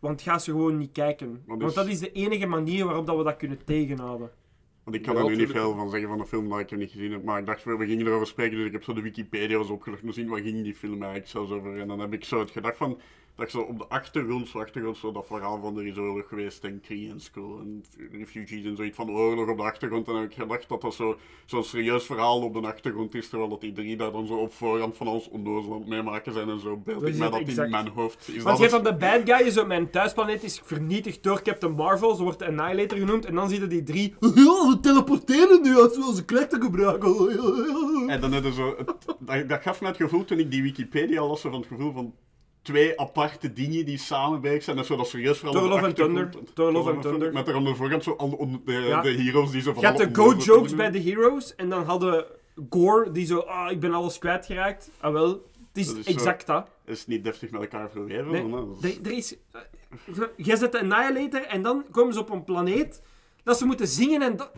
Want 0.00 0.22
ga 0.22 0.38
ze 0.38 0.50
gewoon 0.50 0.78
niet 0.78 0.92
kijken. 0.92 1.32
Dus- 1.32 1.56
Want 1.58 1.74
dat 1.74 1.86
is 1.86 1.98
de 1.98 2.12
enige 2.12 2.46
manier 2.46 2.84
waarop 2.84 3.06
dat 3.06 3.16
we 3.16 3.24
dat 3.24 3.36
kunnen 3.36 3.64
tegenhouden. 3.64 4.30
Want 4.84 4.96
ik 4.96 5.02
kan 5.02 5.14
Ja, 5.14 5.20
er 5.20 5.28
nu 5.30 5.36
niet 5.36 5.50
veel 5.50 5.74
van 5.74 5.90
zeggen 5.90 6.08
van 6.08 6.18
de 6.18 6.26
film 6.26 6.48
dat 6.48 6.58
ik 6.58 6.70
hem 6.70 6.78
niet 6.78 6.90
gezien 6.90 7.12
heb, 7.12 7.24
maar 7.24 7.38
ik 7.40 7.46
dacht, 7.46 7.64
we 7.64 7.86
gingen 7.86 8.06
erover 8.06 8.26
spreken, 8.26 8.56
dus 8.56 8.66
ik 8.66 8.72
heb 8.72 8.82
zo 8.82 8.92
de 8.92 9.00
Wikipedia's 9.00 9.70
opgezocht 9.70 10.02
om 10.02 10.08
te 10.08 10.14
zien 10.14 10.28
wat 10.28 10.40
ging 10.40 10.62
die 10.62 10.74
film 10.74 10.92
eigenlijk 11.02 11.26
zelfs 11.30 11.50
over. 11.50 11.78
En 11.80 11.88
dan 11.88 12.00
heb 12.00 12.12
ik 12.12 12.24
zo 12.24 12.38
het 12.38 12.50
gedacht 12.50 12.76
van, 12.76 12.98
dat 13.40 13.50
zo 13.50 13.60
op 13.60 13.78
de 13.78 13.86
achtergrond, 13.88 14.48
zo 14.48 14.58
achtergrond, 14.58 14.96
zo 14.96 15.12
dat 15.12 15.26
verhaal 15.26 15.60
van 15.60 15.78
er 15.78 15.86
is 15.86 15.96
oorlog 15.96 16.28
geweest 16.28 16.64
en 16.64 16.82
Korean 16.88 17.20
School 17.20 17.58
en 17.58 17.84
refugees 18.12 18.64
en 18.64 18.76
zoiets 18.76 18.96
van 18.96 19.10
oorlog 19.10 19.48
op 19.48 19.56
de 19.56 19.62
achtergrond. 19.62 20.06
En 20.06 20.12
dan 20.12 20.22
heb 20.22 20.30
ik 20.30 20.36
gedacht 20.36 20.68
dat 20.68 20.80
dat 20.80 20.94
zo- 20.94 21.16
zo'n 21.46 21.64
serieus 21.64 22.04
verhaal 22.04 22.42
op 22.42 22.54
de 22.54 22.60
achtergrond 22.60 23.14
is, 23.14 23.28
terwijl 23.28 23.50
dat 23.50 23.60
die 23.60 23.72
drie 23.72 23.96
daar 23.96 24.12
dan 24.12 24.26
zo 24.26 24.34
op 24.34 24.52
voorhand 24.52 24.96
van 24.96 25.08
ons 25.08 25.28
onnozel 25.28 25.72
aan 25.74 25.88
meemaken 25.88 26.32
zijn 26.32 26.48
en 26.48 26.60
zo 26.60 26.76
beeld 26.76 27.06
ik 27.06 27.16
mij 27.16 27.30
dat 27.30 27.40
exact. 27.40 27.64
in 27.64 27.70
mijn 27.70 27.88
hoofd. 27.88 28.28
Is 28.28 28.42
Want 28.42 28.58
je 28.58 28.66
hebt 28.66 28.84
de 28.84 28.94
bad 28.96 29.20
guy, 29.24 29.46
is 29.46 29.58
op 29.58 29.66
mijn 29.66 29.90
thuisplaneet 29.90 30.42
is 30.42 30.60
vernietigd 30.64 31.22
door 31.22 31.42
Captain 31.42 31.72
Marvel, 31.72 32.14
zo 32.14 32.22
wordt 32.22 32.42
Annihilator 32.42 32.98
genoemd, 32.98 33.24
en 33.24 33.34
dan 33.34 33.48
zie 33.48 33.60
je 33.60 33.66
die 33.66 33.82
drie, 33.82 34.14
ja, 34.20 34.68
we 34.68 34.78
teleporteren 34.80 35.62
nu 35.62 35.76
als 35.78 35.96
we 35.96 36.04
onze 36.06 36.24
krachten 36.24 36.62
gebruiken. 36.62 38.08
En 38.08 38.20
dan 38.20 38.32
hebben 38.32 38.52
zo, 38.52 38.74
het, 38.78 38.86
dat, 39.18 39.48
dat 39.48 39.62
gaf 39.62 39.80
me 39.80 39.86
het 39.86 39.96
gevoel 39.96 40.24
toen 40.24 40.38
ik 40.38 40.50
die 40.50 40.62
Wikipedia 40.62 41.26
las, 41.26 41.40
van 41.40 41.52
het 41.52 41.66
gevoel 41.66 41.92
van 41.92 42.14
twee 42.62 43.00
aparte 43.00 43.52
dingen 43.52 43.84
die 43.84 43.98
samen 43.98 44.40
bezig 44.40 44.62
zijn. 44.62 44.76
Dat 44.76 44.84
is 44.84 44.90
zo 44.90 44.96
dat 44.96 45.08
serieus 45.08 45.38
vooral 45.38 45.60
Thor 45.60 45.68
Love 45.68 45.84
and 45.84 45.96
Thunder. 45.96 46.30
Thor 46.54 46.72
Love 46.72 46.90
and 46.90 47.02
Thunder. 47.02 47.32
Met 47.32 47.48
er 47.48 47.54
aan 47.54 47.64
de 47.64 47.74
voorkant 47.74 48.02
zo 48.04 48.10
al 48.12 48.58
de, 48.64 48.72
Ja. 48.72 49.00
de 49.00 49.10
heroes 49.22 49.50
die 49.50 49.60
zo 49.62 49.68
Je 49.68 49.74
van 49.74 49.84
had 49.84 49.96
de 49.96 50.04
alle 50.04 50.14
go 50.14 50.22
onnozele 50.22 50.44
jokes 50.44 50.70
dingen 50.70 50.90
bij 50.92 51.00
de 51.02 51.10
heroes, 51.10 51.54
en 51.54 51.68
dan 51.68 51.84
hadden 51.84 52.24
Gore, 52.70 53.10
die 53.10 53.26
zo, 53.26 53.38
ah, 53.38 53.70
ik 53.70 53.80
ben 53.80 53.92
alles 53.94 54.18
kwijtgeraakt. 54.18 54.90
Ah 55.00 55.12
wel, 55.12 55.28
het 55.28 55.40
is, 55.74 55.86
Dat 55.86 55.96
is 55.96 56.04
zo- 56.04 56.10
exact 56.10 56.46
dat. 56.46 56.68
is 56.84 57.06
niet 57.06 57.24
deftig 57.24 57.50
met 57.50 57.60
elkaar 57.60 57.90
verweven. 57.90 58.30
Nee, 58.32 58.44
maar 58.44 58.60
dat 58.60 58.84
is- 58.84 58.96
er, 58.96 59.04
er 59.06 59.12
is... 59.12 59.36
Jij 60.36 60.56
zet 60.56 60.72
de 60.72 60.80
Annihilator 60.80 61.42
en 61.46 61.62
dan 61.62 61.84
komen 61.90 62.12
ze 62.14 62.20
op 62.20 62.30
een 62.30 62.44
planeet 62.44 63.02
dat 63.44 63.58
ze 63.58 63.64
moeten 63.66 63.86
zingen 63.88 64.22
en 64.22 64.36
dat... 64.36 64.50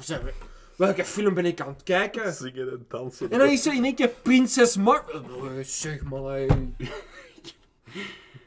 Zijn 0.00 0.22
we? 0.24 0.32
Welke 0.76 1.04
film 1.04 1.34
ben 1.34 1.44
ik 1.44 1.60
aan 1.60 1.68
het 1.68 1.82
kijken? 1.82 2.32
Zingen 2.32 2.70
en 2.70 2.84
dansen. 2.88 3.30
En 3.30 3.38
dan 3.38 3.48
is 3.48 3.66
er 3.66 3.74
in 3.74 3.84
één 3.84 3.94
keer 3.94 4.08
Prinses 4.22 4.76
Mar... 4.76 5.04
Oh, 5.14 5.44
zeg 5.62 6.02
maar, 6.02 6.22
hey. 6.22 6.48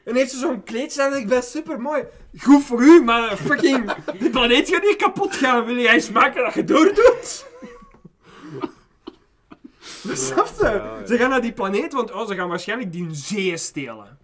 En 0.04 0.14
heeft 0.14 0.30
ze 0.30 0.38
zo'n 0.38 0.62
kleedje 0.62 1.02
en 1.02 1.12
ik 1.12 1.28
ben 1.28 1.42
super 1.42 1.80
mooi. 1.80 2.04
Goed 2.38 2.64
voor 2.64 2.82
u, 2.82 3.02
maar 3.04 3.36
fucking... 3.36 3.92
De 4.18 4.30
planeet 4.30 4.68
gaat 4.68 4.82
hier 4.82 4.96
kapot 4.96 5.36
gaan. 5.36 5.64
Wil 5.64 5.76
jij 5.76 5.94
eens 5.94 6.10
maken 6.10 6.44
dat 6.44 6.54
je 6.54 6.64
doordoet? 6.64 7.46
Snap 10.12 10.48
je? 10.58 11.02
Ze 11.06 11.16
gaan 11.16 11.30
naar 11.30 11.40
die 11.40 11.52
planeet, 11.52 11.92
want 11.92 12.12
oh, 12.12 12.28
ze 12.28 12.34
gaan 12.34 12.48
waarschijnlijk 12.48 12.92
die 12.92 13.04
hun 13.04 13.14
zeeën 13.14 13.58
stelen. 13.58 14.18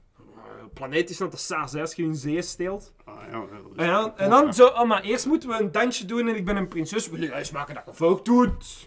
Planeet 0.77 1.11
is 1.11 1.18
net 1.18 1.31
de 1.33 1.37
als 1.81 1.95
je 1.95 2.03
hun 2.03 2.14
zeeën 2.14 2.43
steelt. 2.43 2.93
Ah, 3.05 3.14
ja, 3.31 3.39
dat 3.39 3.49
is- 3.72 3.77
En 3.77 3.91
dan, 3.91 4.16
en 4.16 4.31
dan 4.31 4.55
zo, 4.55 4.66
oh, 4.66 4.85
maar 4.85 5.03
eerst 5.03 5.27
moeten 5.27 5.49
we 5.49 5.55
een 5.61 5.72
dansje 5.72 6.05
doen 6.05 6.29
en 6.29 6.37
ik 6.37 6.45
ben 6.45 6.57
een 6.57 6.68
prinses. 6.68 7.09
Wil 7.09 7.20
je 7.20 7.35
eens 7.35 7.51
maken 7.51 7.74
dat 7.74 7.83
je 7.87 7.95
volk 7.95 8.24
doet? 8.24 8.85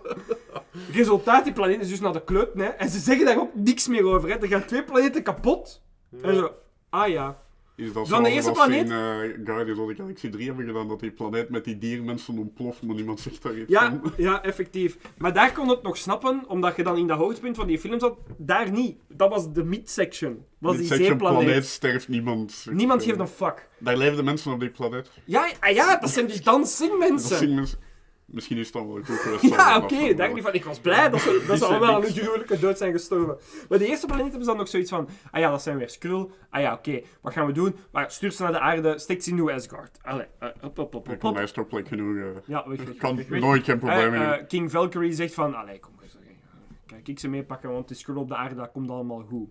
Resultaat, 0.92 1.44
die 1.44 1.52
planeet 1.52 1.80
is 1.80 1.88
dus 1.88 2.00
naar 2.00 2.12
de 2.12 2.24
kloot, 2.24 2.54
hè. 2.54 2.64
En 2.64 2.88
ze 2.88 2.98
zeggen 2.98 3.26
daar 3.26 3.38
ook 3.38 3.54
niks 3.54 3.88
meer 3.88 4.04
over, 4.04 4.28
hè. 4.28 4.36
Er 4.36 4.48
gaan 4.48 4.64
twee 4.64 4.84
planeten 4.84 5.22
kapot. 5.22 5.82
En 6.22 6.34
zo, 6.34 6.54
ah 6.90 7.08
ja. 7.08 7.42
Is 7.80 7.92
dat 7.92 8.08
Dan 8.08 8.22
de 8.22 8.30
eerste 8.30 8.50
planeet? 8.52 8.84
in 8.84 8.92
uh, 8.92 9.46
Guardians 9.46 9.78
of 9.80 9.88
the 9.88 9.94
Galaxy 9.94 10.28
3 10.30 10.46
hebben 10.46 10.66
gedaan, 10.66 10.88
dat 10.88 11.00
die 11.00 11.10
planeet 11.10 11.48
met 11.50 11.64
die 11.64 11.78
diermensen 11.78 12.38
ontploft, 12.38 12.82
maar 12.82 12.94
niemand 12.94 13.20
zegt 13.26 13.42
daar 13.42 13.54
iets 13.58 13.70
Ja, 13.70 13.98
van. 14.02 14.12
ja, 14.16 14.42
effectief. 14.42 14.96
Maar 15.18 15.32
daar 15.32 15.52
kon 15.52 15.68
het 15.68 15.82
nog 15.82 15.96
snappen, 15.96 16.44
omdat 16.48 16.76
je 16.76 16.82
dan 16.82 16.96
in 16.96 17.06
dat 17.06 17.18
hoogtepunt 17.18 17.56
van 17.56 17.66
die 17.66 17.78
film 17.78 18.00
zat. 18.00 18.16
Daar 18.36 18.70
niet. 18.70 18.96
Dat 19.08 19.30
was 19.30 19.52
de 19.52 19.64
mid-section. 19.64 20.44
Was 20.58 20.76
die 20.76 20.86
zeeplaneet. 20.86 21.18
planeet 21.44 21.66
sterft 21.66 22.08
niemand. 22.08 22.66
Niemand 22.70 23.04
geeft 23.04 23.18
een 23.18 23.28
fuck. 23.28 23.68
Daar 23.78 23.96
leefden 23.96 24.24
mensen 24.24 24.52
op 24.52 24.60
die 24.60 24.70
planeet. 24.70 25.10
Ja, 25.24 25.48
ah 25.60 25.74
ja, 25.74 25.96
dat 25.96 26.10
zijn 26.10 26.26
die 26.26 26.40
dansingmensen. 26.42 27.30
Dat 27.30 27.38
zien 27.38 27.54
mensen... 27.54 27.78
Misschien 28.32 28.56
is 28.56 28.64
het 28.64 28.72
dan 28.74 28.92
wel 28.92 29.02
goed 29.04 29.16
geweest. 29.16 29.42
Ja, 29.42 29.76
oké, 29.76 30.14
daar 30.14 30.32
niet 30.32 30.42
van. 30.42 30.52
Ik 30.54 30.64
was 30.64 30.80
blij 30.80 31.10
dat 31.10 31.20
ze, 31.20 31.44
dat 31.46 31.58
ze 31.58 31.64
allemaal 31.64 31.94
aan 31.94 32.04
een 32.04 32.10
gruwelijke 32.12 32.58
dood 32.58 32.78
zijn 32.78 32.92
gestorven. 32.92 33.36
Maar 33.68 33.78
de 33.78 33.86
eerste 33.86 34.06
planeet 34.06 34.24
hebben 34.24 34.42
ze 34.44 34.48
dan 34.50 34.56
nog 34.56 34.68
zoiets 34.68 34.90
van... 34.90 35.08
Ah 35.30 35.40
ja, 35.40 35.50
dat 35.50 35.62
zijn 35.62 35.76
weer 35.78 35.90
Skrull. 35.90 36.28
Ah 36.50 36.60
ja, 36.60 36.72
oké, 36.72 37.00
wat 37.20 37.32
gaan 37.32 37.46
we 37.46 37.52
doen? 37.52 37.76
Maar 37.92 38.10
stuur 38.10 38.30
ze 38.32 38.42
naar 38.42 38.52
de 38.52 38.60
aarde, 38.60 38.98
steek 38.98 39.22
ze 39.22 39.30
in 39.30 39.36
New 39.36 39.50
Asgard. 39.50 39.98
Allee, 40.02 40.26
eh, 40.38 40.48
hop, 40.60 40.76
hop, 40.76 40.92
hop, 40.92 41.08
Ik 41.08 41.22
hop, 41.22 41.34
mij 41.34 41.64
plek 41.68 41.88
genoeg. 41.88 42.16
eh. 42.16 42.24
Ja, 42.46 42.66
kan 42.98 43.24
nooit 43.28 43.64
geen 43.64 43.78
probleem 43.78 44.14
Eh, 44.14 44.32
eh, 44.34 44.46
King 44.48 44.70
Valkyrie 44.70 45.12
zegt 45.12 45.34
van... 45.34 45.54
Allee, 45.54 45.78
kom 45.80 45.92
eens. 46.02 46.14
eh, 46.14 46.20
Kijk, 46.86 47.08
ik 47.08 47.18
ze 47.18 47.28
meepakken, 47.28 47.70
want 47.70 47.88
de 47.88 47.94
Skrull 47.94 48.16
op 48.16 48.28
de 48.28 48.36
aarde, 48.36 48.54
dat 48.54 48.70
komt 48.72 48.90
allemaal 48.90 49.22
goed. 49.28 49.48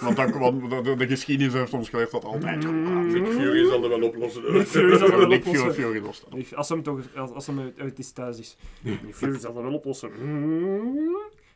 Want 0.00 0.16
dan, 0.16 0.38
want 0.38 0.70
de, 0.70 0.80
de, 0.80 0.96
de 0.96 1.06
geschiedenis 1.06 1.52
heeft 1.52 1.72
ons 1.72 1.88
geleerd 1.88 2.10
dat 2.10 2.24
altijd 2.24 2.64
goed 2.64 2.86
gaat. 2.86 3.04
Nick 3.04 3.26
Fury 3.26 3.68
zal 3.68 3.82
er 3.82 3.88
wel 3.88 4.02
oplossen. 4.02 4.52
Nick 4.52 4.66
Fury 4.66 4.98
zal 4.98 5.10
er 5.10 5.18
wel 5.18 5.28
Nick 5.28 5.46
oplossen. 5.46 5.74
Fury 5.74 5.86
Fury 5.86 6.04
lost 6.04 6.24
dat. 6.30 6.54
Als 6.54 6.68
hem 6.68 6.82
toch 6.82 7.16
als, 7.16 7.30
als 7.30 7.46
hem 7.46 7.58
uit, 7.58 7.78
uit 7.78 7.98
is 7.98 8.12
thuis 8.12 8.38
is. 8.38 8.56
Nick 8.80 9.14
Fury 9.14 9.38
zal 9.38 9.54
dat 9.54 9.62
wel 9.62 9.72
oplossen. 9.72 10.10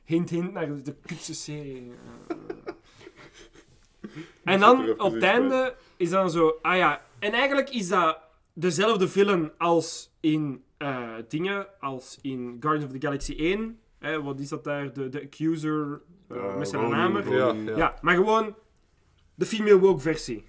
Hint, 0.05 0.31
hint 0.31 0.53
naar 0.53 0.83
de 0.83 0.95
kutse 1.07 1.35
serie. 1.35 1.93
En 4.45 4.55
er 4.55 4.59
dan 4.59 5.01
op 5.01 5.13
het 5.13 5.23
einde 5.23 5.75
is 5.97 6.11
dan 6.11 6.31
zo. 6.31 6.59
Ah 6.63 6.77
ja, 6.77 7.03
en 7.19 7.33
eigenlijk 7.33 7.71
is 7.71 7.89
dat 7.89 8.19
dezelfde 8.53 9.09
film 9.09 9.51
als 9.59 10.11
in 10.21 10.63
eh, 10.77 11.15
dingen, 11.29 11.67
als 11.81 12.19
in 12.23 12.57
Guardians 12.61 12.93
of 12.93 12.99
the 12.99 13.07
Galaxy 13.07 13.35
1. 13.37 13.79
Hè, 13.99 14.23
wat 14.23 14.41
is 14.41 14.49
dat 14.49 14.65
daar? 14.65 14.93
De, 14.93 15.09
de 15.09 15.23
Accuser 15.23 16.01
eh, 16.29 16.37
Eh, 16.37 16.57
met 16.57 16.69
zijn. 16.69 16.83
Ronan. 16.83 17.31
Ja, 17.31 17.53
ja. 17.73 17.77
Ja, 17.77 17.95
maar 18.01 18.15
gewoon 18.15 18.55
de 19.35 19.47
female 19.47 19.79
woke 19.79 20.01
versie. 20.01 20.45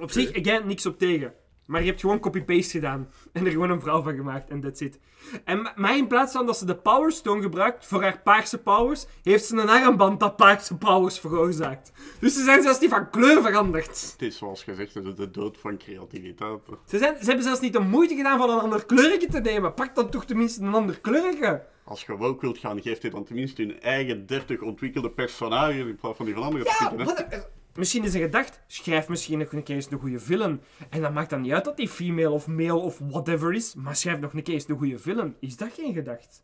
Op 0.00 0.10
zich, 0.10 0.34
again, 0.36 0.66
niks 0.66 0.86
op 0.86 0.98
tegen. 0.98 1.32
Maar 1.66 1.80
je 1.80 1.86
hebt 1.86 2.00
gewoon 2.00 2.20
copy-paste 2.20 2.70
gedaan. 2.70 3.08
En 3.32 3.44
er 3.46 3.50
gewoon 3.52 3.70
een 3.70 3.80
vrouw 3.80 4.02
van 4.02 4.14
gemaakt. 4.14 4.50
En 4.50 4.60
that's 4.60 4.80
it. 4.80 4.98
En 5.44 5.62
ma- 5.62 5.72
maar 5.76 5.96
in 5.96 6.06
plaats 6.06 6.32
van 6.32 6.46
dat 6.46 6.56
ze 6.58 6.64
de 6.66 6.76
Power 6.76 7.12
Stone 7.12 7.42
gebruikt 7.42 7.86
voor 7.86 8.02
haar 8.02 8.20
paarse 8.24 8.58
powers, 8.58 9.06
heeft 9.22 9.44
ze 9.44 9.56
een 9.56 9.68
armband 9.68 10.20
dat 10.20 10.36
paarse 10.36 10.76
powers 10.76 11.18
veroorzaakt. 11.18 11.92
Dus 12.20 12.34
ze 12.34 12.42
zijn 12.42 12.62
zelfs 12.62 12.80
niet 12.80 12.90
van 12.90 13.10
kleur 13.10 13.42
veranderd. 13.42 14.10
Het 14.12 14.22
is 14.22 14.36
zoals 14.38 14.62
gezegd, 14.62 14.94
het 14.94 15.04
is 15.04 15.14
de 15.14 15.30
dood 15.30 15.58
van 15.58 15.78
creativiteit. 15.78 16.60
Ze, 16.86 16.98
zijn, 16.98 17.16
ze 17.18 17.24
hebben 17.24 17.44
zelfs 17.44 17.60
niet 17.60 17.72
de 17.72 17.78
moeite 17.80 18.14
gedaan 18.16 18.38
van 18.38 18.50
een 18.50 18.58
ander 18.60 18.86
kleuretje 18.86 19.28
te 19.28 19.40
nemen. 19.40 19.74
Pak 19.74 19.94
dan 19.94 20.10
toch 20.10 20.24
tenminste 20.24 20.62
een 20.62 20.74
ander 20.74 21.00
kleuretje. 21.00 21.62
Als 21.88 22.04
je 22.04 22.16
woke 22.16 22.40
wilt 22.40 22.58
gaan, 22.58 22.82
geeft 22.82 23.02
dit 23.02 23.12
dan 23.12 23.24
tenminste 23.24 23.62
hun 23.62 23.80
eigen 23.80 24.26
30 24.26 24.60
ontwikkelde 24.60 25.10
personages 25.10 25.76
in 25.76 25.96
plaats 25.96 26.16
van 26.16 26.26
die 26.26 26.34
van 26.34 26.56
Ja, 26.58 26.94
wat 27.04 27.18
een- 27.30 27.42
Misschien 27.74 28.04
is 28.04 28.14
er 28.14 28.20
gedacht, 28.20 28.60
schrijf 28.66 29.08
misschien 29.08 29.38
nog 29.38 29.52
een 29.52 29.62
keer 29.62 29.74
eens 29.74 29.90
een 29.90 29.98
goede 29.98 30.20
film. 30.20 30.60
En 30.90 31.00
dan 31.00 31.12
maakt 31.12 31.30
dat 31.30 31.38
niet 31.40 31.52
uit 31.52 31.64
dat 31.64 31.76
die 31.76 31.88
female 31.88 32.30
of 32.30 32.46
male 32.46 32.74
of 32.74 32.98
whatever 32.98 33.52
is, 33.54 33.74
maar 33.74 33.96
schrijf 33.96 34.20
nog 34.20 34.32
een 34.32 34.42
keer 34.42 34.54
eens 34.54 34.68
een 34.68 34.78
goede 34.78 34.98
film. 34.98 35.34
Is 35.40 35.56
dat 35.56 35.72
geen 35.74 35.92
gedacht? 35.94 36.42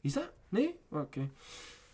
Is 0.00 0.12
dat? 0.12 0.30
Nee? 0.48 0.74
Oké. 0.90 1.28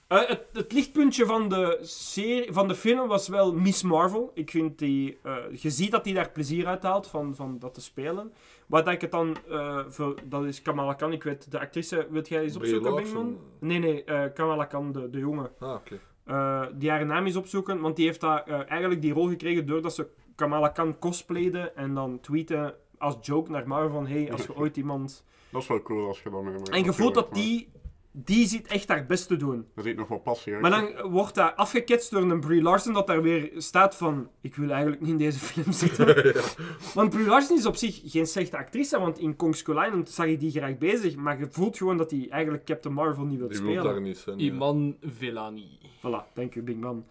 Eh, 0.06 0.28
het, 0.28 0.40
het 0.52 0.72
lichtpuntje 0.72 1.26
van 1.26 1.48
de, 1.48 1.78
serie, 1.82 2.52
van 2.52 2.68
de 2.68 2.74
film 2.74 3.08
was 3.08 3.28
wel 3.28 3.52
Miss 3.54 3.82
Marvel. 3.82 4.30
Ik 4.34 4.50
vind 4.50 4.78
die... 4.78 5.18
eh, 5.22 5.34
je 5.56 5.70
ziet 5.70 5.90
dat 5.90 6.04
hij 6.04 6.14
daar 6.14 6.30
plezier 6.30 6.66
uit 6.66 6.82
haalt 6.82 7.06
van, 7.06 7.34
van 7.34 7.58
dat 7.58 7.74
te 7.74 7.80
spelen. 7.80 8.32
Wat 8.70 8.84
dat 8.84 8.94
ik 8.94 9.00
het 9.00 9.10
dan... 9.10 9.36
eh, 9.48 9.78
voor, 9.88 10.14
dat 10.24 10.44
is 10.44 10.62
Kamala 10.62 10.94
Khan. 10.94 11.12
Ik 11.12 11.22
weet, 11.22 11.50
de 11.50 11.60
actrice... 11.60 12.06
Weet 12.10 12.28
jij 12.28 12.42
eens 12.42 12.56
opzoeken. 12.56 12.94
Bingman? 12.94 13.38
Nee, 13.58 13.78
nee. 13.78 14.04
eh, 14.04 14.32
Kamala 14.34 14.64
Khan, 14.64 14.92
de, 14.92 15.10
de 15.10 15.18
jongen 15.18 15.50
Ah, 15.58 15.74
oké. 15.74 16.00
eh, 16.24 16.66
die 16.74 16.90
haar 16.90 17.06
naam 17.06 17.26
is 17.26 17.36
opzoeken, 17.36 17.80
want 17.80 17.96
die 17.96 18.06
heeft 18.06 18.20
daar, 18.20 18.42
eigenlijk 18.66 19.02
die 19.02 19.12
rol 19.12 19.28
gekregen 19.28 19.66
doordat 19.66 19.94
ze 19.94 20.06
Kamala 20.34 20.68
Khan 20.68 20.98
cosplayde 20.98 21.60
en 21.74 21.94
dan 21.94 22.20
tweeten 22.20 22.74
als 22.98 23.16
joke 23.20 23.50
naar 23.50 23.68
Marvel 23.68 23.90
van 23.90 24.06
hey, 24.06 24.32
als 24.32 24.46
je 24.46 24.56
ooit 24.60 24.76
iemand... 24.76 25.24
Dat 25.50 25.62
is 25.62 25.68
wel 25.68 25.82
cool 25.82 26.06
als 26.06 26.22
je 26.22 26.30
dan 26.30 26.64
En 26.70 26.84
je 26.84 26.92
voelt 26.92 27.14
dat 27.14 27.34
die, 27.34 27.68
die 28.12 28.46
zit 28.46 28.66
echt 28.66 28.88
haar 28.88 29.06
best 29.06 29.28
te 29.28 29.36
doen. 29.36 29.66
Er 29.74 29.82
zit 29.82 29.96
nog 29.96 30.08
wel 30.08 30.18
passie 30.18 30.52
uit. 30.52 30.62
Maar 30.62 30.70
dan 30.70 31.10
wordt 31.10 31.34
dat 31.34 31.56
afgeketst 31.56 32.10
door 32.10 32.22
een 32.22 32.40
Brie 32.40 32.62
Larson 32.62 32.92
dat 32.92 33.06
daar 33.06 33.22
weer 33.22 33.50
staat 33.56 33.96
van 33.96 34.28
ik 34.40 34.54
wil 34.56 34.70
eigenlijk 34.70 35.00
niet 35.00 35.10
in 35.10 35.16
deze 35.16 35.38
film 35.48 35.72
zitten. 35.72 36.34
Want 36.94 37.10
Brie 37.10 37.26
Larson 37.26 37.56
is 37.56 37.66
op 37.66 37.76
zich 37.76 38.00
geen 38.04 38.26
slechte 38.26 38.56
actrice, 38.56 38.98
want 39.00 39.18
in 39.18 39.36
Kong 39.36 39.56
Skull 39.56 39.84
Island 39.86 40.10
zag 40.10 40.26
je 40.26 40.36
die 40.36 40.50
graag 40.50 40.78
bezig, 40.78 41.16
maar 41.16 41.38
je 41.38 41.46
voelt 41.50 41.76
gewoon 41.76 41.96
dat 41.96 42.10
hij 42.10 42.26
eigenlijk 42.30 42.64
Captain 42.64 42.94
Marvel 42.94 43.24
niet 43.24 43.38
wil 43.38 43.48
Die 43.48 43.60
wil 43.60 43.70
spelen. 43.72 43.92
daar 43.92 44.00
niet 44.02 44.18
zijn. 44.18 44.38
ja. 44.38 44.44
Iman 44.44 44.96
Villani. 45.02 45.78
Voilà, 45.98 46.32
dank 46.34 46.54
u, 46.54 46.62
Big 46.62 46.76
Man. 46.76 47.06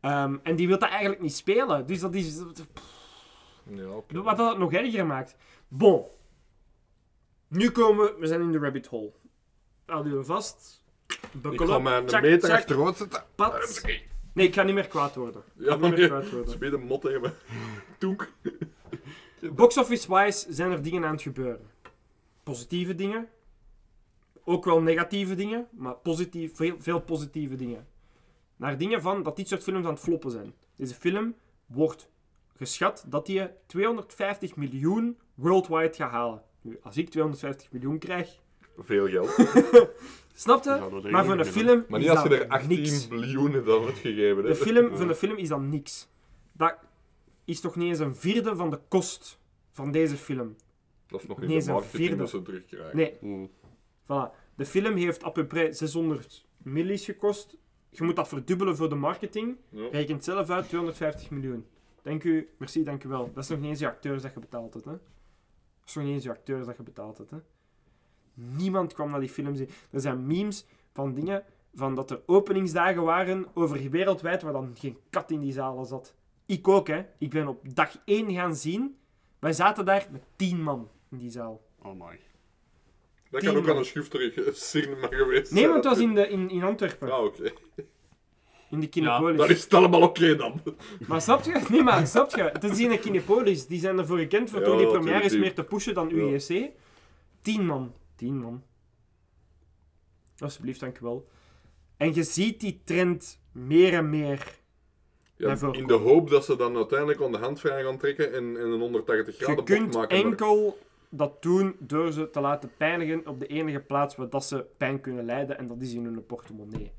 Ehm, 0.00 0.36
en 0.42 0.56
die 0.56 0.68
wil 0.68 0.78
dat 0.78 0.88
eigenlijk 0.88 1.20
niet 1.20 1.34
spelen. 1.34 1.86
Dus 1.86 2.00
dat 2.00 2.14
is... 2.14 2.42
Ja. 3.70 4.20
Wat 4.22 4.36
dat 4.36 4.48
het 4.50 4.58
nog 4.58 4.72
erger 4.72 5.06
maakt. 5.06 5.36
Bon. 5.68 6.04
Nu 7.48 7.70
komen 7.70 8.04
we... 8.04 8.16
We 8.20 8.26
zijn 8.26 8.40
in 8.40 8.52
de 8.52 8.58
rabbit 8.58 8.86
hole. 8.86 9.12
Houd 9.86 10.06
u 10.06 10.24
vast. 10.24 10.82
Ik 11.50 11.60
ga 11.60 11.76
up. 11.76 11.82
mij 11.82 11.96
een 11.98 12.06
Tjak, 12.06 12.22
meter 12.22 12.38
tjak, 12.48 12.58
achteruit 12.58 12.96
zetten. 12.96 13.24
pat. 13.34 13.82
Nee, 14.32 14.46
ik 14.46 14.54
ga 14.54 14.62
niet 14.62 14.74
meer 14.74 14.88
kwaad 14.88 15.14
worden. 15.14 15.42
Ik 15.58 15.64
Ja, 15.64 15.70
ga 15.76 15.86
niet 15.86 15.96
meer 15.96 16.08
kwaad 16.08 16.30
worden. 16.30 16.50
Speel 16.52 16.72
een 16.72 16.86
mot 16.86 17.00
tegen 17.00 17.20
me. 17.20 17.30
Toek. 17.98 18.28
Box 19.52 19.78
office-wise 19.78 20.52
zijn 20.52 20.70
er 20.70 20.82
dingen 20.82 21.04
aan 21.04 21.12
het 21.12 21.22
gebeuren. 21.22 21.70
Positieve 22.42 22.94
dingen. 22.94 23.28
Ook 24.44 24.64
wel 24.64 24.80
negatieve 24.80 25.34
dingen, 25.34 25.68
maar 25.70 25.94
positief, 25.94 26.56
veel, 26.56 26.76
veel 26.78 27.00
positieve 27.00 27.54
dingen. 27.56 27.86
Naar 28.56 28.78
dingen 28.78 29.02
van 29.02 29.22
dat 29.22 29.36
dit 29.36 29.48
soort 29.48 29.62
films 29.62 29.84
aan 29.84 29.92
het 29.92 30.00
floppen 30.02 30.30
zijn. 30.30 30.54
Deze 30.76 30.94
film 30.94 31.34
wordt 31.66 32.08
geschat 32.56 33.04
dat 33.08 33.26
die 33.26 33.48
250 33.66 34.56
miljoen 34.56 35.18
worldwide 35.34 35.94
gaat 35.94 36.10
halen. 36.10 36.42
Nu, 36.60 36.78
als 36.82 36.96
ik 36.96 37.10
250 37.10 37.70
miljoen 37.72 37.98
krijg, 37.98 38.38
Veel 38.78 39.08
geld. 39.08 39.28
Snap 40.36 40.64
je? 40.64 40.70
Ja, 40.70 40.88
dat 40.88 41.02
denk 41.02 41.10
maar 41.14 41.24
voor 41.24 41.38
een 41.38 41.44
film 41.44 41.84
Maar 41.88 42.00
is 42.00 42.06
niet 42.06 42.16
als 42.16 42.28
je 42.28 42.38
er 42.38 42.48
18 42.48 42.68
niks. 42.68 43.08
biljoenen 43.08 43.64
dan 43.64 43.84
hebt 43.84 43.98
gegeven. 43.98 44.36
Hè. 44.42 44.48
De 44.48 44.54
film, 44.54 44.96
voor 44.96 45.08
een 45.08 45.14
film 45.14 45.36
is 45.36 45.48
dat 45.48 45.60
niks. 45.60 46.08
Dat 46.52 46.76
is 47.44 47.60
toch 47.60 47.76
niet 47.76 47.88
eens 47.88 47.98
een 47.98 48.14
vierde 48.16 48.56
van 48.56 48.70
de 48.70 48.80
kost 48.88 49.40
van 49.70 49.90
deze 49.90 50.16
film. 50.16 50.56
Dat 51.06 51.20
is 51.22 51.26
nog 51.26 51.40
niet 51.40 51.48
de 51.50 51.60
zijn 51.60 51.74
marketing 51.74 52.00
vierde. 52.02 52.16
dat 52.16 52.28
ze 52.30 52.42
terugkrijgen. 52.42 52.96
Nee, 52.96 53.16
Mm. 53.20 53.50
voilà. 54.02 54.30
De 54.56 54.64
film 54.66 54.96
heeft 54.96 55.24
à 55.24 55.30
peu 55.30 55.44
près 55.44 55.78
600 55.78 56.46
millies 56.56 57.04
gekost. 57.04 57.56
Je 57.90 58.02
moet 58.04 58.16
dat 58.16 58.28
verdubbelen 58.28 58.76
voor 58.76 58.88
de 58.88 58.94
marketing. 58.94 59.56
Ja. 59.68 59.88
Rekent 59.90 60.24
zelf 60.24 60.50
uit 60.50 60.68
250 60.68 61.30
miljoen. 61.30 61.66
Dank 62.02 62.24
u, 62.24 62.48
merci, 62.58 62.82
dank 62.84 63.04
u 63.04 63.08
wel. 63.08 63.30
Dat 63.34 63.42
is 63.44 63.48
nog 63.50 63.58
niet 63.60 63.68
eens 63.68 63.78
je 63.78 63.86
acteurs 63.86 64.22
dat 64.22 64.34
je 64.34 64.40
betaald 64.40 64.74
hebt, 64.74 64.84
hè. 64.86 64.90
Dat 64.92 65.86
is 65.88 65.94
nog 65.94 66.04
niet 66.04 66.14
eens 66.14 66.24
je 66.24 66.30
acteurs 66.30 66.66
dat 66.66 66.76
je 66.76 66.82
betaald 66.82 67.18
hebt, 67.18 67.30
hè. 67.30 67.36
Niemand 68.34 68.92
kwam 68.92 69.10
naar 69.10 69.20
die 69.20 69.28
film 69.28 69.54
zien. 69.56 69.68
Er 69.90 70.00
zijn 70.00 70.26
memes 70.26 70.66
van 70.92 71.14
dingen, 71.14 71.44
van 71.74 71.94
dat 71.94 72.10
er 72.10 72.20
openingsdagen 72.26 73.02
waren 73.02 73.46
over 73.54 73.90
wereldwijd 73.90 74.42
waar 74.42 74.52
dan 74.52 74.74
geen 74.78 74.96
kat 75.10 75.30
in 75.30 75.40
die 75.40 75.52
zalen 75.52 75.86
zat. 75.86 76.14
Ik 76.46 76.68
ook, 76.68 76.86
hè. 76.88 77.04
Ik 77.18 77.30
ben 77.30 77.48
op 77.48 77.74
dag 77.74 77.96
1 78.04 78.32
gaan 78.32 78.56
zien. 78.56 78.96
Wij 79.38 79.52
zaten 79.52 79.84
daar 79.84 80.06
met 80.10 80.22
10 80.36 80.62
man 80.62 80.88
in 81.10 81.18
die 81.18 81.30
zaal. 81.30 81.60
Oh 81.82 81.92
my. 81.92 82.20
Dat 83.30 83.40
Tien 83.40 83.48
kan 83.50 83.58
ook 83.58 83.64
man. 83.66 83.72
aan 83.74 83.78
een 83.80 83.84
schufterige 83.84 84.50
cinema 84.54 85.06
geweest 85.06 85.52
Nee, 85.52 85.60
zijn. 85.62 85.72
want 85.72 85.84
het 85.84 85.92
was 85.94 86.02
in, 86.02 86.14
de, 86.14 86.28
in, 86.28 86.50
in 86.50 86.62
Antwerpen. 86.62 87.10
Ah, 87.12 87.24
oké. 87.24 87.52
In 88.70 88.80
de 88.80 88.88
Kinepolis. 88.88 89.36
Dan 89.38 89.48
is 89.48 89.62
het 89.64 89.74
allemaal 89.74 90.02
oké 90.02 90.36
dan. 90.36 90.62
Maar 91.08 91.20
snap 91.20 91.42
je? 91.44 91.62
Nee, 91.70 91.82
maar 91.82 92.06
snap 92.06 92.30
je? 92.34 92.42
Het 92.42 92.64
is 92.64 92.78
in 92.80 92.88
de 92.88 92.98
Kinepolis. 92.98 93.66
Die 93.66 93.80
zijn 93.80 93.98
ervoor 93.98 94.18
gekend 94.18 94.50
voor 94.50 94.58
Ja, 94.60 94.64
toch 94.66 94.78
die 94.78 94.86
premières 94.86 95.30
die- 95.30 95.40
meer 95.40 95.54
te 95.54 95.64
pushen 95.64 95.94
dan 95.94 96.08
Ja. 96.08 96.14
UEC. 96.14 96.70
Tien 97.42 97.66
man. 97.66 97.92
Tien 98.14 98.38
man. 98.38 98.62
Alsjeblieft, 100.38 100.80
dankjewel. 100.80 101.28
En 101.96 102.14
je 102.14 102.22
ziet 102.22 102.60
die 102.60 102.80
trend 102.84 103.40
meer 103.52 103.92
en 103.92 104.10
meer. 104.10 104.58
Ja, 105.36 105.56
in 105.72 105.86
de 105.86 105.94
hoop 105.94 106.30
dat 106.30 106.44
ze 106.44 106.56
dan 106.56 106.76
uiteindelijk 106.76 107.22
aan 107.22 107.32
de 107.32 107.38
handvrij 107.38 107.82
gaan 107.84 107.98
trekken 107.98 108.32
en, 108.32 108.56
en 108.56 108.70
een 108.70 108.80
180 108.80 109.38
Je 109.38 109.44
graden 109.44 109.64
bocht 109.64 109.78
kunt 109.78 109.94
maken. 109.94 110.16
maar- 110.16 110.26
enkel 110.30 110.78
dat 111.08 111.42
doen 111.42 111.76
door 111.78 112.12
ze 112.12 112.30
te 112.30 112.40
laten 112.40 112.70
pijnigen 112.76 113.26
op 113.26 113.40
de 113.40 113.46
enige 113.46 113.80
plaats 113.80 114.16
waar 114.16 114.28
dat 114.30 114.44
ze 114.44 114.66
pijn 114.76 115.00
kunnen 115.00 115.24
lijden. 115.24 115.58
En 115.58 115.66
dat 115.66 115.80
is 115.80 115.92
in 115.92 116.04
hun 116.04 116.26
portemonnee. 116.26 116.92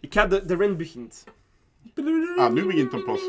Ik 0.00 0.12
ga... 0.14 0.26
De, 0.26 0.44
de 0.46 0.56
rent 0.56 0.76
begint. 0.76 1.24
Ah, 2.36 2.52
nu 2.52 2.66
begint 2.66 2.92
het 2.92 3.04
pas. 3.04 3.20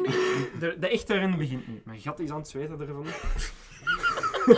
De, 0.59 0.75
de 0.79 0.87
echte 0.87 1.13
rent 1.13 1.37
begint 1.37 1.67
nu. 1.67 1.81
Mijn 1.85 1.99
gat 1.99 2.19
is 2.19 2.29
aan 2.29 2.37
het 2.37 2.47
zweten 2.47 2.79
ervan. 2.79 3.05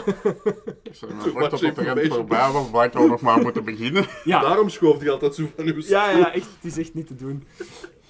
Er 1.01 1.15
maar 1.15 1.31
wacht 1.33 1.49
tot 1.49 1.59
de 1.59 1.93
rent 1.93 2.13
voorbij 2.13 2.51
was, 2.51 2.69
waar 2.69 2.85
ik 2.85 2.93
wel 2.93 3.07
nog 3.07 3.21
maar 3.21 3.41
moeten 3.41 3.63
beginnen. 3.63 4.05
Ja. 4.23 4.41
Daarom 4.41 4.69
schoof 4.69 4.99
hij 4.99 5.09
altijd 5.09 5.35
zo 5.35 5.43
van 5.55 5.65
uw 5.65 5.81
Ja, 5.81 6.09
ja, 6.09 6.33
echt, 6.33 6.47
het 6.61 6.71
is 6.71 6.77
echt 6.77 6.93
niet 6.93 7.07
te 7.07 7.15
doen. 7.15 7.43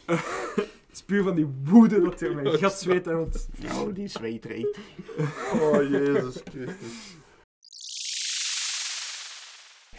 Het 0.90 0.98
is 0.98 1.04
puur 1.04 1.24
van 1.24 1.36
die 1.36 1.48
woede 1.64 2.02
dat 2.02 2.22
er 2.22 2.36
mijn 2.36 2.58
gat 2.58 2.80
zweet 2.80 3.08
en 3.08 3.18
het... 3.18 3.50
Nou, 3.60 3.94
die 3.94 4.08
zweetreet. 4.08 4.80
Oh, 5.54 5.90
Jezus 5.90 6.42
Christus. 6.52 7.18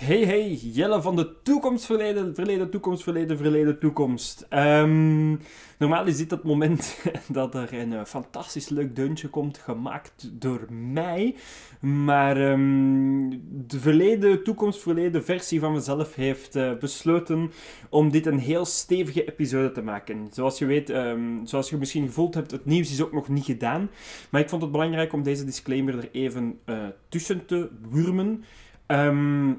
Hey, 0.00 0.24
hey, 0.24 0.52
Jelle 0.54 1.02
van 1.02 1.16
de 1.16 1.42
toekomst, 1.42 1.86
verleden, 1.86 2.34
verleden, 2.34 2.70
toekomst, 2.70 3.02
verleden, 3.02 3.36
verleden, 3.36 3.78
toekomst. 3.78 4.46
Ehm, 4.48 5.36
normaal 5.78 6.06
is 6.06 6.16
dit 6.16 6.30
het 6.30 6.42
moment 6.42 7.02
dat 7.28 7.54
er 7.54 7.72
een 7.72 7.92
eh, 7.92 8.04
fantastisch 8.04 8.68
leuk 8.68 8.96
deuntje 8.96 9.28
komt, 9.28 9.58
gemaakt 9.58 10.30
door 10.32 10.66
mij. 10.70 11.34
Maar 11.80 12.36
ehm, 12.36 13.30
de 13.66 13.80
verleden, 13.80 14.44
toekomst, 14.44 14.80
verleden 14.80 15.24
versie 15.24 15.60
van 15.60 15.72
mezelf 15.72 16.14
heeft 16.14 16.56
eh, 16.56 16.72
besloten 16.78 17.50
om 17.88 18.10
dit 18.10 18.26
een 18.26 18.38
heel 18.38 18.64
stevige 18.64 19.24
episode 19.24 19.72
te 19.72 19.82
maken. 19.82 20.28
Zoals 20.32 20.58
je 20.58 20.66
weet, 20.66 20.90
ehm, 20.90 21.44
zoals 21.44 21.70
je 21.70 21.76
misschien 21.76 22.06
gevoeld 22.06 22.34
hebt, 22.34 22.50
het 22.50 22.64
nieuws 22.64 22.90
is 22.90 23.02
ook 23.02 23.12
nog 23.12 23.28
niet 23.28 23.44
gedaan. 23.44 23.90
Maar 24.30 24.40
ik 24.40 24.48
vond 24.48 24.62
het 24.62 24.72
belangrijk 24.72 25.12
om 25.12 25.22
deze 25.22 25.44
disclaimer 25.44 25.98
er 25.98 26.08
even 26.12 26.58
eh, 26.64 26.76
tussen 27.08 27.46
te 27.46 27.68
wurmen. 27.90 28.44
Ehm, 28.86 29.52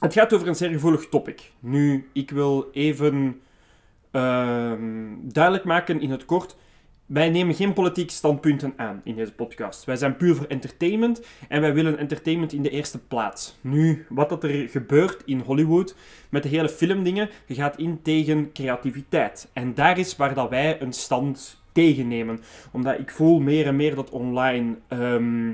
het 0.00 0.12
gaat 0.12 0.32
over 0.32 0.48
een 0.48 0.54
zeer 0.54 0.70
gevoelig 0.70 1.08
topic. 1.08 1.50
Nu, 1.60 2.08
ik 2.12 2.30
wil 2.30 2.68
even 2.72 3.40
ehm, 4.10 5.14
duidelijk 5.22 5.64
maken 5.64 6.00
in 6.00 6.10
het 6.10 6.24
kort. 6.24 6.56
Wij 7.06 7.30
nemen 7.30 7.54
geen 7.54 7.72
politieke 7.72 8.12
standpunten 8.12 8.72
aan 8.76 9.00
in 9.04 9.14
deze 9.14 9.32
podcast. 9.32 9.84
Wij 9.84 9.96
zijn 9.96 10.16
puur 10.16 10.34
voor 10.34 10.46
entertainment 10.46 11.26
en 11.48 11.60
wij 11.60 11.74
willen 11.74 11.98
entertainment 11.98 12.52
in 12.52 12.62
de 12.62 12.70
eerste 12.70 12.98
plaats. 12.98 13.58
Nu, 13.60 14.06
wat 14.08 14.28
dat 14.28 14.44
er 14.44 14.68
gebeurt 14.68 15.22
in 15.24 15.40
Hollywood 15.40 15.96
met 16.28 16.42
de 16.42 16.48
hele 16.48 16.68
filmdingen, 16.68 17.30
je 17.46 17.54
gaat 17.54 17.78
in 17.78 18.02
tegen 18.02 18.52
creativiteit. 18.52 19.50
En 19.52 19.74
daar 19.74 19.98
is 19.98 20.16
waar 20.16 20.34
dat 20.34 20.50
wij 20.50 20.80
een 20.80 20.92
stand 20.92 21.60
tegen 21.72 22.08
nemen. 22.08 22.40
Omdat 22.72 22.98
ik 22.98 23.10
voel 23.10 23.40
meer 23.40 23.66
en 23.66 23.76
meer 23.76 23.94
dat 23.94 24.10
online 24.10 24.76
ehm, 24.88 25.52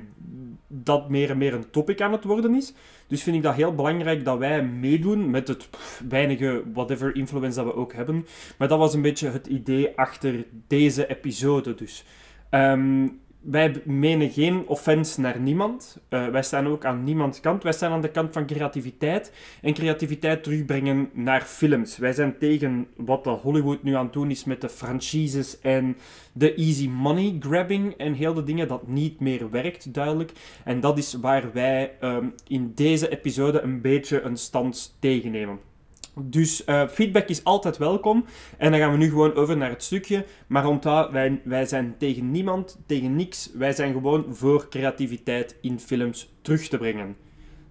dat 0.68 1.08
meer 1.08 1.30
en 1.30 1.38
meer 1.38 1.54
een 1.54 1.70
topic 1.70 2.00
aan 2.00 2.12
het 2.12 2.24
worden 2.24 2.54
is. 2.54 2.74
Dus 3.12 3.22
vind 3.22 3.36
ik 3.36 3.42
dat 3.42 3.54
heel 3.54 3.74
belangrijk 3.74 4.24
dat 4.24 4.38
wij 4.38 4.64
meedoen 4.64 5.30
met 5.30 5.48
het 5.48 5.68
weinige 6.08 6.62
whatever 6.72 7.16
influence 7.16 7.56
dat 7.56 7.64
we 7.64 7.74
ook 7.74 7.92
hebben. 7.92 8.26
Maar 8.58 8.68
dat 8.68 8.78
was 8.78 8.94
een 8.94 9.02
beetje 9.02 9.30
het 9.30 9.46
idee 9.46 9.96
achter 9.96 10.44
deze 10.66 11.06
episode 11.06 11.74
dus. 11.74 12.04
Ehm, 12.50 13.08
wij 13.42 13.82
menen 13.84 14.30
geen 14.30 14.66
offense 14.66 15.20
naar 15.20 15.40
niemand. 15.40 15.98
Eh, 16.08 16.26
wij 16.26 16.42
staan 16.42 16.66
ook 16.66 16.84
aan 16.84 17.04
niemands 17.04 17.40
kant. 17.40 17.62
Wij 17.62 17.72
staan 17.72 17.92
aan 17.92 18.00
de 18.00 18.10
kant 18.10 18.32
van 18.32 18.46
creativiteit. 18.46 19.32
En 19.62 19.74
creativiteit 19.74 20.42
terugbrengen 20.42 21.10
naar 21.12 21.40
films. 21.40 21.98
Wij 21.98 22.12
zijn 22.12 22.38
tegen 22.38 22.86
wat 22.96 23.24
Hollywood 23.24 23.82
nu 23.82 23.94
aan 23.94 24.04
het 24.04 24.12
doen 24.12 24.30
is 24.30 24.44
met 24.44 24.60
de 24.60 24.68
franchises 24.68 25.60
en 25.60 25.96
de 26.32 26.54
easy 26.54 26.88
money 26.88 27.36
grabbing 27.40 27.94
en 27.96 28.12
heel 28.12 28.34
de 28.34 28.44
dingen 28.44 28.68
dat 28.68 28.86
niet 28.86 29.20
meer 29.20 29.50
werkt, 29.50 29.94
duidelijk. 29.94 30.32
En 30.64 30.80
dat 30.80 30.98
is 30.98 31.14
waar 31.14 31.52
wij 31.52 31.92
ehm, 32.00 32.26
in 32.46 32.72
deze 32.74 33.08
episode 33.08 33.60
een 33.60 33.80
beetje 33.80 34.20
een 34.20 34.36
stand 34.36 34.96
tegen 34.98 35.30
nemen. 35.30 35.71
Dus 36.20 36.64
eh, 36.64 36.88
feedback 36.88 37.28
is 37.28 37.44
altijd 37.44 37.76
welkom. 37.76 38.24
En 38.58 38.70
dan 38.70 38.80
gaan 38.80 38.90
we 38.90 38.96
nu 38.96 39.08
gewoon 39.08 39.34
over 39.34 39.56
naar 39.56 39.70
het 39.70 39.82
stukje. 39.82 40.24
Maar 40.46 40.66
onthoud, 40.66 41.10
wij, 41.10 41.40
wij 41.44 41.66
zijn 41.66 41.94
tegen 41.98 42.30
niemand, 42.30 42.78
tegen 42.86 43.16
niks. 43.16 43.50
Wij 43.54 43.72
zijn 43.72 43.92
gewoon 43.92 44.24
voor 44.28 44.68
creativiteit 44.68 45.56
in 45.60 45.80
films 45.80 46.32
terug 46.42 46.68
te 46.68 46.78
brengen. 46.78 47.16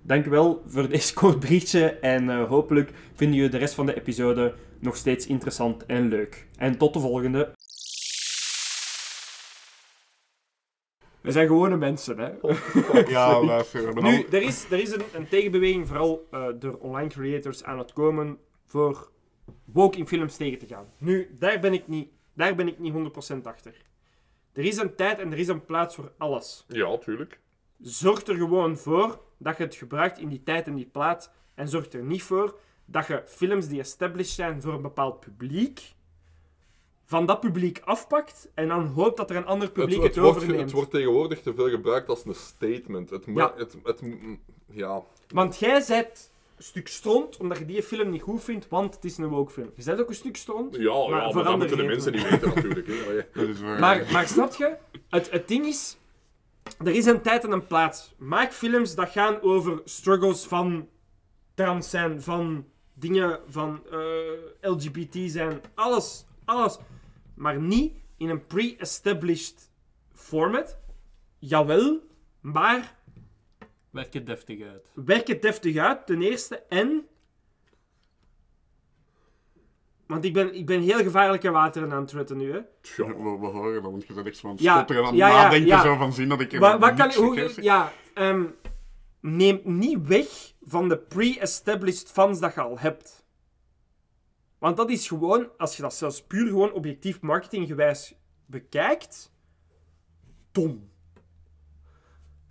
Dankjewel 0.01 0.63
voor 0.67 0.89
deze 0.89 1.13
kort 1.13 1.39
berichtje. 1.39 1.89
En 1.89 2.29
eh, 2.29 2.47
hopelijk 2.47 2.91
vinden 3.13 3.35
jullie 3.35 3.51
de 3.51 3.57
rest 3.57 3.73
van 3.73 3.85
de 3.85 3.95
episode 3.95 4.53
nog 4.79 4.95
steeds 4.95 5.27
interessant 5.27 5.85
en 5.85 6.07
leuk. 6.07 6.47
En 6.57 6.77
tot 6.77 6.93
de 6.93 6.99
volgende. 6.99 7.53
We 11.21 11.31
zijn 11.31 11.47
gewone 11.47 11.77
mensen, 11.77 12.17
hè. 12.17 12.31
Ja, 13.09 13.63
hebben 13.71 14.03
Nu, 14.03 14.25
er 14.31 14.41
is, 14.41 14.71
er 14.71 14.79
is 14.79 14.91
een, 14.91 15.03
een 15.13 15.27
tegenbeweging, 15.27 15.87
vooral 15.87 16.27
eh, 16.31 16.47
door 16.59 16.77
online 16.77 17.09
creators, 17.09 17.63
aan 17.63 17.77
het 17.77 17.93
komen 17.93 18.37
voor 18.65 19.11
woke 19.65 19.97
in 19.97 20.07
films 20.07 20.35
tegen 20.35 20.59
te 20.59 20.67
gaan. 20.67 20.85
Nu, 20.97 21.35
daar 21.39 21.59
ben 21.59 21.73
ik 21.73 21.87
niet, 21.87 22.09
daar 22.33 22.55
ben 22.55 22.67
ik 22.67 22.79
niet 22.79 22.93
100% 22.93 23.41
achter. 23.43 23.73
Er 24.53 24.63
is 24.63 24.77
een 24.77 24.95
tijd 24.95 25.19
en 25.19 25.31
er 25.31 25.39
is 25.39 25.47
een 25.47 25.65
plaats 25.65 25.95
voor 25.95 26.11
alles. 26.17 26.65
Ja, 26.67 26.97
tuurlijk. 26.97 27.39
Zorg 27.79 28.27
er 28.27 28.35
gewoon 28.35 28.77
voor 28.77 29.21
dat 29.37 29.57
je 29.57 29.63
het 29.63 29.75
gebruikt 29.75 30.19
in 30.19 30.29
die 30.29 30.43
tijd 30.43 30.67
en 30.67 30.75
die 30.75 30.85
plaats. 30.85 31.29
En 31.55 31.67
zorg 31.67 31.91
er 31.91 32.03
niet 32.03 32.23
voor 32.23 32.59
dat 32.85 33.07
je 33.07 33.23
films 33.25 33.67
die 33.67 33.79
established 33.79 34.33
zijn 34.33 34.61
voor 34.61 34.73
een 34.73 34.81
bepaald 34.81 35.19
publiek, 35.19 35.93
van 37.11 37.25
dat 37.25 37.39
publiek 37.39 37.81
afpakt 37.85 38.49
en 38.53 38.67
dan 38.67 38.85
hoopt 38.85 39.17
dat 39.17 39.29
er 39.29 39.35
een 39.35 39.45
ander 39.45 39.67
Het, 39.67 39.73
publiek 39.73 39.97
het, 40.03 40.15
het, 40.15 40.23
wordt, 40.23 40.37
overneemt. 40.37 40.61
het 40.61 40.71
wordt 40.71 40.91
tegenwoordig 40.91 41.41
te 41.41 41.53
veel 41.53 41.69
gebruikt 41.69 42.09
als 42.09 42.25
een 42.25 42.35
statement. 42.35 43.09
Het, 43.09 43.23
Ja. 43.25 43.53
het, 43.57 43.75
het, 43.83 44.01
ja. 44.69 45.01
Want 45.27 45.57
jij 45.59 45.83
bent 45.87 46.31
een 46.57 46.63
stuk 46.63 46.87
stront 46.87 47.37
omdat 47.37 47.57
je 47.57 47.65
die 47.65 47.83
film 47.83 48.09
niet 48.09 48.21
goed 48.21 48.43
vindt, 48.43 48.67
want 48.67 48.95
het 48.95 49.05
is 49.05 49.17
een 49.17 49.27
woke 49.27 49.51
film. 49.51 49.71
Je 49.75 49.83
bent 49.83 49.99
ook 50.01 50.09
een 50.09 50.15
stuk 50.15 50.37
stront. 50.37 50.75
Ja, 50.75 50.81
ja, 50.81 51.07
Maar 51.09 51.09
maar, 51.09 51.31
voor 51.31 51.43
dat 51.43 51.57
moeten 51.57 51.77
de 51.77 51.83
mensen 51.83 52.11
niet 52.11 52.29
weten 52.29 52.47
natuurlijk. 52.55 52.87
Hè. 52.87 53.43
Dat. 53.45 53.79
Maar, 53.79 54.07
maar 54.11 54.27
snap 54.27 54.53
je? 54.53 54.75
Het, 55.09 55.31
het 55.31 55.47
ding 55.47 55.65
is, 55.65 55.97
er 56.79 56.95
is 56.95 57.05
een 57.05 57.21
tijd 57.21 57.43
en 57.43 57.51
een 57.51 57.67
plaats. 57.67 58.13
Maak 58.17 58.51
films 58.53 58.95
dat 58.95 59.09
gaan 59.09 59.41
over 59.41 59.81
struggles 59.85 60.45
van 60.45 60.87
trans 61.53 61.89
zijn, 61.89 62.21
van 62.21 62.65
dingen 62.93 63.39
van 63.47 63.81
eh, 63.91 64.71
LGBT 64.71 65.17
zijn. 65.31 65.61
Alles, 65.75 66.25
alles. 66.45 66.77
Maar 67.41 67.59
niet 67.59 67.93
in 68.17 68.29
een 68.29 68.45
pre-established 68.45 69.69
format. 70.13 70.77
Jawel, 71.39 71.99
maar 72.39 72.95
Werk 73.89 74.13
het 74.13 74.25
deftig 74.25 74.61
uit. 74.61 74.85
werk 74.93 75.27
het 75.27 75.41
deftig 75.41 75.77
uit, 75.77 76.05
ten 76.05 76.21
eerste. 76.21 76.63
En... 76.69 77.07
Want 80.05 80.25
ik 80.25 80.33
ben, 80.33 80.53
ik 80.55 80.65
ben 80.65 80.81
heel 80.81 80.97
gevaarlijke 80.97 81.51
wateren 81.51 81.91
aan 81.91 81.99
het 81.99 82.07
tretten 82.07 82.37
nu, 82.37 82.51
hè. 82.51 82.57
Ja, 82.57 83.07
we, 83.07 83.37
we 83.39 83.45
horen 83.45 83.81
dat, 83.81 83.91
want 83.91 84.07
je 84.07 84.13
bent 84.13 84.27
echt 84.27 84.41
het 84.41 84.59
Ja, 84.59 84.75
stotteren 84.75 85.01
en 85.01 85.07
aan 85.07 85.13
het 85.13 85.21
ja, 85.21 85.27
ja, 85.27 85.43
nadenken 85.43 85.67
ja. 85.67 85.81
zo 85.81 85.95
van 85.95 86.13
zien 86.13 86.29
dat 86.29 86.41
ik 86.41 86.53
er 86.53 86.59
Wat, 86.59 86.79
wat 86.79 86.93
kan 86.93 87.13
hoe. 87.13 87.51
Ja, 87.61 87.91
ehm, 88.13 88.45
neemt 89.19 89.65
niet 89.65 90.07
weg 90.07 90.53
van 90.61 90.89
de 90.89 90.97
pre-established 90.97 92.11
fans 92.11 92.39
dat 92.39 92.53
je 92.53 92.61
al 92.61 92.79
hebt. 92.79 93.20
Want 94.61 94.77
dat 94.77 94.89
is 94.89 95.07
gewoon, 95.07 95.49
als 95.57 95.75
je 95.75 95.81
dat 95.81 95.93
zelfs 95.93 96.23
puur 96.23 96.47
gewoon 96.47 96.71
objectief 96.71 97.21
marketinggewijs 97.21 98.15
bekijkt, 98.45 99.33
dom. 100.51 100.89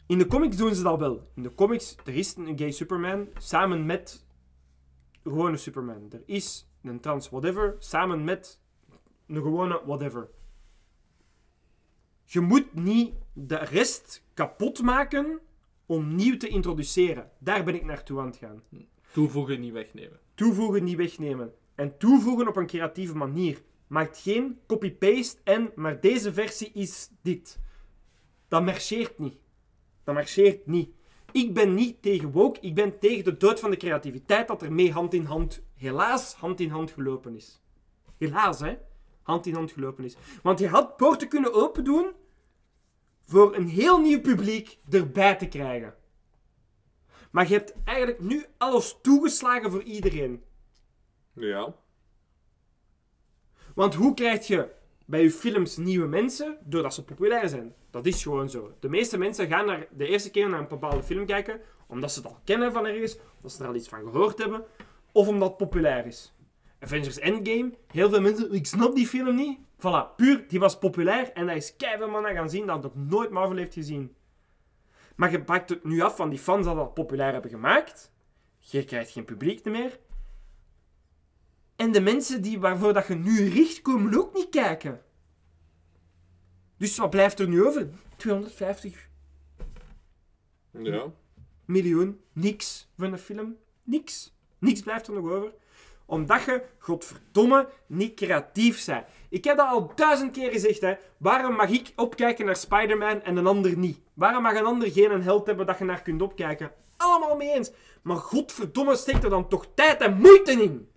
In 0.06 0.18
de 0.18 0.26
comics 0.26 0.56
doen 0.56 0.74
ze 0.74 0.82
dat 0.82 0.98
wel. 0.98 1.30
In 1.34 1.42
de 1.42 1.54
comics, 1.54 1.96
er 2.04 2.14
is 2.14 2.36
een 2.36 2.58
gay 2.58 2.70
Superman 2.70 3.28
samen 3.38 3.86
met 3.86 4.24
een 5.22 5.30
gewone 5.30 5.56
Superman. 5.56 6.08
Er 6.12 6.22
is 6.26 6.70
een 6.82 7.00
trans 7.00 7.30
whatever 7.30 7.76
samen 7.78 8.24
met 8.24 8.60
een 9.26 9.42
gewone 9.42 9.82
whatever. 9.86 10.28
Je 12.24 12.40
moet 12.40 12.74
niet 12.74 13.14
de 13.32 13.58
rest 13.58 14.22
kapot 14.34 14.82
maken 14.82 15.40
om 15.86 16.14
nieuw 16.14 16.36
te 16.36 16.48
introduceren. 16.48 17.30
Daar 17.38 17.64
ben 17.64 17.74
ik 17.74 17.84
naartoe 17.84 18.20
aan 18.20 18.26
het 18.26 18.36
gaan. 18.36 18.62
Toevoegen, 19.12 19.60
niet 19.60 19.72
wegnemen. 19.72 20.20
Toevoegen, 20.34 20.84
niet 20.84 20.96
wegnemen. 20.96 21.54
En 21.80 21.98
toevoegen 21.98 22.48
op 22.48 22.56
een 22.56 22.66
creatieve 22.66 23.16
manier. 23.16 23.62
Maakt 23.86 24.18
geen 24.18 24.60
copy-paste 24.66 25.40
en, 25.44 25.72
maar 25.74 26.00
deze 26.00 26.32
versie 26.32 26.70
is 26.72 27.10
dit. 27.22 27.58
Dat 28.48 28.64
marcheert 28.64 29.18
niet. 29.18 29.36
Dat 30.04 30.14
marcheert 30.14 30.66
niet. 30.66 30.90
Ik 31.32 31.54
ben 31.54 31.74
niet 31.74 32.02
tegen 32.02 32.30
woke, 32.30 32.60
ik 32.60 32.74
ben 32.74 32.98
tegen 32.98 33.24
de 33.24 33.36
dood 33.36 33.60
van 33.60 33.70
de 33.70 33.76
creativiteit 33.76 34.48
dat 34.48 34.62
er 34.62 34.72
mee 34.72 34.92
hand 34.92 35.14
in 35.14 35.24
hand, 35.24 35.62
helaas, 35.74 36.34
hand 36.34 36.60
in 36.60 36.70
hand 36.70 36.90
gelopen 36.90 37.36
is. 37.36 37.62
Helaas, 38.18 38.60
hè. 38.60 38.78
Hand 39.22 39.46
in 39.46 39.54
hand 39.54 39.72
gelopen 39.72 40.04
is. 40.04 40.16
Want 40.42 40.58
je 40.58 40.68
had 40.68 40.96
poorten 40.96 41.28
kunnen 41.28 41.54
open 41.54 41.84
doen 41.84 42.12
voor 43.20 43.56
een 43.56 43.68
heel 43.68 43.98
nieuw 43.98 44.20
publiek 44.20 44.78
erbij 44.90 45.36
te 45.36 45.48
krijgen. 45.48 45.94
Maar 47.30 47.48
je 47.48 47.54
hebt 47.54 47.74
eigenlijk 47.84 48.20
nu 48.20 48.44
alles 48.58 48.98
toegeslagen 49.02 49.70
voor 49.70 49.82
iedereen. 49.82 50.48
Ja. 51.40 51.74
Want 53.74 53.94
hoe 53.94 54.14
krijg 54.14 54.46
je 54.46 54.68
bij 55.06 55.22
je 55.22 55.30
films 55.30 55.76
nieuwe 55.76 56.06
mensen? 56.06 56.58
Doordat 56.64 56.94
ze 56.94 57.04
populair 57.04 57.48
zijn. 57.48 57.74
Dat 57.90 58.06
is 58.06 58.22
gewoon 58.22 58.50
zo. 58.50 58.72
De 58.80 58.88
meeste 58.88 59.18
mensen 59.18 59.48
gaan 59.48 59.66
naar 59.66 59.86
de 59.90 60.06
eerste 60.06 60.30
keer 60.30 60.48
naar 60.48 60.60
een 60.60 60.68
bepaalde 60.68 61.02
film 61.02 61.26
kijken 61.26 61.60
omdat 61.90 62.12
ze 62.12 62.18
het 62.20 62.28
al 62.28 62.40
kennen 62.44 62.72
van 62.72 62.86
ergens, 62.86 63.18
omdat 63.36 63.52
ze 63.52 63.62
er 63.62 63.68
al 63.68 63.74
iets 63.74 63.88
van 63.88 64.02
gehoord 64.02 64.38
hebben, 64.38 64.64
of 65.12 65.28
omdat 65.28 65.48
het 65.48 65.56
populair 65.56 66.06
is. 66.06 66.34
Avengers 66.80 67.18
Endgame, 67.18 67.72
heel 67.86 68.10
veel 68.10 68.20
mensen, 68.20 68.52
ik 68.52 68.66
snap 68.66 68.94
die 68.94 69.06
film 69.06 69.34
niet. 69.34 69.58
Voilà, 69.58 70.14
puur, 70.16 70.44
die 70.48 70.60
was 70.60 70.78
populair 70.78 71.32
en 71.32 71.46
daar 71.46 71.56
is 71.56 71.76
keihard 71.76 72.10
mannen 72.10 72.34
gaan 72.34 72.50
zien 72.50 72.66
dat 72.66 72.82
nog 72.82 72.94
nooit 72.94 73.30
Marvel 73.30 73.56
heeft 73.56 73.74
gezien. 73.74 74.14
Maar 75.16 75.30
je 75.30 75.42
pakt 75.42 75.70
het 75.70 75.84
nu 75.84 76.00
af 76.00 76.16
van 76.16 76.30
die 76.30 76.38
fans 76.38 76.66
dat 76.66 76.76
dat 76.76 76.94
populair 76.94 77.32
hebben 77.32 77.50
gemaakt. 77.50 78.12
Je 78.58 78.84
krijgt 78.84 79.10
geen 79.10 79.24
publiek 79.24 79.64
meer. 79.64 79.98
En 81.80 81.92
de 81.92 82.00
mensen 82.00 82.42
die, 82.42 82.60
waarvoor 82.60 82.92
dat 82.92 83.06
je 83.06 83.14
nu 83.14 83.48
richt, 83.48 83.82
komen 83.82 84.18
ook 84.18 84.34
niet 84.34 84.48
kijken. 84.48 85.00
Dus 86.76 86.96
wat 86.98 87.10
blijft 87.10 87.38
er 87.38 87.48
nu 87.48 87.64
over? 87.66 87.88
250 88.16 89.08
Ja. 90.70 91.04
miljoen. 91.64 92.20
Niks 92.32 92.88
van 92.98 93.12
een 93.12 93.18
film. 93.18 93.56
Niks. 93.82 94.34
Niks 94.58 94.80
blijft 94.80 95.06
er 95.06 95.12
nog 95.14 95.30
over. 95.30 95.52
Omdat 96.06 96.42
je, 96.42 96.62
godverdomme, 96.78 97.68
niet 97.86 98.14
creatief 98.14 98.84
bent. 98.86 99.06
Ik 99.28 99.44
heb 99.44 99.56
dat 99.56 99.68
al 99.68 99.92
duizend 99.94 100.30
keer 100.32 100.50
gezegd, 100.50 100.80
hè. 100.80 100.94
Waarom 101.16 101.54
mag 101.54 101.68
ik 101.70 101.92
opkijken 101.96 102.44
naar 102.46 102.56
Spider-Man 102.56 103.22
en 103.22 103.36
een 103.36 103.46
ander 103.46 103.76
niet? 103.78 103.98
Waarom 104.14 104.42
mag 104.42 104.54
een 104.54 104.64
ander 104.64 104.90
geen 104.90 105.10
een 105.10 105.22
held 105.22 105.46
hebben 105.46 105.66
dat 105.66 105.78
je 105.78 105.84
naar 105.84 106.02
kunt 106.02 106.22
opkijken? 106.22 106.72
Allemaal 106.96 107.36
mee 107.36 107.50
eens. 107.54 107.70
Maar 108.02 108.16
godverdomme, 108.16 108.96
steek 108.96 109.22
er 109.22 109.30
dan 109.30 109.48
toch 109.48 109.66
tijd 109.74 110.00
en 110.00 110.18
moeite 110.18 110.52
in. 110.52 110.89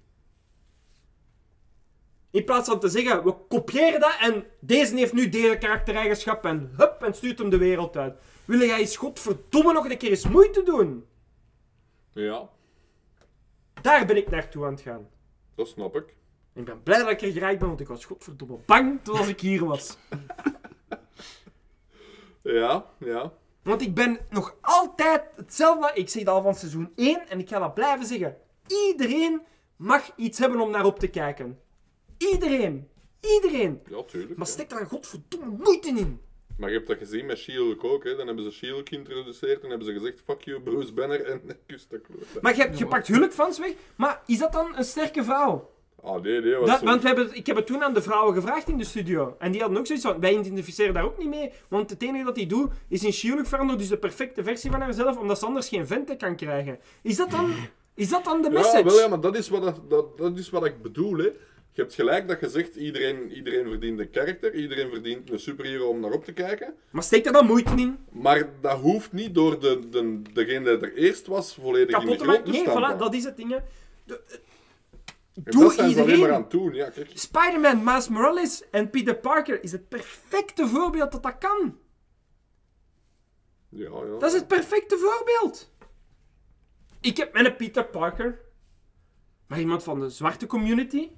In 2.34 2.46
plaats 2.46 2.70
van 2.70 2.80
te 2.80 2.90
zeggen, 2.90 3.24
we 3.24 3.36
kopiëren 3.48 4.00
dat 4.00 4.16
en 4.20 4.46
deze 4.60 4.96
heeft 4.96 5.14
nu 5.14 5.30
deze 5.30 5.58
karaktereigenschap 5.58 6.46
en 6.46 6.74
hup, 6.78 7.04
en 7.04 7.14
stuurt 7.14 7.40
hem 7.40 7.50
de 7.50 7.58
wereld 7.58 7.98
uit. 7.98 8.20
Wil 8.46 8.60
jij 8.60 8.80
eens 8.80 8.98
godverdomme 8.98 9.74
nog 9.74 9.90
een 9.90 9.98
keer 9.98 10.10
eens 10.10 10.28
moeite 10.28 10.64
doen? 10.64 11.06
Ja. 12.12 12.50
Daar 13.82 14.06
ben 14.06 14.18
ik 14.18 14.30
naartoe 14.30 14.66
aan 14.66 14.72
het 14.72 14.82
gaan. 14.82 15.08
Dat 15.56 15.68
snap 15.68 15.96
ik. 15.96 16.16
Ik 16.54 16.66
ben 16.66 16.84
blij 16.84 17.00
dat 17.00 17.10
ik 17.10 17.22
er 17.22 17.32
geraakt 17.32 17.60
ben, 17.60 17.68
want 17.68 17.80
ik 17.80 17.88
was 17.88 18.06
godverdomme 18.06 18.58
bang 18.66 19.00
toen 19.04 19.28
ik 19.28 19.40
hier 19.40 19.66
was. 19.66 19.98
Ja, 22.44 22.86
ja. 22.98 23.32
Want 23.62 23.82
ik 23.82 23.94
ben 23.94 24.20
nog 24.30 24.56
altijd 24.62 25.24
hetzelfde. 25.36 25.92
Ik 25.94 26.10
zeg 26.10 26.24
dat 26.24 26.36
al 26.36 26.42
van 26.42 26.56
seizoen 26.56 26.92
1 26.96 27.30
en 27.30 27.40
ik 27.40 27.50
ga 27.50 27.60
dat 27.60 27.74
blijven 27.74 28.06
zeggen. 28.06 28.38
Iedereen 28.68 29.42
mag 29.76 30.12
iets 30.16 30.40
hebben 30.40 30.60
om 30.60 30.72
naar 30.72 30.86
op 30.86 31.00
te 31.00 31.08
kijken. 31.08 31.60
Iedereen. 32.32 32.88
Iedereen. 33.22 33.82
Ja, 33.90 34.04
tuurlijk. 34.04 34.38
Maar 34.38 34.48
ja. 34.48 34.54
stek 34.54 34.70
daar 34.70 34.86
godverdomme 34.86 35.58
moeite 35.64 35.88
in. 35.88 36.20
Maar 36.58 36.70
je 36.70 36.76
hebt 36.76 36.88
dat 36.88 36.98
gezien 36.98 37.26
met 37.26 37.38
She-Hulk 37.38 37.84
ook, 37.84 38.04
hè. 38.04 38.16
Dan 38.16 38.28
hebben 38.28 38.44
ze 38.44 38.52
She-Hulk 38.52 38.90
geïntroduceerd 38.90 39.64
en 39.64 39.70
hebben 39.70 39.88
ze 39.88 39.94
gezegd, 39.94 40.22
fuck 40.26 40.42
you, 40.42 40.62
Bruce 40.62 40.94
Banner, 40.94 41.26
en 41.26 41.42
kus 41.66 41.88
dat 41.88 42.02
kloot. 42.02 42.42
Maar 42.42 42.56
je, 42.56 42.62
hebt- 42.62 42.78
je 42.78 42.88
pakt 42.88 43.08
Hulkfans 43.08 43.60
weg. 43.60 43.74
Maar 43.96 44.22
is 44.26 44.40
dat 44.40 44.54
dan 44.54 44.78
een 44.78 44.84
sterke 44.84 45.24
vrouw? 45.24 45.72
Ah, 46.04 46.22
nee, 46.22 46.42
nee, 46.42 46.56
was 46.56 46.70
Dat, 46.70 46.82
want 46.82 47.02
we 47.02 47.08
hebben, 47.08 47.36
ik 47.36 47.46
heb 47.46 47.56
het 47.56 47.66
toen 47.68 47.84
aan 47.84 47.94
de 47.94 48.02
vrouwen 48.02 48.34
gevraagd 48.34 48.68
in 48.68 48.78
de 48.78 48.84
studio. 48.84 49.36
En 49.40 49.52
die 49.52 49.62
hadden 49.62 49.80
ook 49.80 49.86
zoiets 49.86 50.06
van, 50.06 50.20
wij 50.20 50.38
identificeren 50.38 50.94
daar 50.94 51.04
ook 51.04 51.18
niet 51.18 51.30
mee. 51.30 51.52
Want 51.68 51.90
het 51.90 52.02
enige 52.02 52.24
dat 52.24 52.36
die 52.36 52.48
doet, 52.48 52.72
is 52.88 53.04
in 53.04 53.14
She-Hulk 53.14 53.48
veranderen. 53.48 53.80
Dus 53.80 53.90
de 53.90 53.98
perfecte 53.98 54.44
versie 54.44 54.72
van 54.72 54.82
haarzelf, 54.82 55.18
omdat 55.18 55.40
ze 55.40 55.46
anders 55.46 55.68
geen 55.70 55.88
venten 55.88 56.18
kan 56.18 56.36
krijgen. 56.36 56.80
Is 57.02 57.18
dat 57.18 57.32
dan, 57.32 57.54
is 57.96 58.10
dat 58.10 58.24
dan 58.24 58.42
de 58.42 58.50
message? 58.50 58.78
Ja, 58.78 58.84
wel, 58.84 59.00
ja, 59.00 59.08
maar 59.08 59.22
dat 59.22 59.36
is 59.38 59.50
wat, 59.50 59.82
dat, 59.90 60.18
dat 60.18 60.38
is 60.38 60.50
wat 60.50 60.66
ik 60.66 60.82
bedoel, 60.82 61.18
hè. 61.18 61.30
Je 61.76 61.82
hebt 61.82 61.94
gelijk 61.94 62.28
dat 62.28 62.40
je 62.40 62.50
zegt, 62.50 62.76
iedereen, 62.76 63.32
iedereen 63.32 63.68
verdient 63.70 64.00
een 64.00 64.10
karakter, 64.10 64.56
iedereen 64.56 64.90
verdient 64.90 65.30
een 65.30 65.40
superhero 65.40 65.88
om 65.90 66.00
naar 66.00 66.12
op 66.12 66.26
te 66.26 66.32
kijken. 66.34 66.76
Maar 66.90 67.04
steek 67.04 67.24
daar 67.24 67.34
dan 67.34 67.46
moeite 67.46 67.74
in? 67.76 67.98
Maar 68.12 68.50
dat 68.62 68.80
hoeft 68.80 69.12
niet 69.12 69.34
door 69.36 69.60
de, 69.60 69.90
de, 69.90 70.22
degene 70.34 70.78
die 70.78 70.88
er 70.90 70.96
eerst 70.96 71.28
was 71.28 71.54
volledig 71.56 71.88
in 71.88 71.94
Kapot 71.94 72.10
de 72.12 72.18
te 72.18 72.24
grond 72.24 72.46
te 72.46 72.52
Nee, 72.52 72.66
voilà, 72.68 72.98
dat 72.98 73.14
is 73.14 73.24
het 73.24 73.38
ding. 73.38 73.60
De- 74.04 74.22
eh, 74.28 74.38
Doe 75.44 75.62
dat 75.64 75.74
zijn 75.74 75.92
ze 75.92 76.00
iedereen. 76.00 76.32
aan 76.34 76.42
het 76.42 76.52
doen, 76.52 76.74
ja. 76.74 76.92
Spider-Man, 77.14 77.84
Miles 77.84 78.08
Morales 78.08 78.70
en 78.70 78.90
Peter 78.90 79.16
Parker 79.16 79.64
is 79.64 79.72
het 79.72 79.88
perfecte 79.90 80.68
voorbeeld 80.68 81.12
dat 81.12 81.24
dat 81.24 81.38
kan. 81.38 81.78
Ja, 83.70 83.90
ja. 83.90 84.18
Dat 84.20 84.24
is 84.24 84.34
het 84.34 84.48
perfecte 84.48 84.98
voorbeeld. 84.98 85.72
Ik 87.02 87.18
heb 87.18 87.34
met 87.34 87.46
een 87.46 87.56
Peter 87.56 87.86
Parker, 87.86 88.40
maar 89.48 89.60
iemand 89.60 89.84
van 89.84 90.00
de 90.00 90.10
zwarte 90.10 90.46
community, 90.46 91.10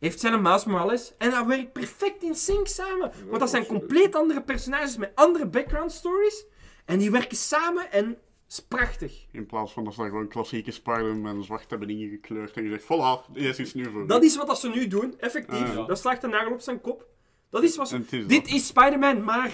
heeft 0.00 0.20
zijn 0.20 0.42
Miles 0.42 0.64
Morales 0.64 1.14
en 1.18 1.30
dat 1.30 1.46
werkt 1.46 1.72
perfect 1.72 2.22
in 2.22 2.34
sync 2.34 2.66
samen. 2.66 3.12
Want 3.28 3.40
dat 3.40 3.50
zijn 3.50 3.66
compleet 3.66 4.14
andere 4.16 4.42
personages 4.42 4.96
met 4.96 5.12
andere 5.14 5.46
background 5.46 5.92
stories 5.92 6.44
en 6.84 6.98
die 6.98 7.10
werken 7.10 7.36
samen 7.36 7.92
en 7.92 8.16
is 8.48 8.60
prachtig. 8.60 9.26
In 9.32 9.46
plaats 9.46 9.72
van 9.72 9.84
dat 9.84 9.94
ze 9.94 10.00
daar 10.00 10.08
gewoon 10.08 10.28
klassieke 10.28 10.70
Spider-Man 10.70 11.44
zwart 11.44 11.70
hebben 11.70 11.88
ingekleurd 11.90 12.56
en 12.56 12.62
gezegd, 12.62 12.82
voilà, 12.84 13.32
deze 13.32 13.62
is 13.62 13.74
nu 13.74 13.90
voor 13.90 14.06
Dat 14.06 14.22
is 14.22 14.36
wat 14.36 14.46
dat 14.46 14.60
ze 14.60 14.68
nu 14.68 14.86
doen, 14.86 15.14
effectief. 15.18 15.68
Ah, 15.68 15.74
ja. 15.74 15.84
Dat 15.84 15.98
slaagt 15.98 16.20
de 16.20 16.26
nagel 16.28 16.52
op 16.52 16.60
zijn 16.60 16.80
kop. 16.80 17.06
Dat 17.50 17.62
is 17.62 17.76
wat 17.76 17.88
ze... 17.88 17.96
Is 17.96 18.26
Dit 18.26 18.28
dat. 18.44 18.54
is 18.54 18.66
Spider-Man, 18.66 19.24
maar... 19.24 19.50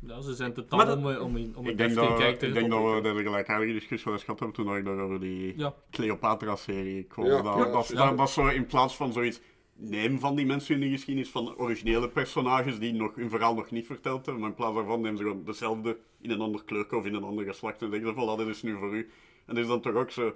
Ja, 0.00 0.20
ze 0.20 0.34
zijn 0.34 0.52
te 0.54 0.64
dat- 0.68 0.96
om, 0.96 1.10
eh, 1.10 1.22
om, 1.22 1.36
in- 1.36 1.52
om 1.56 1.64
Ik 1.64 1.70
een 1.70 1.76
denk, 1.76 1.94
dat, 1.94 2.20
ik 2.20 2.38
te 2.38 2.52
denk 2.52 2.70
dat 2.70 2.82
we 2.94 3.00
de 3.00 3.22
gelijkaardige 3.22 3.72
discussie 3.72 4.04
wel 4.04 4.14
eens 4.14 4.24
gehad 4.24 4.38
hebben 4.40 4.56
toen 4.64 4.76
ik 4.76 4.84
daar 4.84 4.98
over 4.98 5.20
die 5.20 5.58
Ja. 5.58 5.74
Cleopatra-serie 5.90 7.02
kwam. 7.04 7.26
Ja, 7.26 7.42
dat, 7.42 7.56
ja, 7.56 7.64
dat, 7.72 7.88
ja. 7.88 8.06
dat, 8.08 8.16
dat 8.18 8.28
is 8.28 8.34
zo 8.34 8.46
in 8.46 8.66
plaats 8.66 8.96
van 8.96 9.12
zoiets... 9.12 9.40
Neem 9.78 10.18
van 10.18 10.36
die 10.36 10.46
mensen 10.46 10.74
in 10.74 10.80
de 10.80 10.88
geschiedenis 10.88 11.30
van 11.30 11.56
originele 11.56 12.08
personages 12.08 12.78
die 12.78 12.92
nog 12.92 13.14
hun 13.14 13.30
verhaal 13.30 13.54
nog 13.54 13.70
niet 13.70 13.86
verteld 13.86 14.24
hebben, 14.24 14.40
maar 14.40 14.50
in 14.50 14.56
plaats 14.56 14.74
daarvan 14.74 15.00
nemen 15.00 15.16
ze 15.16 15.22
gewoon 15.22 15.44
dezelfde 15.44 15.96
in 16.20 16.30
een 16.30 16.40
ander 16.40 16.64
kleur 16.64 16.94
of 16.96 17.06
in 17.06 17.14
een 17.14 17.24
ander 17.24 17.44
geslacht 17.44 17.82
en 17.82 17.90
denken 17.90 18.08
ze, 18.08 18.14
voilà, 18.14 18.38
dit 18.38 18.46
is 18.46 18.62
nu 18.62 18.76
voor 18.76 18.94
u. 18.94 19.10
En 19.46 19.54
dat 19.54 19.64
is 19.64 19.66
dan 19.66 19.80
toch 19.80 19.94
ook 19.94 20.10
zo... 20.10 20.22
Dat 20.24 20.34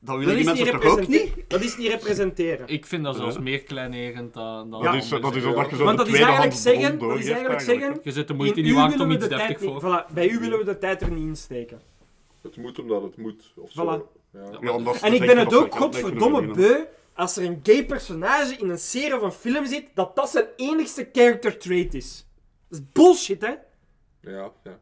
Dat 0.00 0.18
willen 0.18 0.34
die 0.36 0.44
is, 0.44 0.52
niet 0.52 0.64
mensen 0.64 0.80
toch 0.80 0.90
ook 0.90 0.98
niet? 0.98 1.08
representeren. 1.08 1.48
dat 1.48 1.62
is 1.62 1.76
niet 1.76 1.88
representeren. 1.88 2.68
Ik 2.68 2.86
vind 2.86 3.04
dat 3.04 3.16
zelfs 3.16 3.34
Ja. 3.34 3.40
meer 3.42 3.62
kleinerend 3.62 4.34
dan... 4.34 4.70
dan 4.70 4.82
Ja. 4.82 4.92
Dat 4.92 5.02
is, 5.02 5.08
dat 5.08 5.18
is 5.18 5.24
anders. 5.24 5.42
zo 5.42 5.54
dat 5.54 5.70
je 5.70 5.76
zo 5.76 5.84
Want 5.84 5.98
dat 5.98 6.08
is 6.08 6.20
eigenlijk 6.20 6.52
zeggen... 6.52 6.98
Dat 6.98 7.18
is 7.18 7.28
eigenlijk 7.28 7.60
zeggen... 7.60 8.00
Je 8.02 8.12
zet 8.12 8.26
de 8.26 8.32
In 8.32 8.38
moeite 8.38 8.60
u 8.60 8.62
niet 8.62 8.74
waard 8.74 9.00
om 9.00 9.10
iets 9.10 9.28
deftig 9.28 9.60
voor. 9.60 9.82
Voilà, 9.82 10.12
bij 10.14 10.28
u 10.28 10.38
willen 10.38 10.58
we 10.58 10.64
de 10.64 10.78
tijd 10.78 11.02
er 11.02 11.10
niet 11.10 11.26
in 11.26 11.36
steken. 11.36 11.80
Het 12.42 12.56
moet 12.56 12.78
omdat 12.78 13.02
het 13.02 13.16
moet, 13.16 13.52
of 13.56 13.70
zo. 13.70 14.08
Ja. 14.32 14.72
Omdat 14.72 15.00
En 15.00 15.12
ik 15.12 15.20
ben 15.20 15.38
het 15.38 15.50
dat 15.50 15.60
ook 15.60 15.70
dat 15.70 15.80
godverdomme 15.80 16.52
beu 16.52 16.84
als 17.14 17.36
er 17.36 17.44
een 17.44 17.60
gay 17.62 17.86
personage 17.86 18.56
in 18.56 18.68
een 18.68 18.78
serie 18.78 19.16
of 19.16 19.22
een 19.22 19.32
film 19.32 19.66
zit, 19.66 19.86
dat 19.94 20.16
dat 20.16 20.30
zijn 20.30 20.46
enigste 20.56 21.08
character 21.12 21.58
trait 21.58 21.94
is. 21.94 22.26
Dat 22.68 22.78
is 22.78 22.84
bullshit, 22.92 23.40
hè? 23.40 23.54
Ja, 24.20 24.52
ja. 24.64 24.78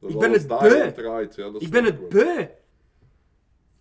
Dat 0.00 0.10
Ik 0.10 0.18
ben 0.18 0.32
het 0.32 0.46
beu. 0.46 0.92
draait, 0.92 1.34
ja, 1.34 1.50
Ik 1.58 1.70
ben 1.70 1.84
het 1.84 2.08
beu. 2.08 2.38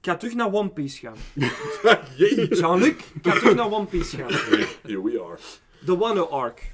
Ik 0.02 0.06
ga 0.06 0.16
terug 0.18 0.34
naar 0.36 0.54
One 0.54 0.70
Piece 0.70 1.00
gaan. 1.00 1.16
Jean-Luc, 2.58 2.90
ik 3.14 3.20
ga 3.22 3.32
terug 3.40 3.56
naar 3.56 3.72
One 3.72 3.86
Piece 3.86 4.18
gaan. 4.18 4.32
Here 4.84 5.04
we 5.04 5.22
are. 5.22 5.38
De 5.86 5.98
Wano 5.98 6.24
Arc. 6.26 6.72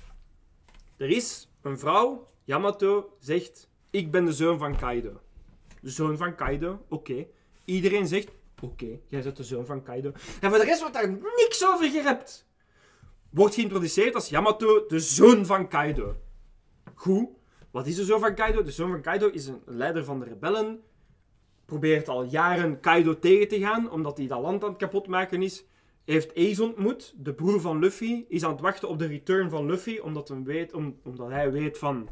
Er 0.98 1.10
is 1.10 1.48
een 1.62 1.80
vrouw, 1.80 2.28
Yamato, 2.44 3.16
zegt: 3.20 3.70
Ik 3.90 4.12
ben 4.12 4.26
de 4.26 4.34
zoon 4.34 4.58
van 4.58 4.78
Kaido. 4.78 5.20
de 5.82 5.90
zoon 5.90 6.18
van 6.18 6.36
Kaido. 6.36 6.86
Oké. 6.90 7.26
Iedereen 7.66 8.08
zegt, 8.08 8.28
oké, 8.62 9.00
jij 9.08 9.22
bent 9.22 9.38
de 9.38 9.44
zoon 9.44 9.66
van 9.66 9.84
Kaido. 9.84 10.12
En 10.42 10.50
voor 10.50 10.60
de 10.60 10.66
rest 10.66 10.80
wordt 10.80 10.96
daar 10.96 11.10
niks 11.10 11.66
over 11.68 11.90
gerept. 11.90 12.48
Wordt 13.30 13.56
geïntroduceerd 13.56 14.16
als 14.16 14.30
Yamato, 14.30 14.86
de 14.88 15.00
zoon 15.00 15.46
van 15.46 15.68
Kaido. 15.68 16.16
Goed. 16.94 17.28
Wat 17.72 17.88
is 17.88 17.96
de 17.96 18.04
zoon 18.04 18.20
van 18.20 18.36
Kaido? 18.36 18.64
De 18.64 18.72
zoon 18.72 18.90
van 18.90 19.02
Kaido 19.02 19.28
is 19.28 19.48
een 19.48 19.62
leider 19.66 20.04
van 20.04 20.20
de 20.20 20.26
rebellen. 20.26 20.84
Probeert 21.66 22.08
al 22.08 22.24
jaren 22.24 22.80
Kaido 22.80 23.20
tegen 23.20 23.48
te 23.48 23.60
gaan, 23.60 23.92
omdat 23.92 24.18
hij 24.18 24.28
dat 24.28 24.42
land 24.42 24.64
aan 24.64 24.70
het 24.70 24.78
kapotmaken 24.78 25.42
is. 25.42 25.66
Heeft 26.06 26.36
Ace 26.36 26.64
ontmoet, 26.64 27.14
de 27.18 27.34
broer 27.34 27.62
van 27.62 27.80
Luffy. 27.80 28.26
Is 28.28 28.44
aan 28.44 28.52
het 28.52 28.62
wachten 28.62 28.90
op 28.90 29.00
de 29.00 29.06
return 29.06 29.50
van 29.50 29.66
Luffy, 29.66 29.98
omdat, 29.98 30.28
hem 30.28 30.44
weet, 30.44 30.74
om, 30.74 31.00
omdat 31.04 31.30
hij 31.30 31.52
weet 31.52 31.78
van... 31.78 32.10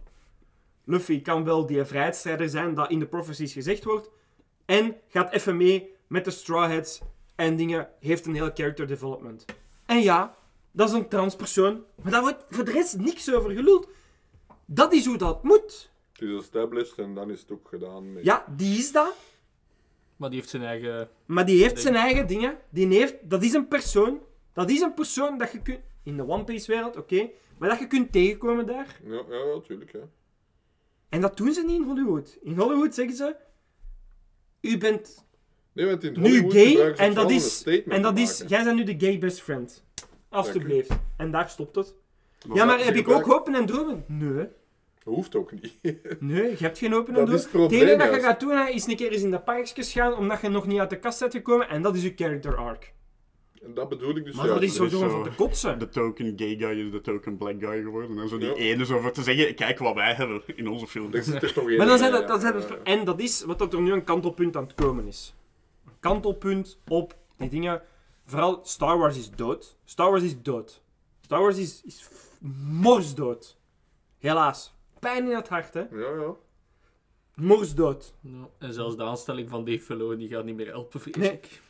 Luffy 0.85 1.21
kan 1.21 1.43
wel 1.43 1.65
die 1.65 1.83
vrijheidsstrijder 1.83 2.49
zijn 2.49 2.73
dat 2.73 2.89
in 2.89 2.99
de 2.99 3.07
prophecies 3.07 3.53
gezegd 3.53 3.83
wordt. 3.83 4.09
En 4.65 4.95
gaat 5.07 5.31
even 5.31 5.57
mee 5.57 5.92
met 6.13 6.25
de 6.25 6.31
Straw 6.31 6.71
Hats 6.71 7.01
en 7.35 7.55
dingen. 7.55 7.89
Heeft 7.99 8.25
een 8.25 8.33
heel 8.33 8.51
character 8.53 8.87
development. 8.87 9.45
En 9.85 10.01
ja, 10.01 10.35
dat 10.71 10.89
is 10.89 10.95
een 10.95 11.07
transpersoon. 11.07 11.83
Maar 12.01 12.11
daar 12.11 12.21
wordt 12.21 12.45
voor 12.49 12.65
de 12.65 12.71
rest 12.71 12.97
niks 12.97 13.33
over 13.33 13.51
geluld. 13.51 13.87
Dat 14.65 14.93
is 14.93 15.05
hoe 15.05 15.17
dat 15.17 15.43
moet. 15.43 15.91
Het 16.11 16.21
is 16.21 16.39
established 16.39 16.97
en 16.97 17.13
dan 17.13 17.29
is 17.29 17.41
het 17.41 17.51
ook 17.51 17.67
gedaan. 17.67 18.13
Met... 18.13 18.23
Ja, 18.23 18.45
die 18.55 18.77
is 18.77 18.91
dat. 18.91 19.15
Maar 20.15 20.29
die 20.29 20.39
heeft 20.39 20.51
zijn 20.51 20.63
eigen... 20.63 21.09
Maar 21.25 21.45
die 21.45 21.61
heeft 21.61 21.81
zijn 21.81 21.95
eigen 21.95 22.27
dingen. 22.27 22.57
Die 22.69 22.87
heeft, 22.87 23.15
dat 23.29 23.43
is 23.43 23.53
een 23.53 23.67
persoon. 23.67 24.21
Dat 24.53 24.69
is 24.69 24.81
een 24.81 24.93
persoon 24.93 25.37
dat 25.37 25.51
je 25.51 25.61
kunt... 25.61 25.79
In 26.03 26.17
de 26.17 26.27
One 26.27 26.43
Piece 26.43 26.71
wereld, 26.71 26.97
oké. 26.97 27.29
maar 27.57 27.69
dat 27.69 27.79
je 27.79 27.87
kunt 27.87 28.11
tegenkomen 28.11 28.65
daar. 28.65 28.99
Ja, 29.03 29.23
ja, 29.29 29.45
natuurlijk. 29.53 29.91
Ja. 29.91 30.09
En 31.09 31.21
dat 31.21 31.37
doen 31.37 31.53
ze 31.53 31.63
niet 31.63 31.81
in 31.81 31.87
Hollywood. 31.87 32.37
In 32.41 32.57
Hollywood 32.57 32.93
zeggen 32.93 33.15
ze... 33.15 33.35
U 34.61 34.77
bent 34.77 35.25
Nee, 35.73 35.85
want 35.85 36.03
in 36.03 36.21
nu 36.21 36.51
gay 36.51 36.91
en 36.91 37.13
dat 37.13 37.31
is... 37.31 37.63
En 37.87 38.01
dat 38.01 38.17
is... 38.17 38.43
Jij 38.47 38.63
bent 38.63 38.75
nu 38.75 38.83
de 38.83 39.05
gay 39.05 39.17
best 39.19 39.41
friend. 39.41 39.83
Alsjeblieft. 40.29 40.89
En 41.17 41.31
daar 41.31 41.49
stopt 41.49 41.75
het. 41.75 41.95
Maar 42.47 42.57
Ja, 42.57 42.65
maar 42.65 42.85
heb 42.85 42.95
ik 42.95 43.09
ook 43.09 43.25
hopen 43.25 43.55
en 43.55 43.65
dromen? 43.65 44.03
Nee. 44.07 44.47
Dat 45.03 45.13
hoeft 45.13 45.35
ook 45.35 45.51
niet. 45.51 45.73
Nee, 46.19 46.49
je 46.49 46.55
hebt 46.57 46.77
geen 46.77 46.93
open 46.93 47.07
en 47.07 47.25
Dat 47.25 47.25
dromen. 47.25 47.33
is 47.35 47.41
het 47.41 47.51
probleem, 47.51 47.79
Het 47.79 47.89
enige 47.89 48.05
dat 48.11 48.15
je 48.15 48.21
gaat 48.21 48.39
doen, 48.39 48.49
hè, 48.51 48.69
is 48.69 48.85
een 48.87 48.95
keer 48.95 49.11
eens 49.11 49.21
in 49.21 49.31
de 49.31 49.39
parkjes 49.39 49.91
gaan, 49.91 50.13
omdat 50.17 50.41
je 50.41 50.49
nog 50.49 50.67
niet 50.67 50.79
uit 50.79 50.89
de 50.89 50.99
kast 50.99 51.19
bent 51.19 51.33
gekomen. 51.33 51.69
En 51.69 51.81
dat 51.81 51.95
is 51.95 52.03
je 52.03 52.13
character 52.15 52.55
arc. 52.55 52.93
En 53.63 53.73
dat 53.73 53.89
bedoel 53.89 54.17
ik 54.17 54.25
dus 54.25 54.35
Maar 54.35 54.47
dat 54.47 54.61
is 54.61 54.75
zo 54.75 54.87
gewoon 54.87 55.09
zo- 55.09 55.21
van 55.21 55.23
te 55.23 55.35
kotsen. 55.35 55.79
De 55.79 55.89
token 55.89 56.33
gay 56.35 56.55
guy 56.59 56.85
is 56.85 56.91
de 56.91 57.01
token 57.01 57.37
black 57.37 57.55
guy 57.59 57.81
geworden. 57.81 58.17
En 58.19 58.29
zo 58.29 58.37
die 58.37 58.47
Ja. 58.47 58.53
ene 58.55 58.85
zo 58.85 58.99
voor 58.99 59.11
te 59.11 59.23
zeggen, 59.23 59.55
kijk 59.55 59.79
wat 59.79 59.93
wij 59.95 60.13
hebben 60.13 60.41
in 60.55 60.67
onze 60.67 60.87
film. 60.87 61.13
Er 61.13 61.23
zit 61.23 61.43
er 61.43 61.53
toch 61.53 61.69
in. 61.69 61.77
Maar 61.77 61.87
dan 61.87 61.97
zijn 61.97 62.11
ja, 62.11 62.17
dat, 62.19 62.27
dan 62.27 62.39
zijn 62.39 62.53
ja, 62.53 62.59
dat, 62.59 62.69
ja. 62.69 62.77
en 62.83 63.05
dat 63.05 63.19
is 63.21 63.43
wat 63.43 63.59
dat 63.59 63.73
er 63.73 63.81
nu 63.81 63.91
een 63.91 64.03
kantelpunt 64.03 64.55
aan 64.57 64.63
het 64.63 64.73
komen 64.75 65.07
is. 65.07 65.33
Kantelpunt 66.03 66.79
op 66.87 67.15
die 67.37 67.49
dingen. 67.49 67.81
Vooral 68.25 68.59
Star 68.63 68.97
Wars 68.97 69.17
is 69.17 69.31
dood. 69.31 69.77
Star 69.83 70.09
Wars 70.09 70.23
is 70.23 70.41
dood. 70.41 70.81
Star 71.21 71.39
Wars 71.39 71.57
is, 71.57 71.81
is 71.83 72.09
morsdood. 72.81 73.57
Helaas. 74.17 74.73
Pijn 74.99 75.29
in 75.29 75.35
het 75.35 75.49
hart, 75.49 75.73
hè. 75.73 75.79
Ja, 75.79 76.19
ja. 76.19 76.35
Morsdood. 77.35 78.13
Ja. 78.21 78.49
En 78.57 78.73
zelfs 78.73 78.95
de 78.95 79.03
aanstelling 79.03 79.49
van 79.49 79.65
Dave 79.65 79.79
Filoni 79.79 80.27
gaat 80.27 80.43
niet 80.45 80.55
meer 80.55 80.67
helpen, 80.67 80.99
vrees 80.99 81.15
Nee. 81.15 81.31
ik. 81.31 81.61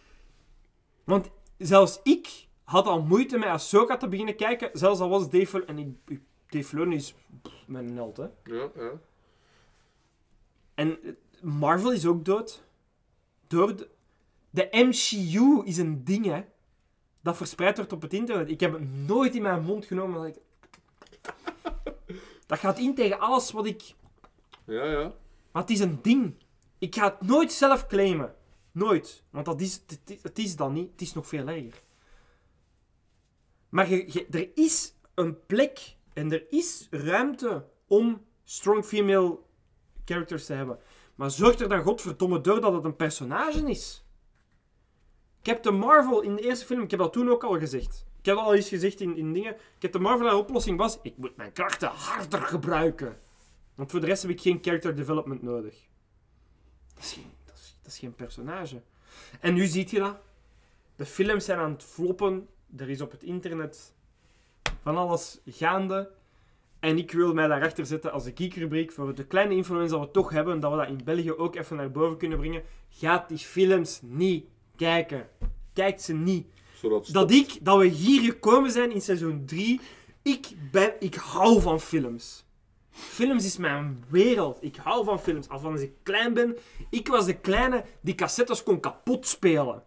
Want 1.03 1.29
zelfs 1.57 1.99
ik 2.03 2.47
had 2.63 2.87
al 2.87 3.01
moeite 3.01 3.37
met 3.37 3.47
Ahsoka 3.47 3.97
te 3.97 4.07
beginnen 4.07 4.35
kijken. 4.35 4.69
Zelfs 4.73 4.99
al 4.99 5.09
was 5.09 5.29
Dave 5.29 5.47
Filoni... 5.47 5.67
En 5.67 5.77
ik, 6.07 6.21
Dave 6.47 6.65
Filoni 6.65 6.95
is 6.95 7.13
pff, 7.41 7.67
mijn 7.67 7.95
held, 7.95 8.17
hè. 8.17 8.27
ja, 8.43 8.69
ja. 8.75 8.91
En 10.73 11.17
Marvel 11.41 11.91
is 11.91 12.05
ook 12.05 12.25
dood. 12.25 12.63
Door 13.47 13.75
de, 13.75 13.89
de 14.53 14.67
MCU 14.71 15.61
is 15.65 15.77
een 15.77 16.03
ding, 16.03 16.25
hè. 16.25 16.43
Dat 17.21 17.37
verspreid 17.37 17.77
wordt 17.77 17.93
op 17.93 18.01
het 18.01 18.13
internet. 18.13 18.49
Ik 18.49 18.59
heb 18.59 18.73
het 18.73 18.93
nooit 19.07 19.35
in 19.35 19.41
mijn 19.41 19.63
mond 19.63 19.85
genomen. 19.85 20.21
Dat, 20.21 20.35
ik... 20.35 20.41
dat 22.45 22.59
gaat 22.59 22.79
in 22.79 22.95
tegen 22.95 23.19
alles 23.19 23.51
wat 23.51 23.65
ik... 23.65 23.93
Ja, 24.65 24.83
ja. 24.85 25.13
Maar 25.51 25.61
het 25.61 25.71
is 25.71 25.79
een 25.79 25.99
ding. 26.01 26.35
Ik 26.77 26.95
ga 26.95 27.03
het 27.03 27.21
nooit 27.21 27.51
zelf 27.51 27.87
claimen. 27.87 28.35
Nooit. 28.71 29.23
Want 29.29 29.45
dat 29.45 29.61
is, 29.61 29.73
het, 29.87 29.99
is- 30.09 30.23
het 30.23 30.39
is 30.39 30.55
dat 30.55 30.71
niet. 30.71 30.91
Het 30.91 31.01
is 31.01 31.13
nog 31.13 31.27
veel 31.27 31.47
erger. 31.47 31.81
Maar 33.69 33.89
je, 33.89 34.05
je- 34.11 34.27
er 34.31 34.49
is 34.55 34.93
een 35.13 35.45
plek 35.45 35.95
en 36.13 36.31
er 36.31 36.45
is 36.51 36.87
ruimte 36.91 37.65
om 37.87 38.25
strong 38.43 38.85
female 38.85 39.37
characters 40.05 40.45
te 40.45 40.53
hebben. 40.53 40.79
Maar 41.15 41.31
zorg 41.31 41.59
er 41.59 41.69
dan 41.69 41.83
godverdomme 41.83 42.41
door 42.41 42.61
dat 42.61 42.73
het 42.73 42.83
een 42.83 42.95
personage 42.95 43.69
is. 43.69 44.02
Captain 45.43 45.75
Marvel 45.75 46.21
in 46.21 46.35
de 46.35 46.41
eerste 46.41 46.65
film, 46.65 46.81
ik 46.81 46.91
heb 46.91 46.99
dat 46.99 47.13
toen 47.13 47.29
ook 47.29 47.43
al 47.43 47.59
gezegd. 47.59 48.05
Ik 48.19 48.25
heb 48.25 48.35
dat 48.35 48.45
al 48.45 48.53
eens 48.53 48.69
gezegd 48.69 49.01
in, 49.01 49.17
in 49.17 49.33
dingen. 49.33 49.55
Captain 49.79 50.03
Marvel, 50.03 50.27
haar 50.27 50.37
oplossing 50.37 50.77
was: 50.77 50.99
ik 51.01 51.17
moet 51.17 51.35
mijn 51.35 51.51
krachten 51.51 51.89
harder 51.89 52.41
gebruiken. 52.41 53.19
Want 53.75 53.91
voor 53.91 53.99
de 53.99 54.05
rest 54.05 54.21
heb 54.21 54.31
ik 54.31 54.41
geen 54.41 54.59
character 54.61 54.95
development 54.95 55.41
nodig. 55.41 55.87
Dat 56.95 57.03
is 57.03 57.13
geen, 57.13 57.31
dat 57.45 57.75
is, 57.85 57.97
geen 57.97 58.15
personage. 58.15 58.81
En 59.39 59.53
nu 59.53 59.65
ziet 59.65 59.89
je 59.89 59.99
dat. 59.99 60.17
De 60.95 61.05
films 61.05 61.45
zijn 61.45 61.59
aan 61.59 61.71
het 61.71 61.83
floppen. 61.83 62.47
Er 62.77 62.89
is 62.89 63.01
op 63.01 63.11
het 63.11 63.23
internet 63.23 63.93
van 64.81 64.97
alles 64.97 65.39
gaande. 65.45 66.11
En 66.79 66.97
ik 66.97 67.11
wil 67.11 67.33
mij 67.33 67.47
daarachter 67.47 67.85
zetten 67.85 68.11
als 68.11 68.23
de 68.23 68.31
geekrubriek 68.35 68.91
voor 68.91 69.15
de 69.15 69.25
kleine 69.25 69.55
influence 69.55 69.93
dat 69.93 70.05
we 70.05 70.11
toch 70.11 70.29
hebben. 70.29 70.59
Dat 70.59 70.71
we 70.71 70.77
dat 70.77 70.87
in 70.87 71.03
België 71.03 71.33
ook 71.33 71.55
even 71.55 71.75
naar 71.75 71.91
boven 71.91 72.17
kunnen 72.17 72.37
brengen. 72.37 72.63
Gaat 72.89 73.29
die 73.29 73.37
films 73.37 73.99
niet 74.01 74.45
kijken. 74.75 75.29
Kijkt 75.73 76.01
ze 76.01 76.13
niet. 76.13 76.47
Zodat 76.73 77.09
Dat 77.11 77.31
ik, 77.31 77.57
dat 77.61 77.77
we 77.77 77.85
hier 77.85 78.21
gekomen 78.21 78.71
zijn 78.71 78.91
in 78.91 79.01
seizoen 79.01 79.45
3. 79.45 79.79
Ik 80.21 80.47
ben, 80.71 80.93
ik 80.99 81.15
hou 81.15 81.61
van 81.61 81.79
films. 81.79 82.45
Films 82.89 83.45
is 83.45 83.57
mijn 83.57 84.03
wereld. 84.09 84.57
Ik 84.63 84.75
hou 84.75 85.05
van 85.05 85.19
films. 85.19 85.49
Al 85.49 85.59
van 85.59 85.71
als 85.71 85.81
ik 85.81 85.93
klein 86.03 86.33
ben. 86.33 86.57
Ik 86.89 87.07
was 87.07 87.25
de 87.25 87.39
kleine 87.39 87.85
die 88.01 88.15
cassettes 88.15 88.63
kon 88.63 88.79
kapot 88.79 89.27
spelen. 89.27 89.83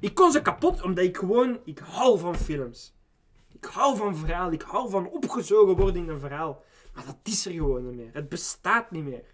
Ik 0.00 0.14
kon 0.14 0.32
ze 0.32 0.42
kapot 0.42 0.82
omdat 0.82 1.04
ik 1.04 1.16
gewoon, 1.16 1.58
ik 1.64 1.78
hou 1.78 2.18
van 2.18 2.36
films. 2.36 2.94
Ik 3.52 3.64
hou 3.64 3.96
van 3.96 4.16
verhaal. 4.16 4.52
Ik 4.52 4.62
hou 4.62 4.90
van 4.90 5.08
opgezogen 5.08 5.76
worden 5.76 6.02
in 6.02 6.08
een 6.08 6.20
verhaal. 6.20 6.62
Maar 6.94 7.06
dat 7.06 7.18
is 7.22 7.46
er 7.46 7.52
gewoon 7.52 7.84
niet 7.84 7.94
meer. 7.94 8.10
Het 8.12 8.28
bestaat 8.28 8.90
niet 8.90 9.04
meer. 9.04 9.24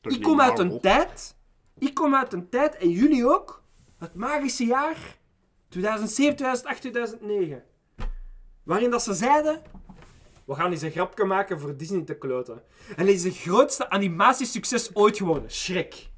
Toch 0.00 0.12
Ik 0.12 0.22
kom 0.22 0.40
uit 0.40 0.58
een 0.58 0.80
tijd. 0.80 1.35
Ik 1.78 1.94
kom 1.94 2.14
uit 2.14 2.32
een 2.32 2.48
tijd, 2.48 2.76
en 2.76 2.90
jullie 2.90 3.26
ook. 3.26 3.62
Het 3.98 4.14
magische 4.14 4.64
jaar 4.64 4.96
2007, 5.68 6.36
2008, 6.36 6.80
2009. 6.80 7.62
Waarin 8.62 8.90
dat 8.90 9.02
ze 9.02 9.14
zeiden. 9.14 9.62
We 10.44 10.54
gaan 10.54 10.70
eens 10.70 10.82
een 10.82 10.90
grapje 10.90 11.24
maken 11.24 11.60
voor 11.60 11.76
Disney 11.76 12.02
te 12.02 12.18
kloten. 12.18 12.62
En 12.96 13.06
dit 13.06 13.14
is 13.14 13.24
het 13.24 13.36
grootste 13.36 13.90
animatiesucces 13.90 14.94
ooit 14.94 15.16
geworden. 15.16 15.50
Shrek. 15.50 16.08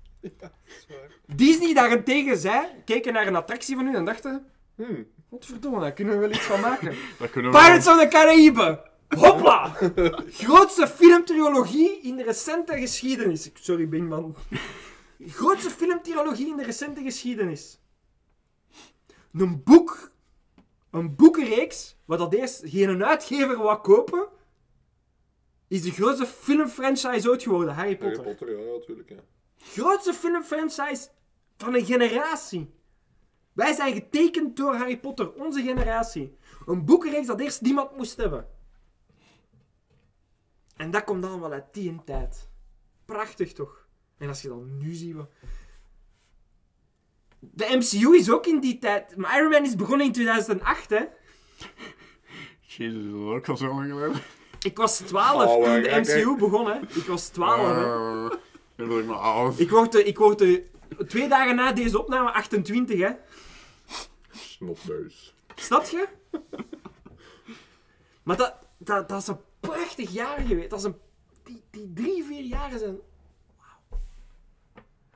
Disney 1.27 1.75
daarentegen 1.75 2.37
zei, 2.37 2.67
keken 2.85 3.13
naar 3.13 3.27
een 3.27 3.37
attractie 3.37 3.77
van 3.77 3.87
u 3.87 3.95
en 3.95 4.05
dachten... 4.05 4.47
Hmm. 4.75 5.07
Wat 5.29 5.47
verdomme, 5.47 5.81
daar 5.81 5.93
kunnen 5.93 6.15
we 6.15 6.21
wel 6.21 6.31
iets 6.31 6.47
van 6.47 6.61
maken. 6.61 6.95
Pirates 7.33 7.87
of 7.87 8.01
the 8.01 8.09
Caraïben! 8.09 8.81
Hopla! 9.09 9.73
Grootste 10.31 10.87
filmtrilogie 10.87 12.01
in 12.03 12.17
de 12.17 12.23
recente 12.23 12.79
geschiedenis. 12.79 13.51
Sorry, 13.55 13.89
Bingman. 13.89 14.37
Grootste 15.19 15.71
filmtrilogie 15.71 16.49
in 16.49 16.57
de 16.57 16.65
recente 16.65 17.03
geschiedenis. 17.03 17.81
Een 19.33 19.63
boek, 19.63 20.13
een 20.91 21.17
boekenreeks, 21.17 21.97
wat 22.05 22.19
dat 22.19 22.35
eerst 22.35 22.63
geen 22.65 23.05
uitgever 23.05 23.57
wou 23.57 23.81
kopen, 23.81 24.29
is 25.69 25.83
de 25.83 25.91
grootste 25.91 26.27
filmfranchise 26.27 27.31
ooit 27.31 27.43
geworden, 27.43 27.75
Harry 27.75 27.97
Harry 27.99 28.15
Potter. 28.15 28.35
Potter, 28.35 28.59
ja, 28.59 28.73
natuurlijk. 28.79 29.09
Ja. 29.09 29.17
Grootste 29.57 30.15
filmfranchise 30.15 31.09
van 31.57 31.75
een 31.75 31.85
generatie. 31.85 32.75
Wij 33.53 33.73
zijn 33.73 33.95
getekend 33.95 34.57
door 34.57 34.75
Harry 34.75 34.99
Potter, 34.99 35.33
onze 35.33 35.63
generatie. 35.63 36.37
Een 36.67 36.85
boekenreeks 36.85 37.27
dat 37.27 37.41
eerst 37.41 37.61
niemand 37.61 37.97
moest 37.97 38.17
hebben. 38.17 38.49
En 40.77 40.91
dat 40.91 41.05
komt 41.05 41.23
dan 41.23 41.41
wel 41.41 41.53
uit 41.53 41.75
die 41.75 42.01
tijd. 42.05 42.49
Prachtig 43.05 43.53
toch? 43.53 43.88
En 44.19 44.29
als 44.29 44.43
je 44.43 44.49
dan 44.49 44.79
nu 44.79 44.93
ziet... 44.93 45.15
wat- 45.15 45.31
De 47.41 47.67
MCU 47.77 48.17
is 48.17 48.31
ook 48.31 48.47
in 48.47 48.61
die 48.61 48.79
tijd... 48.79 49.17
Maar 49.17 49.37
Iron 49.39 49.51
Man 49.51 49.65
is 49.65 49.77
begonnen 49.77 50.07
in 50.07 50.13
2008, 50.13 50.91
hè? 50.91 51.05
Jezus, 52.61 53.05
is 53.05 53.11
dat 53.13 53.21
ook 53.21 53.49
al 53.49 53.57
zo 53.57 53.67
lang 53.67 53.91
geleden? 53.91 54.21
Ik 54.61 54.77
was 54.77 54.97
12 54.99 55.51
Oh, 55.51 55.65
toen 55.65 55.83
de 55.83 56.01
MCU 56.01 56.37
begon, 56.37 56.67
hè? 56.67 56.79
Ik 56.81 57.05
was 57.07 57.29
12, 57.29 57.61
hè? 57.61 57.83
Eh, 57.85 58.31
Dan 58.77 58.89
wil 58.89 58.99
ik 58.99 59.07
maar 59.07 59.17
af. 59.17 59.59
Ik 59.59 59.71
word, 59.71 59.93
de- 59.93 60.05
ik 60.05 60.19
word 60.19 60.39
de- 60.39 60.67
twee 61.07 61.29
dagen 61.29 61.57
na 61.57 61.73
deze 61.73 61.99
opname 62.01 62.31
28, 62.33 62.99
hè? 63.01 63.11
Snotneus. 64.31 65.35
Snap 65.55 65.85
je? 65.85 66.09
Maar 68.23 68.37
dat, 68.37 68.55
dat, 68.79 69.09
dat 69.09 69.21
is 69.23 69.27
een 69.29 69.41
prachtig 69.61 70.11
jaar 70.11 70.41
geweest. 70.41 70.71
Dat 70.71 70.79
is 70.79 70.85
een, 70.85 70.97
die, 71.45 71.63
die 71.71 71.93
drie, 71.95 72.25
vier 72.25 72.43
jaren 72.45 72.79
zijn... 72.79 72.99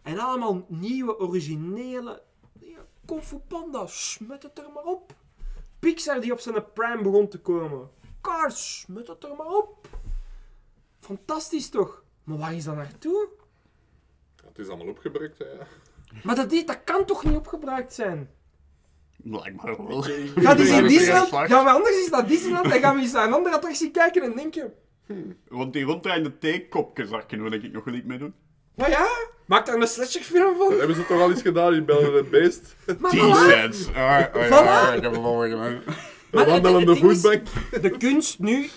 En 0.02 0.18
allemaal 0.18 0.64
nieuwe, 0.68 1.18
originele... 1.18 2.22
Ja, 2.60 2.78
Kung 3.04 3.22
Fu 3.22 3.36
Panda, 3.36 3.86
smet 3.86 4.42
het 4.42 4.58
er 4.58 4.70
maar 4.74 4.84
op. 4.84 5.14
Pixar 5.78 6.20
die 6.20 6.32
op 6.32 6.40
zijn 6.40 6.72
prime 6.72 7.02
begon 7.02 7.28
te 7.28 7.40
komen. 7.40 7.90
Cars, 8.20 8.80
smet 8.80 9.08
het 9.08 9.24
er 9.24 9.36
maar 9.36 9.46
op. 9.56 9.88
Fantastisch 11.00 11.68
toch? 11.68 12.02
Maar 12.24 12.38
waar 12.38 12.54
is 12.54 12.64
dat 12.64 12.76
naartoe? 12.76 13.28
Het 14.44 14.58
is 14.58 14.68
allemaal 14.68 14.88
opgebruikt, 14.88 15.38
hè. 15.38 15.44
ja. 15.44 15.66
Maar 16.22 16.34
dat, 16.34 16.50
dat 16.50 16.84
kan 16.84 17.04
toch 17.04 17.24
niet 17.24 17.36
opgebruikt 17.36 17.92
zijn? 17.92 18.30
Blijkbaar 19.16 19.86
wel. 19.86 20.02
Gaat 20.02 20.58
eens 20.58 20.70
in 20.70 20.86
Disneyland? 20.86 21.28
Gaan 21.28 21.64
we 21.64 21.70
anders 21.70 21.96
eens 21.96 22.10
naar 22.10 22.26
Disneyland? 22.26 22.70
Dan 22.70 22.80
gaan 22.80 22.96
we 22.96 23.02
eens 23.02 23.12
naar 23.12 23.26
een 23.26 23.32
andere 23.32 23.54
attractie 23.54 23.90
kijken 23.90 24.22
en 24.22 24.36
denken... 24.36 24.74
Want 25.48 25.72
die 25.72 25.84
ronddraaiende 25.84 26.38
theekopjes, 26.38 27.10
daar 27.10 27.26
kunnen 27.26 27.46
we 27.46 27.52
denk 27.52 27.62
ik 27.62 27.72
nog 27.72 27.84
wel 27.84 27.94
iets 27.94 28.06
mee 28.06 28.18
doen. 28.18 28.34
Maar 28.74 28.90
ja, 28.90 29.08
maak 29.46 29.66
daar 29.66 29.74
een 29.80 29.86
slasherfilm 29.86 30.56
van. 30.56 30.78
Hebben 30.78 30.96
ze 30.96 31.06
toch 31.06 31.20
al 31.20 31.30
iets 31.30 31.42
gedaan 31.42 31.74
in 31.74 31.84
Bellen 31.84 32.14
het 32.14 32.30
Beest? 32.30 32.76
T-sets. 32.86 33.86
Ik 33.88 33.94
heb. 33.94 34.34
Een 34.34 34.48
Maar 36.30 36.62
ding 36.62 36.90
is- 36.90 36.98
voetbank. 36.98 37.46
De 37.82 37.96
kunst 37.98 38.38
nu 38.38 38.68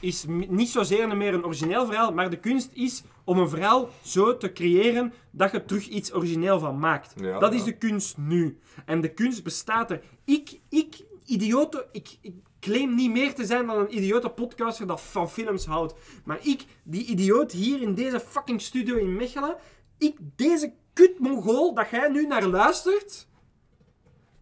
is 0.00 0.24
niet 0.28 0.68
zozeer 0.68 1.16
meer 1.16 1.34
een 1.34 1.44
origineel 1.44 1.86
verhaal, 1.86 2.12
maar 2.12 2.30
de 2.30 2.38
kunst 2.38 2.70
is 2.72 3.02
om 3.24 3.38
een 3.38 3.48
verhaal 3.48 3.88
zo 4.02 4.36
te 4.36 4.52
creëren 4.52 5.12
dat 5.30 5.50
je 5.50 5.58
er 5.58 5.64
terug 5.64 5.86
iets 5.88 6.12
origineel 6.14 6.58
van 6.58 6.78
maakt. 6.78 7.12
Ja, 7.16 7.38
dat 7.38 7.52
is 7.54 7.64
de 7.64 7.76
kunst 7.76 8.16
nu. 8.18 8.58
En 8.86 9.00
de 9.00 9.12
kunst 9.14 9.42
bestaat 9.44 9.90
er. 9.90 10.00
Ik, 10.24 10.58
ik 10.68 10.94
idiote, 11.24 11.86
ik, 11.92 12.08
ik 12.20 12.32
claim 12.60 12.94
niet 12.94 13.10
meer 13.10 13.34
te 13.34 13.44
zijn 13.44 13.66
dan 13.66 13.78
een 13.78 13.96
idiote 13.96 14.28
podcaster 14.28 14.86
dat 14.86 15.00
van 15.00 15.30
films 15.30 15.66
houdt. 15.66 15.94
Maar 16.24 16.38
ik, 16.42 16.64
die 16.82 17.04
idioot 17.06 17.52
hier 17.52 17.82
in 17.82 17.94
deze 17.94 18.20
fucking 18.20 18.60
studio 18.60 18.96
in 18.96 19.16
Mechelen, 19.16 19.56
ik, 19.98 20.16
deze 20.36 20.72
kut 20.92 21.18
mongool 21.18 21.74
dat 21.74 21.90
jij 21.90 22.08
nu 22.08 22.26
naar 22.26 22.46
luistert, 22.46 23.26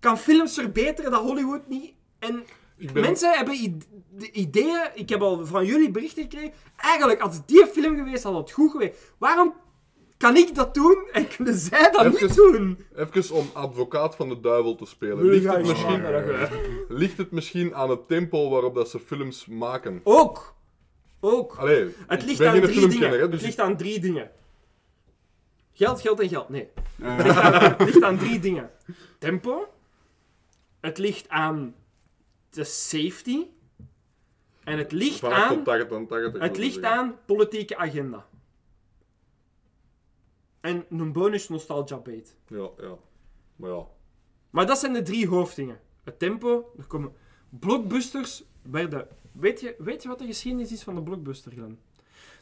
kan 0.01 0.19
films 0.19 0.55
verbeteren 0.55 1.11
dat 1.11 1.21
Hollywood 1.21 1.69
niet... 1.69 1.93
En 2.19 2.45
ben... 2.93 3.03
Mensen 3.03 3.33
hebben 3.33 3.81
de 4.11 4.31
ideeën, 4.31 4.91
ik 4.95 5.09
heb 5.09 5.21
al 5.23 5.47
van 5.47 5.65
jullie 5.67 5.91
berichten 5.91 6.23
gekregen. 6.23 6.53
Eigenlijk, 6.77 7.21
als 7.21 7.37
het 7.37 7.49
die 7.49 7.67
film 7.67 7.97
geweest 7.97 8.23
had 8.23 8.35
het 8.35 8.51
goed 8.51 8.71
geweest. 8.71 9.13
Waarom 9.19 9.55
kan 10.17 10.37
ik 10.37 10.55
dat 10.55 10.75
doen 10.75 11.09
en 11.13 11.29
kunnen 11.29 11.55
zij 11.55 11.91
dat 11.91 12.05
Even- 12.05 12.27
niet 12.27 12.35
doen? 12.35 12.79
Even 12.97 13.35
om 13.35 13.51
advocaat 13.53 14.17
van 14.17 14.29
de 14.29 14.41
duivel 14.41 14.75
te 14.75 14.87
spelen. 14.87 15.25
Ligt 15.25 15.45
het, 15.53 15.67
misschien, 15.67 16.03
ligt 16.89 17.17
het 17.19 17.31
misschien 17.31 17.75
aan 17.75 17.91
het 17.91 18.09
tempo 18.09 18.51
waarop 18.51 18.75
dat 18.75 18.91
ze 18.91 18.99
films 18.99 19.47
maken? 19.47 20.01
Ook. 20.05 20.55
Ook. 21.21 21.57
Allee, 21.57 21.95
Het 22.07 22.21
ik 22.23 22.27
ligt 22.29 22.45
aan 22.45 22.61
drie 22.61 22.89
dingen. 22.89 23.11
hè, 23.11 23.29
dus 23.29 23.31
Het 23.31 23.43
ligt 23.43 23.59
aan 23.59 23.77
drie 23.77 24.01
dingen. 24.01 24.31
Geld, 25.73 26.01
geld 26.01 26.21
en 26.21 26.29
geld. 26.29 26.49
Nee. 26.49 26.69
Eh, 27.01 27.17
Het 27.17 27.25
ligt 27.27 27.39
aan, 27.39 27.63
het 27.63 27.81
ligt 27.85 28.03
aan 28.03 28.19
drie 28.19 28.41
dingen. 28.41 28.71
Tempo. 29.19 29.69
Het 30.81 30.99
ligt 30.99 31.29
aan 31.29 31.75
de 32.51 32.65
safety. 32.65 33.47
En 34.65 34.79
het 34.79 34.93
ligt 34.93 35.19
van 35.19 35.33
8 35.33 35.49
tot 35.49 35.57
aan... 35.57 35.65
80 35.65 35.97
en 35.99 36.07
80. 36.07 36.41
Het 36.41 36.57
ligt 36.57 36.83
aan 36.83 37.17
politieke 37.27 37.77
agenda. 37.77 38.27
En 40.61 40.85
een 40.91 41.13
bonus 41.13 41.49
nostalgia 41.49 41.97
bait. 41.99 42.37
Ja, 42.47 42.69
ja. 42.79 42.97
Maar 43.57 43.71
ja. 43.71 43.87
Maar 44.51 44.67
dat 44.67 44.79
zijn 44.79 44.93
de 44.93 45.03
drie 45.03 45.29
hoofddingen. 45.29 45.81
Het 46.05 46.19
tempo, 46.19 46.73
er 46.79 46.87
komen... 46.87 47.13
Blockbusters 47.49 48.45
werden... 48.63 49.09
Weet 49.33 49.61
je, 49.61 49.75
weet 49.79 50.03
je 50.03 50.09
wat 50.09 50.19
de 50.19 50.27
geschiedenis 50.27 50.73
is 50.73 50.83
van 50.83 50.95
de 50.95 51.03
blockbuster, 51.03 51.53
Glenn? 51.53 51.79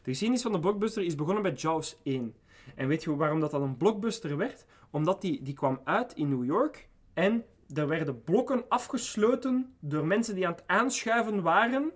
De 0.03 0.11
geschiedenis 0.11 0.43
van 0.43 0.53
de 0.53 0.61
blockbuster 0.61 1.03
is 1.03 1.15
begonnen 1.15 1.43
bij 1.43 1.53
Jaws 1.53 1.97
1. 2.03 2.35
En 2.75 2.89
weet 2.89 3.03
je 3.03 3.17
waarom 3.17 3.41
dat 3.41 3.51
dan 3.51 3.63
een 3.63 3.77
blockbuster 3.77 4.37
werd? 4.37 4.65
Omdat 4.91 5.21
die, 5.21 5.43
die 5.43 5.55
kwam 5.55 5.81
uit 5.85 6.13
in 6.13 6.29
New 6.29 6.45
York 6.45 6.89
en 7.15 7.45
er 7.75 7.89
werden 7.89 8.23
blokken 8.23 8.65
afgesloten 8.69 9.77
door 9.81 10.07
mensen 10.07 10.35
die 10.35 10.47
aan 10.47 10.53
het 10.53 10.67
aanschuiven 10.67 11.43
waren 11.43 11.93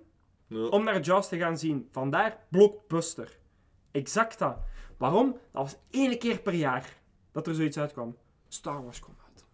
ja. 0.47 0.67
om 0.67 0.85
naar 0.85 1.01
Jaws 1.01 1.29
te 1.29 1.39
gaan 1.39 1.59
zien. 1.59 1.89
Vandaar 1.91 2.47
blockbuster. 2.51 3.39
Exact 3.91 4.39
dat. 4.39 4.57
Waarom? 4.97 5.33
Dat 5.33 5.63
was 5.63 5.77
één 5.91 6.19
keer 6.19 6.39
per 6.39 6.55
jaar 6.55 7.01
dat 7.33 7.47
er 7.47 7.55
zoiets 7.55 7.79
uitkwam. 7.79 8.17
Star 8.49 8.85
Wars 8.85 9.01
kwam 9.01 9.17
uit. 9.29 9.45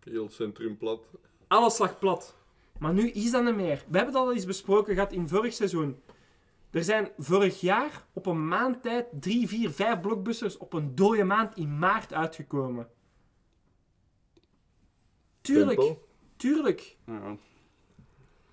Heel 0.00 0.30
centrum 0.30 0.76
plat. 0.76 1.00
Alles 1.48 1.78
lag 1.78 1.98
plat. 1.98 2.36
Maar 2.78 2.92
nu 2.92 3.10
is 3.10 3.30
dat 3.30 3.44
niet 3.44 3.54
meer. 3.54 3.84
We 3.88 3.96
hebben 3.96 4.14
het 4.14 4.22
al 4.22 4.32
eens 4.32 4.44
besproken 4.44 4.94
gehad 4.94 5.12
in 5.12 5.28
vorig 5.28 5.52
seizoen. 5.52 6.02
Er 6.74 6.84
zijn 6.84 7.08
vorig 7.18 7.60
jaar 7.60 8.04
op 8.12 8.26
een 8.26 8.48
maand 8.48 8.82
tijd 8.82 9.06
drie, 9.20 9.48
vier, 9.48 9.70
vijf 9.70 10.00
blockbusters 10.00 10.56
op 10.56 10.72
een 10.72 10.94
dode 10.94 11.24
maand 11.24 11.56
in 11.56 11.78
maart 11.78 12.12
uitgekomen. 12.12 12.88
Tuurlijk, 15.40 15.80
Tempo. 15.80 16.00
tuurlijk. 16.36 16.96
ja. 17.06 17.36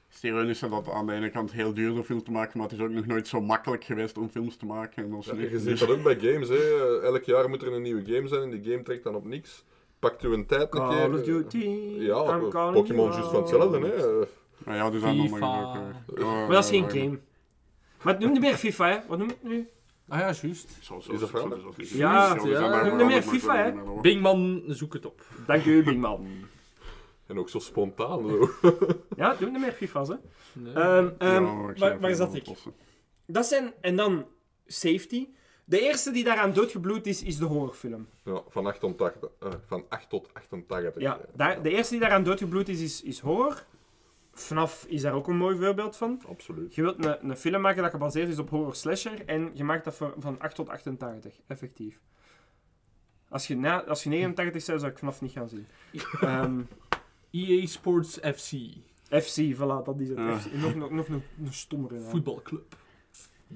Het 0.07 0.23
is 0.23 0.29
ironisch 0.29 0.59
dat 0.59 0.89
aan 0.89 1.05
de 1.07 1.13
ene 1.13 1.29
kant 1.29 1.51
heel 1.51 1.73
duur 1.73 1.91
om 1.91 2.03
film 2.03 2.23
te 2.23 2.31
maken, 2.31 2.57
maar 2.59 2.67
het 2.69 2.77
is 2.79 2.83
ook 2.85 2.91
nog 2.91 3.05
nooit 3.05 3.27
zo 3.27 3.41
makkelijk 3.41 3.83
geweest 3.83 4.17
om 4.17 4.29
films 4.29 4.55
te 4.55 4.65
maken. 4.65 5.03
En 5.03 5.13
als 5.13 5.25
Ja, 5.25 5.33
nu- 5.33 5.49
je 5.49 5.59
ziet 5.59 5.79
dat 5.79 5.89
ook 5.89 6.03
bij 6.03 6.19
games. 6.19 6.47
Hè. 6.49 7.01
Elk 7.01 7.23
jaar 7.23 7.49
moet 7.49 7.61
er 7.61 7.73
een 7.73 7.81
nieuwe 7.81 8.05
game 8.15 8.27
zijn 8.27 8.41
en 8.41 8.49
die 8.49 8.71
game 8.71 8.83
trekt 8.83 9.03
dan 9.03 9.15
op 9.15 9.25
niks. 9.25 9.63
Pakt 9.99 10.23
u 10.23 10.33
een 10.33 10.45
tijd 10.45 10.61
een 10.61 10.69
Call 10.79 11.09
of 11.13 11.15
keer. 11.23 11.23
Duty. 11.33 11.65
Ja, 11.99 12.37
Pokémon 12.71 13.09
is 13.09 13.15
van 13.25 13.35
hetzelfde. 13.35 13.79
Hè. 13.87 14.25
Maar 14.65 14.75
ja, 14.75 14.89
dus 14.89 15.01
dan 15.01 15.17
nog 15.17 15.25
FIFA. 15.29 15.39
maar 15.39 15.65
ook, 16.09 16.17
eh, 16.17 16.23
Maar 16.25 16.47
dat 16.49 16.63
is 16.63 16.69
geen 16.69 16.83
eh, 16.89 17.01
game. 17.01 17.19
Maar 18.01 18.13
het 18.13 18.21
noemt 18.21 18.33
niet 18.33 18.41
meer 18.41 18.55
FIFA, 18.55 18.89
hè? 18.89 18.99
Wat 19.07 19.17
noemt 19.17 19.31
het 19.31 19.43
nu? 19.43 19.69
Ah 20.07 20.19
ja, 20.19 20.33
juist. 20.41 20.69
Zo, 20.79 20.99
zo, 20.99 21.11
Is 21.11 21.19
dat 21.19 21.29
veranderd? 21.29 21.89
Ja, 21.89 22.33
noem 22.33 22.97
niet 22.97 23.05
meer 23.07 23.21
FIFA, 23.21 23.55
hè. 23.63 23.71
Bingman, 24.01 24.63
zoek 24.67 24.93
het 24.93 25.05
op. 25.05 25.25
Dank 25.47 25.65
u, 25.65 25.83
Big 25.83 25.95
Man. 25.95 26.27
En 27.27 27.39
ook 27.39 27.49
zo 27.49 27.59
spontaan. 27.59 28.27
Zo. 28.27 28.49
Ja, 29.15 29.33
doet 29.35 29.51
niet 29.51 29.61
meer 29.61 29.71
FIFA's, 29.71 30.07
hè? 30.07 30.15
Nee. 30.53 30.73
Ehm, 30.73 31.09
ehm, 31.17 31.43
Ja, 31.75 31.91
ik 31.91 31.99
waar, 32.01 32.13
zat 32.15 32.35
ik? 32.35 32.45
Dat 33.25 33.45
zijn... 33.45 33.73
En 33.81 33.95
dan 33.95 34.25
safety. 34.65 35.27
De 35.65 35.79
eerste 35.79 36.11
die 36.11 36.23
daaraan 36.23 36.53
doodgebloed 36.53 37.05
is, 37.05 37.23
is 37.23 37.37
de 37.37 37.45
horrorfilm. 37.45 38.07
Ja, 38.23 38.41
van 38.49 38.65
8 38.65 38.79
tot 38.79 38.97
80. 38.97 39.29
eh, 39.39 39.49
van 39.65 39.85
8 39.89 40.09
tot 40.09 40.29
88. 40.33 41.01
Ja, 41.01 41.19
daar, 41.35 41.61
de 41.61 41.69
eerste 41.69 41.91
die 41.91 41.99
daaraan 41.99 42.23
doodgebloed 42.23 42.69
is, 42.69 42.81
is, 42.81 43.01
is 43.03 43.19
horror. 43.19 43.65
FNAF 44.31 44.85
is 44.87 45.01
daar 45.01 45.13
ook 45.13 45.27
een 45.27 45.37
mooi 45.37 45.57
voorbeeld 45.57 45.97
van. 45.97 46.21
Absoluut. 46.27 46.75
Je 46.75 46.81
wilt 46.81 47.05
een, 47.05 47.29
een 47.29 47.37
film 47.37 47.61
maken 47.61 47.81
dat 47.81 47.91
gebaseerd 47.91 48.29
is 48.29 48.39
op 48.39 48.49
horror 48.49 48.75
slasher 48.75 49.25
en 49.25 49.51
je 49.53 49.63
maakt 49.63 49.83
dat 49.83 49.95
voor, 49.95 50.13
van 50.17 50.39
8 50.39 50.55
tot 50.55 50.69
88, 50.69 51.39
effectief. 51.47 51.99
Als 53.29 53.47
je, 53.47 53.55
na, 53.57 53.83
als 53.83 54.03
je 54.03 54.09
89 54.09 54.65
bent, 54.65 54.79
zou 54.79 54.91
ik 54.91 54.97
FNAF 54.97 55.21
niet 55.21 55.31
gaan 55.31 55.49
zien. 55.49 55.67
Ehm, 56.21 56.61
EA 57.31 57.61
E 57.61 57.65
Sports 57.65 58.17
FC. 58.17 58.51
FC, 59.09 59.55
voilà, 59.55 59.83
dat 59.83 59.99
is 59.99 60.09
het. 60.09 60.17
Ah. 60.17 60.39
FC. 60.39 60.53
Nog, 60.53 60.75
nog, 60.75 60.89
nog 60.89 61.07
een, 61.07 61.23
een 61.43 61.53
stommere 61.53 61.99
naam. 61.99 62.09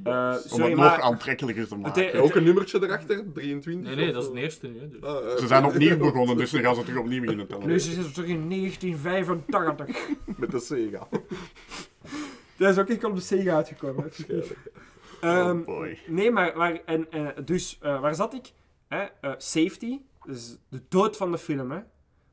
Eh, 0.03 0.35
Om 0.51 0.61
het 0.61 0.75
maar... 0.75 0.97
nog 0.97 0.99
aantrekkelijker 1.01 1.67
te 1.67 1.75
maken. 1.75 2.05
Het- 2.05 2.15
Ook 2.15 2.35
een 2.35 2.43
nummertje 2.43 2.83
erachter, 2.83 3.23
23. 3.33 3.95
Nee, 3.95 4.05
nee, 4.05 4.13
dat 4.13 4.23
is 4.23 4.31
de 4.31 4.39
eerste 4.39 4.67
nu. 4.67 4.89
Dus. 4.89 5.01
Ah, 5.01 5.31
eh, 5.31 5.37
Ze 5.37 5.47
zijn 5.47 5.65
opnieuw 5.71 5.97
begonnen, 5.97 6.37
dus 6.37 6.51
dan 6.51 6.61
gaan 6.61 6.75
ze 6.75 6.83
terug 6.83 6.99
opnieuw 6.99 7.21
beginnen 7.21 7.47
tellen. 7.47 7.67
Nu 7.67 7.73
is 7.73 7.87
het 7.87 8.13
terug 8.13 8.29
in 8.29 8.49
1985. 8.49 10.07
Met 10.37 10.51
de 10.51 10.59
Sega. 10.59 11.07
Dat 12.57 12.69
is 12.71 12.77
ook 12.77 12.89
echt 12.89 13.03
op 13.03 13.15
de 13.15 13.21
Sega 13.21 13.55
uitgekomen. 13.55 14.11
Ehm, 15.21 15.57
oh 15.59 15.65
boy. 15.65 15.99
nee, 16.07 16.31
maar 16.31 16.53
waar, 16.57 16.81
en, 16.85 17.11
eh, 17.11 17.27
dus, 17.45 17.77
eh, 17.81 18.01
waar 18.01 18.15
zat 18.15 18.33
ik? 18.33 18.51
Hè, 18.87 19.03
eh, 19.21 19.31
safety, 19.37 19.99
dus 20.25 20.57
de 20.69 20.81
dood 20.89 21.17
van 21.17 21.31
de 21.31 21.37
film. 21.37 21.71
Hè? 21.71 21.79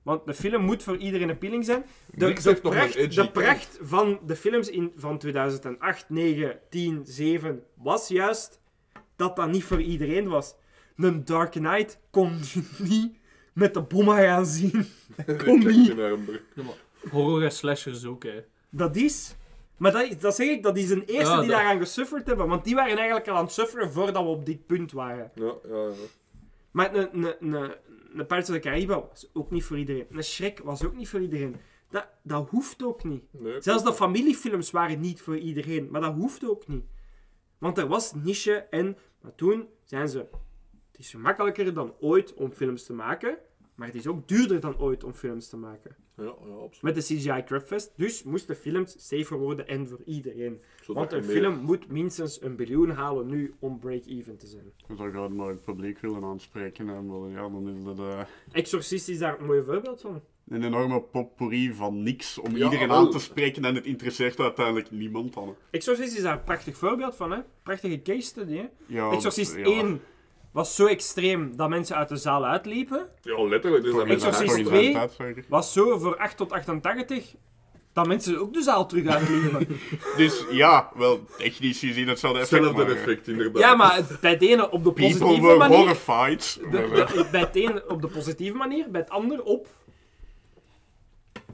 Want 0.03 0.27
de 0.27 0.35
film 0.35 0.63
moet 0.65 0.83
voor 0.83 0.97
iedereen 0.97 1.31
appealing 1.31 1.65
zijn. 1.65 1.85
De, 2.11 2.17
de, 2.17 2.25
heeft 2.25 2.63
nog 2.63 2.75
een 2.75 3.31
pracht, 3.31 3.79
de 3.79 3.85
van 3.87 4.21
de 4.27 4.37
films 4.37 4.71
in, 4.71 4.93
van 4.97 5.19
2008, 5.19 6.05
9, 6.09 6.59
10, 6.71 7.03
7 7.05 7.63
was 7.75 8.09
juist 8.09 8.61
dat 9.17 9.37
dat 9.37 9.51
niet 9.51 9.65
voor 9.65 9.81
iedereen 9.81 10.29
was. 10.29 10.55
Een 10.97 11.25
Dark 11.25 11.51
Knight 11.51 11.99
kon 12.11 12.39
je 12.53 12.63
niet 12.89 13.17
met 13.53 13.75
de 13.75 13.83
bommen 13.83 14.17
gaan 14.17 14.47
zien. 14.47 14.87
Kom 15.45 15.59
niet. 15.67 15.95
Horror 17.11 17.43
en 17.45 17.53
slashers 17.53 18.05
ook, 18.05 18.23
hè. 18.23 18.45
Dat 18.71 18.97
is... 18.97 19.35
Maar 19.77 19.93
dat, 19.93 20.21
dat 20.21 20.35
zeg 20.35 20.49
ik, 20.49 20.63
dat 20.63 20.77
is 20.77 20.91
een 20.91 21.05
eerste 21.05 21.31
Ja, 21.33 21.41
die 21.41 21.49
dat- 21.49 21.57
daaraan 21.59 21.79
gesufferd 21.79 22.27
hebben. 22.27 22.49
Want 22.49 22.65
die 22.65 22.75
waren 22.75 22.97
eigenlijk 22.97 23.29
al 23.29 23.37
aan 23.37 23.45
het 23.45 23.53
sufferen 23.53 23.93
voordat 23.93 24.23
we 24.23 24.29
op 24.29 24.47
dit 24.47 24.67
punt 24.67 24.93
waren. 24.93 25.31
Ja, 25.35 25.55
ja, 25.69 25.83
ja. 25.85 25.91
Maar 26.71 26.95
een, 26.95 27.09
een, 27.13 27.55
een, 27.55 27.75
een 28.15 28.27
Pirates 28.27 28.49
of 28.49 28.55
the 28.55 28.61
Caribbean 28.61 29.05
was 29.09 29.31
ook 29.33 29.51
niet 29.51 29.65
voor 29.65 29.79
iedereen. 29.79 30.07
Een 30.11 30.25
Shrek 30.25 30.59
was 30.59 30.85
ook 30.85 30.95
niet 30.95 31.09
voor 31.09 31.21
iedereen. 31.21 31.57
Dat, 31.91 32.09
dat 32.23 32.49
hoeft 32.49 32.83
ook 32.83 33.05
niet. 33.05 33.25
Nee, 33.31 33.61
Zelfs 33.61 33.85
de 33.85 33.93
familiefilms 33.93 34.71
waren 34.71 35.01
niet 35.01 35.21
voor 35.21 35.39
iedereen. 35.39 35.89
Maar 35.91 36.01
dat 36.01 36.15
hoeft 36.15 36.49
ook 36.49 36.69
niet. 36.69 36.85
Want 37.59 37.79
er 37.79 37.87
was 37.87 38.15
niche 38.15 38.55
en... 38.55 38.97
Maar 39.21 39.35
toen 39.35 39.69
zijn 39.85 40.09
ze... 40.09 40.19
Het 40.91 41.01
is 41.01 41.11
gemakkelijker 41.11 41.75
dan 41.75 41.95
ooit 42.01 42.35
om 42.35 42.53
films 42.53 42.85
te 42.85 42.93
maken. 42.93 43.39
Maar 43.75 43.87
het 43.87 43.97
is 43.97 44.07
ook 44.07 44.29
duurder 44.29 44.61
dan 44.61 44.79
ooit 44.79 45.05
om 45.05 45.13
films 45.13 45.49
te 45.49 45.57
maken. 45.57 45.97
Ja, 46.17 46.23
ja, 46.25 46.31
absoluut. 46.31 46.83
Met 46.83 46.95
de 46.95 47.01
CGI 47.01 47.43
Crabfest. 47.45 47.93
Dus 47.97 48.23
moesten 48.23 48.57
films 48.57 49.09
safer 49.09 49.39
worden 49.39 49.69
en 49.69 49.89
voor 49.89 50.01
iedereen. 50.05 50.61
Zodat 50.83 50.95
Want 51.11 51.13
een 51.13 51.27
meer- 51.33 51.43
film 51.43 51.59
moet 51.65 51.89
minstens 51.89 52.43
een 52.43 52.57
biljoen 52.57 52.91
halen 52.91 53.27
nu 53.27 53.55
om 53.59 53.79
break-even 53.79 54.37
te 54.37 54.47
zijn. 54.47 54.73
Dus 54.89 54.97
dan 54.99 55.13
gaan 55.13 55.29
we 55.29 55.35
maar 55.35 55.49
het 55.49 55.63
publiek 55.65 55.99
willen 55.99 56.25
aanspreken. 56.25 56.89
En 56.89 57.09
wel, 57.11 57.29
ja, 57.29 57.49
dan 57.49 57.69
is 57.69 57.85
dat 57.85 57.99
eh, 57.99 58.21
Exorcist 58.53 59.09
is 59.09 59.19
daar 59.19 59.41
een 59.41 59.47
mooi 59.47 59.63
voorbeeld 59.65 60.01
van. 60.01 60.21
een 60.49 60.63
enorme 60.63 61.01
potpourri 61.03 61.73
van 61.75 62.03
niks 62.03 62.39
om 62.39 62.57
Ja, 62.57 62.65
iedereen 62.65 62.91
aan 62.91 63.11
te 63.11 63.19
spreken. 63.19 63.65
En 63.65 63.75
het 63.75 63.85
interesseert 63.87 64.41
uiteindelijk 64.41 64.91
niemand 64.91 65.35
dan. 65.35 65.55
Exorcist 65.71 66.17
is 66.17 66.23
daar 66.23 66.37
een 66.39 66.45
prachtig 66.45 66.77
voorbeeld 66.77 67.17
van, 67.17 67.31
hè? 67.31 67.39
Prachtige 67.63 68.03
case 68.03 68.21
study, 68.27 68.57
hè? 68.57 68.67
Ja, 68.87 69.11
Exorcist 69.11 69.57
ja. 69.57 69.63
1 69.65 70.01
was 70.53 70.75
zo 70.75 70.87
extreem 70.87 71.57
dat 71.57 71.69
mensen 71.69 71.97
uit 71.97 72.09
de 72.09 72.17
zaal 72.17 72.45
uitliepen. 72.45 73.09
Ja, 73.23 73.43
letterlijk. 73.49 73.85
Dus 73.85 73.95
dat 73.95 74.07
Exorcist 74.07 74.51
voor 74.51 74.59
in 74.59 74.65
2. 74.65 74.83
zijn 74.83 74.95
tijd, 74.95 75.13
zeker. 75.13 75.45
Was 75.49 75.73
zo 75.73 75.99
voor 75.99 76.17
8 76.17 76.37
tot 76.37 76.53
88 76.53 77.35
dat 77.93 78.07
mensen 78.07 78.39
ook 78.41 78.53
de 78.55 78.63
zaal 78.63 78.87
terug 78.87 79.07
uitliepen. 79.07 79.69
Dus 80.17 80.45
ja, 80.51 80.91
wel 80.95 81.25
technisch 81.39 81.79
gezien 81.79 82.09
hetzelfde 82.09 82.41
effect. 82.41 82.65
Hetzelfde 82.65 82.95
effect, 82.95 83.29
inderdaad. 83.29 83.63
ja, 83.63 83.75
maar 83.75 84.01
bij 84.21 84.31
het 84.31 84.43
ene 84.43 84.71
op 84.71 84.85
de 84.85 84.93
People 84.93 85.19
positieve 85.19 85.47
were 85.47 85.59
manier. 85.59 85.77
horrified. 85.79 86.61
de- 86.61 86.69
Maar, 86.71 87.07
de- 87.13 87.29
bij 87.31 87.41
het 87.41 87.55
ene 87.57 87.85
op 87.89 88.03
de 88.03 88.09
positieve 88.09 88.57
manier, 88.57 88.91
bij 88.91 89.01
het 89.01 89.11
ander 89.11 89.43
op 89.43 89.67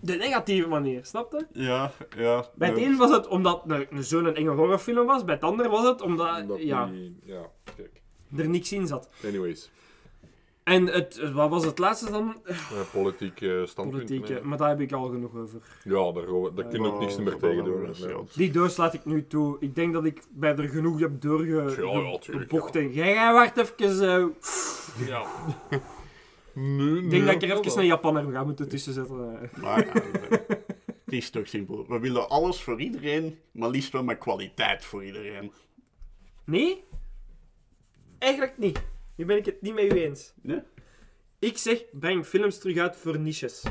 de 0.00 0.14
negatieve 0.16 0.68
manier, 0.68 1.04
snap 1.04 1.32
je? 1.32 1.46
ja, 1.64 1.92
ja. 2.16 2.44
Bij 2.54 2.68
het 2.68 2.78
een 2.78 2.96
was 2.96 3.10
het 3.10 3.26
omdat 3.26 3.62
zo'n 3.98 4.34
enge 4.34 4.50
horrorfilm 4.50 5.06
was, 5.06 5.24
bij 5.24 5.34
het 5.34 5.44
ander 5.44 5.68
was 5.68 5.84
het 5.84 6.00
omdat 6.02 6.48
Dat 6.48 6.62
ja, 6.62 6.90
ja, 7.24 7.50
kijk. 7.76 8.00
Er 8.36 8.48
niks 8.48 8.72
in 8.72 8.86
zat. 8.86 9.08
Anyways. 9.24 9.70
En 10.64 10.86
het, 10.86 11.30
wat 11.32 11.50
was 11.50 11.64
het 11.64 11.78
laatste 11.78 12.10
dan? 12.10 12.40
Eh, 12.44 12.56
politiek 12.92 13.40
eh 13.40 13.64
standpunt. 13.64 14.04
Politieke, 14.04 14.32
nee. 14.32 14.42
maar 14.42 14.58
daar 14.58 14.68
heb 14.68 14.80
ik 14.80 14.92
al 14.92 15.08
genoeg 15.08 15.34
over. 15.34 15.60
Ja, 15.84 16.12
daar, 16.12 16.22
gaan 16.24 16.42
we- 16.42 16.52
daar 16.54 16.72
je 16.72 16.80
ook 16.80 16.98
niks 17.00 17.16
meer 17.16 17.36
tegen 17.36 17.64
doen. 17.64 17.82
Nee. 18.00 18.16
Die 18.34 18.50
doos 18.50 18.76
laat 18.76 18.94
ik 18.94 19.04
nu 19.04 19.26
toe. 19.26 19.56
Ik 19.60 19.74
denk 19.74 19.92
dat 19.92 20.04
ik 20.04 20.22
bij 20.30 20.56
er 20.56 20.68
genoeg 20.68 21.00
heb 21.00 21.20
doorge... 21.20 21.44
Ja, 21.46 21.62
ja, 21.62 22.10
ge- 22.10 22.18
tuurlijk, 22.20 22.50
gebochten. 22.50 22.92
Jij 22.92 23.32
wacht 23.32 23.56
even... 23.56 24.00
eh, 24.08 25.06
Ja. 25.08 25.26
Nee, 26.54 26.98
ik 27.02 27.10
denk 27.10 27.24
dat 27.26 27.34
ik 27.34 27.42
er 27.42 27.58
even 27.58 27.78
een 27.80 27.86
Japaner 27.86 28.32
ga 28.32 28.44
moeten 28.44 28.68
tussen 28.68 28.92
zetten. 28.92 29.38
eh. 29.52 29.62
Maar 29.62 29.86
ja, 29.86 29.92
het 31.04 31.12
is 31.14 31.30
toch 31.30 31.48
simpel. 31.48 31.84
We 31.88 31.98
willen 31.98 32.28
alles 32.28 32.60
voor 32.62 32.80
iedereen, 32.80 33.38
maar 33.52 33.68
liefst 33.68 33.92
wel 33.92 34.02
met 34.04 34.18
kwaliteit 34.18 34.84
voor 34.84 35.04
iedereen. 35.04 35.52
Nee? 36.44 36.84
Eigenlijk 38.18 38.58
niet. 38.58 38.82
Nu 39.14 39.24
ben 39.24 39.36
ik 39.36 39.44
het 39.44 39.62
niet 39.62 39.74
met 39.74 39.92
u 39.92 40.02
eens. 40.02 40.32
Nee? 40.42 40.60
Ik 41.38 41.58
zeg, 41.58 41.84
breng 41.92 42.26
films 42.26 42.58
terug 42.58 42.76
uit 42.76 42.96
voor 42.96 43.18
niches. 43.18 43.62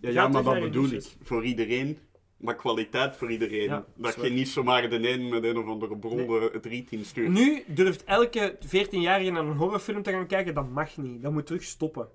Ja, 0.00 0.10
ja 0.10 0.28
maar 0.28 0.42
dat 0.42 0.60
bedoel 0.60 0.90
ik. 0.90 1.04
Voor 1.22 1.44
iedereen, 1.44 1.98
maar 2.36 2.56
kwaliteit 2.56 3.16
voor 3.16 3.30
iedereen. 3.30 3.62
Ja, 3.62 3.84
dat 3.94 4.14
je 4.14 4.30
niet 4.30 4.48
zomaar 4.48 4.90
de 4.90 5.08
een 5.08 5.28
met 5.28 5.44
een 5.44 5.56
of 5.56 5.66
andere 5.66 5.96
bron 5.96 6.16
Nee. 6.16 6.50
het 6.52 6.66
riet 6.66 6.92
instuurt. 6.92 7.28
Nu 7.28 7.64
durft 7.66 8.04
elke 8.04 8.58
14-jarige 8.66 9.30
naar 9.30 9.44
een 9.44 9.56
horrorfilm 9.56 10.02
te 10.02 10.10
gaan 10.10 10.26
kijken. 10.26 10.54
Dat 10.54 10.68
mag 10.68 10.96
niet. 10.96 11.22
Dat 11.22 11.32
moet 11.32 11.46
terug 11.46 11.62
stoppen. 11.62 12.08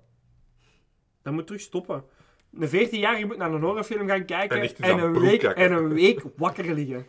Dat 1.22 1.32
moet 1.32 1.46
terug 1.46 1.60
stoppen. 1.60 2.04
Een 2.52 2.68
14-jarige 2.68 3.26
moet 3.26 3.36
naar 3.36 3.52
een 3.52 3.62
horrorfilm 3.62 4.08
gaan 4.08 4.24
kijken 4.24 4.60
En 4.78 4.98
een, 4.98 5.20
week, 5.20 5.42
en 5.42 5.72
een 5.72 5.88
week 5.94 6.22
wakker 6.36 6.74
liggen. 6.74 7.06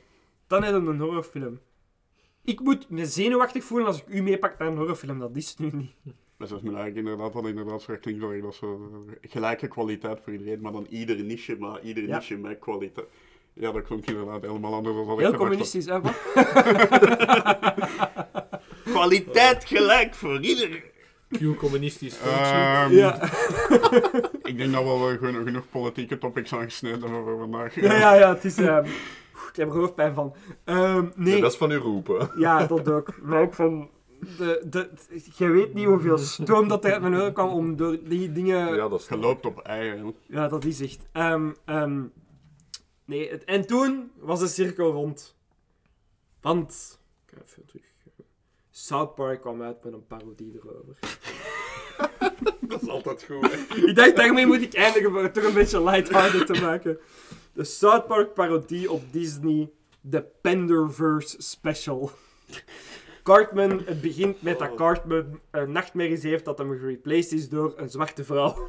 Dan 0.48 0.64
is 0.64 0.72
het 0.72 0.88
een 0.88 1.00
horrorfilm. 1.00 1.60
Ik 2.48 2.60
moet 2.60 2.90
me 2.90 3.06
zenuwachtig 3.06 3.64
voelen 3.64 3.88
als 3.88 3.98
ik 3.98 4.04
u 4.08 4.22
meepak 4.22 4.58
naar 4.58 4.68
een 4.68 4.78
horrorfilm. 4.78 5.20
Dat 5.20 5.36
is 5.36 5.50
het 5.50 5.60
nu 5.60 5.70
niet. 5.74 5.92
Maar 6.38 6.48
zoals 6.48 6.64
me 6.64 6.70
eigenlijk 6.76 6.98
inderdaad 6.98 7.34
wel 7.34 7.48
inderdaad 7.48 7.82
zo 7.82 7.96
klinkt 8.02 8.22
dat 8.22 8.42
dat 8.42 8.60
eh, 8.62 8.70
gelijke 9.32 9.68
kwaliteit 9.68 10.20
voor 10.24 10.34
iedereen, 10.34 10.62
maar 10.62 10.72
dan 10.72 10.86
iedere 10.90 11.24
niche, 11.24 11.56
maar 11.60 11.82
iedere 11.82 12.08
Ja. 12.08 12.18
niche 12.18 12.38
met 12.38 12.60
kwaliteit. 12.60 13.08
Ja, 13.54 13.72
dat 13.72 13.84
klonk 13.84 14.06
inderdaad 14.06 14.42
helemaal 14.42 14.74
anders 14.74 14.96
dan 14.96 15.06
wat 15.06 15.20
ik 15.20 15.26
Heel 15.26 15.36
communistisch, 15.36 15.86
hè? 15.86 16.02
Wat? 16.02 16.14
Kwaliteit 18.94 19.66
gelijk 19.66 20.14
voor 20.16 20.42
iedereen. 20.42 20.84
Q 21.30 21.58
communistisch. 21.58 22.20
Ehm, 22.20 22.94
Ja. 22.94 23.20
Ik 24.52 24.58
denk 24.58 24.72
dat 24.74 24.84
we 24.84 24.90
wel 24.90 25.18
genoeg, 25.18 25.44
genoeg 25.44 25.70
politieke 25.70 26.18
topics 26.18 26.54
aangesneden 26.54 27.02
hebben 27.02 27.24
voor 27.24 27.38
vandaag. 27.38 27.76
ja, 27.82 27.94
ja, 27.98 28.14
ja. 28.16 28.34
Het 28.34 28.46
is... 28.46 28.56
ik 29.50 29.56
heb 29.56 29.70
er 29.70 29.76
hoofdpijn 29.76 30.14
van. 30.14 30.36
Ehm, 30.64 31.06
nee. 31.16 31.42
Dat 31.42 31.52
is 31.52 31.58
van 31.58 31.72
u 31.72 31.76
roepen. 31.76 32.32
Ja, 32.38 32.66
dat 32.66 32.90
ook. 32.90 33.22
Maar 33.22 33.42
ook 33.42 33.54
van... 33.54 33.90
De, 34.38 34.64
de, 34.70 34.90
je 35.36 35.48
weet 35.48 35.74
niet 35.74 35.86
hoeveel 35.86 36.18
stoom 36.18 36.68
dat 36.68 36.86
er 36.86 36.92
uit 36.92 37.02
mijn 37.02 37.16
oren 37.16 37.34
kwam 37.34 37.50
om 37.50 37.76
door 37.76 37.98
die 38.04 38.32
dingen... 38.32 38.76
Ja, 38.76 38.88
dat 38.88 39.00
is 39.00 39.08
Geloopt 39.08 39.46
op 39.46 39.60
eieren. 39.60 40.16
Ja, 40.28 40.48
dat 40.48 40.66
is 40.66 40.82
echt. 40.82 41.08
Ehm, 41.12 41.52
ehm, 41.66 42.04
nee, 43.06 43.30
het, 43.30 43.44
en 43.44 43.68
toen 43.68 44.12
was 44.20 44.40
de 44.40 44.48
cirkel 44.48 44.92
rond. 44.92 45.36
Want. 46.42 47.00
Ik 47.26 47.38
ga 47.38 47.44
even 47.46 47.66
terug. 47.66 47.86
South 48.70 49.16
Park 49.16 49.42
kwam 49.42 49.62
uit 49.62 49.84
met 49.84 49.94
een 49.94 50.08
parodie 50.08 50.60
erover. 50.64 50.98
Dat 52.68 52.82
is 52.82 52.90
altijd 52.90 53.24
goed. 53.24 53.52
hè. 53.52 53.76
ik 53.88 53.96
dacht, 53.96 54.16
daarmee 54.16 54.46
moet 54.46 54.62
ik 54.62 54.74
eindigen 54.74 55.12
voor 55.12 55.24
het 55.24 55.34
toch 55.34 55.44
een 55.44 55.54
beetje 55.54 55.84
lighthearted 55.84 56.48
te 56.48 56.62
maken. 56.62 57.00
De 57.58 57.64
South 57.64 58.08
Park 58.08 58.34
parodie 58.34 58.92
op 58.92 59.02
Disney. 59.12 59.70
De 60.02 60.26
Penderverse 60.42 61.36
Special. 61.40 62.12
Cartman, 63.24 63.82
het 63.86 64.02
begint 64.02 64.42
met 64.42 64.60
dat 64.60 64.76
Cartman 64.76 65.40
een 65.52 65.72
nachtmerries 65.72 66.24
heeft 66.24 66.46
dat 66.46 66.58
hem 66.58 66.80
gereplaced 66.80 67.32
is 67.32 67.50
door 67.50 67.74
een 67.78 67.90
zwarte 67.90 68.24
vrouw. 68.24 68.68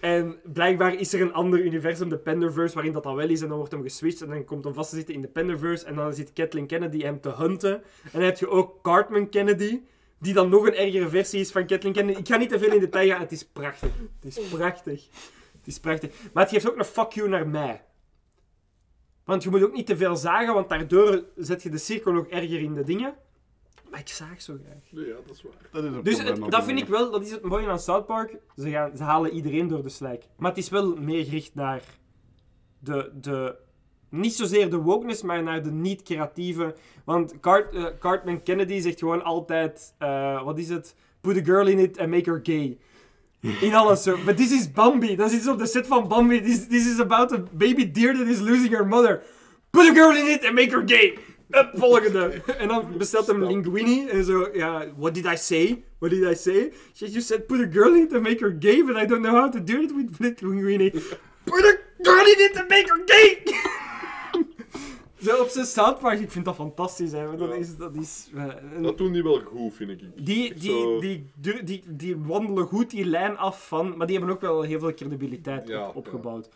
En 0.00 0.36
blijkbaar 0.52 0.94
is 0.94 1.12
er 1.12 1.20
een 1.20 1.32
ander 1.32 1.60
universum, 1.60 2.08
de 2.08 2.18
Penderverse, 2.18 2.74
waarin 2.74 2.92
dat 2.92 3.02
dan 3.02 3.16
wel 3.16 3.28
is. 3.28 3.40
En 3.40 3.48
dan 3.48 3.56
wordt 3.56 3.72
hem 3.72 3.82
geswitcht 3.82 4.22
en 4.22 4.28
dan 4.28 4.44
komt 4.44 4.64
hem 4.64 4.74
vast 4.74 4.90
te 4.90 4.96
zitten 4.96 5.14
in 5.14 5.20
de 5.20 5.28
Penderverse. 5.28 5.84
En 5.86 5.94
dan 5.94 6.14
zit 6.14 6.32
Kathleen 6.32 6.66
Kennedy 6.66 7.00
hem 7.00 7.20
te 7.20 7.30
hunten. 7.30 7.74
En 7.74 8.10
dan 8.12 8.22
heb 8.22 8.38
je 8.38 8.48
ook 8.48 8.82
Cartman 8.82 9.28
Kennedy, 9.28 9.80
die 10.18 10.34
dan 10.34 10.48
nog 10.48 10.66
een 10.66 10.74
ergere 10.74 11.08
versie 11.08 11.40
is 11.40 11.50
van 11.50 11.66
Kathleen 11.66 11.92
Kennedy. 11.92 12.18
Ik 12.18 12.28
ga 12.28 12.36
niet 12.36 12.48
te 12.48 12.58
veel 12.58 12.72
in 12.72 12.80
detail 12.80 13.08
gaan, 13.08 13.20
het 13.20 13.32
is 13.32 13.44
prachtig. 13.44 13.90
Het 14.20 14.36
is 14.36 14.48
prachtig. 14.48 15.08
Het 15.60 15.66
is 15.68 15.80
prachtig. 15.80 16.12
Maar 16.32 16.42
het 16.42 16.52
geeft 16.52 16.70
ook 16.70 16.76
een 16.78 16.84
fuck 16.84 17.12
you 17.12 17.28
naar 17.28 17.48
mij. 17.48 17.84
Want 19.24 19.42
je 19.42 19.50
moet 19.50 19.62
ook 19.62 19.72
niet 19.72 19.86
te 19.86 19.96
veel 19.96 20.16
zagen, 20.16 20.54
want 20.54 20.68
daardoor 20.68 21.24
zet 21.36 21.62
je 21.62 21.70
de 21.70 21.78
cirkel 21.78 22.12
nog 22.12 22.26
erger 22.26 22.60
in 22.60 22.74
de 22.74 22.84
dingen. 22.84 23.14
Maar 23.90 24.00
ik 24.00 24.08
zaag 24.08 24.42
zo 24.42 24.56
graag. 24.64 25.06
Ja, 25.06 25.14
dat 25.26 25.34
is 25.36 25.42
waar. 25.42 25.52
Dat 25.72 25.84
is 25.84 25.88
een 25.90 26.02
Dus 26.02 26.14
probleem 26.14 26.26
het- 26.32 26.40
dat 26.42 26.50
dat 26.50 26.64
vind 26.64 26.80
ik 26.80 26.88
wel, 26.88 27.10
dat 27.10 27.22
is 27.22 27.30
het 27.30 27.42
mooie 27.42 27.68
aan 27.68 27.78
South 27.78 28.06
Park. 28.06 28.36
Ze, 28.56 28.70
gaan, 28.70 28.96
ze 28.96 29.02
halen 29.02 29.30
iedereen 29.32 29.68
door 29.68 29.82
de 29.82 29.88
slijk. 29.88 30.24
Maar 30.36 30.48
het 30.50 30.58
is 30.58 30.68
wel 30.68 30.96
meer 30.96 31.24
gericht 31.24 31.54
naar 31.54 31.82
de, 32.78 33.10
de 33.20 33.56
niet 34.08 34.34
zozeer 34.34 34.70
de 34.70 34.76
wokeness, 34.76 35.22
maar 35.22 35.42
naar 35.42 35.62
de 35.62 35.70
niet-creatieve. 35.70 36.74
Want 37.04 37.40
Cart, 37.40 37.72
eh, 37.74 37.84
Cartman 37.98 38.42
Kennedy 38.42 38.80
zegt 38.80 38.98
gewoon 38.98 39.22
altijd, 39.24 39.94
eh, 39.98 40.42
wat 40.44 40.58
is 40.58 40.68
het? 40.68 40.94
Put 41.20 41.36
a 41.36 41.44
girl 41.44 41.66
in 41.66 41.78
it 41.78 41.98
and 41.98 42.10
make 42.10 42.30
her 42.30 42.40
gay. 42.42 42.78
In 43.60 43.74
alles 43.74 44.02
zo. 44.02 44.18
But 44.24 44.36
this 44.36 44.52
is 44.52 44.72
Bambi. 44.72 45.16
Dat 45.16 45.30
is 45.30 45.38
iets 45.38 45.48
op 45.48 45.58
de 45.58 45.66
set 45.66 45.86
van 45.86 46.08
Bambi. 46.08 46.40
This, 46.42 46.66
this 46.66 46.86
is 46.86 47.00
about 47.00 47.32
a 47.32 47.38
baby 47.52 47.90
deer 47.90 48.16
that 48.16 48.26
is 48.26 48.40
losing 48.40 48.72
her 48.72 48.86
mother. 48.86 49.22
Put 49.70 49.88
a 49.88 49.94
girl 49.94 50.16
in 50.16 50.26
it 50.26 50.44
and 50.44 50.54
make 50.54 50.70
her 50.70 50.82
gay. 50.86 51.18
Up, 51.52 51.70
volgende. 51.74 52.42
En 52.58 52.68
dan 52.68 52.98
bestelt 52.98 53.26
hem 53.26 53.44
linguini 53.44 54.08
en 54.08 54.24
zo, 54.24 54.48
ja, 54.52 54.84
what 54.96 55.14
did 55.14 55.24
I 55.24 55.36
say? 55.36 55.84
What 55.98 56.10
did 56.10 56.22
I 56.22 56.34
say? 56.34 56.72
She 56.94 57.06
just 57.06 57.26
said 57.26 57.46
put 57.46 57.60
a 57.60 57.66
girl 57.66 57.94
in 57.94 58.02
it 58.02 58.12
and 58.12 58.22
make 58.22 58.40
her 58.40 58.58
gay, 58.58 58.82
but 58.82 58.96
I 58.96 59.06
don't 59.06 59.22
know 59.22 59.34
how 59.34 59.50
to 59.50 59.64
do 59.64 59.82
it 59.82 59.92
with 59.94 60.40
linguini. 60.42 60.90
Put 61.44 61.64
a 61.64 61.78
girl 62.02 62.26
in 62.26 62.38
it 62.38 62.56
and 62.56 62.68
make 62.68 62.88
her 62.88 63.04
gay! 63.04 63.44
zo 65.22 65.42
op 65.42 65.48
zijn 65.48 65.66
South 65.66 65.98
Park, 65.98 66.20
ik 66.20 66.30
vind 66.30 66.44
dat 66.44 66.54
fantastisch, 66.54 67.12
hè. 67.12 67.36
Dat 67.36 67.48
Ja. 67.48 67.54
is, 67.54 67.76
dat 67.76 67.94
is... 67.96 68.30
eh, 68.34 68.44
een- 68.74 68.82
Dat 68.82 68.98
doen 68.98 69.12
die 69.12 69.22
wel 69.22 69.40
goed, 69.40 69.74
vind 69.74 69.90
ik. 69.90 69.98
die, 70.26 70.54
die, 70.54 70.70
zo- 70.70 71.00
die, 71.00 71.30
die, 71.40 71.62
die, 71.64 71.82
die 71.88 72.16
wandelen 72.16 72.66
goed 72.66 72.90
die 72.90 73.04
lijn 73.04 73.36
af 73.36 73.68
van... 73.68 73.96
Maar 73.96 74.06
die 74.06 74.16
hebben 74.16 74.34
ook 74.34 74.40
wel 74.40 74.62
heel 74.62 74.78
veel 74.78 74.94
credibiliteit 74.94 75.68
Ja, 75.68 75.88
op, 75.88 75.96
opgebouwd. 75.96 76.48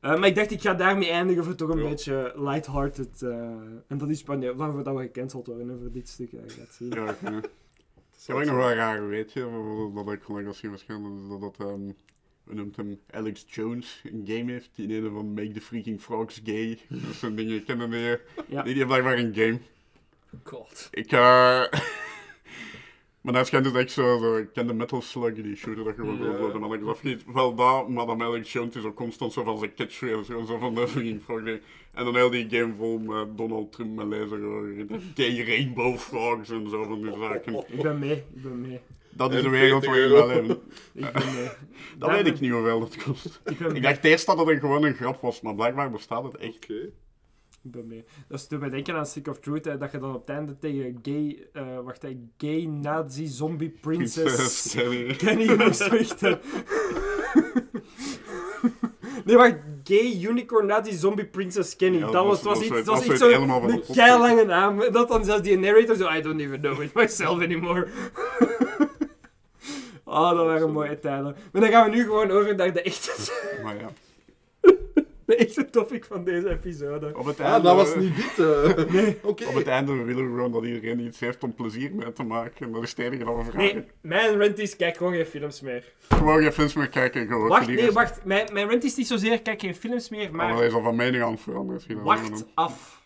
Eh, 0.00 0.18
maar 0.18 0.28
ik 0.28 0.34
dacht, 0.34 0.50
ik 0.50 0.60
ga 0.60 0.74
daarmee 0.74 1.08
eindigen 1.10 1.44
voor 1.44 1.54
toch 1.54 1.68
een 1.68 1.78
Ja. 1.82 1.88
beetje 1.88 2.32
lighthearted. 2.36 3.22
eh 3.22 3.30
en 3.86 3.98
dat 3.98 4.08
is 4.08 4.22
wanneer 4.22 4.56
waarvoor 4.56 4.82
dat 4.82 4.94
we 4.96 5.00
gecanceld 5.02 5.46
worden 5.46 5.70
over 5.74 5.92
dit 5.92 6.08
stuk. 6.08 6.30
gaat 6.46 6.74
zien. 6.74 6.90
Ja, 6.90 7.10
ik, 7.10 7.20
ik 7.20 8.26
heb 8.26 8.36
ook 8.36 8.44
nog 8.44 8.56
wel 8.56 8.70
een 8.70 8.76
raar 8.76 9.08
weetje, 9.08 9.48
dat 9.94 10.12
ik 10.12 10.22
collega's 10.22 10.60
hier 10.60 10.70
waarschijnlijk, 10.70 11.14
is 11.22 11.28
dat 11.28 11.40
dat, 11.40 11.54
ehm, 11.68 11.90
we 12.48 12.54
noemt 12.54 12.76
hem 12.76 13.00
Alex 13.10 13.44
Jones, 13.48 14.00
een 14.04 14.22
game 14.26 14.52
heeft, 14.52 14.70
die 14.74 14.96
ene 14.96 15.10
van 15.10 15.32
Make 15.34 15.50
the 15.50 15.60
Freaking 15.60 16.00
Frogs 16.00 16.40
Gay. 16.44 16.78
Dat 16.88 17.14
zijn 17.14 17.34
dingen, 17.36 17.64
kennen 17.64 17.90
die, 17.90 18.00
Ja. 18.00 18.16
die, 18.46 18.62
die 18.62 18.74
heeft 18.74 18.86
blijkbaar 18.86 19.18
een 19.18 19.34
game. 19.34 19.58
God. 20.44 20.88
Ik, 20.90 21.12
eh... 21.12 21.18
maar 23.20 23.32
dat 23.32 23.46
schijnt 23.46 23.66
het 23.66 23.74
echt 23.74 23.90
zo, 23.92 24.18
zo, 24.18 24.36
ik 24.36 24.52
ken 24.52 24.66
de 24.66 24.72
Metal 24.74 25.02
Slug, 25.02 25.34
die 25.34 25.56
shooter 25.56 25.84
dat 25.84 25.94
gewoon 25.94 26.16
Ja. 26.18 26.36
zo 26.36 26.52
de 26.52 26.58
mannetjes 26.58 26.88
afgiet. 26.88 27.24
Wel 27.32 27.54
dat, 27.54 27.88
maar 27.88 28.06
dan 28.06 28.22
Alex 28.22 28.52
Jones 28.52 28.76
is 28.76 28.84
ook 28.84 28.96
constant 28.96 29.32
zo 29.32 29.44
van 29.44 29.58
zijn 29.58 29.74
catchphrase, 29.74 30.24
gewoon 30.24 30.46
zo 30.46 30.58
van 30.58 30.74
de 30.74 30.88
Freaking 30.88 31.22
Frog. 31.22 31.40
En 31.92 32.04
dan 32.04 32.14
heel 32.14 32.30
die 32.30 32.46
game 32.50 32.74
vol 32.74 32.98
met 32.98 33.36
Donald 33.36 33.72
Trump 33.72 33.94
met 33.96 34.06
lezen, 34.06 34.28
gewoon, 34.28 35.00
gay 35.14 35.44
rainbow 35.46 35.96
frogs 35.96 36.50
en 36.50 36.68
zo 36.68 36.84
van 36.84 37.02
die 37.02 37.12
zaken. 37.22 37.64
Ik 37.68 37.82
ben 37.82 37.98
mee, 37.98 38.12
ik 38.34 38.42
ben 38.42 38.60
mee. 38.60 38.80
Dat 39.18 39.30
is 39.32 39.36
En 39.38 39.44
de 39.44 39.50
wereld 39.50 39.84
40 39.84 40.10
waarin 40.10 40.30
we 40.30 40.34
euro. 40.34 40.40
leven. 40.48 40.60
Ik 40.94 41.12
ben... 41.12 41.22
eh, 41.22 41.50
Dat 41.98 42.10
weet 42.10 42.26
ik 42.26 42.40
niet 42.40 42.50
hoeveel 42.52 42.80
dat 42.80 42.96
kost. 43.02 43.40
ik 43.44 43.58
ben 43.58 43.74
Ik 43.76 43.82
dacht 43.82 44.04
eerst 44.04 44.26
dat 44.26 44.38
het 44.38 44.48
een- 44.48 44.58
gewoon 44.60 44.84
een 44.84 44.94
grap 44.94 45.20
was, 45.20 45.40
maar 45.40 45.54
blijkbaar 45.54 45.90
bestaat 45.90 46.24
het 46.24 46.36
echt. 46.36 46.54
Oké. 46.64 46.90
Ik 47.64 47.70
ben 47.74 47.86
mee. 47.86 48.04
Dat 48.28 48.38
is 48.38 48.48
doet 48.48 48.60
mij 48.60 48.68
denken 48.70 48.94
aan 48.94 49.06
Stick 49.06 49.28
of 49.28 49.38
Truth, 49.38 49.64
hè, 49.64 49.78
dat 49.78 49.92
je 49.92 49.98
dan 49.98 50.14
op 50.14 50.26
het 50.26 50.36
einde 50.36 50.58
tegen 50.58 50.98
gay, 51.02 51.46
eh 51.52 51.62
wacht, 51.84 52.02
hè, 52.02 52.16
gay 52.36 52.64
nazi 52.64 53.26
zombie 53.26 53.74
princess 53.80 54.74
Kenny. 54.74 55.14
Kenny 55.16 55.54
moest 55.64 55.82
vechten. 55.82 56.40
nee, 59.24 59.36
wacht, 59.36 59.56
gay 59.84 60.20
unicorn 60.22 60.66
nazi 60.66 60.92
zombie 60.92 61.26
princess 61.26 61.76
Kenny. 61.76 61.98
Ja, 61.98 62.10
dat 62.10 62.26
was, 62.26 62.42
was, 62.42 62.44
was 62.58 62.60
iets, 62.66 62.76
dat 62.76 62.84
was 62.86 62.96
iets 62.98 63.04
zoiets 63.06 63.22
zo, 63.24 63.30
helemaal 63.30 63.60
van 63.60 63.70
een 63.70 63.76
de 63.76 63.82
top. 63.82 63.94
keilange 63.94 64.44
naam. 64.44 64.92
Dat 64.92 65.08
dan 65.08 65.24
zelfs 65.24 65.42
die 65.42 65.58
narrator 65.58 65.96
zo, 65.96 66.08
I 66.12 66.20
don't 66.20 66.40
even 66.40 66.60
know 66.60 66.82
it 66.82 66.94
myself 66.94 67.42
anymore. 67.42 67.88
Oh, 70.08 70.30
dat 70.36 70.46
waren 70.46 70.72
mooie 70.72 70.98
tijden. 70.98 71.36
Maar 71.52 71.62
dan 71.62 71.70
gaan 71.70 71.90
we 71.90 71.96
nu 71.96 72.02
gewoon 72.02 72.30
over 72.30 72.54
naar 72.56 72.72
de 72.72 72.82
echte, 72.82 73.32
Maar 73.64 73.76
ja. 73.76 73.88
de 75.26 75.36
echte 75.36 75.70
topic 75.70 76.04
van 76.04 76.24
deze 76.24 76.48
episode. 76.50 77.12
Op 77.16 77.24
het 77.24 77.40
Ah, 77.40 77.46
einde, 77.46 77.62
dat 77.62 77.76
was 77.76 77.94
niet 77.96 78.16
dit. 78.16 78.38
eh. 78.38 79.08
Oké. 79.30 79.44
Op 79.44 79.54
het 79.54 79.66
einde 79.66 79.92
willen 79.92 80.24
we 80.24 80.30
gewoon 80.36 80.52
dat 80.52 80.64
iedereen 80.64 81.00
iets 81.00 81.20
heeft 81.20 81.42
om 81.44 81.54
plezier 81.54 81.94
mee 81.94 82.12
te 82.12 82.22
maken. 82.22 82.66
En 82.66 82.72
dat 82.72 82.82
is 82.82 82.90
het 82.90 82.98
enige 82.98 83.24
dat 83.24 83.36
we 83.36 83.42
vragen. 83.44 83.74
Nee, 83.74 83.84
mijn 84.00 84.38
rent 84.38 84.58
is, 84.58 84.76
kijk 84.76 84.96
gewoon 84.96 85.12
geen 85.12 85.26
films 85.26 85.60
meer. 85.60 85.92
Gewoon 86.08 86.42
geen 86.42 86.52
films 86.52 86.74
meer 86.74 86.88
kijken. 86.88 87.26
Gewoon 87.26 87.48
Wacht, 87.48 87.66
nee, 87.66 87.92
wacht. 87.92 88.24
Mijn, 88.24 88.48
mijn 88.52 88.68
rent 88.68 88.84
is 88.84 88.96
niet 88.96 89.06
zozeer, 89.06 89.42
kijk 89.42 89.60
geen 89.60 89.74
films 89.74 90.08
meer, 90.08 90.26
Oh, 90.28 90.32
maar... 90.34 90.64
is 90.64 90.72
al 90.72 90.82
van 90.82 90.96
mening 90.96 91.22
aan 91.22 91.32
het 91.32 91.40
veranderen. 91.40 92.02
Wacht 92.02 92.46
af. 92.54 92.96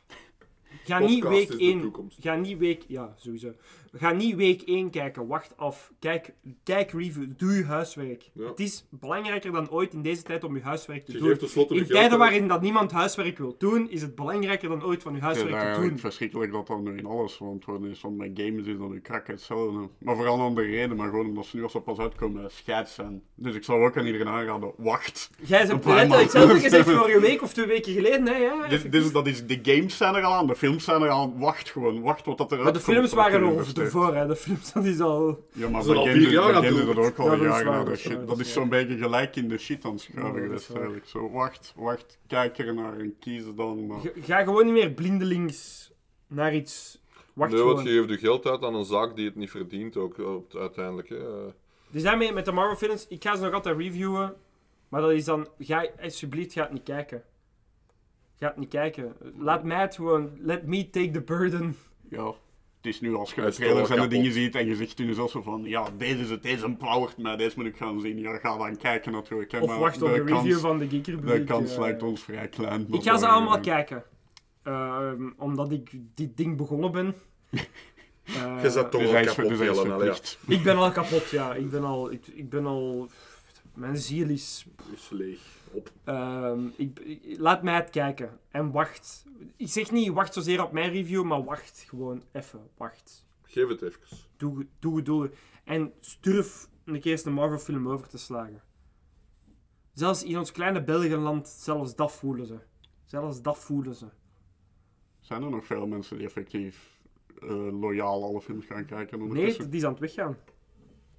Ga 0.84 0.98
niet 0.98 1.24
week 1.28 1.48
is 1.48 1.56
de 1.56 1.62
1. 1.64 1.80
toekomst. 1.80 2.18
Ga 2.20 2.34
niet 2.34 2.58
week. 2.58 2.84
Ja, 2.88 3.14
sowieso. 3.16 3.52
Ga 3.94 4.12
niet 4.12 4.36
week 4.36 4.62
1 4.62 4.90
kijken. 4.90 5.26
Wacht 5.26 5.56
af. 5.56 5.92
Kijk, 5.98 6.32
kijk 6.62 6.90
review. 6.90 7.24
Doe 7.36 7.52
je 7.52 7.64
huiswerk. 7.64 8.30
Ja. 8.34 8.46
Het 8.46 8.60
is 8.60 8.86
belangrijker 8.90 9.52
dan 9.52 9.70
ooit 9.70 9.92
in 9.92 10.02
deze 10.02 10.22
tijd 10.22 10.44
om 10.44 10.56
je 10.56 10.62
huiswerk 10.62 11.04
te 11.04 11.12
Je 11.12 11.18
doen. 11.18 11.36
tenslotte 11.36 11.74
In 11.74 11.86
tijden 11.86 12.18
waarin 12.18 12.48
dat 12.48 12.60
niemand 12.62 12.92
huiswerk 12.92 13.38
wil 13.38 13.54
doen, 13.58 13.90
is 13.90 14.02
het 14.02 14.14
belangrijker 14.14 14.68
dan 14.68 14.84
ooit 14.84 15.02
van 15.02 15.14
je 15.14 15.20
Het 15.20 15.30
is 15.30 15.34
huiswerk 15.34 15.50
te 15.50 15.64
eigenlijk 15.64 15.90
doen. 15.90 15.98
verschrikkelijk 15.98 16.52
dat 16.52 16.80
nu 16.80 16.96
in 16.96 17.06
alles 17.06 17.38
want 17.38 17.64
is. 17.90 18.02
Met 18.02 18.30
games 18.34 18.66
is 18.66 18.78
dat 18.78 18.90
nu 18.90 19.00
krak 19.00 19.26
hetzelfde. 19.26 19.88
Maar 19.98 20.16
vooral 20.16 20.46
om 20.46 20.54
de 20.54 20.62
reden, 20.62 20.96
maar 20.96 21.08
gewoon 21.08 21.26
omdat 21.26 21.46
ze 21.46 21.56
nu 21.56 21.62
als 21.62 21.72
ze 21.72 21.80
pas 21.80 21.98
uitkomen 21.98 22.50
scheid 22.50 22.88
zijn. 22.88 23.22
Dus 23.34 23.54
ik 23.54 23.64
zou 23.64 23.84
ook 23.84 23.96
aan 23.96 24.06
iedereen 24.06 24.28
aanraden, 24.28 24.72
wacht. 24.76 25.30
Jij 25.42 25.58
hebt 25.58 25.70
Een 25.70 25.80
paar 25.80 26.08
hetzelfde 26.08 26.60
gezegd 26.60 26.90
vorige 26.90 27.20
week 27.20 27.42
of 27.42 27.52
twee 27.52 27.66
weken 27.66 27.92
geleden, 27.92 28.26
hè? 28.26 28.36
Ja, 28.36 28.68
Dit, 28.68 28.92
dit 28.92 29.04
is, 29.04 29.12
dat 29.12 29.26
is, 29.26 29.46
de 29.46 29.58
games 29.62 29.96
zijn 29.96 30.14
er 30.14 30.22
al 30.22 30.32
aan, 30.32 30.46
de 30.46 30.56
films 30.56 30.84
zijn 30.84 31.02
er 31.02 31.08
al 31.08 31.22
aan. 31.22 31.38
Wacht 31.38 31.70
gewoon, 31.70 32.00
wacht 32.02 32.26
wat 32.26 32.38
dat 32.38 32.50
eruit 32.50 32.64
maar 32.64 32.72
de 32.72 32.80
films 32.80 33.12
waren 33.12 33.42
er 33.42 33.52
investeert. 33.52 33.81
Ervoor, 33.84 34.14
hè? 34.14 34.26
De 34.26 34.36
films, 34.36 34.72
dat 34.72 34.84
is 34.84 35.00
al. 35.00 35.46
Ja, 35.52 35.68
maar 35.68 35.82
zijn 35.82 35.96
al 35.96 36.06
vier 36.06 36.30
jaar 36.30 36.54
aan 36.54 36.62
dat 36.62 36.96
ook 36.96 37.18
al 37.18 37.24
Ja, 37.24 37.30
dat 37.36 37.40
is 37.40 37.46
jaren 37.62 37.64
dat 37.64 37.74
is 37.74 37.74
Dat, 37.74 37.86
waar, 37.86 37.96
shit. 37.96 38.10
dat 38.18 38.28
dat 38.28 38.38
is 38.38 38.52
zo'n 38.52 38.68
beetje 38.68 38.96
gelijk 38.96 39.36
in 39.36 39.48
de 39.48 39.58
shit 39.58 39.84
aan 39.84 39.98
schuiven 39.98 40.48
dat 40.50 40.60
is 40.60 40.70
eigenlijk. 40.70 41.06
Zo, 41.06 41.30
wacht, 41.30 41.72
wacht, 41.76 42.18
kijk 42.26 42.58
er 42.58 42.74
naar 42.74 42.98
en 42.98 43.16
kies 43.18 43.42
dan. 43.56 43.86
Maar... 43.86 44.00
Ga- 44.00 44.10
Ga 44.22 44.42
gewoon 44.44 44.64
niet 44.64 44.74
meer 44.74 44.90
blindelings 44.90 45.92
naar 46.26 46.54
iets. 46.54 47.00
Wacht 47.32 47.50
nee, 47.50 47.60
gewoon. 47.60 47.74
want 47.74 47.86
je 47.88 47.92
geeft 47.94 48.08
je 48.08 48.18
geld 48.18 48.46
uit 48.46 48.62
aan 48.62 48.74
een 48.74 48.84
zaak 48.84 49.16
die 49.16 49.24
het 49.26 49.36
niet 49.36 49.50
verdient, 49.50 49.96
ook 49.96 50.18
op, 50.18 50.54
uiteindelijk. 50.56 51.08
Hè. 51.08 51.16
Eh, 51.46 51.52
Dus 51.90 52.02
daarmee 52.02 52.32
met 52.32 52.44
de 52.44 52.52
Marvel 52.52 52.76
films, 52.88 53.06
ik 53.08 53.22
ga 53.22 53.36
ze 53.36 53.42
nog 53.42 53.52
altijd 53.52 53.76
reviewen. 53.78 54.34
Maar 54.88 55.00
dat 55.00 55.10
is 55.10 55.24
dan, 55.24 55.48
ga, 55.58 55.86
alsjeblieft, 56.02 56.52
ga 56.52 56.62
het 56.62 56.72
niet 56.72 56.82
kijken. 56.82 57.22
Ga 58.38 58.46
het 58.46 58.56
niet 58.56 58.68
kijken. 58.68 59.12
Laat 59.38 59.64
mij 59.64 59.80
het 59.80 59.94
gewoon, 59.94 60.30
let 60.38 60.66
me 60.66 60.90
take 60.90 61.10
the 61.10 61.20
burden. 61.20 61.76
Ja, 62.08 62.32
het 62.82 62.94
is 62.94 63.00
nu 63.00 63.14
als 63.14 63.34
je 63.34 63.40
de 63.40 63.52
trailers 63.52 63.90
en 63.90 64.00
de 64.00 64.06
dingen 64.06 64.32
ziet 64.32 64.54
en 64.54 64.66
je 64.66 64.76
zegt 64.76 64.96
toen 64.96 65.14
zelfs 65.14 65.32
zo 65.32 65.42
van, 65.42 65.62
ja, 65.64 65.88
deze 65.96 66.18
is 66.18 66.30
het, 66.30 66.42
deze 66.42 66.64
empowert 66.64 67.16
mij, 67.16 67.36
deze 67.36 67.56
moet 67.56 67.66
ik 67.66 67.76
gaan 67.76 68.00
zien. 68.00 68.18
Ja, 68.18 68.38
ga 68.38 68.56
dan 68.56 68.76
kijken 68.76 69.12
natuurlijk. 69.12 69.52
hè, 69.52 69.58
Of 69.58 69.68
maar 69.68 69.78
wacht 69.78 70.02
op 70.02 70.08
de, 70.08 70.22
review 70.22 70.58
van 70.58 70.78
de 70.78 70.88
Geek 70.88 71.06
Republic. 71.06 71.34
De 71.36 71.44
kans 71.44 71.72
eh. 71.72 71.78
lijkt 71.78 72.02
ons 72.02 72.22
vrij 72.22 72.48
klein. 72.48 72.86
Ik 72.90 73.02
ga 73.02 73.18
ze 73.18 73.26
allemaal 73.26 73.60
kijken. 73.60 74.04
Ehm, 74.62 75.30
omdat 75.36 75.72
ik 75.72 75.90
dit 76.14 76.36
ding 76.36 76.56
begonnen 76.56 76.92
ben. 76.92 77.14
Eh, 78.24 78.62
Je 78.62 78.70
zat 78.70 78.90
toch 78.90 79.00
Dus 79.00 79.10
hij 79.10 79.20
is, 79.20 79.34
kapot, 79.34 79.48
dus 79.48 79.58
Jelle, 79.58 80.04
ja. 80.04 80.14
Ik 80.46 80.62
ben 80.62 80.76
al 80.76 80.92
kapot, 80.92 81.30
ja. 81.30 81.54
Ik 81.54 81.70
ben 81.70 81.84
al... 81.84 82.12
Ik, 82.12 82.26
ik 82.26 82.50
ben 82.50 82.66
al... 82.66 83.08
Mijn 83.74 83.96
ziel 83.96 84.28
is 84.28 84.66
Is 84.94 85.08
leeg. 85.10 85.40
Op. 85.72 85.92
Ehm, 86.04 86.66
ik, 86.76 86.98
ik- 87.00 87.38
laat 87.38 87.62
mij 87.62 87.74
het 87.74 87.90
kijken. 87.90 88.38
En 88.50 88.70
wacht. 88.70 89.24
Ik 89.56 89.68
zeg 89.68 89.90
niet 89.90 90.08
wacht 90.12 90.34
zozeer 90.34 90.64
op 90.64 90.72
mijn 90.72 90.90
review, 90.92 91.24
maar 91.24 91.44
wacht 91.44 91.84
gewoon 91.88 92.22
even. 92.32 92.60
Wacht. 92.76 93.26
Geef 93.42 93.68
het 93.68 93.82
even. 93.82 94.00
Doe, 94.36 94.66
doe, 94.78 95.02
doe. 95.02 95.30
En 95.64 95.92
durf 96.20 96.68
een 96.84 97.00
keer 97.00 97.12
eens 97.12 97.24
een 97.24 97.32
Marvel 97.32 97.58
film 97.58 97.88
over 97.88 98.08
te 98.08 98.18
slagen. 98.18 98.62
Zelfs 99.92 100.24
in 100.24 100.38
ons 100.38 100.52
kleine 100.52 100.84
Belgenland, 100.84 101.48
zelfs 101.48 101.94
dat 101.94 102.12
voelen 102.12 102.46
ze. 102.46 102.58
Zelfs 103.04 103.42
dat 103.42 103.58
voelen 103.58 103.94
ze. 103.94 104.06
Zijn 105.20 105.42
er 105.42 105.50
nog 105.50 105.66
veel 105.66 105.86
mensen 105.86 106.16
die 106.16 106.26
effectief 106.26 107.00
eh, 107.42 107.80
loyaal 107.80 108.22
alle 108.24 108.40
films 108.40 108.66
gaan 108.66 108.84
kijken 108.84 109.28
Nee, 109.32 109.56
die 109.56 109.68
is 109.78 109.84
aan 109.84 109.90
het 109.90 110.00
weggaan. 110.00 110.36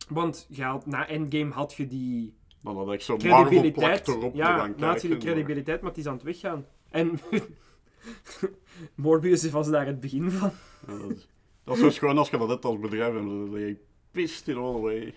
Want 0.10 0.48
na 0.86 1.08
Endgame 1.08 1.52
had 1.52 1.74
je 1.74 1.88
die 1.88 2.34
Dan 2.64 2.76
had 2.78 2.94
ik 2.94 3.02
zo 3.02 3.18
Marvel 3.18 3.32
plakt 3.38 3.50
credibiliteit. 3.50 4.08
erop 4.08 4.32
te 4.32 4.38
Ja, 4.38 4.58
gaan 4.58 4.76
kijken. 4.76 5.20
credibiliteit, 5.20 5.82
maar 5.82 5.94
die 5.94 6.02
is 6.04 6.08
aan 6.08 6.14
het 6.16 6.24
weggaan. 6.24 6.66
En 6.90 7.20
Morbius 8.96 9.50
was 9.50 9.70
daar 9.70 9.86
het 9.86 10.00
begin 10.00 10.32
van. 10.32 10.52
Ja, 10.88 10.98
dat, 10.98 11.10
is, 11.12 11.28
dat 11.64 11.76
is 11.76 11.82
dus 11.82 11.98
gewoon 11.98 12.18
als 12.18 12.30
je 12.30 12.38
dat 12.38 12.50
hebt 12.50 12.66
als 12.66 12.80
bedrijf 12.80 13.16
en 13.16 13.28
dan 13.28 13.60
je 13.60 13.78
pissed 14.12 14.48
it 14.48 14.56
all 14.56 14.76
away. 14.76 15.14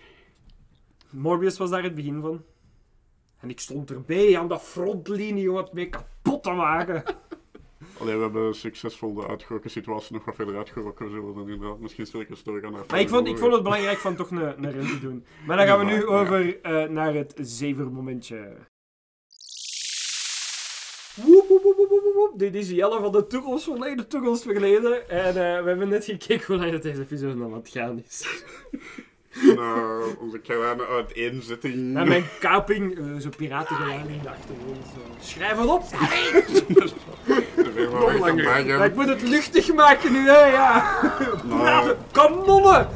Morbius 1.09 1.57
was 1.57 1.69
daar 1.69 1.83
het 1.83 1.95
begin 1.95 2.21
van. 2.21 2.41
En 3.39 3.49
ik 3.49 3.59
stond 3.59 3.89
erbij 3.91 4.37
aan 4.39 4.47
de 4.47 4.59
frontlinie 4.59 5.51
om 5.51 5.57
het 5.57 5.73
mee 5.73 5.89
kapot 5.89 6.43
te 6.43 6.51
maken. 6.51 7.03
Alleen 7.99 8.15
we 8.15 8.21
hebben 8.21 8.55
succesvol 8.55 9.13
de 9.13 9.27
uitgerokken 9.27 9.69
situatie 9.69 10.13
nog 10.13 10.25
wat 10.25 10.35
verder 10.35 10.57
uitgerokken. 10.57 11.09
Zullen 11.09 11.27
we 11.27 11.33
dan 11.33 11.49
inderdaad 11.49 11.79
misschien 11.79 12.05
stilletjes 12.05 12.43
doorgaan 12.43 12.71
naar 12.71 12.83
Maar 12.89 12.99
ik 12.99 13.09
vond, 13.09 13.27
ik 13.27 13.37
vond 13.37 13.53
het 13.53 13.63
belangrijk 13.63 13.97
van 13.97 14.15
toch 14.15 14.31
een, 14.31 14.63
een 14.63 14.71
run 14.71 14.87
te 14.87 14.99
doen. 14.99 15.25
Maar 15.45 15.57
dan 15.57 15.67
gaan 15.67 15.79
we 15.79 15.85
nu 15.85 16.05
over 16.05 16.61
eh, 16.61 16.83
naar 16.89 17.13
het 17.13 17.33
zevermomentje. 17.41 18.55
Woep, 21.15 21.47
woep, 21.47 21.63
woep, 21.63 21.77
woep, 21.77 21.89
woep, 21.89 22.13
woep. 22.13 22.39
Dit 22.39 22.55
is 22.55 22.69
Jelle 22.69 22.99
van 22.99 23.11
de 23.11 23.27
toekomst 23.27 23.63
verleden, 23.63 24.07
toekomst 24.07 24.43
verleden. 24.43 25.09
En 25.09 25.27
eh, 25.27 25.33
we 25.63 25.67
hebben 25.67 25.89
net 25.89 26.05
gekeken 26.05 26.45
hoe 26.45 26.55
lang 26.55 26.71
het 26.71 26.83
deze 26.83 27.01
episode 27.01 27.43
aan 27.43 27.53
het 27.53 27.69
gaan 27.69 28.03
is. 28.07 28.25
Nou, 29.55 30.15
onze 30.19 30.39
kleine 30.39 30.87
uiteenzetting. 30.87 31.75
Na 31.75 32.03
mijn 32.03 32.25
kaping, 32.39 32.97
eh 32.97 33.15
zo 33.19 33.29
piratengeluiden 33.37 34.27
achter 34.27 34.55
ons. 34.67 34.87
eh, 34.87 35.21
schrijf 35.21 35.57
het 35.57 35.67
op! 35.69 35.83
Nog 37.77 38.19
Maar 38.19 38.63
langer. 38.63 38.83
ik 38.85 38.95
moet 38.95 39.07
het 39.07 39.21
luchtig 39.21 39.73
maken 39.73 40.11
nu, 40.11 40.29
hè, 40.29 40.45
ja. 40.45 40.83
Piraten, 41.49 41.97
kanonnen, 42.11 42.87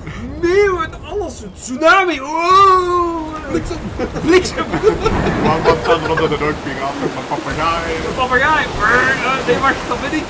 meeuwen, 0.42 0.90
alles. 1.04 1.42
Een 1.42 1.54
tsunami. 1.54 2.20
Oh. 2.22 3.34
Bliksem. 3.52 3.78
Bliksem. 4.26 4.66
Wat 5.64 5.78
zijn 5.86 6.04
er 6.04 6.12
ook 6.12 6.18
piraten 6.64 7.10
van 7.14 7.24
papegaaien? 7.30 7.96
Een 8.08 8.16
papegaai. 8.16 8.66
Brrr, 8.80 9.10
eh, 9.10 9.48
Nee, 9.48 9.58
wacht, 9.58 9.76
dat 9.88 10.02
ben 10.02 10.14
ik. 10.20 10.24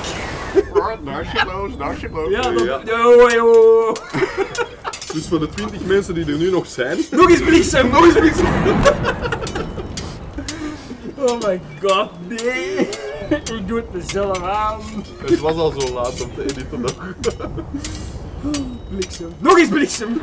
Daar 1.04 1.20
is 1.20 1.32
je 1.32 1.44
los, 1.44 1.76
daar 1.78 1.92
is 1.92 2.00
je 2.00 2.08
los. 2.12 2.30
Ja, 2.30 2.42
dat... 2.42 2.82
Ja. 2.84 3.06
Oh, 3.06 3.44
oh, 3.44 3.88
oh. 3.88 3.94
Dus 5.14 5.26
van 5.26 5.38
de 5.38 5.48
20 5.48 5.84
mensen 5.84 6.14
die 6.14 6.24
er 6.26 6.38
nu 6.38 6.50
nog 6.50 6.66
zijn, 6.66 6.98
Nog 7.10 7.30
eens 7.30 7.42
bliksem, 7.42 7.88
nog 7.88 8.04
eens 8.04 8.14
bliksem. 8.14 8.46
Oh 11.16 11.40
my 11.46 11.60
god, 11.82 12.10
nee. 12.28 12.88
Ik 13.32 13.68
doe 13.68 13.76
het 13.76 13.92
mezelf 13.92 14.42
aan. 14.42 14.80
het 15.24 15.38
was 15.38 15.56
al 15.56 15.80
zo 15.80 15.92
laat 15.92 16.22
om 16.22 16.34
te 16.34 16.42
editen 16.42 16.80
nog. 16.80 17.14
Bliksem. 18.88 19.32
Nog 19.38 19.58
eens 19.58 19.68
bliksem! 19.68 20.20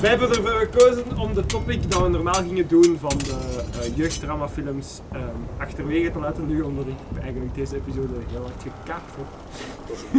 Wij 0.00 0.10
hebben 0.10 0.28
ervoor 0.28 0.50
gekozen 0.50 1.18
om 1.18 1.34
de 1.34 1.46
topic 1.46 1.90
dat 1.90 2.02
we 2.02 2.08
normaal 2.08 2.34
gingen 2.34 2.68
doen 2.68 2.96
van 3.00 3.18
de 3.18 3.62
eh, 3.80 3.96
jeugddramafilms 3.96 5.00
ehm, 5.12 5.22
achterwege 5.58 6.10
te 6.10 6.18
laten 6.18 6.46
nu, 6.46 6.62
omdat 6.62 6.86
ik 6.86 7.20
eigenlijk 7.20 7.54
deze 7.54 7.76
episode 7.76 8.14
heel 8.30 8.40
hard 8.40 8.62
gekaapt 8.62 9.14
heb. 9.16 9.26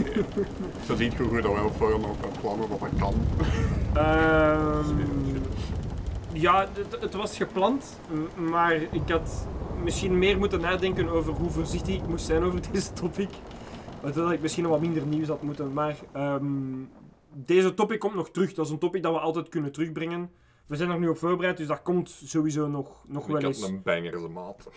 Zo 0.88 0.96
ziet 0.96 1.14
je 1.14 1.24
hoe 1.24 1.42
dat 1.42 1.54
wij 1.54 1.62
op 1.62 1.78
voorhand 1.78 2.06
altijd 2.06 2.42
plannen 2.42 2.70
dat 2.70 2.80
dat 2.80 2.90
kan. 3.00 3.14
Ehm, 3.94 4.96
ja, 6.32 6.68
het, 6.74 7.02
het 7.02 7.14
was 7.14 7.38
gepland, 7.38 8.00
maar 8.36 8.74
ik 8.74 9.10
had 9.10 9.46
misschien 9.84 10.18
meer 10.18 10.38
moeten 10.38 10.62
nadenken 10.62 11.10
over 11.10 11.34
hoe 11.34 11.50
voorzichtig 11.50 11.96
ik 11.96 12.08
moest 12.08 12.26
zijn 12.26 12.44
over 12.44 12.62
deze 12.72 12.94
topic. 12.94 13.30
Waardoor 14.02 14.34
ik 14.34 14.42
misschien 14.42 14.64
nog 14.64 14.72
wat 14.72 14.82
minder 14.82 15.06
nieuws 15.06 15.28
had 15.28 15.42
moeten. 15.42 15.74
Maar 15.74 15.98
ehm, 16.12 16.84
deze 17.34 17.74
topic 17.74 18.00
komt 18.00 18.16
nog 18.16 18.30
terug. 18.30 18.54
Dat 18.54 18.66
is 18.66 18.72
een 18.72 18.78
topic 18.80 19.04
dat 19.04 19.14
we 19.14 19.20
altijd 19.20 19.50
kunnen 19.50 19.72
terugbrengen. 19.72 20.32
We 20.66 20.76
zijn 20.76 20.90
er 20.90 21.00
nu 21.00 21.08
op 21.08 21.18
voorbereid, 21.18 21.58
dus 21.58 21.68
dat 21.68 21.82
komt 21.82 22.10
sowieso 22.10 22.68
nog, 22.68 23.06
nog 23.08 23.24
Ik 23.24 23.32
wel 23.32 23.42
had 23.42 23.44
eens. 23.44 23.62
een 23.62 23.82
banger, 23.82 24.32
maat. 24.32 24.70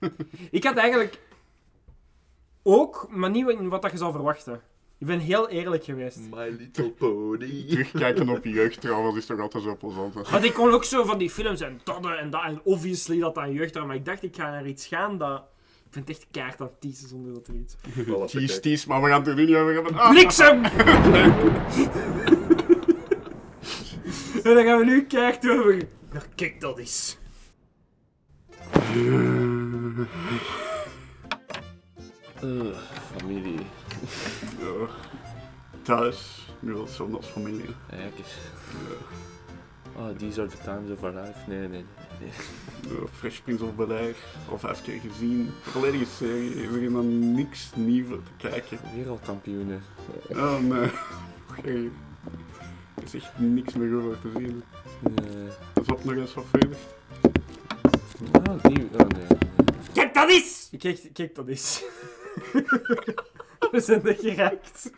ik 0.50 0.64
had 0.64 0.76
eigenlijk 0.76 1.20
ook, 2.62 3.06
maar 3.10 3.30
niet 3.30 3.68
wat 3.68 3.82
dat 3.82 3.90
je 3.90 3.96
zou 3.96 4.12
verwachten. 4.12 4.60
Ik 5.00 5.06
ben 5.06 5.18
heel 5.18 5.48
eerlijk 5.48 5.84
geweest. 5.84 6.18
My 6.30 6.56
Little 6.58 6.90
Pony. 6.90 7.64
Terugkijken 7.68 8.28
op 8.28 8.44
je 8.44 8.50
jeugdtrauma's 8.50 9.16
is 9.16 9.26
toch 9.26 9.40
altijd 9.40 9.64
zo 9.64 9.76
plezant. 9.76 10.14
hè? 10.14 10.22
Want 10.30 10.44
ik 10.44 10.52
kon 10.54 10.70
ook 10.72 10.84
zo 10.84 11.04
van 11.04 11.18
die 11.18 11.30
films 11.30 11.60
en 11.60 11.80
dat 11.84 12.06
en 12.18 12.30
dat. 12.30 12.42
En 12.44 12.60
obviously 12.64 13.18
dat 13.18 13.38
aan 13.38 13.52
jeugd 13.52 13.74
Maar 13.74 13.94
ik 13.94 14.04
dacht, 14.04 14.22
ik 14.22 14.36
ga 14.36 14.50
naar 14.50 14.66
iets 14.66 14.86
gaan 14.86 15.18
dat... 15.18 15.42
Ik 15.86 15.90
vind 15.90 16.08
het 16.08 16.16
echt 16.16 16.26
kaart 16.30 16.60
aan 16.60 16.70
teasen 16.80 17.08
zonder 17.08 17.32
dat 17.32 17.46
er 17.46 17.54
iets... 17.54 18.60
Tease, 18.60 18.88
maar 18.88 19.02
we 19.02 19.08
gaan 19.08 19.18
het 19.18 19.28
er 19.28 19.34
nu 19.34 19.46
niet 19.46 19.54
over 19.54 19.74
hebben. 19.74 19.94
Ah, 19.94 20.10
Bliksem! 20.10 20.64
en 24.44 24.54
dan 24.54 24.64
gaan 24.64 24.78
we 24.78 24.84
nu 24.84 25.04
kijken 25.06 25.50
over... 25.58 25.76
Nou, 26.12 26.24
kijk 26.34 26.60
dat 26.60 26.78
eens. 26.78 27.18
Eh, 32.40 32.78
familie. 33.16 33.60
Ja. 34.58 34.88
Thuis, 35.82 36.48
nu 36.58 36.76
als 36.76 36.96
zo'n 36.96 37.16
als 37.16 37.26
familie. 37.26 37.74
Ja, 37.90 37.96
kijk 37.96 38.18
eens. 38.18 38.34
Oh, 39.96 40.16
these 40.16 40.40
are 40.40 40.48
the 40.48 40.56
times 40.56 40.90
of 40.90 41.04
our 41.04 41.12
life. 41.12 41.38
Nee, 41.46 41.58
nee, 41.58 41.68
nee. 41.68 41.84
nee. 42.20 42.30
Ja, 42.82 43.06
Fresh 43.12 43.38
Prince 43.40 43.64
of 43.64 43.74
Bel-Air, 43.74 44.14
al 44.50 44.58
vijf 44.58 44.82
keer 44.82 45.00
gezien. 45.00 45.50
Volledige 45.62 46.06
serie, 46.06 46.54
is 46.54 46.66
er 46.66 46.72
helemaal 46.72 47.02
niks 47.02 47.70
nieuws 47.74 48.08
te 48.08 48.48
kijken. 48.48 48.78
Wereldkampioenen. 48.94 49.82
Oh 50.28 50.58
nee. 50.58 50.90
Oké. 51.58 51.90
Er 52.94 53.04
is 53.04 53.14
echt 53.14 53.38
niks 53.38 53.74
meer 53.74 53.96
over 53.96 54.20
te 54.20 54.30
zien. 54.36 54.62
Nee. 55.00 55.46
Dat 55.72 55.84
is 55.84 55.92
op 55.92 56.04
nog 56.04 56.14
eens 56.14 56.34
wat 56.34 56.44
verder. 56.50 56.78
Oh, 58.48 58.62
die... 58.62 58.88
Oh, 58.92 59.06
nee. 59.08 59.38
Kijk 59.92 60.14
dat 60.14 60.30
eens! 60.30 60.70
Kijk, 60.78 61.10
kijk 61.12 61.34
dat 61.34 61.48
eens. 61.48 61.82
we 63.70 63.80
zijn 63.80 64.02
er 64.06 64.14
geraakt. 64.14 64.90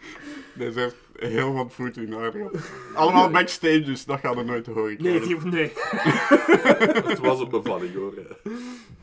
Dit 0.54 0.74
heeft 0.74 0.96
heel 1.18 1.52
wat 1.52 1.72
voet 1.72 1.96
in 1.96 2.14
aarde. 2.14 2.50
Allemaal 2.94 3.30
backstage, 3.30 3.80
dus 3.82 4.04
dat 4.04 4.18
gaat 4.20 4.36
er 4.36 4.44
nooit 4.44 4.64
te 4.64 4.70
horen 4.70 4.96
Nee, 5.02 5.20
krijgen. 5.20 5.50
die, 5.50 5.50
nee. 5.50 5.72
Het 7.08 7.18
was 7.18 7.40
een 7.40 7.48
bevalling 7.48 7.94
hoor. 7.94 8.14
hè. 8.16 8.50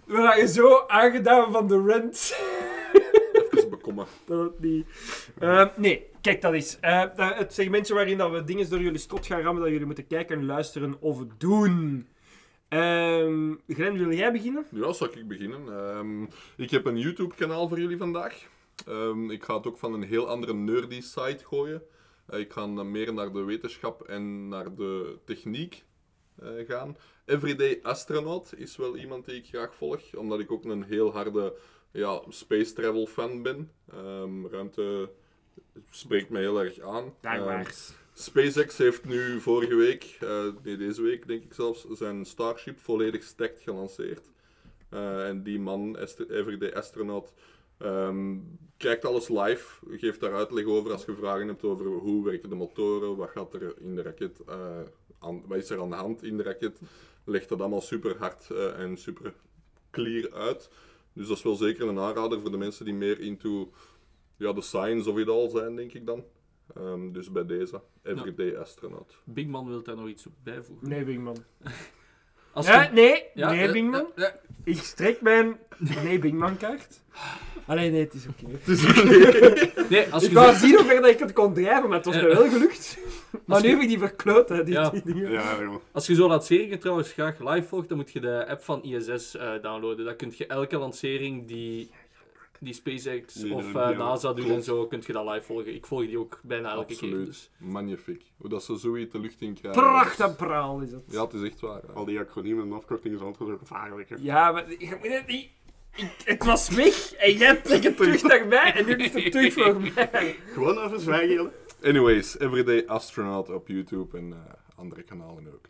We 0.06 0.18
waren 0.18 0.48
zo 0.50 0.84
aangedaan 0.88 1.52
van 1.52 1.68
de 1.68 1.84
rent. 1.86 2.36
Even 3.52 3.70
bekommen. 3.70 4.06
dat 4.26 4.40
het 4.44 4.60
niet... 4.60 4.86
Eh, 5.40 5.66
nee, 5.76 6.06
kijk 6.22 6.42
dat 6.42 6.54
eens. 6.54 6.78
Eh, 6.80 7.04
dat- 7.16 7.36
het 7.38 7.54
segmentje 7.54 7.94
waarin 7.94 8.18
dat 8.18 8.32
we 8.32 8.44
dingen 8.44 8.70
door 8.70 8.82
jullie 8.82 9.00
strot 9.00 9.26
gaan 9.26 9.42
rammen, 9.42 9.62
dat 9.62 9.72
jullie 9.72 9.86
moeten 9.86 10.08
kijken 10.08 10.38
en 10.40 10.46
luisteren 10.46 10.96
of 11.00 11.24
doen. 11.38 12.08
Ehm 12.68 13.54
Glenn, 13.68 13.98
wil 13.98 14.14
jij 14.14 14.32
beginnen? 14.32 14.66
Ja, 14.72 14.94
zal 14.94 15.08
ik 15.14 15.28
beginnen. 15.28 15.62
Ehm, 15.68 16.24
ik 16.58 16.70
heb 16.72 16.86
een 16.86 16.98
YouTube-kanaal 16.98 17.68
voor 17.68 17.80
jullie 17.80 17.98
vandaag. 17.98 18.48
Ehm, 18.86 19.32
ik 19.32 19.44
ga 19.44 19.56
het 19.58 19.68
ook 19.68 19.78
van 19.78 19.94
een 19.94 20.04
heel 20.04 20.28
andere 20.28 20.54
nerdy 20.54 21.02
site 21.02 21.46
gooien. 21.46 21.84
Eh, 22.26 22.40
ik 22.40 22.52
ga 22.52 22.66
meer 22.66 23.14
naar 23.14 23.32
de 23.32 23.44
wetenschap 23.44 24.02
en 24.02 24.48
naar 24.48 24.76
de 24.76 25.18
techniek 25.26 25.84
eh, 26.36 26.50
gaan. 26.68 26.98
Everyday 27.26 27.80
Astronaut 27.82 28.54
is 28.58 28.76
wel 28.76 28.98
iemand 28.98 29.26
die 29.26 29.36
ik 29.36 29.48
graag 29.48 29.76
volg, 29.76 30.16
omdat 30.16 30.40
ik 30.40 30.52
ook 30.52 30.66
een 30.66 30.84
heel 30.84 31.12
harde 31.12 31.56
ja, 31.92 32.22
space 32.30 32.74
travel 32.74 33.06
fan 33.06 33.42
ben. 33.42 33.72
Ehm, 33.92 34.46
ruimte 34.46 35.10
spreekt 35.90 36.30
mij 36.30 36.42
heel 36.42 36.64
erg 36.64 36.80
aan. 36.80 37.14
Ehm, 37.22 37.64
SpaceX 38.14 38.78
heeft 38.78 39.06
nu 39.06 39.40
vorige 39.40 39.76
week, 39.76 40.18
eh, 40.20 40.46
nee 40.64 40.78
deze 40.78 41.02
week 41.02 41.28
denk 41.28 41.44
ik 41.44 41.54
zelfs, 41.54 41.86
zijn 41.90 42.26
Starship 42.26 42.80
volledig 42.80 43.24
stacked 43.24 43.60
gelanceerd. 43.62 44.32
En 44.90 45.44
die 45.44 45.60
man, 45.60 45.98
Everyday 46.30 46.74
Astronaut, 46.74 47.34
ehm, 47.80 48.38
kijkt 48.78 49.06
alles 49.06 49.30
live, 49.30 49.98
geeft 49.98 50.20
daar 50.20 50.34
uitleg 50.34 50.66
over 50.66 50.92
als 50.92 51.06
je 51.06 51.16
vragen 51.16 51.48
hebt 51.48 51.64
over 51.64 51.86
hoe 51.86 52.26
werken 52.26 52.50
de 52.50 52.56
motoren, 52.56 53.16
wat 53.16 53.30
gaat 53.30 53.54
er 53.54 53.76
in 53.80 53.96
de 53.96 54.02
raket, 54.02 54.40
eh, 54.48 54.82
aan, 55.20 55.48
wat 55.48 55.58
is 55.58 55.70
er 55.70 55.82
aan 55.82 55.90
de 55.90 55.96
hand 55.96 56.24
in 56.24 56.38
de 56.38 56.44
raket, 56.44 56.80
legt 57.24 57.50
dat 57.50 57.60
allemaal 57.60 57.82
super 57.82 58.18
hard 58.18 58.50
eh, 58.50 58.80
en 58.80 58.98
super 58.98 59.34
clear 59.90 60.32
uit. 60.32 60.70
Dus 61.14 61.28
dat 61.28 61.38
is 61.38 61.44
wel 61.44 61.56
zeker 61.56 61.88
een 61.88 62.00
aanrader 62.00 62.40
voor 62.40 62.52
de 62.52 62.58
mensen 62.58 62.86
die 62.86 62.94
meer 62.94 63.20
into 63.20 63.72
ja, 64.38 64.54
de 64.54 64.62
science 64.62 65.10
of 65.10 65.18
it 65.18 65.30
all 65.30 65.50
zijn, 65.50 65.76
denk 65.76 65.94
ik 65.94 66.06
dan. 66.06 66.24
Ehm, 66.76 67.12
dus 67.12 67.32
bij 67.32 67.46
deze, 67.46 67.82
Everyday 68.04 68.58
Astronaut. 68.58 69.18
Big 69.26 69.48
Man 69.48 69.68
wil 69.68 69.84
daar 69.84 69.96
nog 69.96 70.08
iets 70.08 70.26
op 70.26 70.34
bijvoegen. 70.44 70.90
Nee, 70.90 71.04
Bingman. 71.04 71.38
Als 72.60 72.68
Ja, 72.68 72.82
je- 72.84 72.90
nee, 72.92 73.24
Ja, 73.34 73.52
nee, 73.52 73.66
eh, 73.66 73.72
Bingman. 73.72 74.06
Ik 74.64 74.78
strek 74.78 75.22
mijn 75.22 75.58
nee 76.04 76.20
Bingman 76.20 76.58
kaart. 76.58 77.00
Alleen 77.66 77.92
nee, 77.92 78.02
het 78.02 78.14
is 78.14 78.26
oké. 78.28 78.46
Nee, 79.90 80.06
als 80.12 80.24
Ik 80.24 80.30
je 80.30 80.36
wou 80.36 80.52
zo- 80.54 80.58
zien 80.66 80.76
hoe 80.76 80.86
ver 80.86 81.02
dat 81.02 81.10
ik 81.10 81.20
het 81.20 81.34
kon 81.34 81.54
drijven, 81.54 81.88
maar 81.90 81.98
het 81.98 82.06
was 82.06 82.16
wel 82.22 82.50
gelukt. 82.50 82.98
Maar 83.46 83.62
nu 83.62 83.68
je- 83.68 83.74
heb 83.74 83.82
ik 83.84 83.88
die 83.90 84.00
verkloot, 84.00 84.50
hè, 84.50 84.64
die, 84.64 84.74
Ja. 84.74 84.90
die 84.90 85.02
dingen. 85.06 85.32
Ja. 85.32 85.58
Als 85.92 86.08
je 86.08 86.16
zo 86.16 86.28
lanceringen 86.28 86.80
trouwens 86.80 87.12
graag 87.12 87.40
live 87.40 87.68
volgt, 87.68 87.88
dan 87.90 87.98
moet 87.98 88.12
je 88.12 88.20
de 88.20 88.46
app 88.48 88.64
van 88.64 88.84
ISS 88.84 89.36
eh, 89.38 89.52
downloaden. 89.62 90.06
Dan 90.06 90.16
kun 90.16 90.34
je 90.38 90.46
elke 90.48 90.78
lancering 90.78 91.48
die, 91.48 91.90
die 92.60 92.74
SpaceX 92.74 93.44
of 93.44 93.72
doen, 93.72 93.82
eh, 93.82 93.98
NASA 93.98 94.34
doet 94.34 94.50
en 94.50 94.64
zo, 94.64 94.88
kun 94.88 95.04
je 95.06 95.14
dat 95.14 95.26
live 95.26 95.42
volgen. 95.46 95.74
Ik 95.76 95.86
volg 95.86 96.02
die 96.06 96.20
ook 96.20 96.40
bijna 96.44 96.72
elke 96.72 96.86
keer. 96.86 96.96
Absoluut. 96.96 97.26
Dus. 97.26 97.50
Magnifiek. 97.58 98.24
Hoe 98.38 98.50
dat 98.50 98.64
ze 98.64 98.78
zoiets 98.78 99.12
de 99.12 99.20
lucht 99.20 99.42
in 99.42 99.54
krijgen. 99.54 99.82
Pracht 99.82 100.20
en 100.20 100.36
praal 100.36 100.80
is 100.82 100.92
het. 100.92 101.04
Ja, 101.08 101.24
het 101.24 101.34
is 101.34 101.42
echt 101.50 101.60
waar. 101.60 101.82
hè. 101.82 101.94
Al 101.94 102.06
die 102.06 102.20
acroniemen 102.20 102.66
en 102.66 102.74
afkortingen 102.74 103.18
zijn 103.18 103.30
altijd 103.30 103.50
zo 103.50 103.58
gevaarlijk. 103.58 104.10
Ja, 104.20 104.52
maar 104.52 104.66
moet 104.68 105.00
het 105.02 105.28
niet... 105.28 105.50
Ik, 105.96 106.12
het 106.24 106.44
was 106.46 106.70
weg 106.70 107.14
en 107.14 107.34
jij 107.34 107.56
trekt 107.56 107.84
het 107.84 107.98
terug 107.98 108.24
naar 108.24 108.48
mij 108.48 108.74
en 108.74 108.86
nu 108.86 108.96
is 108.96 109.14
het 109.14 109.32
terug 109.32 109.54
voor 109.54 109.82
mij. 109.82 110.36
Gewoon 110.54 110.78
even 110.86 111.00
zwijgen. 111.00 111.52
Anyways, 111.84 112.40
Everyday 112.40 112.84
Astronaut 112.88 113.50
op 113.50 113.68
YouTube 113.68 114.18
en 114.18 114.34
eh, 114.34 114.40
andere 114.76 115.04
kanalen 115.04 115.54
ook. 115.54 115.66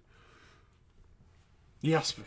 Jasper. 1.79 2.23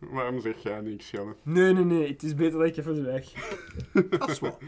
Waarom 0.16 0.40
zeg 0.40 0.62
jij 0.62 0.80
niks, 0.80 1.10
Janne? 1.10 1.34
Nee, 1.42 1.72
nee, 1.72 1.84
nee. 1.84 2.08
Het 2.08 2.22
is 2.22 2.34
beter 2.34 2.58
dat 2.58 2.68
ik 2.68 2.76
even 2.76 2.96
zwijg. 2.96 3.32
Dat 4.18 4.28
is 4.28 4.40
wel. 4.40 4.58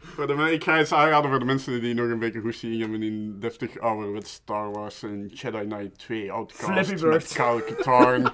Voor 0.00 0.26
de, 0.26 0.52
ik 0.52 0.64
ga 0.64 0.78
eens 0.78 0.92
aanraden 0.92 1.30
voor 1.30 1.38
de 1.38 1.44
mensen 1.44 1.80
die 1.80 1.94
nog 1.94 2.08
een 2.08 2.18
beetje 2.18 2.40
goesting 2.40 2.80
hebben 2.80 3.02
in 3.02 3.40
deftig 3.40 3.78
ouderwets 3.78 4.32
Star 4.32 4.70
Wars 4.70 5.02
en 5.02 5.26
Jedi 5.26 5.64
Knight 5.66 5.98
2 5.98 6.32
Outcast 6.32 6.62
Flappy 6.62 6.94
Bird. 6.94 7.12
met 7.12 7.32
Kyle 7.32 7.64
Katarn. 7.64 8.32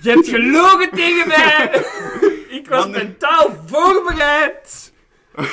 Je 0.00 0.10
hebt 0.10 0.28
gelogen 0.28 0.90
tegen 0.90 1.28
mij! 1.28 1.84
Ik 2.58 2.68
was 2.68 2.82
Man. 2.84 2.90
mentaal 2.90 3.50
voorbereid! 3.66 4.92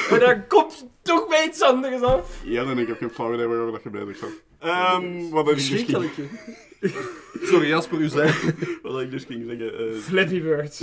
Maar 0.09 0.19
dan 0.19 0.47
komt 0.47 0.87
toch 1.01 1.27
bij 1.27 1.45
iets 1.45 1.61
anders 1.61 2.01
af. 2.01 2.41
ja, 2.43 2.63
en 2.63 2.77
ik 2.77 2.87
heb 2.87 2.97
geen 2.97 3.09
flauw 3.09 3.33
idee 3.33 3.47
waarover 3.47 3.71
dat 3.71 3.83
je 3.83 3.89
bezig 3.89 4.19
bent. 4.19 4.33
Ehm 4.59 5.29
wat, 5.29 5.49
ik 5.49 5.55
dus 5.55 5.69
ging. 5.69 6.09
Sorry 7.49 7.67
Jasper, 7.67 7.99
u 7.99 8.07
zei. 8.07 8.33
wat 8.83 9.01
ik 9.01 9.11
dus 9.11 9.25
ging 9.25 9.45
zeggen, 9.45 9.77
eh, 9.77 9.95
Flappy 9.95 10.41
Bird. 10.41 10.77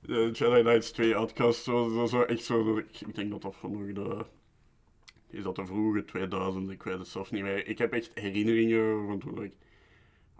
de 0.00 0.30
Jedi 0.32 0.60
Knights 0.62 0.90
2 0.90 1.16
Outcast, 1.16 1.62
zo, 1.62 1.88
zo, 1.88 2.06
zo 2.06 2.22
echt 2.22 2.44
zo, 2.44 2.64
dat 2.64 2.78
ik, 2.78 3.00
ik 3.00 3.14
denk 3.14 3.30
dat 3.30 3.42
dat 3.42 3.56
van 3.56 3.72
nog 3.72 3.92
de... 3.92 4.24
Is 5.30 5.42
dat 5.42 5.56
de 5.56 5.66
vroege 5.66 6.04
2000? 6.04 6.70
Ik 6.70 6.82
weet 6.82 6.98
het 6.98 7.08
zelfs 7.08 7.30
niet 7.30 7.42
meer. 7.42 7.66
Ik 7.66 7.78
heb 7.78 7.92
echt 7.92 8.10
herinneringen 8.14 9.06
van 9.06 9.18
toen 9.18 9.42
ik 9.42 9.52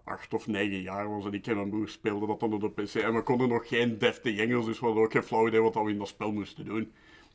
acht 0.05 0.35
of 0.35 0.47
negen 0.47 0.83
jaar 0.83 1.11
was 1.11 1.25
en 1.25 1.33
ik 1.33 1.47
en 1.47 1.57
mijn 1.57 1.71
broer 1.71 1.89
speelden 1.89 2.29
dat 2.29 2.41
dan 2.41 2.53
op 2.53 2.61
de 2.61 2.83
PC. 2.83 2.95
En 2.95 3.15
we 3.15 3.23
konden 3.23 3.49
nog 3.49 3.69
geen 3.69 3.99
deftig 3.99 4.39
Engels, 4.39 4.67
dus 4.67 4.81
we 4.81 4.87
hadden 4.87 5.05
ook 5.05 5.13
geen 5.13 5.23
flauw 5.23 5.49
idee 5.49 5.61
wat 5.61 5.75
we 5.75 5.91
in 5.91 5.99
dat 5.99 6.09
spel 6.09 6.33
moesten 6.33 6.65
doen. 6.65 6.93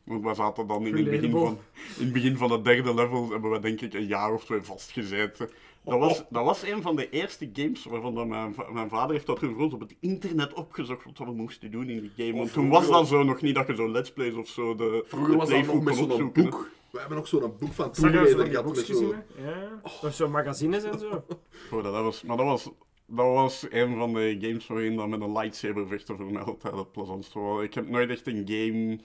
Want 0.08 0.24
we 0.24 0.34
zaten 0.34 0.68
dan 0.68 0.86
in 0.86 0.96
het, 0.96 1.10
begin 1.10 1.32
van, 1.32 1.58
in 1.98 2.04
het 2.04 2.14
begin 2.14 2.38
van 2.38 2.52
het 2.52 2.64
derde 2.64 2.94
level, 2.94 3.30
hebben 3.30 3.52
we 3.52 3.60
denk 3.60 3.82
ik 3.82 3.94
een 3.94 4.06
jaar 4.08 4.34
of 4.34 4.46
twee 4.46 4.62
vastgezeten. 4.62 5.50
Dat 5.84 6.00
was, 6.00 6.24
dat 6.30 6.46
was 6.46 6.64
een 6.64 6.82
van 6.82 6.96
de 6.96 7.10
eerste 7.10 7.50
games 7.54 7.86
waarvan 7.86 8.16
dat 8.16 8.28
mijn, 8.28 8.56
mijn 8.72 8.90
vader 8.90 9.12
heeft 9.12 9.26
dat 9.26 9.40
toen 9.40 9.54
voor 9.54 9.64
ons 9.64 9.74
op 9.74 9.80
het 9.80 9.96
internet 10.00 10.54
opgezocht 10.54 11.04
wat 11.06 11.18
we 11.18 11.34
moesten 11.34 11.72
doen 11.72 11.90
in 11.90 12.00
die 12.02 12.12
game. 12.18 12.32
Want 12.32 12.46
Of 12.46 12.52
toen 12.52 12.70
was 12.70 12.88
dat 12.88 13.08
zo 13.08 13.24
nog 13.24 13.42
niet 13.42 13.56
dat 13.56 13.68
je 13.68 13.76
zo 13.76 13.90
let's 13.92 14.12
plays 14.12 14.34
of 14.34 14.48
zo 14.48 14.76
de 14.76 15.04
Vroeger 15.08 15.32
de 15.32 15.38
was 15.38 15.50
dat 15.50 15.66
nog 15.66 15.84
met 15.84 15.96
zo'n 15.96 16.32
boek. 16.32 16.70
We 16.92 17.00
hebben 17.00 17.18
nog 17.18 17.28
zo'n 17.28 17.54
boek 17.60 17.74
van 17.74 17.96
Zag 17.96 18.12
Tomb 18.12 18.76
je 18.76 18.84
zo? 18.84 19.16
Ja. 19.38 19.82
Of 20.04 20.14
zo 20.14 20.30
magazines 20.30 20.84
en 20.84 21.00
zo. 21.00 21.24
Oh, 21.72 21.84
dat 21.84 21.94
was, 21.94 22.24
maar 22.24 22.38
dat 22.38 22.46
was, 22.46 22.64
dat 23.06 23.26
was 23.26 23.66
een 23.70 23.96
van 23.96 24.14
de 24.14 24.38
games 24.42 24.68
waarin 24.68 24.96
dat 24.96 25.08
met 25.08 25.22
een 25.22 25.32
lightsaber 25.32 25.88
vechten 25.88 26.18
voor 26.18 26.32
mij 26.32 26.42
altijd 26.42 26.76
het 26.76 26.92
plezantste 26.92 27.40
was. 27.40 27.64
Ik 27.64 27.74
heb 27.74 27.90
nooit 27.90 28.10
echt 28.10 28.28
een 28.28 28.44
game, 28.46 29.00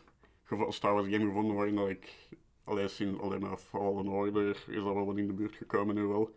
gevo- 0.53 0.71
Star 0.71 0.93
Wars 0.95 1.09
game 1.09 1.25
gevonden 1.25 1.57
waarin 1.57 1.75
dat 1.75 1.89
ik, 1.89 2.13
alleen 2.65 2.91
sinds 2.91 3.21
alleen 3.21 3.41
maar 3.41 3.57
Fallen 3.57 4.09
Order 4.09 4.65
is 4.69 4.75
dat 4.75 4.95
wel 4.95 5.07
wat 5.07 5.17
in 5.17 5.27
de 5.27 5.33
buurt 5.33 5.55
gekomen 5.57 5.95
nu 5.95 6.03
wel. 6.03 6.31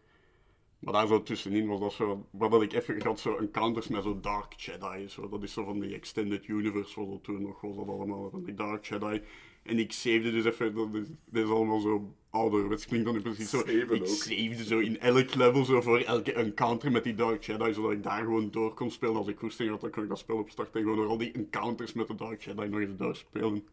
Maar 0.79 0.93
daar 0.93 1.07
zo 1.07 1.23
tussenin 1.23 1.67
was 1.67 1.79
dat 1.79 1.93
zo, 1.93 2.25
wat 2.29 2.51
dat 2.51 2.61
ik 2.61 2.73
even, 2.73 3.01
had 3.01 3.19
zo 3.19 3.35
encounters 3.37 3.87
met 3.87 4.03
zo 4.03 4.19
Dark 4.19 4.53
Jedi, 4.53 5.09
zo, 5.09 5.29
dat 5.29 5.43
is 5.43 5.53
zo 5.53 5.63
van 5.63 5.79
die 5.79 5.93
Extended 5.95 6.47
Universe, 6.47 6.99
wat 6.99 7.09
dat 7.09 7.23
toen 7.23 7.41
nog 7.41 7.61
was 7.61 7.75
dat 7.75 7.87
allemaal, 7.87 8.29
van 8.29 8.43
die 8.43 8.53
Dark 8.53 8.85
Jedi. 8.85 9.21
En 9.63 9.79
ik 9.79 9.91
savede 9.91 10.31
dus 10.31 10.45
even, 10.45 10.75
dat 10.75 10.87
is, 10.93 11.07
dit 11.25 11.43
is 11.43 11.49
allemaal 11.49 11.79
zo 11.79 12.13
ouderwets, 12.29 12.85
klinkt 12.85 13.05
dan 13.05 13.21
precies 13.21 13.49
zo. 13.49 13.57
Saven 13.57 13.81
ik 13.95 14.01
ook. 14.01 14.05
savede 14.07 14.63
zo 14.63 14.79
in 14.79 14.99
elk 14.99 15.35
level, 15.35 15.65
zo 15.65 15.81
voor 15.81 15.99
elke 15.99 16.33
encounter 16.33 16.91
met 16.91 17.03
die 17.03 17.15
Dark 17.15 17.43
Jedi, 17.43 17.73
zodat 17.73 17.91
ik 17.91 18.03
daar 18.03 18.23
gewoon 18.23 18.51
door 18.51 18.73
kon 18.73 18.91
spelen. 18.91 19.15
Als 19.15 19.27
ik 19.27 19.37
goesting 19.39 19.69
had, 19.69 19.81
dan 19.81 19.89
kon 19.89 20.03
ik 20.03 20.09
dat 20.09 20.19
spel 20.19 20.37
opstarten 20.37 20.73
en 20.73 20.81
gewoon 20.81 20.97
door 20.97 21.07
al 21.07 21.17
die 21.17 21.31
encounters 21.31 21.93
met 21.93 22.07
de 22.07 22.15
Dark 22.15 22.41
Jedi 22.41 22.67
nog 22.67 22.79
eens 22.79 22.97
doorspelen. 22.97 23.63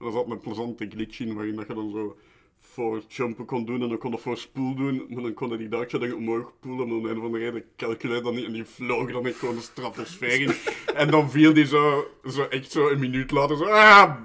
En 0.00 0.06
er 0.06 0.12
zat 0.12 0.30
een 0.30 0.40
plezante 0.40 0.86
glitch 0.88 1.20
in 1.20 1.34
waarin 1.34 1.56
dat 1.56 1.66
je 1.66 1.74
dan 1.74 1.90
zo 1.90 2.16
voor 2.60 3.02
jumpen 3.08 3.44
kon 3.44 3.64
doen 3.64 3.82
en 3.82 3.88
dan 3.88 3.98
kon 3.98 4.10
je 4.10 4.18
voor 4.18 4.36
spoel 4.36 4.74
doen. 4.74 5.06
Maar 5.08 5.22
dan 5.22 5.34
kon 5.34 5.50
je 5.50 5.56
die 5.56 5.68
duikje 5.68 5.98
dan 5.98 6.14
omhoog 6.14 6.52
poelen. 6.60 6.88
Maar 6.88 6.96
om 6.96 7.06
een 7.06 7.18
of 7.18 7.24
andere 7.24 7.44
reden 7.44 7.64
calculeerde 7.76 8.24
dat 8.24 8.34
niet. 8.34 8.44
En 8.44 8.52
die 8.52 8.64
vloog 8.64 9.12
dan 9.12 9.26
echt 9.26 9.38
gewoon 9.38 9.54
de 9.54 9.60
stratosfeer 9.60 10.40
in. 10.40 10.54
En 10.94 11.10
dan 11.10 11.30
viel 11.30 11.54
die 11.54 11.66
zo, 11.66 12.06
zo 12.24 12.42
echt 12.42 12.70
zo 12.70 12.88
een 12.88 12.98
minuut 12.98 13.30
later 13.30 13.56
zo... 13.56 13.64
Ah, 13.64 14.16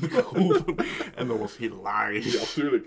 de 0.00 0.64
en 1.14 1.26
dat 1.28 1.38
was 1.38 1.56
hilarisch. 1.56 2.32
Ja, 2.32 2.62
tuurlijk. 2.62 2.86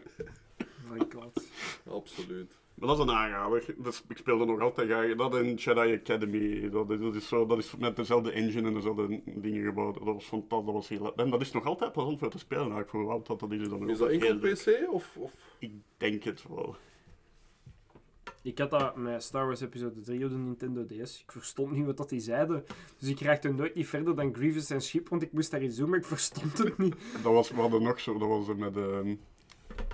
Oh 0.60 0.92
my 0.92 1.06
god. 1.14 1.48
Absoluut. 1.90 2.61
Maar 2.82 2.90
dat 2.90 3.00
is 3.00 3.04
een 3.04 3.18
aanrader. 3.18 3.76
Dus 3.78 4.04
ik 4.08 4.18
speelde 4.18 4.46
nog 4.46 4.60
altijd 4.60 4.90
graag. 4.90 5.16
Dat 5.16 5.36
in 5.36 5.54
Jedi 5.54 5.94
Academy. 5.94 6.70
Dat 6.70 6.92
is, 6.92 7.00
dat 7.00 7.16
is, 7.16 7.28
zo, 7.28 7.46
dat 7.46 7.58
is 7.58 7.76
met 7.76 7.96
dezelfde 7.96 8.32
engine 8.32 8.68
en 8.68 8.74
dezelfde 8.74 9.22
dingen 9.26 9.64
gebouwd. 9.64 9.94
Dat 9.94 10.04
was 10.04 10.26
fantastisch. 10.26 10.66
Dat 10.66 10.74
was 10.74 10.90
heel... 10.90 11.16
En 11.16 11.30
dat 11.30 11.42
is 11.42 11.52
nog 11.52 11.66
altijd 11.66 11.92
plezant 11.92 12.20
voor 12.20 12.30
te 12.30 12.38
spelen. 12.38 12.88
Voor 12.88 13.02
hoe 13.02 13.12
oud 13.12 13.28
dat 13.28 13.40
dat 13.40 13.52
is. 13.52 13.70
Dan 13.70 13.90
Is 13.90 13.98
dat 13.98 14.10
enkel. 14.10 14.38
PC 14.38 14.92
of... 14.92 15.18
of... 15.18 15.34
Ik 15.60 15.72
denk 15.98 16.24
het 16.24 16.46
wel. 16.48 16.76
Ik 18.44 18.58
had 18.58 18.70
dat 18.70 18.96
met 18.96 19.24
Star 19.24 19.46
Wars 19.46 19.62
Episode 19.62 20.02
3 20.02 20.24
op 20.26 20.32
de 20.32 20.38
Nintendo 20.38 20.86
DS. 20.86 21.22
Ik 21.22 21.32
verstond 21.32 21.72
niet 21.72 21.86
wat 21.86 21.98
dat 21.98 22.10
die 22.10 22.20
zeiden. 22.20 22.64
Dus 22.98 23.10
ik 23.10 23.20
raakte 23.20 23.54
nooit 23.54 23.76
niet 23.76 23.88
verder 23.88 24.16
dan 24.16 24.34
Grievous 24.34 24.70
en 24.70 24.82
Schip, 24.82 25.10
want 25.10 25.22
ik 25.22 25.32
moest 25.32 25.52
daar 25.52 25.64
iets 25.64 25.76
doen, 25.76 25.90
maar 25.90 26.00
ik 26.00 26.06
verstond 26.06 26.58
het 26.58 26.78
niet. 26.78 26.96
Dat 27.24 27.34
was, 27.34 27.50
we 27.50 27.60
hadden 27.60 27.84
nog 27.84 28.00
zo, 28.00 28.18
dat 28.18 28.28
was 28.28 28.56
met 28.56 28.78
ehm 28.78 29.16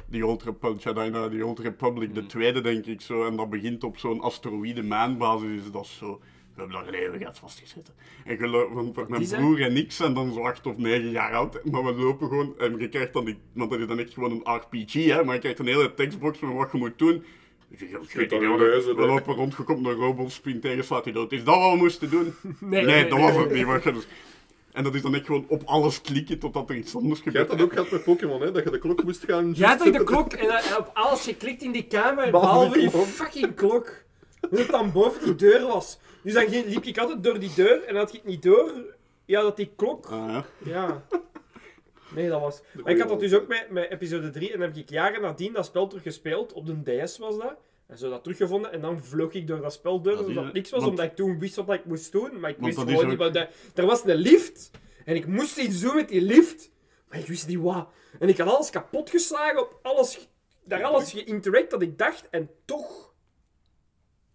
die 0.10 0.26
Old 0.26 0.44
Republic, 0.44 0.84
Jedi 0.84 1.30
die 1.30 1.46
Old 1.46 1.60
Republic, 1.60 2.16
de 2.16 2.26
tweede 2.26 2.62
denk 2.62 2.86
ik 2.86 3.02
zo. 3.02 3.26
En 3.26 3.36
dat 3.36 3.50
begint 3.50 3.84
op 3.84 3.98
zo'n 3.98 4.22
asteroïde 4.22 4.84
maanbasis, 4.84 5.64
is 5.64 5.72
dat 5.72 5.88
zo. 5.88 6.22
We 6.54 6.64
hebben 6.64 6.82
daar 6.82 6.94
een 6.94 7.00
eeuwigheid 7.00 7.40
vastgezeten. 7.40 7.94
En 8.26 8.38
geloof, 8.38 8.72
want 8.72 9.10
mijn 9.10 9.28
broer 9.28 9.62
en 9.62 9.78
ik 9.78 9.92
zijn 9.92 10.14
dan 10.14 10.34
zo 10.34 10.42
acht 10.42 10.68
of 10.68 10.78
negen 10.78 11.10
jaar 11.10 11.34
oud, 11.34 11.64
maar 11.64 11.84
we 11.84 12.02
lopen 12.02 12.28
gewoon, 12.28 12.60
en 12.60 12.80
je 12.80 12.90
krijgt 12.90 13.14
dan 13.14 13.26
die, 13.26 13.38
want 13.54 13.70
dat 13.70 13.80
is 13.80 13.88
dan 13.88 14.00
echt 14.00 14.14
gewoon 14.14 14.32
een 14.32 14.56
RPG, 14.56 14.94
hè, 14.94 15.24
maar 15.24 15.34
je 15.34 15.40
krijgt 15.40 15.60
een 15.60 15.68
hele 15.68 15.94
tekstbox 15.94 16.40
met 16.40 16.54
wat 16.54 16.72
je 16.72 16.78
moet 16.78 17.00
doen. 17.00 17.24
We, 18.96 19.06
lopen 19.06 19.34
rond, 19.34 19.56
je 19.56 19.64
komt 19.64 19.86
een 19.86 19.94
robot, 19.94 20.32
springt 20.32 20.62
tegen, 20.62 20.84
slaat 20.84 21.04
hij 21.04 21.14
dood. 21.14 21.32
Is 21.32 21.44
dat 21.44 21.56
wat 21.56 21.72
we 21.72 21.78
moesten 21.78 22.10
doen? 22.10 22.34
Nee, 22.60 22.86
Nee, 22.86 23.08
dat 23.08 23.20
was 23.20 23.36
het 23.36 23.52
niet. 23.52 23.66
Maar 23.66 23.82
je 23.84 23.92
dus... 23.92 24.08
En 24.78 24.84
dat 24.84 24.96
is 24.96 25.02
dan 25.02 25.16
echt 25.16 25.26
gewoon 25.26 25.46
op 25.48 25.62
alles 25.66 26.02
klikken 26.02 26.40
totdat 26.40 26.70
er 26.70 26.76
iets 26.76 26.96
anders 26.96 27.22
Jij 27.24 27.32
hebt 27.34 27.50
gebeurt. 27.50 27.60
dat 27.60 27.68
ook 27.68 27.74
gehad 27.74 27.92
met 27.92 28.04
Pokémon, 28.04 28.42
hè? 28.42 28.52
Dat 28.52 28.64
je 28.64 28.70
de 28.72 28.80
klok 28.80 29.04
moest 29.04 29.24
gaan... 29.26 29.54
Ja, 29.56 29.76
dat 29.76 29.86
je 29.86 29.92
de 29.92 30.04
klok 30.04 30.34
en, 30.34 30.48
dan- 30.48 30.58
en 30.58 30.78
op 30.78 30.90
alles 30.94 31.24
geklikt 31.24 31.62
in 31.62 31.72
die 31.72 31.88
kamer, 31.88 32.32
Behalve 32.32 32.80
die 32.80 32.90
fucking 32.90 33.56
klok. 33.56 33.94
Dat 34.42 34.60
het 34.60 34.70
dan 34.70 34.92
boven 34.92 35.24
die 35.24 35.36
deur 35.36 35.68
was. 35.68 36.00
Dus 36.24 36.34
dan 36.34 36.46
liep 36.50 36.84
ik 36.84 36.98
altijd 36.98 37.24
door 37.24 37.40
die 37.40 37.52
deur 37.56 37.84
en 37.84 37.96
had 37.96 38.10
ik 38.10 38.16
het 38.16 38.26
niet 38.26 38.44
door. 38.44 38.72
Ja, 39.26 39.42
dat 39.42 39.56
die 39.58 39.72
klok. 39.76 40.06
Ah, 40.10 40.28
ja. 40.30 40.44
Ja. 40.64 41.04
Nee, 42.16 42.30
dat 42.30 42.42
was. 42.42 42.62
Maar 42.84 42.94
ik 42.94 43.00
had 43.00 43.10
dat 43.10 43.20
dus 43.20 43.34
ook 43.34 43.48
met, 43.48 43.68
met 43.70 43.92
episode 43.92 44.30
3 44.30 44.52
en 44.54 44.60
dan 44.60 44.68
heb 44.68 44.78
ik 44.78 44.90
jaren 44.90 45.22
nadien 45.22 45.54
dat 45.54 45.66
spel 45.66 45.88
teruggespeeld. 45.88 46.54
Op 46.54 46.66
de 46.66 47.04
DS 47.06 47.18
was 47.18 47.38
dat. 47.38 47.56
En 47.88 47.98
zo 47.98 48.10
dat 48.10 48.24
teruggevonden 48.24 48.72
en 48.72 48.82
dan 48.82 49.04
vloog 49.04 49.34
ik 49.34 49.48
door 49.48 49.62
dat 49.62 49.74
spel 49.74 50.02
door 50.02 50.12
Dat 50.16 50.22
alsof 50.26 50.38
is- 50.38 50.44
dat 50.44 50.54
niks 50.54 50.70
was, 50.70 50.80
want- 50.80 50.92
omdat 50.92 51.06
ik 51.06 51.16
toen 51.16 51.40
wist 51.40 51.56
wat 51.56 51.74
ik 51.74 51.86
moest 51.86 52.12
doen. 52.12 52.40
Maar 52.40 52.50
ik 52.50 52.58
wist 52.60 52.78
gewoon 52.78 52.96
ook- 53.04 53.10
niet 53.10 53.18
wat. 53.18 53.36
Er 53.76 53.86
was 53.86 54.04
een 54.06 54.16
lift 54.16 54.72
en 55.06 55.16
ik 55.16 55.28
moest 55.28 55.58
iets 55.58 55.80
doen 55.82 55.96
met 55.96 56.10
die 56.10 56.22
lift, 56.22 56.72
maar 57.10 57.20
ik 57.20 57.28
wist 57.28 57.48
niet 57.48 57.60
wat. 57.60 57.88
En 58.20 58.30
ik 58.30 58.38
had 58.38 58.48
alles 58.56 58.70
kapot 58.70 59.10
geslagen, 59.10 59.60
op 59.62 59.80
alles, 59.82 60.28
daar 60.64 60.84
alles 60.84 61.12
geïnteract 61.12 61.70
dat 61.70 61.82
ik 61.82 61.98
dacht 61.98 62.30
en 62.30 62.50
toch 62.66 63.07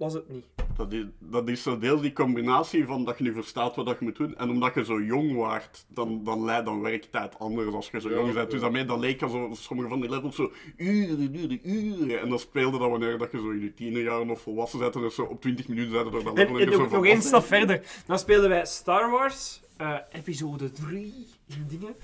was 0.03 0.12
het 0.12 0.29
niet. 0.29 0.45
Dat 0.77 0.93
is, 0.93 1.05
dat 1.19 1.49
is 1.49 1.62
zo 1.62 1.79
deels 1.79 2.01
die 2.01 2.12
combinatie 2.12 2.87
van 2.87 3.05
dat 3.05 3.19
je 3.19 3.24
nu 3.24 3.33
verstaat 3.33 3.77
wat 3.77 3.87
dat 3.87 3.99
je 3.99 4.05
moet 4.05 4.16
doen. 4.16 4.37
En 4.37 4.51
omdat 4.51 4.74
je 4.74 4.85
zo 4.85 5.01
jong 5.03 5.35
waart, 5.37 5.85
dan, 5.89 6.24
dan 6.24 6.45
leidt 6.45 6.66
dan 6.66 6.81
werktijd 6.81 7.39
anders 7.39 7.74
als 7.74 7.89
je 7.91 8.01
zo 8.01 8.09
Ja, 8.09 8.15
jong 8.15 8.33
bent. 8.33 8.45
ja. 8.47 8.53
Dus 8.53 8.61
daarmee, 8.61 8.85
dat 8.85 8.99
leek 8.99 9.23
alsof 9.23 9.59
sommige 9.59 9.89
van 9.89 10.01
die 10.01 10.11
levels 10.11 10.37
zo 10.37 10.53
uren, 10.77 11.35
uren, 11.37 11.61
uren. 11.70 12.20
En 12.20 12.29
dan 12.29 12.39
speelde 12.39 12.79
dat 12.79 12.91
wanneer 12.91 13.19
dat 13.19 13.31
je 13.33 13.39
zo 13.39 13.51
in 13.51 13.61
je 13.61 13.74
tienerjaren 13.74 14.31
of 14.31 14.41
volwassen 14.41 14.79
bent. 14.79 14.95
En 14.95 15.01
dus 15.01 15.15
zo 15.15 15.23
op 15.23 15.41
20 15.41 15.69
minuten 15.69 15.93
zetten 15.93 16.12
door 16.12 16.24
dat 16.24 16.33
En, 16.37 16.39
level. 16.43 16.59
en 16.61 16.70
je 16.70 16.77
zo 16.89 16.97
nog, 16.97 17.07
één 17.07 17.23
stap 17.23 17.45
verder. 17.45 17.81
Dan 18.07 18.19
speelden 18.19 18.49
wij 18.49 18.66
Star 18.66 19.11
Wars, 19.11 19.61
eh, 19.77 19.97
episode 20.12 20.73
3, 20.73 21.27
in 21.49 21.65
dingen, 21.69 21.95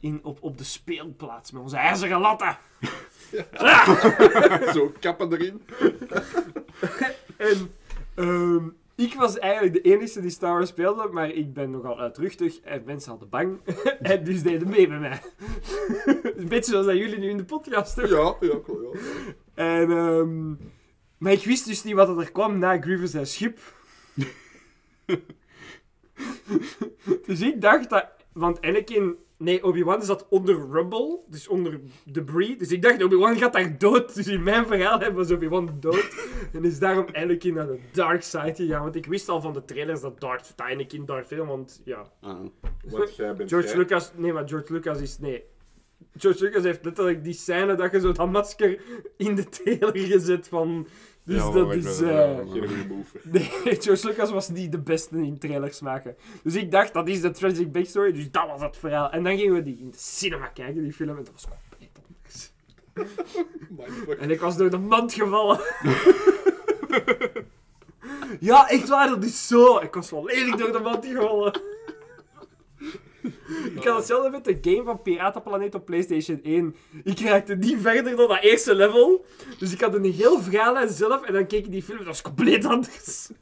in, 0.00 0.20
op, 0.22 0.38
op 0.40 0.58
de 0.58 0.64
speelplaats 0.64 1.50
met 1.52 1.62
onze 1.62 1.76
ijzeren 1.76 2.20
latten. 2.20 2.58
Zo, 4.74 4.92
kappen 5.00 5.32
erin. 5.32 5.62
En 7.38 7.70
ehm, 8.14 8.68
ik 8.94 9.14
was 9.14 9.38
eigenlijk 9.38 9.72
de 9.72 9.80
enige 9.80 10.20
die 10.20 10.30
Star 10.30 10.52
Wars 10.52 10.68
speelde, 10.68 11.08
maar 11.12 11.30
ik 11.30 11.52
ben 11.52 11.70
nogal 11.70 11.96
luidruchtig 11.96 12.60
en 12.60 12.82
mensen 12.84 13.10
hadden 13.10 13.28
bang. 13.28 13.60
en 14.00 14.24
dus 14.24 14.42
deden 14.42 14.68
mee 14.68 14.88
met 14.88 15.00
mij. 15.00 15.20
Een 16.36 16.48
beetje 16.48 16.70
zoals 16.70 16.86
dat 16.86 16.96
jullie 16.96 17.18
nu 17.18 17.28
in 17.28 17.36
de 17.36 17.44
podcast 17.44 17.96
doen. 17.96 18.08
Ja, 18.08 18.36
ja, 18.40 18.58
klopt, 18.64 18.92
ja. 18.92 19.00
En, 19.54 19.90
ehm, 19.90 20.54
maar 21.18 21.32
ik 21.32 21.44
wist 21.44 21.66
dus 21.66 21.82
niet 21.82 21.94
wat 21.94 22.18
er 22.18 22.32
kwam 22.32 22.58
na 22.58 22.80
Grievous 22.80 23.14
en 23.14 23.26
Schip. 23.26 23.58
dus 27.26 27.40
ik 27.40 27.60
dacht 27.60 27.90
dat... 27.90 28.06
Want 28.32 28.60
Anakin... 28.60 29.16
Nee, 29.38 29.64
Obi-Wan 29.64 30.02
zat 30.02 30.26
onder 30.28 30.70
rubble, 30.70 31.20
dus 31.28 31.48
onder 31.48 31.80
debris. 32.04 32.58
Dus 32.58 32.72
ik 32.72 32.82
dacht, 32.82 33.02
Obi-Wan 33.02 33.36
gaat 33.36 33.52
daar 33.52 33.78
dood. 33.78 34.14
Dus 34.14 34.26
in 34.26 34.42
mijn 34.42 34.66
verhaal 34.66 35.12
was 35.12 35.30
Obi-Wan 35.30 35.76
dood. 35.80 36.14
en 36.52 36.64
is 36.64 36.78
daarom 36.78 37.06
Anakin 37.12 37.54
naar 37.54 37.66
de 37.66 37.78
dark 37.92 38.22
side 38.22 38.54
gegaan. 38.54 38.82
Want 38.82 38.94
ik 38.94 39.06
wist 39.06 39.28
al 39.28 39.40
van 39.40 39.52
de 39.52 39.64
trailers 39.64 40.00
dat 40.00 40.20
Darth, 40.20 40.52
Anakin 40.56 41.04
Darth 41.04 41.28
Vader... 41.28 41.46
Want 41.46 41.80
ja, 41.84 42.12
Ah. 42.20 42.40
Want 42.82 43.16
jij 43.16 43.34
bent 43.34 43.50
George 43.50 43.68
jij. 43.68 43.76
Lucas... 43.76 44.12
Nee, 44.16 44.32
maar 44.32 44.48
George 44.48 44.72
Lucas 44.72 45.00
is... 45.00 45.18
Nee. 45.18 45.44
George 46.16 46.44
Lucas 46.44 46.62
heeft 46.62 46.84
letterlijk 46.84 47.24
die 47.24 47.32
scène 47.32 47.74
dat 47.74 47.92
je 47.92 48.00
zo 48.00 48.12
dat 48.12 48.30
masker 48.30 48.80
in 49.16 49.34
de 49.34 49.48
trailer 49.48 49.98
gezet 49.98 50.48
van... 50.48 50.86
Dus 51.28 51.42
Ja, 51.42 51.50
dat 51.50 51.74
is... 51.74 51.98
Geen 51.98 52.48
goede 52.48 52.86
move. 52.88 53.18
Nee, 53.22 53.50
George 53.80 54.06
Lucas 54.06 54.30
was 54.30 54.48
niet 54.48 54.72
de 54.72 54.78
beste 54.78 55.16
in 55.16 55.38
trailers 55.38 55.80
maken. 55.80 56.16
Dus 56.42 56.54
ik 56.54 56.70
dacht, 56.70 56.94
dat 56.94 57.08
is 57.08 57.20
de 57.20 57.30
tragic 57.30 57.72
backstory, 57.72 58.12
dus 58.12 58.30
dat 58.30 58.46
was 58.46 58.60
het 58.60 58.76
verhaal. 58.76 59.10
En 59.10 59.22
dan 59.22 59.36
gingen 59.36 59.54
we 59.54 59.62
die 59.62 59.78
in 59.78 59.90
de 59.90 59.98
cinema 59.98 60.46
kijken, 60.46 60.82
die 60.82 60.92
film, 60.92 61.16
en 61.16 61.24
dat 61.24 61.32
was 61.32 61.46
compleet 61.48 61.90
anders. 62.06 62.50
En 64.20 64.30
ik 64.30 64.40
was 64.40 64.56
door 64.56 64.70
de 64.70 64.78
mand 64.78 65.12
gevallen. 65.12 65.60
ja, 68.40 68.68
echt 68.68 68.88
waar, 68.88 69.08
dat 69.08 69.24
is 69.24 69.46
zo. 69.46 69.78
Ik 69.78 69.94
was 69.94 70.08
volledig 70.08 70.56
door 70.56 70.72
de 70.72 70.78
mand 70.78 71.06
gevallen. 71.06 71.60
Ik 73.74 73.84
had 73.84 73.96
hetzelfde 73.96 74.30
met 74.30 74.44
de 74.44 74.58
game 74.60 74.84
van 74.84 75.02
Piratenplaneet 75.02 75.74
op 75.74 75.84
PlayStation 75.84 76.40
1. 76.42 76.76
Ik 77.04 77.20
raakte 77.20 77.56
niet 77.56 77.80
verder 77.80 78.16
dan 78.16 78.28
dat 78.28 78.40
eerste 78.42 78.74
level. 78.74 79.24
Dus 79.58 79.72
ik 79.72 79.80
had 79.80 79.94
een 79.94 80.12
heel 80.12 80.40
verhaallijn 80.40 80.88
zelf 80.88 81.22
en 81.22 81.32
dan 81.32 81.46
keek 81.46 81.64
ik 81.64 81.70
die 81.70 81.82
film. 81.82 81.98
Dat 81.98 82.06
was 82.06 82.22
compleet 82.22 82.64
anders. 82.64 83.28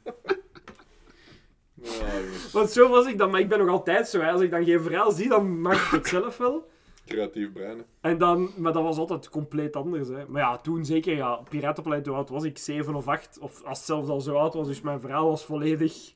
Jongens. 1.81 2.51
Want 2.51 2.69
zo 2.69 2.89
was 2.89 3.07
ik 3.07 3.17
dan, 3.17 3.29
maar 3.29 3.39
ik 3.39 3.49
ben 3.49 3.59
nog 3.59 3.69
altijd 3.69 4.07
zo. 4.07 4.19
Hè. 4.19 4.31
Als 4.31 4.41
ik 4.41 4.51
dan 4.51 4.65
geen 4.65 4.81
verhaal 4.81 5.11
zie, 5.11 5.29
dan 5.29 5.61
maak 5.61 5.85
ik 5.85 5.91
het 5.91 6.07
zelf 6.07 6.37
wel. 6.37 6.69
Creatief 7.05 7.51
brein. 7.53 7.85
En 8.01 8.17
dan, 8.17 8.51
maar 8.57 8.73
dat 8.73 8.83
was 8.83 8.97
altijd 8.97 9.29
compleet 9.29 9.75
anders. 9.75 10.07
Hè. 10.07 10.27
Maar 10.27 10.41
ja, 10.41 10.57
toen 10.57 10.85
zeker, 10.85 11.15
ja, 11.15 11.35
Piratenplaneet, 11.49 12.05
hoe 12.05 12.15
oud 12.15 12.29
was 12.29 12.43
ik? 12.43 12.57
7 12.57 12.95
of 12.95 13.07
8. 13.07 13.37
Of 13.39 13.63
als 13.63 13.77
het 13.77 13.87
zelfs 13.87 14.09
al 14.09 14.21
zo 14.21 14.35
oud 14.35 14.53
was, 14.53 14.67
dus 14.67 14.81
mijn 14.81 14.99
verhaal 14.99 15.29
was 15.29 15.45
volledig. 15.45 16.13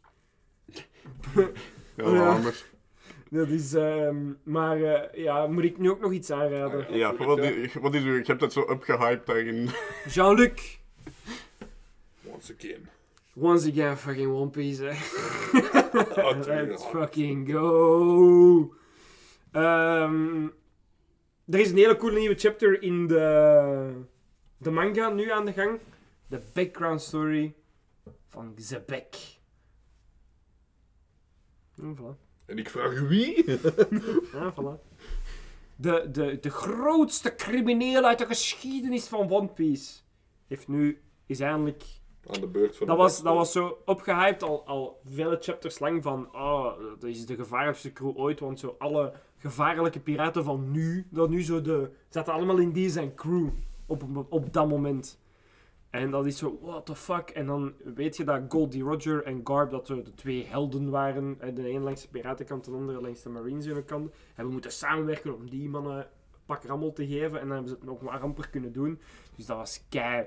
Heel 1.96 2.14
Ja. 2.14 2.40
Dat 3.34 3.48
is, 3.48 3.74
ehm, 3.74 4.34
maar 4.44 4.82
eh, 4.82 5.24
ja, 5.24 5.48
moet 5.48 5.64
ik 5.64 5.78
nu 5.78 5.90
ook 5.90 6.00
nog 6.00 6.12
iets 6.12 6.32
aanraden? 6.32 6.98
Ja, 6.98 7.16
wat 7.16 7.40
is, 7.40 7.74
wat 7.74 7.94
is. 7.94 8.04
Je 8.04 8.22
hebt 8.26 8.42
het 8.42 8.54
zo 8.54 8.62
opgehyped 8.62 9.26
daarin. 9.26 9.70
Jean-Luc, 10.08 10.78
Once 12.24 12.54
again. 12.58 12.90
once 13.36 13.70
again, 13.70 13.98
fucking 13.98 14.32
One 14.32 14.50
Piece. 14.50 14.84
Hè. 14.84 14.94
Let's 16.66 16.86
fucking 16.86 17.52
go. 17.52 18.74
Ehm, 19.52 20.44
er 21.46 21.60
is 21.60 21.70
een 21.72 21.78
hele 21.78 21.98
coole 21.98 22.20
nieuwe 22.20 22.36
chapter 22.36 22.82
in 22.82 23.08
de, 23.08 23.94
de 24.58 24.72
manga 24.72 25.10
nu 25.10 25.32
aan 25.32 25.46
de 25.46 25.54
gang. 25.54 25.80
De 26.28 26.42
background 26.54 27.02
story 27.02 27.54
van 28.30 28.54
Zebek. 28.58 29.16
Ja, 31.76 31.94
voilà. 31.96 32.31
En 32.52 32.58
ik 32.58 32.70
vraag 32.70 33.00
wie? 33.00 33.46
Ja, 34.34 34.54
voilà. 34.54 34.90
De, 35.76 36.08
de, 36.12 36.38
de 36.42 36.50
grootste 36.50 37.36
crimineel 37.36 38.04
uit 38.04 38.18
de 38.18 38.26
geschiedenis 38.26 39.08
van 39.08 39.32
One 39.32 39.48
Piece 39.48 40.00
heeft 40.48 40.68
nu, 40.68 41.02
is 41.26 41.40
eindelijk 41.40 41.84
Aan 42.28 42.42
de 42.42 42.48
beurt 42.48 42.78
van 42.78 42.88
dat 42.88 42.96
de 42.96 43.02
was, 43.02 43.22
dat 43.22 43.34
was 43.34 43.52
zo 43.52 43.78
opgehyped 43.86 44.44
al, 44.44 44.66
al 44.66 45.02
vele 45.06 45.38
chapters 45.40 45.80
lang 45.80 46.04
van 46.04 46.36
oh, 46.36 46.78
dat 47.00 47.10
is 47.10 47.26
de 47.26 47.36
gevaarlijkste 47.36 47.94
crew 47.94 48.18
ooit, 48.18 48.40
want 48.40 48.60
zo 48.60 48.76
alle 48.80 49.14
gevaarlijke 49.38 50.00
piraten 50.00 50.44
van 50.44 50.72
nu, 50.72 51.08
dat 51.10 51.30
nu 51.30 51.44
zo 51.44 51.62
de, 51.62 51.90
zaten 52.10 52.34
allemaal 52.34 52.58
in 52.58 52.72
die 52.72 52.90
zijn 52.90 53.16
crew 53.16 53.50
op, 53.86 54.04
op 54.30 54.54
dat 54.54 54.70
moment. 54.70 55.20
En 55.92 56.12
dat 56.12 56.26
is 56.26 56.38
zo, 56.38 56.60
what 56.62 56.86
the 56.86 56.96
fuck? 56.96 57.30
En 57.30 57.46
dan 57.46 57.74
weet 57.96 58.18
je 58.18 58.24
dat 58.24 58.42
Goldie 58.50 58.84
Roger 58.84 59.24
en 59.24 59.42
Garb, 59.44 59.72
dat 59.72 59.88
de 59.88 60.14
twee 60.16 60.46
helden 60.46 60.90
waren. 60.90 61.38
De 61.54 61.70
een 61.70 61.82
langs 61.82 62.02
de 62.02 62.08
piratenkant, 62.08 62.66
de 62.66 62.72
andere 62.72 63.02
langs 63.02 63.22
de 63.22 63.30
Marines. 63.30 63.66
En 63.68 64.10
we 64.36 64.52
moeten 64.52 64.72
samenwerken 64.72 65.36
om 65.36 65.50
die 65.50 65.70
mannen 65.70 66.08
pak 66.46 66.64
rammel 66.64 66.94
te 66.94 67.08
geven. 67.08 67.40
En 67.40 67.48
dan 67.48 67.52
hebben 67.52 67.70
ze 67.70 67.76
het 67.76 67.84
nog 67.84 68.02
maar 68.02 68.20
amper 68.20 68.50
kunnen 68.50 68.72
doen. 68.72 69.00
Dus 69.36 69.46
dat 69.46 69.58
was 69.58 69.84
kei. 69.90 70.26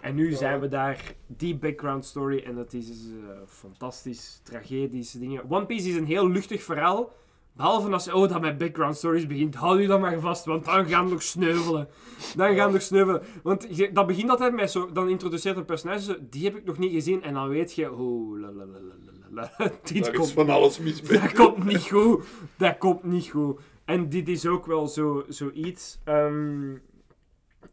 En 0.00 0.14
nu 0.14 0.32
zijn 0.32 0.60
we 0.60 0.68
daar, 0.68 1.14
die 1.26 1.56
background 1.56 2.04
story. 2.04 2.38
En 2.38 2.54
dat 2.54 2.72
is 2.72 2.88
eh, 2.88 3.36
fantastisch, 3.46 4.40
tragisch 4.42 5.12
dingen. 5.12 5.50
One 5.50 5.66
Piece 5.66 5.88
is 5.88 5.96
een 5.96 6.06
heel 6.06 6.28
luchtig 6.28 6.62
verhaal. 6.62 7.12
Behalve 7.56 7.90
als 7.90 8.08
oh, 8.12 8.28
dat 8.28 8.40
met 8.40 8.58
background 8.58 8.96
stories 8.96 9.26
begint, 9.26 9.54
hou 9.54 9.80
je 9.80 9.86
dan 9.86 10.00
maar 10.00 10.20
vast, 10.20 10.44
want 10.44 10.64
dan 10.64 10.86
gaan 10.86 11.04
we 11.04 11.10
nog 11.10 11.22
sneuvelen. 11.22 11.88
Dan 12.36 12.54
gaan 12.54 12.66
we 12.66 12.72
nog 12.72 12.82
sneuvelen. 12.82 13.22
Want 13.42 13.66
je- 13.76 13.92
dat 13.92 14.06
begint 14.06 14.30
altijd 14.30 14.54
met 14.54 14.70
zo, 14.70 14.92
dan 14.92 15.08
introduceert 15.08 15.56
een 15.56 15.64
personage, 15.64 16.02
zo, 16.02 16.14
die 16.30 16.44
heb 16.44 16.56
ik 16.56 16.64
nog 16.64 16.78
niet 16.78 16.92
gezien, 16.92 17.22
en 17.22 17.34
dan 17.34 17.48
weet 17.48 17.74
je, 17.74 17.92
oh, 17.92 18.38
la 18.40 18.50
la 18.52 18.64
la 18.64 18.78
la 18.78 18.94
la 19.04 19.12
la, 19.30 19.50
la. 19.58 19.68
dit 19.82 20.04
Daar 20.04 20.12
is 20.12 20.18
komt 20.18 20.32
van 20.32 20.50
alles 20.50 20.78
mis 20.78 21.02
mee. 21.02 21.20
dat 21.20 21.32
komt 21.32 21.64
niet 21.64 21.90
goed. 21.90 22.24
Dat 22.58 22.78
komt 22.78 23.02
niet 23.02 23.28
goed. 23.28 23.60
En 23.84 24.08
dit 24.08 24.28
is 24.28 24.46
ook 24.46 24.66
wel 24.66 24.86
zo, 24.88 25.24
zoiets. 25.28 25.98
Ehm, 26.04 26.72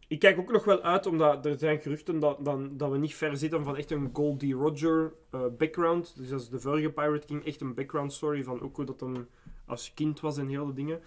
ik 0.07 0.19
kijk 0.19 0.39
ook 0.39 0.51
nog 0.51 0.64
wel 0.65 0.81
uit, 0.81 1.06
omdat 1.06 1.45
er 1.45 1.57
zijn 1.57 1.80
geruchten 1.80 2.19
dat, 2.19 2.45
dan, 2.45 2.69
dat 2.77 2.91
we 2.91 2.97
niet 2.97 3.15
ver 3.15 3.38
zitten 3.38 3.64
van 3.64 3.77
echt 3.77 3.91
een 3.91 4.10
Goldie 4.14 4.53
Roger 4.53 5.14
eh, 5.31 5.39
background. 5.57 6.14
Dus 6.18 6.30
dat 6.30 6.39
is 6.41 6.49
de 6.49 6.60
vorige 6.60 6.89
Pirate 6.89 7.26
King, 7.26 7.45
echt 7.45 7.61
een 7.61 7.73
background 7.73 8.14
story 8.14 8.43
van 8.43 8.61
ook 8.61 8.76
hoe 8.76 8.85
dat 8.85 8.99
hem 8.99 9.27
als 9.70 9.94
kind 9.94 10.20
was 10.20 10.38
en 10.38 10.48
heel 10.48 10.66
de 10.66 10.74
dingen. 10.74 11.02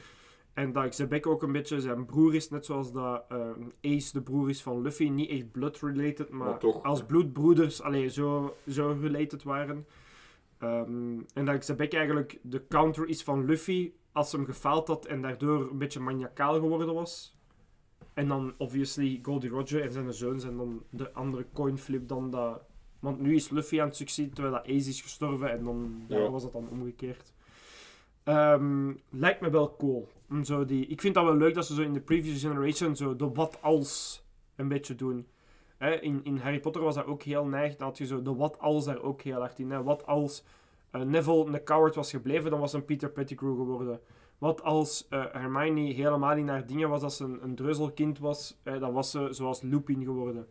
En 0.52 0.72
dat 0.72 0.88
Xebek 0.88 1.26
ook 1.26 1.42
een 1.42 1.52
beetje 1.52 1.80
zijn 1.80 2.04
broer 2.04 2.34
is, 2.34 2.50
net 2.50 2.64
zoals 2.64 2.92
dat 2.92 3.24
ehm, 3.28 3.62
Ace 3.82 4.12
de 4.12 4.22
broer 4.22 4.48
is 4.48 4.62
van 4.62 4.82
Luffy. 4.82 5.08
Niet 5.08 5.30
echt 5.30 5.50
blood-related, 5.52 6.30
maar, 6.30 6.48
Maar 6.48 6.58
toch. 6.58 6.82
als 6.82 7.04
bloedbroeders 7.04 7.82
allee, 7.82 8.08
zo, 8.08 8.56
zo 8.68 8.96
related 9.00 9.42
waren. 9.42 9.86
Ehm, 10.58 11.20
en 11.34 11.44
dat 11.44 11.58
Xebek 11.58 11.92
eigenlijk 11.94 12.38
de 12.42 12.66
counter 12.68 13.08
is 13.08 13.22
van 13.22 13.44
Luffy 13.44 13.92
als 14.12 14.32
hem 14.32 14.44
gefaald 14.44 14.88
had 14.88 15.06
en 15.06 15.22
daardoor 15.22 15.70
een 15.70 15.78
beetje 15.78 16.00
maniacaal 16.00 16.54
geworden 16.54 16.94
was. 16.94 17.36
En 18.14 18.28
dan 18.28 18.54
obviously 18.58 19.18
Goldie 19.22 19.50
Roger 19.50 19.82
en 19.82 19.92
zijn 19.92 20.12
zoon 20.12 20.40
zijn 20.40 20.56
dan 20.56 20.82
de 20.90 21.12
andere 21.12 21.46
coinflip 21.52 22.08
dan 22.08 22.30
dat... 22.30 22.62
Want 22.98 23.20
nu 23.20 23.34
is 23.34 23.50
Luffy 23.50 23.80
aan 23.80 23.86
het 23.86 23.96
succeed 23.96 24.34
terwijl 24.34 24.54
dat 24.54 24.64
Ace 24.64 24.88
is 24.88 25.00
gestorven 25.00 25.50
en 25.50 25.64
dan 25.64 26.04
daar 26.08 26.30
was 26.30 26.42
dat 26.42 26.52
dan 26.52 26.68
omgekeerd. 26.70 27.32
Ehm, 28.24 28.92
lijkt 29.10 29.40
me 29.40 29.50
wel 29.50 29.76
cool. 29.76 30.08
Zo 30.42 30.64
die, 30.64 30.86
ik 30.86 31.00
vind 31.00 31.14
dat 31.14 31.24
wel 31.24 31.36
leuk 31.36 31.54
dat 31.54 31.66
ze 31.66 31.74
zo 31.74 31.82
in 31.82 31.92
de 31.92 32.00
previous 32.00 32.40
generation 32.40 32.96
zo 32.96 33.16
de 33.16 33.30
wat 33.30 33.58
als 33.60 34.22
een 34.56 34.68
beetje 34.68 34.94
doen. 34.94 35.26
Hè, 35.76 36.00
in, 36.00 36.20
in 36.24 36.36
Harry 36.36 36.60
Potter 36.60 36.82
was 36.82 36.94
dat 36.94 37.06
ook 37.06 37.22
heel 37.22 37.44
neig. 37.44 37.76
Dan 37.76 37.88
had 37.88 37.98
je 37.98 38.06
zo 38.06 38.22
de 38.22 38.34
wat 38.34 38.58
als 38.58 38.84
daar 38.84 39.02
ook 39.02 39.22
heel 39.22 39.38
hard 39.38 39.58
in. 39.58 39.70
Hè. 39.70 39.82
Wat 39.82 40.06
als 40.06 40.44
eh, 40.90 41.00
Neville 41.00 41.46
een 41.46 41.64
coward 41.64 41.94
was 41.94 42.10
gebleven, 42.10 42.50
dan 42.50 42.60
was 42.60 42.72
een 42.72 42.84
Peter 42.84 43.10
Pettigrew 43.10 43.56
geworden. 43.56 44.00
Wat 44.38 44.62
als 44.62 45.06
eh, 45.08 45.24
Hermione 45.32 45.92
helemaal 45.92 46.34
niet 46.34 46.44
naar 46.44 46.66
dingen 46.66 46.88
was 46.88 47.02
als 47.02 47.16
ze 47.16 47.24
een, 47.24 47.42
een 47.42 47.54
dreuzelkind 47.54 48.18
was, 48.18 48.60
dan 48.62 48.92
was 48.92 49.10
ze 49.10 49.28
zoals 49.30 49.62
Lupin 49.62 50.04
geworden. 50.04 50.46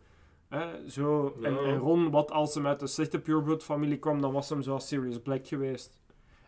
Hè, 0.48 0.88
zo, 0.88 1.36
en, 1.42 1.76
Ron, 1.76 2.10
wat 2.10 2.30
als 2.30 2.54
hem 2.54 2.66
uit 2.66 2.80
de 2.80 2.86
slechte 2.86 3.20
pureblood 3.20 3.62
familie 3.62 3.98
kwam, 3.98 4.20
dan 4.20 4.32
was 4.32 4.48
hem 4.48 4.62
zoals 4.62 4.88
Sirius 4.88 5.20
Black 5.20 5.46
geweest. 5.46 6.00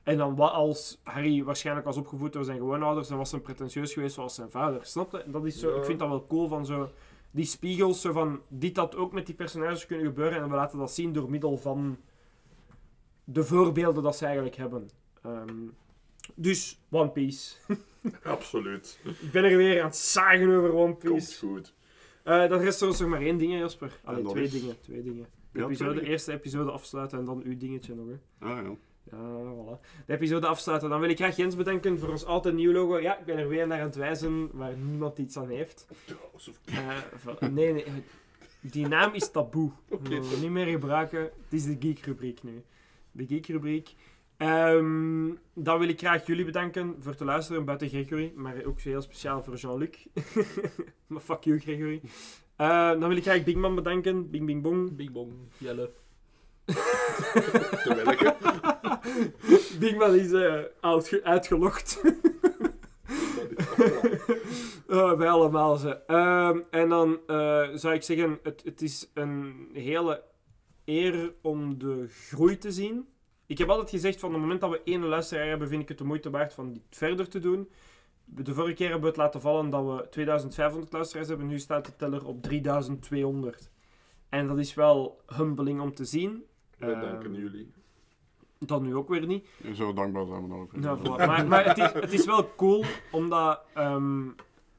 En 0.04 0.16
dan 0.16 0.36
wat 0.36 0.52
als 0.52 0.98
Harry 1.02 1.44
waarschijnlijk 1.44 1.86
was 1.86 1.96
opgevoed 1.96 2.32
door 2.32 2.44
zijn 2.44 2.58
gewoonouders, 2.58 3.08
dan 3.08 3.18
was 3.18 3.30
hij 3.30 3.40
pretentieus 3.40 3.92
geweest 3.92 4.14
zoals 4.14 4.34
zijn 4.34 4.50
vader. 4.50 4.84
Snap 4.84 5.12
je? 5.12 5.18
En 5.18 5.30
Dat 5.30 5.44
is 5.44 5.58
zo, 5.58 5.70
Ja. 5.70 5.76
Ik 5.76 5.84
vind 5.84 5.98
dat 5.98 6.08
wel 6.08 6.26
cool 6.26 6.48
van 6.48 6.66
zo 6.66 6.90
die 7.30 7.44
spiegels, 7.44 8.00
zo 8.00 8.12
van 8.12 8.40
dit 8.48 8.76
had 8.76 8.96
ook 8.96 9.12
met 9.12 9.26
die 9.26 9.34
personages 9.34 9.86
kunnen 9.86 10.06
gebeuren 10.06 10.38
en 10.42 10.48
we 10.48 10.54
laten 10.54 10.78
dat 10.78 10.92
zien 10.92 11.12
door 11.12 11.30
middel 11.30 11.56
van 11.56 11.98
de 13.24 13.44
voorbeelden 13.44 14.02
dat 14.02 14.16
ze 14.16 14.24
eigenlijk 14.24 14.56
hebben. 14.56 14.90
Ehm, 15.22 15.58
dus, 16.34 16.80
One 16.90 17.10
Piece. 17.10 17.54
Absoluut. 18.22 19.00
Ik 19.20 19.30
ben 19.32 19.44
er 19.44 19.56
weer 19.56 19.80
aan 19.80 19.86
het 19.86 19.96
zagen 19.96 20.56
over 20.56 20.72
One 20.74 20.96
Komt 20.96 21.14
Piece. 21.14 21.46
goed. 21.46 21.74
Eh 22.22 22.48
dan 22.48 22.58
rest 22.60 22.80
er 22.80 22.88
ons 22.88 23.00
nog 23.00 23.08
maar 23.08 23.20
één 23.20 23.38
ding, 23.38 23.52
Jasper. 23.58 24.00
Allee, 24.04 24.24
twee 24.24 24.48
dingen. 24.48 24.80
Twee 24.80 25.02
dingen. 25.02 25.26
De 25.52 25.58
Ja, 25.58 25.64
episode, 25.64 26.02
eerste 26.06 26.32
episode 26.32 26.70
afsluiten 26.70 27.18
en 27.18 27.24
dan 27.24 27.42
uw 27.44 27.56
dingetje 27.56 27.94
nog. 27.94 28.06
Hè. 28.06 28.46
Ah, 28.48 28.62
ja. 28.64 28.74
Ja, 29.10 29.16
voilà. 29.54 29.80
De 30.06 30.12
episode 30.12 30.46
afsluiten. 30.46 30.88
Dan 30.90 31.00
wil 31.00 31.08
ik 31.08 31.16
graag 31.16 31.36
Jens 31.36 31.56
bedanken 31.56 31.98
voor 31.98 32.08
ons 32.08 32.24
altijd 32.24 32.54
nieuw 32.54 32.72
logo. 32.72 33.00
Ja, 33.00 33.18
ik 33.18 33.24
ben 33.24 33.36
er 33.38 33.48
weer 33.48 33.66
naar 33.66 33.78
aan 33.80 33.86
het 33.86 33.94
wijzen 33.96 34.48
waar 34.52 34.76
niemand 34.76 35.18
iets 35.18 35.36
aan 35.36 35.48
heeft. 35.48 35.86
Eh, 36.64 36.96
van- 37.14 37.54
nee, 37.54 37.72
nee. 37.72 37.84
Die 38.60 38.88
naam 38.88 39.14
is 39.14 39.30
taboe. 39.30 39.70
Oké, 39.88 40.20
We 40.20 40.36
niet 40.40 40.50
meer 40.50 40.66
gebruiken. 40.66 41.20
Het 41.20 41.32
is 41.52 41.64
de 41.64 41.76
geek-rubriek 41.80 42.42
nu. 42.42 42.62
De 43.12 43.26
geek-rubriek. 43.26 43.94
Ehm, 44.36 45.30
dan 45.54 45.78
wil 45.78 45.88
ik 45.88 45.98
graag 45.98 46.26
jullie 46.26 46.44
bedanken 46.44 46.96
voor 47.00 47.14
te 47.14 47.24
luisteren, 47.24 47.64
buiten 47.64 47.88
Gregory. 47.88 48.32
Maar 48.34 48.64
ook 48.64 48.80
heel 48.80 49.02
speciaal 49.02 49.42
voor 49.42 49.54
Jean-Luc. 49.54 50.06
maar 51.06 51.20
fuck 51.20 51.42
you, 51.44 51.58
Gregory. 51.60 52.00
Eh, 52.56 52.88
dan 52.90 53.08
wil 53.08 53.16
ik 53.16 53.22
graag 53.22 53.44
Big 53.44 53.54
Man 53.54 53.74
bedanken. 53.74 54.30
Bing, 54.30 54.46
bing, 54.46 54.62
bong. 54.62 54.96
Bing 54.96 55.10
bong, 55.12 55.32
jelle. 55.58 55.90
Man 59.98 60.14
is 60.14 60.32
eh, 60.42 60.60
uitge- 60.80 61.24
uitgelogd. 61.24 62.00
Oh, 64.88 65.18
wij 65.18 65.28
allemaal 65.28 65.76
ze. 65.76 66.04
Ehm, 66.06 66.60
en 66.70 66.88
dan 66.88 67.18
eh, 67.26 67.68
zou 67.74 67.94
ik 67.94 68.02
zeggen, 68.02 68.38
het, 68.42 68.62
het 68.64 68.82
is 68.82 69.10
een 69.14 69.68
hele 69.72 70.22
eer 70.84 71.34
om 71.42 71.78
de 71.78 72.06
groei 72.08 72.58
te 72.58 72.72
zien. 72.72 73.08
Ik 73.46 73.58
heb 73.58 73.68
altijd 73.68 73.90
gezegd, 73.90 74.20
van 74.20 74.32
het 74.32 74.40
moment 74.40 74.60
dat 74.60 74.70
we 74.70 74.80
één 74.84 75.04
luisteraar 75.04 75.46
hebben, 75.46 75.68
vind 75.68 75.82
ik 75.82 75.88
het 75.88 75.98
de 75.98 76.04
moeite 76.04 76.30
waard 76.30 76.52
van 76.52 76.72
dit 76.72 76.82
verder 76.90 77.28
te 77.28 77.38
doen. 77.38 77.70
De 78.24 78.54
vorige 78.54 78.74
keer 78.74 78.84
hebben 78.90 79.02
we 79.02 79.08
het 79.08 79.16
laten 79.16 79.40
vallen 79.40 79.70
dat 79.70 79.84
we 79.84 80.08
2500 80.08 80.92
luisteraars 80.92 81.28
hebben. 81.28 81.46
Nu 81.46 81.58
staat 81.58 81.86
de 81.86 81.96
teller 81.96 82.26
op 82.26 82.42
3200. 82.42 83.70
En 84.28 84.46
dat 84.46 84.58
is 84.58 84.74
wel 84.74 85.20
humbling 85.36 85.80
om 85.80 85.94
te 85.94 86.04
zien. 86.04 86.44
Wij 86.84 86.94
Ehm, 86.94 87.00
danken 87.00 87.34
jullie. 87.34 87.70
Dat 88.58 88.82
nu 88.82 88.94
ook 88.94 89.08
weer 89.08 89.26
niet. 89.26 89.46
Zo 89.74 89.92
dankbaar 89.92 90.26
zijn 90.26 90.48
we 90.48 90.66
weer. 90.72 90.82
Ja, 90.82 90.98
voilà. 90.98 91.26
Maar, 91.26 91.46
maar 91.46 91.64
het, 91.64 91.78
is, 91.78 91.92
het 91.92 92.12
is 92.12 92.24
wel 92.26 92.54
cool, 92.56 92.84
omdat... 93.10 93.60
ehm, 93.74 94.22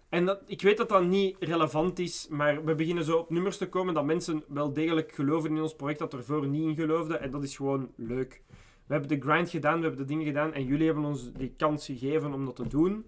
en 0.10 0.26
dat, 0.26 0.41
ik 0.45 0.61
weet 0.61 0.77
dat 0.77 0.90
dat 0.90 1.03
niet 1.06 1.36
relevant 1.40 1.99
is, 1.99 2.27
maar 2.30 2.65
we 2.65 2.76
beginnen 2.76 3.03
zo 3.03 3.18
op 3.18 3.30
nummers 3.30 3.57
te 3.57 3.69
komen 3.69 3.94
dat 3.94 4.06
mensen 4.06 4.44
wel 4.48 4.73
degelijk 4.73 5.11
geloven 5.11 5.56
in 5.56 5.61
ons 5.61 5.76
project, 5.76 5.99
dat 5.99 6.14
ervoor 6.14 6.48
niet 6.48 6.64
in 6.64 6.76
geloofden. 6.76 7.22
En 7.22 7.32
dat 7.32 7.44
is 7.44 7.56
gewoon 7.56 7.91
leuk. 7.95 8.41
We 8.88 8.94
hebben 8.94 9.10
de 9.19 9.27
grind 9.27 9.49
gedaan, 9.49 9.76
we 9.80 9.86
hebben 9.86 9.99
de 10.07 10.14
dingen 10.14 10.26
gedaan 10.26 10.53
en 10.53 10.65
jullie 10.65 10.86
hebben 10.86 11.03
ons 11.06 11.32
die 11.32 11.53
kans 11.57 11.86
gegeven 11.86 12.34
om 12.34 12.45
dat 12.45 12.56
te 12.56 12.68
doen. 12.68 13.06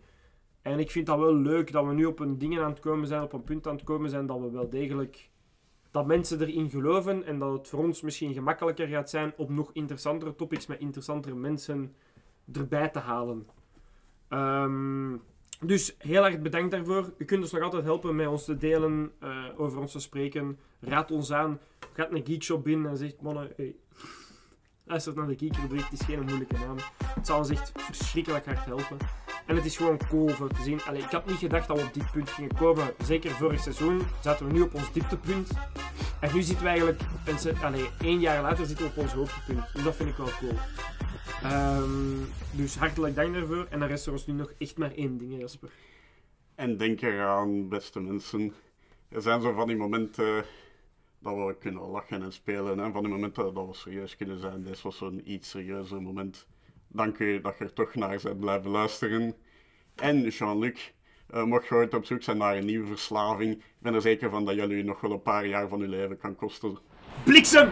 En 0.61 0.80
ik 0.80 0.91
vind 0.91 1.06
dat 1.06 1.19
wel 1.19 1.36
leuk 1.36 1.72
dat 1.72 1.86
we 1.86 1.94
nu 1.94 2.06
op 2.06 2.19
een 2.19 2.38
ding 2.38 2.60
aan 2.60 2.69
het 2.69 2.80
komen 2.80 3.07
zijn, 3.07 3.22
op 3.22 3.34
een 3.34 3.44
punt 3.44 3.68
aan 3.68 3.76
het 3.76 3.84
komen 3.84 4.10
zijn, 4.10 4.26
dat 4.26 4.40
we 4.40 4.52
wel 4.52 4.69
degelijk... 4.69 5.30
Dat 5.98 6.06
mensen 6.06 6.41
erin 6.41 6.69
geloven 6.69 7.24
en 7.24 7.40
dat 7.40 7.53
het 7.53 7.68
voor 7.68 7.84
ons 7.84 8.02
misschien 8.02 8.34
gemakkelijker 8.34 8.88
gaat 8.88 9.10
zijn 9.10 9.34
om 9.38 9.53
nog 9.53 9.69
interessantere 9.74 10.36
topics 10.36 10.65
met 10.65 10.80
interessantere 10.80 11.36
mensen 11.36 11.95
erbij 12.53 12.90
te 12.90 12.99
halen. 12.99 13.48
Ehm, 14.28 15.15
dus 15.60 15.95
heel 15.98 16.26
erg 16.26 16.41
bedankt 16.41 16.72
daarvoor. 16.72 17.14
U 17.18 17.26
kunt 17.26 17.41
ons 17.41 17.52
nog 17.52 17.61
altijd 17.61 17.84
helpen 17.84 18.15
met 18.15 18.28
ons 18.28 18.45
te 18.45 18.57
delen, 18.57 19.11
eh, 19.19 19.45
over 19.57 19.80
ons 19.80 19.91
te 19.91 19.99
spreken. 19.99 20.60
Raad 20.80 21.11
ons 21.11 21.32
aan. 21.32 21.60
Gaat 21.94 22.11
een 22.11 22.26
geekshop 22.26 22.64
binnen 22.64 22.91
en 22.91 22.98
zegt, 22.98 23.22
mannen, 23.22 23.52
hey, 23.56 23.76
luister 24.90 25.14
naar 25.15 25.28
de 25.28 25.38
geekrubriek. 25.38 25.84
Het 25.84 25.99
is 25.99 26.06
geen 26.06 26.26
moeilijke 26.26 26.57
naam. 26.57 26.78
Het 27.03 27.28
zal 27.28 27.38
ons 27.38 27.49
echt 27.49 27.72
verschrikkelijk 27.76 28.45
hard 28.45 28.65
helpen. 28.65 28.98
En 29.48 29.56
het 29.56 29.65
is 29.65 29.78
gewoon 29.78 29.99
cool 30.10 30.28
voor 30.28 30.49
te 30.49 30.61
zien. 30.61 30.82
Allee, 30.82 31.02
ik 31.02 31.11
had 31.11 31.26
niet 31.26 31.38
gedacht 31.38 31.68
dat 31.68 31.78
we 31.78 31.86
op 31.86 31.94
dit 31.94 32.11
punt 32.11 32.30
gingen 32.30 32.56
komen. 32.56 32.94
Zeker 33.03 33.32
vorig 33.32 33.60
seizoen 33.60 34.02
zaten 34.22 34.48
we 34.48 34.53
nu 34.53 34.61
op 34.61 34.74
ons 34.74 34.91
dieptepunt. 34.91 35.49
En 36.19 36.34
nu 36.34 36.41
zitten 36.41 36.64
we 36.64 36.69
eigenlijk, 36.69 37.02
allee, 37.61 37.90
één 37.99 38.19
jaar 38.19 38.41
later 38.41 38.65
zitten 38.65 38.86
we 38.86 38.91
op 38.91 38.98
ons 38.98 39.14
hoogtepunt. 39.14 39.74
Dus 39.74 39.84
dat 39.84 39.95
vind 39.95 40.10
ik 40.10 40.15
wel 40.15 40.30
cool. 40.40 40.53
Ehm, 41.44 42.19
dus 42.52 42.76
hartelijk 42.76 43.15
dank 43.15 43.34
daarvoor. 43.34 43.68
En 43.69 43.80
dan 43.80 43.88
rest 43.88 44.06
er 44.06 44.11
ons 44.11 44.26
nu 44.26 44.34
nog 44.34 44.53
echt 44.57 44.78
maar 44.78 44.91
één 44.91 45.18
ding, 45.18 45.40
Jasper. 45.40 45.69
En 46.56 46.78
denk 46.78 47.02
eraan, 47.02 47.69
beste 47.69 47.99
mensen. 47.99 48.53
Er 49.10 49.22
zijn 49.22 49.41
zo 49.41 49.53
van 49.53 49.68
die 49.68 49.78
momenten 49.78 50.45
dat 51.19 51.36
we 51.36 51.56
kunnen 51.60 51.82
lachen 51.82 52.22
en 52.22 52.34
spelen. 52.34 52.80
En 52.80 52.91
van 52.91 53.03
die 53.03 53.11
momenten 53.11 53.53
dat 53.53 53.68
we 53.68 53.74
serieus 53.74 54.15
kunnen 54.15 54.40
zijn. 54.40 54.64
Dit 54.64 54.82
was 54.82 54.98
zo'n 54.98 55.32
iets 55.32 55.49
serieuzer 55.49 56.02
moment. 56.02 56.48
Dank 56.88 57.19
u 57.19 57.41
dat 57.41 57.57
je 57.57 57.64
er 57.64 57.73
toch 57.73 57.95
naar 57.95 58.19
bent 58.23 58.39
blijven 58.39 58.69
luisteren. 58.69 59.34
En 59.95 60.27
Jean-Luc, 60.27 60.91
eh, 61.30 61.43
mocht 61.43 61.68
je 61.68 61.76
ooit 61.76 61.93
op 61.93 62.05
zoek 62.05 62.23
zijn 62.23 62.38
naar 62.38 62.57
een 62.57 62.65
nieuwe 62.65 62.88
verslaving, 62.88 63.53
ik 63.53 63.64
ben 63.80 63.93
er 63.93 64.01
zeker 64.01 64.30
van 64.30 64.45
dat 64.45 64.55
jullie 64.55 64.84
nog 64.84 65.01
wel 65.01 65.11
een 65.11 65.22
paar 65.22 65.45
jaar 65.45 65.68
van 65.68 65.81
uw 65.81 65.89
leven 65.89 66.18
kan 66.18 66.35
kosten. 66.35 66.77
Bliksem! 67.23 67.72